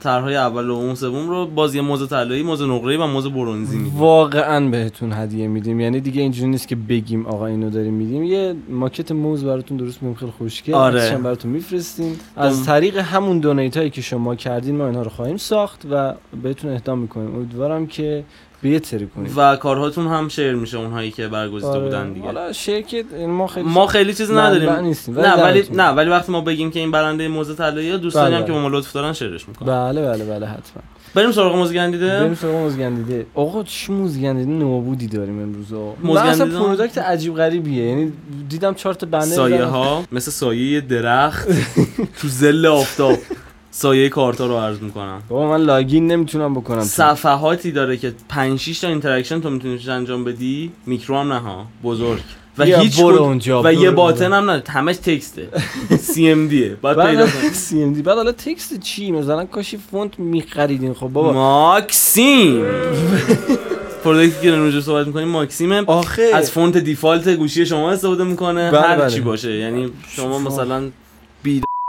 طرحهای 0.00 0.36
اول 0.36 0.68
و 0.68 0.72
اون 0.72 0.94
سوم 0.94 1.28
رو 1.28 1.46
باز 1.46 1.74
یه 1.74 1.80
موز 1.80 2.08
طلایی 2.08 2.42
موز 2.42 2.62
نقره‌ای 2.62 2.96
و 2.96 3.06
موز 3.06 3.26
برنزی 3.26 3.76
میدیم. 3.76 3.98
واقعا 3.98 4.68
بهتون 4.68 5.12
هدیه 5.12 5.48
میدیم. 5.48 5.80
یعنی 5.80 6.00
دیگه 6.00 6.22
اینجوری 6.22 6.50
نیست 6.50 6.68
که 6.68 6.76
بگیم 6.76 7.26
آقا 7.26 7.46
اینو 7.46 7.70
داریم 7.70 7.94
میدیم. 7.94 8.22
یه 8.24 8.54
ماکت 8.68 9.12
موز 9.12 9.44
براتون 9.44 9.76
درست 9.76 10.02
می‌کنیم. 10.02 10.14
خیلی 10.14 10.32
خوشگل. 10.38 10.74
آره. 10.74 11.18
براتون 11.18 11.50
میفرستیم. 11.50 12.20
از 12.36 12.64
طریق 12.64 12.96
همون 12.96 13.38
دونیت 13.38 13.76
هایی 13.76 13.90
که 13.90 14.00
شما 14.00 14.34
کردین 14.34 14.76
ما 14.76 14.86
اینها 14.86 15.02
رو 15.02 15.10
خواهیم 15.10 15.36
ساخت 15.36 15.86
و 15.90 16.14
بهتون 16.42 16.72
اهدا 16.72 16.94
می‌کنیم. 16.94 17.34
امیدوارم 17.34 17.86
که 17.86 18.24
بهتری 18.62 19.06
کنید. 19.06 19.32
و 19.36 19.56
کارهاتون 19.56 20.06
هم 20.06 20.28
شیر 20.28 20.52
میشه 20.52 20.78
اونهایی 20.78 21.10
که 21.10 21.28
برگزیده 21.28 21.66
آره. 21.66 21.80
بودن 21.80 22.12
دیگه. 22.12 22.26
حالا 22.26 22.52
شرکت 22.52 23.04
ما 23.28 23.46
خیلی 23.46 23.68
ما 23.68 23.86
خیلی 23.86 24.14
منبع 24.28 24.42
نداریم. 24.42 24.84
نیستیم 24.84 25.20
نه 25.20 25.42
ولی 25.42 25.64
نه 25.72 25.88
ولی 25.88 26.10
وقتی 26.10 26.32
ما 26.32 26.40
بگیم 26.40 26.70
که 26.70 26.80
این 26.80 26.90
برنده 26.90 27.28
موزه 27.28 27.54
طلایی 27.54 27.98
دوستانی 27.98 28.26
بله، 28.26 28.36
هم 28.36 28.44
که. 28.44 28.52
با 28.52 28.58
ما 28.58 28.68
لطف 28.68 28.92
دارن 28.92 29.12
شیرش 29.12 29.48
می‌کنن. 29.48 29.68
بله 29.68 30.02
بله 30.02 30.24
بله 30.24 30.46
حتما. 30.46 30.82
بریم 31.14 31.32
سراغ 31.32 31.56
موزه 31.56 31.74
گندیده 31.74 32.20
بریم 32.20 32.34
سراغ 32.34 32.54
موزگندیده. 32.54 33.26
آقا 33.34 33.62
چی 33.62 33.92
موزگندیده 33.92 34.50
نابودی 34.50 35.06
داریم 35.06 35.42
امروز 35.42 35.72
آقا 35.72 35.94
موزگندیده؟ 36.02 36.44
اصلا 36.44 36.60
product 36.60 36.98
عجیب 36.98 37.34
غریبیه. 37.34 37.84
یعنی 37.86 38.12
دیدم 38.48 38.74
چهار 38.74 38.94
تا 38.94 39.06
بنر 39.06 39.20
سایه. 39.20 39.64
ها 39.64 40.04
مثل 40.12 40.30
سایه 40.30 40.72
یه 40.72 40.80
درخت 40.80 41.48
تو 42.20 42.28
زل 42.28 42.66
آفتاب. 42.66 43.18
سایه 43.70 44.08
کارتا 44.08 44.46
رو 44.46 44.56
عرض 44.56 44.78
می‌کنم. 44.80 45.22
بابا 45.28 45.48
من 45.58 45.64
login 45.64 46.06
نمی‌تونم 46.06 46.54
بکنم. 46.54 46.80
صفحاتی 46.80 47.72
داره 47.72 47.96
که 47.96 48.12
5 48.28 48.58
6 48.58 48.78
تا 48.80 48.88
interaction 48.88 49.40
تو 49.40 49.50
می‌تونی 49.50 49.80
انجام 49.88 50.24
بدی. 50.24 50.72
میکرو 50.86 51.16
هم 51.18 51.32
نه 51.32 51.38
ها. 51.38 51.66
بزرگ. 51.84 52.20
و 52.58 52.64
هیچ 52.64 53.00
برو 53.00 53.22
اونجا، 53.22 53.62
و 53.64 53.72
یه. 53.72 53.90
باطن 53.90 54.32
هم 54.32 54.50
نه 54.50 54.62
همش 54.68 54.96
text 54.96 55.38
ه 55.38 55.48
سی 55.98 56.30
ام 56.30 56.48
دیه 56.48 56.76
بعد 56.82 57.06
پیدا 57.06 57.26
سی 57.52 57.82
ام 57.82 57.92
دی 57.92 58.02
بعد 58.02 58.16
حالا 58.16 58.32
تکست 58.32 58.80
چی؟ 58.80 59.12
مثلا 59.12 59.44
کاشی 59.44 59.78
فونت 59.90 60.18
میخریدین. 60.18 60.94
خب 60.94 61.08
بابا. 61.08 61.32
ماکسیم! 61.32 62.64
پروداکتی 64.04 64.42
که 64.42 64.50
راجع 64.50 64.80
صحبت 64.80 65.06
می‌کنیم 65.06 65.28
ماکسیمه 65.28 65.82
آخه. 65.86 66.30
از 66.34 66.50
فونت 66.50 66.76
دیفالت 66.76 67.28
گوشی 67.28 67.66
شما 67.66 67.90
استفاده 67.90 68.24
می‌کنه. 68.24 68.70
بله، 68.70 68.80
هر 68.80 68.96
بله. 68.96 69.10
چی 69.10 69.20
باشه. 69.20 69.52
یعنی 69.52 69.92
شما 70.08 70.38
مثلا 70.38 70.82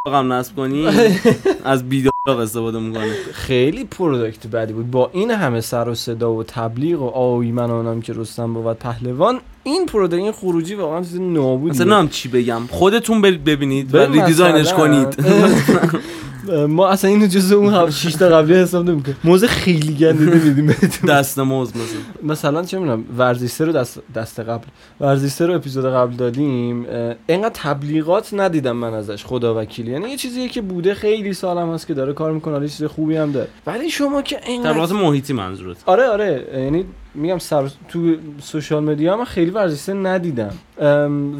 هم 0.08 0.34
نصب 0.34 0.56
کنی 0.56 0.88
از 1.64 1.90
بیداغ 1.90 2.12
استفاده 2.28 2.80
می‌کنه 2.80 3.14
خیلی 3.34 3.84
پروداکت 3.84 4.48
بدی 4.48 4.74
بود. 4.74 4.92
با 4.92 5.10
این 5.14 5.32
همه 5.32 5.62
سر 5.62 5.90
و 5.90 5.96
صدا 5.96 6.34
و 6.34 6.44
تبلیغ 6.44 7.02
و 7.02 7.06
آوی 7.08 7.52
من 7.52 7.72
آنم 7.72 8.02
که 8.02 8.14
رستم 8.16 8.54
بود 8.54 8.78
پهلوان 8.78 9.40
این 9.64 9.86
پروداکت 9.86 10.24
این 10.24 10.32
خروجی 10.32 10.76
واقعا 10.76 11.02
چیز 11.02 11.20
نابودی 11.20 11.70
مثلا 11.72 11.86
نام 11.86 12.08
چی 12.10 12.30
بگم. 12.30 12.62
خودتون 12.70 13.22
برید 13.22 13.44
ببینید 13.44 13.96
و 13.96 13.98
ریدیزاینش 13.98 14.66
مثلا- 14.74 14.78
کنید. 14.78 15.08
ما 16.68 16.88
اصلا 16.88 17.10
اینو 17.10 17.28
جزء 17.28 17.56
اون 17.56 17.74
هم 17.74 17.90
6 17.90 18.14
تا 18.14 18.30
قبلی 18.30 18.56
حساب 18.56 18.90
نمی‌کنیم. 18.90 19.18
موزه 19.24 19.48
خیلی 19.48 19.94
گندیده 19.94 20.36
میدیم 20.36 20.68
بهتون. 20.68 21.10
دست 21.10 21.40
موز 21.40 21.70
مثلا 21.70 22.00
مثلا 22.24 22.64
چه 22.64 22.80
می‌دونم 22.80 23.04
ورزش 23.18 23.62
رو 23.62 23.72
دست 23.72 24.00
دست 24.16 24.40
قبل 24.40 24.66
ورزش 25.00 25.42
رو 25.42 25.56
اپیزود 25.56 25.86
قبل 25.86 26.16
دادیم 26.16 26.86
اینقدر 27.28 27.52
تبلیغات 27.54 28.34
ندیدم 28.34 28.72
من 28.72 28.94
ازش 28.94 29.26
خدا 29.26 29.62
وکیل 29.62 29.88
یعنی 29.88 30.10
یه 30.10 30.18
چیزیه 30.18 30.50
که 30.50 30.62
بوده 30.62 30.94
خیلی 30.94 31.34
سالم 31.34 31.74
هست 31.74 31.88
که 31.88 31.94
داره 31.94 32.14
کار 32.14 32.32
می‌کنه 32.32 32.54
حالا 32.54 32.66
یه 32.66 32.72
چیز 32.72 32.84
خوبی 32.84 33.16
هم 33.16 33.32
داره. 33.32 33.48
ولی 33.68 33.90
شما 33.90 34.22
که 34.22 34.40
اینقدر 34.48 34.70
تبلیغات 34.70 34.92
محیطی 34.92 35.34
منظورت. 35.34 35.78
آره 35.86 36.08
آره. 36.08 36.48
یعنی 36.54 36.86
میگم 37.16 37.38
سر 37.38 37.70
تو 37.90 38.16
social 38.42 38.84
media 38.84 39.18
من 39.18 39.26
خیلی 39.26 39.52
ورزشی 39.52 39.94
ندیدم. 39.94 40.54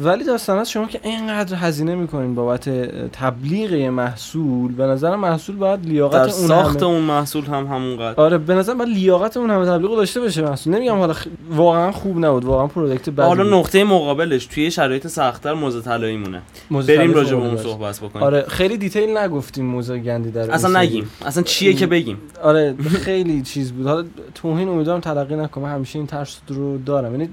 ولی 0.02 0.24
داستان 0.24 0.58
از 0.58 0.70
شما 0.70 0.86
که 0.86 1.00
اینقدر 1.02 1.56
هزینه 1.56 1.94
می‌کنین 1.94 2.34
بابت 2.34 2.68
تبلیغ 3.08 3.90
محصول 3.90 4.72
به 4.72 4.84
نظر 4.84 5.16
محصول 5.16 5.56
باید 5.56 5.86
لیاقت 5.86 6.12
در 6.12 6.22
اون 6.22 6.30
ساخت 6.48 6.76
همه 6.76 6.86
اون 6.86 7.00
محصول 7.00 7.44
هم 7.44 7.66
همونقدر. 7.66 8.20
آره 8.20 8.38
به 8.38 8.54
نظر 8.54 8.74
باید 8.74 8.88
لیاقت 8.88 9.36
اون 9.36 9.50
همه 9.50 9.66
تبلیغ 9.66 9.96
داشته 9.96 10.20
باشه 10.20 10.42
محصول. 10.42 10.74
نمیگم 10.74 10.98
حالا 10.98 11.12
خ... 11.12 11.26
واقعا 11.50 11.92
خوب 11.92 12.24
نبود 12.24 12.44
واقعا 12.44 12.66
product 12.66 13.10
بدی 13.10 13.22
حالا. 13.22 13.58
نقطه 13.58 13.84
مقابلش 13.84 14.46
توی 14.46 14.70
شرایط 14.70 15.06
سختتر 15.06 15.52
موز 15.52 15.80
طلایی‌مونه 15.80 16.42
بریم 16.70 17.14
راجع 17.14 17.36
به 17.36 17.42
اون. 17.42 17.56
صحبت 17.56 18.00
بکنیم. 18.00 18.24
آره 18.24 18.44
خیلی 18.48 18.76
detail 18.76 19.16
نگفتیم 19.16 19.64
موز 19.64 19.98
گندیده 19.98 20.30
رو 20.30 20.50
اصلا 20.50 20.80
نگیم. 20.80 21.10
اصلا 21.26 21.42
چیه 21.42 21.72
که 21.72 21.86
بگیم. 21.86 22.18
آره 22.42 22.74
خیلی 23.04 23.42
چیز 23.42 23.72
بود. 23.72 23.86
حالا 23.86 24.04
توهین 24.34 24.68
امیدوارم 24.68 25.00
تلقی 25.00 25.36
نکنم. 25.36 25.61
من 25.62 25.70
همیشه 25.74 25.98
این 25.98 26.06
ترس 26.06 26.36
رو 26.48 26.78
دارم. 26.78 27.12
یعنی 27.12 27.28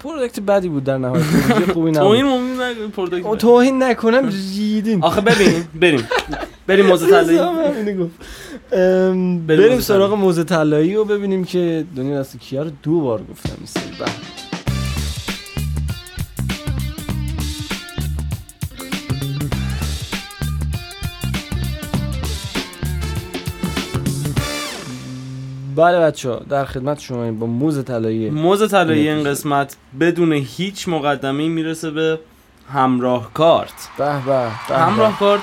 product 0.00 0.40
بدی 0.40 0.68
بود 0.68 0.84
در 0.84 0.98
نهایت. 0.98 1.24
خوبی 1.74 1.90
نبود. 1.90 2.00
product 2.96 3.24
او 3.24 3.30
بده. 3.32 3.40
توهین 3.40 3.82
نکنم 3.82 4.28
ریدین 4.28 5.02
آخه 5.04 5.20
ببین 5.20 5.64
بریم. 5.80 6.08
بریم 6.66 6.86
موز 6.86 7.06
طلایی. 7.24 7.38
بریم 9.46 9.80
سراغ. 9.80 10.14
موز 10.14 10.44
طلایی 10.44 10.94
و 10.96 11.04
ببینیم 11.04 11.44
که 11.44 11.84
دنیا 11.96 12.20
دست 12.20 12.38
کیا 12.40 12.62
رو 12.62 12.70
دو 12.82 13.00
بار 13.00 13.22
گفتم 13.30 13.56
بله. 25.78 26.00
بچه 26.00 26.30
ها 26.30 26.36
در 26.48 26.64
خدمت 26.64 27.00
شما 27.00 27.32
با 27.32 27.46
موز 27.46 27.84
طلایی. 27.84 28.30
موز 28.30 28.68
طلایی 28.68 29.08
این 29.08 29.24
قسمت 29.24 29.76
بدون 30.00 30.32
هیچ 30.32 30.88
مقدمه 30.88 31.48
می‌رسه 31.48 31.90
به 31.90 32.18
همراه 32.72 33.30
کارت. 33.34 33.88
به 33.98 34.04
به. 34.26 34.48
همراه 34.74 35.18
کارت 35.18 35.40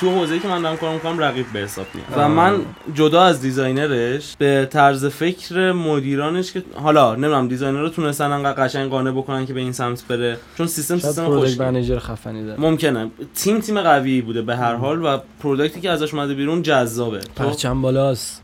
تو 0.00 0.10
حوزه‌ای 0.10 0.40
که 0.40 0.48
من 0.48 0.62
دارم 0.62 0.76
کار 0.76 0.94
می‌کنم 0.94 1.18
رقیب 1.18 1.46
به 1.52 1.58
حساب 1.58 1.86
میاد. 1.94 2.06
و. 2.16 2.28
من 2.28 2.60
جدا 2.94 3.22
از 3.22 3.40
designer 3.40 4.17
ش 4.17 4.36
به 4.38 4.68
طرز 4.70 5.06
فکر 5.06 5.72
مدیرانش 5.72 6.52
که 6.52 6.62
حالا 6.74 7.14
نمی‌دونم 7.14 7.48
designer 7.48 7.80
رو 7.80 7.88
تونستن 7.88 8.32
انقدر 8.32 8.64
قشنگ 8.64 8.90
قانع 8.90 9.10
بکنن 9.10 9.46
که 9.46 9.54
به 9.54 9.60
این 9.60 9.72
سمت 9.72 10.04
بره. 10.08 10.38
چون 10.58 10.66
سیستم 10.66 10.98
سیستم 10.98 11.24
خوش 11.24 11.60
manager 11.60 11.98
خفنی 11.98 12.46
داره. 12.46 12.60
ممکنه. 12.60 13.10
تیم 13.34 13.60
تیم 13.60 13.80
قوی 13.80 14.20
بوده 14.20 14.42
به 14.42 14.56
هر 14.56 14.74
حال 14.74 15.04
و 15.04 15.18
product 15.40 15.75
ی 15.75 15.80
که 15.80 15.90
ازش 15.90 16.14
اومده 16.14 16.34
بیرون 16.34 16.62
جذابه. 16.62 17.20
پرچم 17.36 17.82
بالاست. 17.82 18.42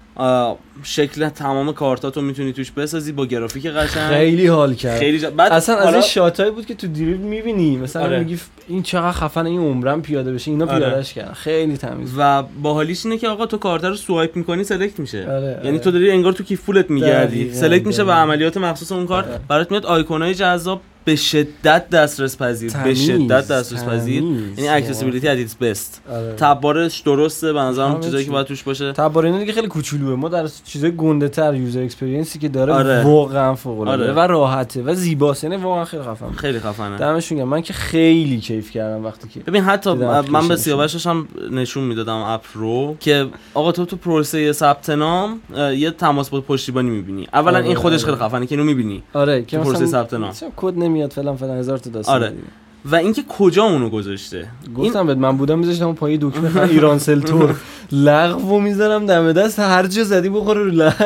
شکل 0.83 1.29
تمام 1.29 1.73
کارتاتو 1.73 2.21
می‌تونی 2.21 2.53
توش 2.53 2.71
بسازی 2.71 3.13
با 3.13 3.27
گرافیک 3.27 3.67
قشنگ 3.67 4.09
خیلی 4.09 4.47
حال 4.47 4.75
کرد 4.75 4.99
خیلی 4.99 5.19
جا... 5.19 5.31
بعد 5.31 5.53
اصلا 5.53 5.77
از 5.77 5.85
حالا- 5.85 5.97
این 5.97 6.07
shot 6.07 6.36
ایی 6.36 6.51
بود 6.51 6.67
که 6.67 6.75
تو 6.75 6.87
Dribbble 6.87 7.17
می‌بینی 7.17 7.77
مثلا 7.77 8.03
آره. 8.03 8.19
میگی 8.19 8.39
این 8.69 8.83
چقدر 8.83 9.13
خفن 9.13 9.47
این 9.47 9.61
عمرم 9.61 10.03
پیاده 10.03 10.33
بشه 10.33 10.51
اینا 10.51 10.67
آره. 10.67 10.79
پیادهش 10.79 11.13
کردن 11.13 11.33
خیلی 11.33 11.77
تمیز 11.77 12.15
و 12.19 12.43
باحالیش 12.43 13.07
اینه 13.07 13.19
که 13.19 13.29
آقا 13.29 13.47
تو 13.47 13.57
کارت 13.57 13.85
رو 13.85 13.97
swipe 13.97 14.37
می‌کنی 14.37 14.65
select 14.65 15.01
میشه 15.01 15.27
آره، 15.31 15.61
یعنی 15.65 15.69
آره. 15.69 15.79
تو 15.79 15.91
داری 15.91 16.11
انگار 16.11 16.33
تو 16.33 16.45
کیف 16.45 16.65
پولت 16.65 16.91
میگردی 16.91 17.53
select 17.53 17.87
میشه 17.87 18.03
و. 18.03 18.11
عملیات 18.11 18.57
مخصوص 18.57 18.93
اون 18.93 19.07
کارت 19.07 19.29
آره. 19.29 19.41
برات 19.49 19.71
میاد 19.71 19.87
آیکونای 19.87 20.35
جذاب 20.35 20.81
به 21.05 21.17
شدت 21.17 21.91
دسترس 21.91 22.37
پذیر 22.37 22.73
به 22.73 22.79
تمیز، 22.79 23.07
شدت 23.07 23.49
دسترس 23.49 23.85
پذیر. 23.85 24.23
یعنی 24.23 24.69
accessibility 24.69 25.29
at 25.29 25.39
its 25.39 25.55
best 25.55 26.03
آره. 26.11 26.35
tab 26.37 26.61
bar 26.61 26.85
ش 26.85 27.01
درسته 27.01 27.53
به 27.53 27.61
نظرم 27.61 28.01
چیزایی 28.01 28.25
چی. 28.25 28.27
که 28.27 28.33
باید 28.33 28.47
توش 28.47 28.63
باشه 28.63 28.93
tab 28.93 29.10
bar 29.10 29.27
اینا 29.27 29.39
دیگه 29.39 29.53
خیلی 29.53 29.69
کوچولوه 29.69 30.17
ما 30.17 30.29
در 30.29 30.49
چیزای 30.65 30.97
گنده 30.97 31.29
تر 31.29 31.55
user 31.55 31.83
experience 31.83 32.34
ی 32.34 32.39
که 32.39 32.49
داره 32.49 32.73
آره. 32.73 33.03
واقعا 33.03 33.55
فوق 33.55 33.81
العاده 33.81 34.03
آره. 34.03 34.13
و 34.13 34.19
راحته 34.19 34.83
و 34.83 34.95
زیباست 34.95 35.45
یعنی 35.45 35.57
واقعا 35.57 35.85
خیلی 35.85 36.03
خفن. 36.03 36.33
خیلی 36.37 36.61
خفنه 36.61 36.99
دمشون 36.99 37.39
گرم 37.39 37.49
من 37.49 37.63
که 37.63 37.73
خیلی 37.73 38.41
کیف 38.41 38.71
کردم 38.71 39.05
وقتی 39.05 39.29
که 39.29 39.41
ببین 39.41 39.63
حتی 39.63 39.95
من 40.31 40.49
به. 40.49 40.57
سیاوش 40.57 41.07
هم 41.07 41.29
نشون 41.51 41.85
می‌دادم 41.85 42.17
اپ 42.17 42.45
رو 42.55 42.97
که 43.01 43.27
آقا 43.55 43.73
تو 43.73 43.85
تو 43.85 43.97
پروسه 43.97 44.53
ثبت 44.53 44.91
نام 44.91 45.41
یه 45.77 45.91
تماس 45.91 46.31
با 46.31 46.41
پشتیبانی 46.41 46.91
می‌بینی 46.91 47.27
اولا 47.33 47.59
آره، 47.59 47.67
این 47.67 47.77
خودش 47.77 48.05
آره. 48.05 48.15
خیلی 48.15 48.29
خفنه 48.29 48.47
که 48.47 48.55
اینو 48.55 48.67
می‌بینی 48.67 49.03
آره 49.13 49.43
که 49.43 49.59
پروسه 49.59 49.87
ثبت 49.87 50.15
نام. 50.15 50.33
کد 50.57 50.75
نمیاد 50.95 51.13
فلان 51.13 51.37
فلان 51.37 51.59
هزار 51.59 51.79
تا 51.79 51.91
داستان 51.91 52.15
آره. 52.15 52.31
دیگه. 52.31 52.43
و 52.85 52.97
اینکه 52.97 53.23
کجا 53.39 53.65
اونو 53.65 53.89
گذاشته؟ 53.89 54.49
گفتم 54.77 55.07
بهت 55.07 55.17
من 55.19 55.37
بودم 55.37 55.59
میذاشتم 55.59 55.87
اون 55.87 55.95
پای 55.95 56.19
دکمه 56.21 56.51
خ- 56.67 56.71
ایران 56.71 56.99
سلتور 56.99 57.57
لغو 57.93 58.61
می‌ذارم 58.61 59.07
دم 59.07 59.33
دست 59.33 59.59
هر 59.59 59.87
جا 59.87 60.05
زدی 60.05 60.29
بخوره 60.29 60.63
رو 60.63 60.71
لغو. 60.71 61.05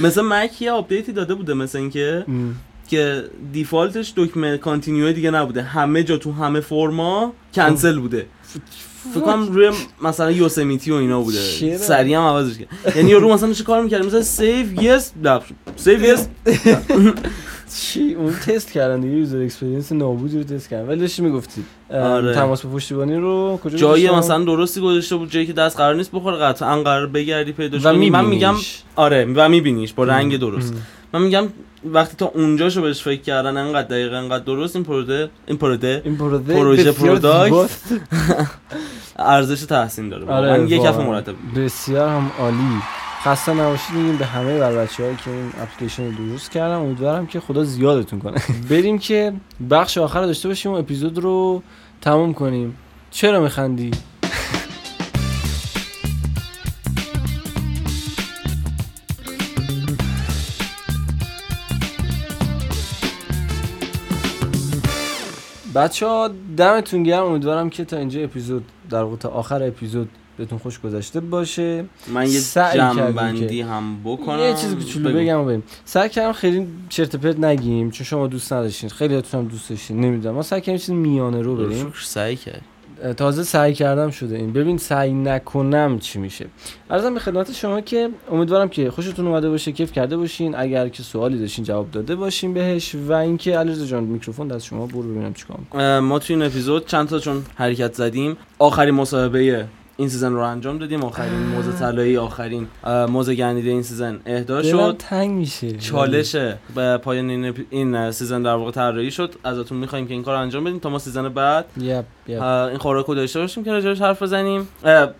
مثل 0.00 0.22
مک 0.22 0.62
یه 0.62 0.70
آپدیتی 0.72 1.12
داده 1.12 1.34
بوده 1.34 1.54
مثل 1.54 1.78
اینکه 1.78 2.24
که 2.88 3.24
دیفالتش 3.52 4.12
دکمه 4.16 4.58
کانتینیو 4.58 5.12
دیگه 5.12 5.30
نبوده. 5.30 5.62
همه 5.62 6.02
جا 6.02 6.16
تو 6.16 6.32
همه 6.32 6.60
فرما 6.60 7.32
کنسل 7.54 7.98
بوده. 7.98 8.26
فکر 9.14 9.20
کنم 9.20 9.52
روی 9.52 9.70
مثلا 10.02 10.30
یوسمیتی 10.30 10.90
و 10.90 10.94
اینا 10.94 11.20
بوده؟ 11.20 11.38
سریع 11.78 12.16
هم 12.16 12.22
عوضش 12.22 12.58
کرد. 12.58 12.96
یعنی 12.96 13.10
یارو 13.10 13.32
مثلا 13.32 13.52
چه 13.52 13.64
کار 13.64 13.82
می‌کرد. 13.82 14.06
مثلا 14.06 14.22
سیو 14.22 14.82
یس 14.82 15.12
سیو 15.76 16.02
یس 16.04 16.26
چی 17.74 18.14
اون 18.14 18.32
تست 18.32 18.72
کردن 18.72 19.00
دیگه 19.00 19.16
user 19.16 19.42
experience 19.42 19.92
نابودی 19.92 20.38
رو 20.38 20.44
تست 20.44 20.68
کردن 20.68 20.88
ولی 20.88 21.00
داشتی 21.00 21.22
می‌گفتی 21.22 21.64
آره. 21.90 22.34
تماس 22.34 22.66
به 22.66 22.72
پشتیبانی 22.72 23.16
رو 23.16 23.60
کجا 23.64 23.78
جایی 23.78 24.02
گذاشتم؟ 24.04 24.18
مثلا 24.18 24.44
درستی 24.44 24.80
گذاشته 24.80 25.16
بود 25.16 25.30
جایی 25.30 25.46
که 25.46 25.52
دست 25.52 25.76
قرار 25.76 25.94
نیست 25.94 26.10
بخوره 26.12 26.36
قطعا 26.36 26.82
قرار 26.82 27.06
بگردی 27.06 27.52
پیداش 27.52 27.82
کنی 27.82 28.10
من 28.10 28.24
میگم. 28.24 28.54
آره 28.96 29.24
و 29.34 29.48
میبینیش 29.48 29.92
با 29.92 30.04
رنگ 30.04 30.36
درست 30.36 30.72
ام. 30.72 30.82
من 31.12 31.22
میگم 31.22 31.48
وقتی 31.84 32.16
تا 32.16 32.26
اونجاشو 32.26 32.82
بهش 32.82 33.02
فکر 33.02 33.20
کردن 33.22 33.56
انقدر 33.56 33.88
دقیقه 33.88 34.16
انقدر 34.16 34.44
درست 34.44 34.76
این 34.76 34.84
پروده 34.84 35.30
این 35.46 35.58
پروده 35.58 36.02
این 36.04 36.16
پروژه 36.16 36.44
پروژه 36.52 36.92
product. 36.92 37.70
ارزش 39.18 39.60
تحسین 39.64 40.08
داره 40.08 40.24
آره 40.24 40.48
واقعا 40.48 40.64
یک. 40.66 40.82
کف 40.82 40.96
مرتب 40.96 41.34
بسیار 41.56 42.08
هم 42.08 42.30
عالی 42.38 42.56
خسته 43.24 43.54
نباشید 43.54 43.96
میگیم 43.96 44.16
به 44.16 44.26
همه 44.26 44.58
بر 44.58 44.72
بچه 44.72 45.16
که 45.24 45.30
این 45.30 45.52
اپلیکیشن 45.60 46.04
رو 46.04 46.12
درست 46.12 46.50
کردم 46.50 46.80
امیدوارم 46.80 47.26
که 47.26 47.40
خدا 47.40 47.64
زیادتون 47.64 48.18
کنه. 48.18 48.42
بریم 48.70 48.98
که 48.98 49.32
بخش 49.70 49.98
آخر 49.98 50.22
داشته 50.26 50.48
باشیم 50.48 50.72
و 50.72 50.74
اپیزود 50.74 51.18
رو 51.18 51.62
تموم 52.00 52.34
کنیم. 52.34 52.76
چرا 53.10 53.40
میخندی؟ 53.40 53.90
بچه 65.74 66.06
ها 66.06 66.30
دمتون 66.56 67.02
گرم. 67.02 67.24
امیدوارم 67.24 67.70
که 67.70 67.84
تا 67.84 67.96
اینجا 67.96 68.20
اپیزود 68.20 68.64
در 68.90 69.02
واقع 69.02 69.16
تا 69.16 69.28
آخر 69.28 69.62
اپیزود 69.62 70.08
بهتون 70.40 70.58
خوش 70.58 70.80
گذشته 70.80 71.20
باشه. 71.20 71.84
من 72.14 72.26
یه 72.26 72.40
که- 73.48 73.64
هم 73.64 73.96
بکنم. 74.04 74.38
یه 74.38 74.54
چیز 74.54 74.74
کوچولو. 74.74 75.12
بگم 75.18 75.44
بریم. 75.44 75.62
سعی 75.84 76.08
کردم 76.08 76.32
خیلی 76.32 76.66
چرت 76.88 77.16
پرت 77.16 77.38
نگیم 77.38 77.90
چون 77.90 78.04
شما 78.04 78.26
دوست 78.26 78.52
نداشتین. 78.52 78.90
خیلی 78.90 79.22
هم 79.32 79.44
دوست 79.48 79.70
داشتین. 79.70 80.00
نمی‌دونم. 80.00 80.34
ما 80.34 80.42
سعی 80.42 80.60
کردیم 80.60 80.76
چیز 80.78 80.90
میانه 80.90 81.42
رو 81.42 81.56
بریم. 81.56 81.92
سعی 82.02 82.36
کرد 82.36 82.62
تازه 83.16 83.42
سعی 83.42 83.74
کردم 83.74 84.10
شده 84.10 84.36
این. 84.36 84.52
ببین 84.52 84.78
سعی 84.78 85.12
نکنم 85.12 85.98
چی 85.98 86.18
میشه. 86.18 86.46
عرضم 86.90 87.14
به 87.14 87.20
خدمت 87.20 87.52
شما 87.52 87.80
که 87.80 88.08
امیدوارم 88.32 88.68
که 88.68 88.90
خوشتون 88.90 89.26
اومده 89.26 89.50
باشه 89.50 89.72
کیف 89.72 89.92
کرده 89.92 90.16
باشین. 90.16 90.54
اگر 90.56 90.88
که 90.88 91.02
سوالی 91.02 91.38
داشتین 91.38 91.64
جواب 91.64 91.90
داده 91.90 92.14
باشین 92.16 92.54
بهش. 92.54 92.94
و 92.94 93.12
اینکه 93.12 93.58
علیرضا 93.58 93.86
جان 93.86 94.04
میکروفون 94.04 94.48
دست 94.48 94.66
شما 94.66 94.86
برو 94.86 95.02
ببینم 95.02 95.34
چیکار 95.34 96.00
ما 96.00 96.18
توی 96.18 96.36
این 96.36 96.44
اپیزود 96.44 96.86
چند 96.86 97.08
تا 97.08 97.18
چون 97.18 97.42
حرکت 97.54 97.94
زدیم. 97.94 98.36
آخرین 98.58 98.94
مصاحبه 98.94 99.66
این 100.00 100.08
season 100.08 100.32
رو 100.32 100.40
انجام 100.40 100.78
دادیم. 100.78 101.04
آخرین 101.04 101.38
موز 101.38 101.72
طلایی 101.72 102.16
آخرین 102.16 102.66
موز 103.08 103.34
گندیده 103.34 103.70
این 103.70 103.82
season 103.82 104.20
اهدا 104.26 104.62
شد. 104.62 104.96
تنگ 104.98 105.30
میشه. 105.30 105.72
چالش 105.72 106.36
به 106.74 106.96
پایان 106.96 107.30
این, 107.30 107.54
این 107.70 108.10
season 108.10 108.42
در 108.42 108.54
واقع 108.54 108.70
طراحی 108.70 109.10
شد. 109.10 109.34
ازتون 109.44 109.78
می‌خوایم 109.78 110.06
که 110.06 110.14
این 110.14 110.22
کار 110.22 110.34
انجام 110.34 110.64
بدیم 110.64 110.78
تا 110.78 110.90
ما 110.90 110.98
season 110.98 111.28
بعد 111.28 111.64
yep 111.76 112.04
yep. 112.28 112.42
این 112.42 112.78
خوراک 112.78 113.06
رو 113.06 113.14
داشته 113.14 113.40
باشیم 113.40 113.64
که 113.64 113.72
راجعش 113.72 114.00
حرف 114.00 114.22
بزنیم. 114.22 114.68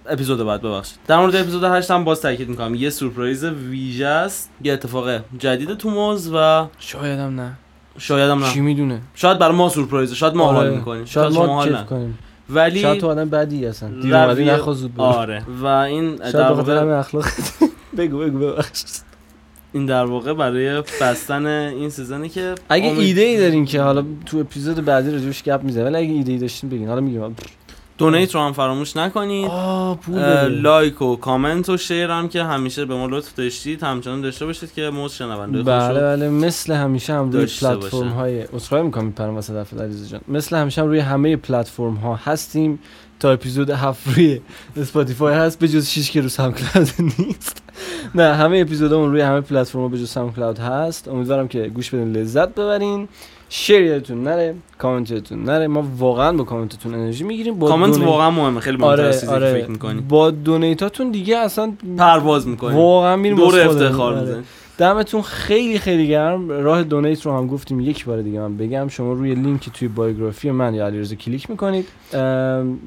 اپیزود 0.06 0.46
بعد 0.46 0.62
ببخشید. 0.62 0.98
در 1.06 1.18
مورد 1.18 1.36
اپیزود 1.36 1.64
8 1.64 1.90
هم 1.90 2.04
باز 2.04 2.20
تاکید 2.20 2.48
می‌کنم. 2.48 2.74
یه 2.74 2.90
سورپرایز 2.90 3.44
ویژه 3.44 4.06
است. 4.06 4.50
یه 4.62 4.72
اتفاق 4.72 5.10
جدید 5.38 5.74
تو 5.74 5.90
موز 5.90 6.30
و 6.34 6.66
شایدم 6.78 7.40
نه. 7.40 7.52
شاید 7.98 8.30
هم 8.30 8.42
کی 8.42 8.58
نه 8.58 8.64
می‌دونه؟ 8.64 9.00
شاید 9.14 9.38
برای 9.38 9.56
ما 9.56 9.68
سورپرایزه. 9.68 10.14
شاید 10.14 10.34
ما 10.34 10.52
حال 10.52 10.70
می‌کنیم. 10.70 11.04
شاید 11.04 11.32
شما 11.32 11.46
ما 11.46 11.54
حال 11.54 11.68
کیف 11.68 11.76
نه. 11.76 11.84
کنیم. 11.84 12.18
ولی 12.54 12.80
شاید 12.80 13.00
تو 13.00 13.06
آدم 13.08 13.28
بدی 13.30 13.64
هستن 13.66 14.00
دیر 14.00 14.16
اومدی 14.16 14.44
نخوا 14.44 14.72
زود 14.72 14.94
برو. 14.94 15.04
آره. 15.04 15.42
و 15.62 15.66
این 15.66 16.14
در 16.16 16.52
واقع 16.52 16.98
اخلاق 16.98 17.26
بگو 17.98 18.18
بگو 18.18 18.38
ببخش 18.38 18.82
این 19.72 19.86
در 19.86 20.04
واقع 20.04 20.32
برای 20.32 20.82
بستن 21.00 21.46
این 21.46 21.90
season 21.90 22.23
ی 22.23 22.28
که 22.28 22.54
اگه 22.68 22.86
امید- 22.86 22.98
ایده 23.00 23.20
ای 23.20 23.38
دارین 23.38 23.64
که 23.64 23.80
حالا 23.82 24.04
تو 24.26 24.38
اپیزود 24.38 24.84
بعدی 24.84 25.10
راجعش 25.10 25.42
گپ 25.42 25.62
می‌زنیم 25.62 25.86
ولی 25.86 25.96
اگه 25.96 26.12
ایده 26.12 26.32
ای 26.32 26.38
داشتین 26.38 26.70
بگین. 26.70 26.88
حالا 26.88 27.00
میگیم. 27.00 27.36
donate 28.00 28.34
رو 28.34 28.40
هم 28.40 28.52
فراموش 28.52 28.96
نکنید. 28.96 29.50
لایک 30.48 31.02
و 31.02 31.16
کامنت 31.16 31.68
و 31.68 31.76
share 31.76 32.10
هم 32.10 32.28
که 32.28 32.42
همیشه 32.42 32.84
به 32.84 32.94
ما 32.94 33.06
لطف 33.06 33.34
داشتید 33.34 33.82
همچنان 33.82 34.20
داشته 34.20 34.46
باشید 34.46 34.72
که 34.72 34.90
موز 34.90 35.12
شنونده 35.12 35.62
بله 35.62 35.88
رو 35.88 36.16
بله 36.16 36.28
مثل 36.28 36.72
همیشه 36.72 37.12
هم 37.12 37.30
روی 37.30 37.46
پلتفرم. 37.46 38.08
های 38.08 38.42
عذرخواهی 38.42 38.82
می‌کنم 38.82 39.04
میپرم 39.04 39.34
واسه 39.34 39.54
دفعه 39.54 39.80
علیرضا 39.80 40.06
جان. 40.06 40.20
مثل 40.28 40.56
همیشه 40.56 40.80
هم 40.82 40.86
روی 40.86 40.98
همه 40.98 41.36
پلتفرم 41.36 41.94
ها 41.94 42.16
هستیم. 42.24 42.78
تا 43.20 43.30
اپیزود 43.30 43.70
هفت 43.70 44.08
روی 44.08 44.40
اسپاتیفای 44.76 45.34
هست 45.34 45.58
به 45.58 45.68
جز 45.68 45.88
6 45.88 46.10
که 46.10 46.20
رو 46.20 46.28
ساوند 46.28 46.54
کلاود 46.56 46.90
نیست. 47.18 47.62
نه 48.14 48.34
همه 48.34 48.58
اپیزودامون 48.58 49.10
روی 49.10 49.20
همه 49.20 49.40
پلتفرم 49.40 49.82
ها 49.82 49.88
به 49.88 49.98
جز 49.98 50.08
ساوند 50.08 50.34
کلاود 50.36 50.58
هست. 50.58 51.08
امیدوارم 51.08 51.48
که 51.48 51.68
گوش 51.68 51.90
بدین 51.90 52.12
لذت 52.12 52.54
ببرین. 52.54 53.08
share 53.52 53.80
یادتون 53.82 54.22
نره 54.22 54.54
کامنت 54.78 55.10
یادتون 55.10 55.44
نره. 55.44 55.66
ما 55.66 55.84
واقعا 55.98 56.32
با 56.32 56.44
کامنتتون 56.44 56.94
انرژی 56.94 57.24
می‌گیریم 57.24 57.58
با 57.58 57.68
کامنت 57.68 57.92
donate- 57.92 58.06
واقعا 58.08 58.30
مهمه. 58.30 58.60
خیلی 58.60 58.76
مهمتر 58.76 59.02
آره 59.02 59.28
آره. 59.28 59.60
فکر 59.60 59.70
می‌کنی. 59.70 60.00
با 60.00 60.30
donate 60.30 60.84
اتون 60.84 61.10
دیگه 61.10 61.36
اصلا 61.36 61.72
پرواز 61.98 62.48
می‌کنی. 62.48 62.76
واقعا 62.76 63.16
میریم 63.16 63.36
دور. 63.36 63.60
افتخار 63.60 64.12
آره. 64.12 64.20
می‌زنی. 64.20 64.42
دمتون 64.78 65.22
خیلی 65.22 65.78
خیلی 65.78 66.08
گرم. 66.08 66.50
راه 66.50 66.82
دونیت 66.82 67.26
رو 67.26 67.32
هم 67.32 67.46
گفتیم. 67.46 67.80
یک 67.80 68.04
بار 68.04 68.22
دیگه 68.22 68.40
من 68.40 68.56
بگم 68.56 68.88
شما 68.88 69.12
روی 69.12 69.34
لینک 69.34 69.68
توی 69.74 69.88
بایوگرافی 69.88 70.50
من 70.50 70.74
یا 70.74 70.86
علیرضا 70.86 71.14
کلیک 71.14 71.50
می‌کنید. 71.50 71.88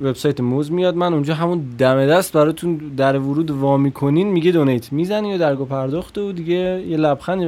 وبسایت 0.01 0.41
موز 0.41 0.71
میاد. 0.71 0.95
من 0.95 1.13
اونجا 1.13 1.33
همون 1.33 1.63
دم 1.77 2.05
دست 2.05 2.33
براتون 2.33 2.77
در 2.97 3.17
ورود 3.19 3.51
وا 3.51 3.77
می‌کنین 3.77 4.27
میگه 4.27 4.51
دونیت 4.51 4.93
می‌زنی 4.93 5.33
و 5.33 5.37
درگاه 5.37 5.67
پرداخته 5.67 6.21
و 6.21 6.31
دیگه 6.31 6.83
یه 6.87 6.97
لبخندی 6.97 7.45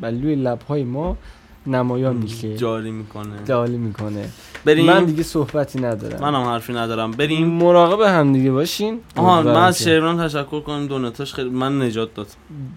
بر 0.00 0.10
روی 0.10 0.34
لبهای 0.34 0.84
ما 0.84 1.16
نمایان 1.66 2.16
میشه. 2.16 2.56
جاری 2.56 2.90
می‌کنه. 2.90 3.42
دالی 3.46 3.76
می‌کنه. 3.76 4.28
بریم. 4.64 4.86
من 4.86 5.04
دیگه 5.04 5.22
صحبتی 5.22 5.80
ندارم. 5.80 6.20
من 6.20 6.34
هم 6.34 6.48
حرفی 6.48 6.72
ندارم. 6.72 7.10
بریم. 7.10 7.46
مراقب 7.48 8.00
هم 8.00 8.32
دیگه 8.32 8.50
باشین. 8.50 8.98
آها 9.16 9.42
من 9.42 9.56
از 9.56 9.82
شیران 9.82 10.28
تشکر 10.28 10.60
کنم. 10.60 10.86
دوناتاش 10.86 11.34
خیلی 11.34 11.50
من 11.50 11.82
نجات 11.82 12.14
داد. 12.14 12.26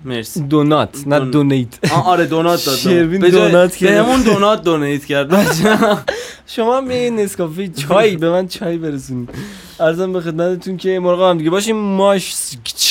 مرسی. 0.05 0.39
دونات 0.41 1.03
نه 1.07 1.19
دون- 1.19 1.31
دونیت. 1.31 1.93
آره 2.05 2.25
دونات 2.25 2.65
داد. 2.65 2.77
جای- 2.77 3.31
دونات 3.31 3.75
کرد. 3.75 3.89
بهمون 3.89 4.21
دونات 4.21 4.63
دونیت 4.63 5.05
کرد. 5.05 5.33
شما 6.47 6.77
هم 6.77 6.91
یه 6.91 7.09
نسکافه 7.09 7.67
چای 7.67 8.17
به 8.17 8.29
من 8.29 8.47
چای 8.47 8.77
برسونید. 8.77 9.29
ارزم 9.79 10.13
به 10.13 10.21
خدمتتون 10.21 10.77
که 10.77 10.99
مراقب 10.99 11.29
هم 11.29 11.37
دیگه 11.37 11.49
باشیم 11.49 11.75
ماش 11.75 12.35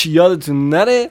یادتون 0.05 0.69
نره. 0.69 1.09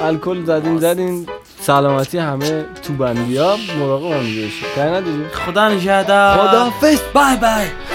الکل 0.00 0.44
زدین 0.44 0.78
زدین. 0.78 1.26
سلامتی 1.66 2.18
همه 2.18 2.64
تو 2.82 2.92
بندی 2.92 3.36
ها 3.36 3.56
مراقب 3.78 4.12
هم 4.12 5.28
خدا 5.32 5.68
نگهدار. 5.68 6.38
خداحافظ. 6.38 7.00
بای 7.14 7.36
بای. 7.36 7.93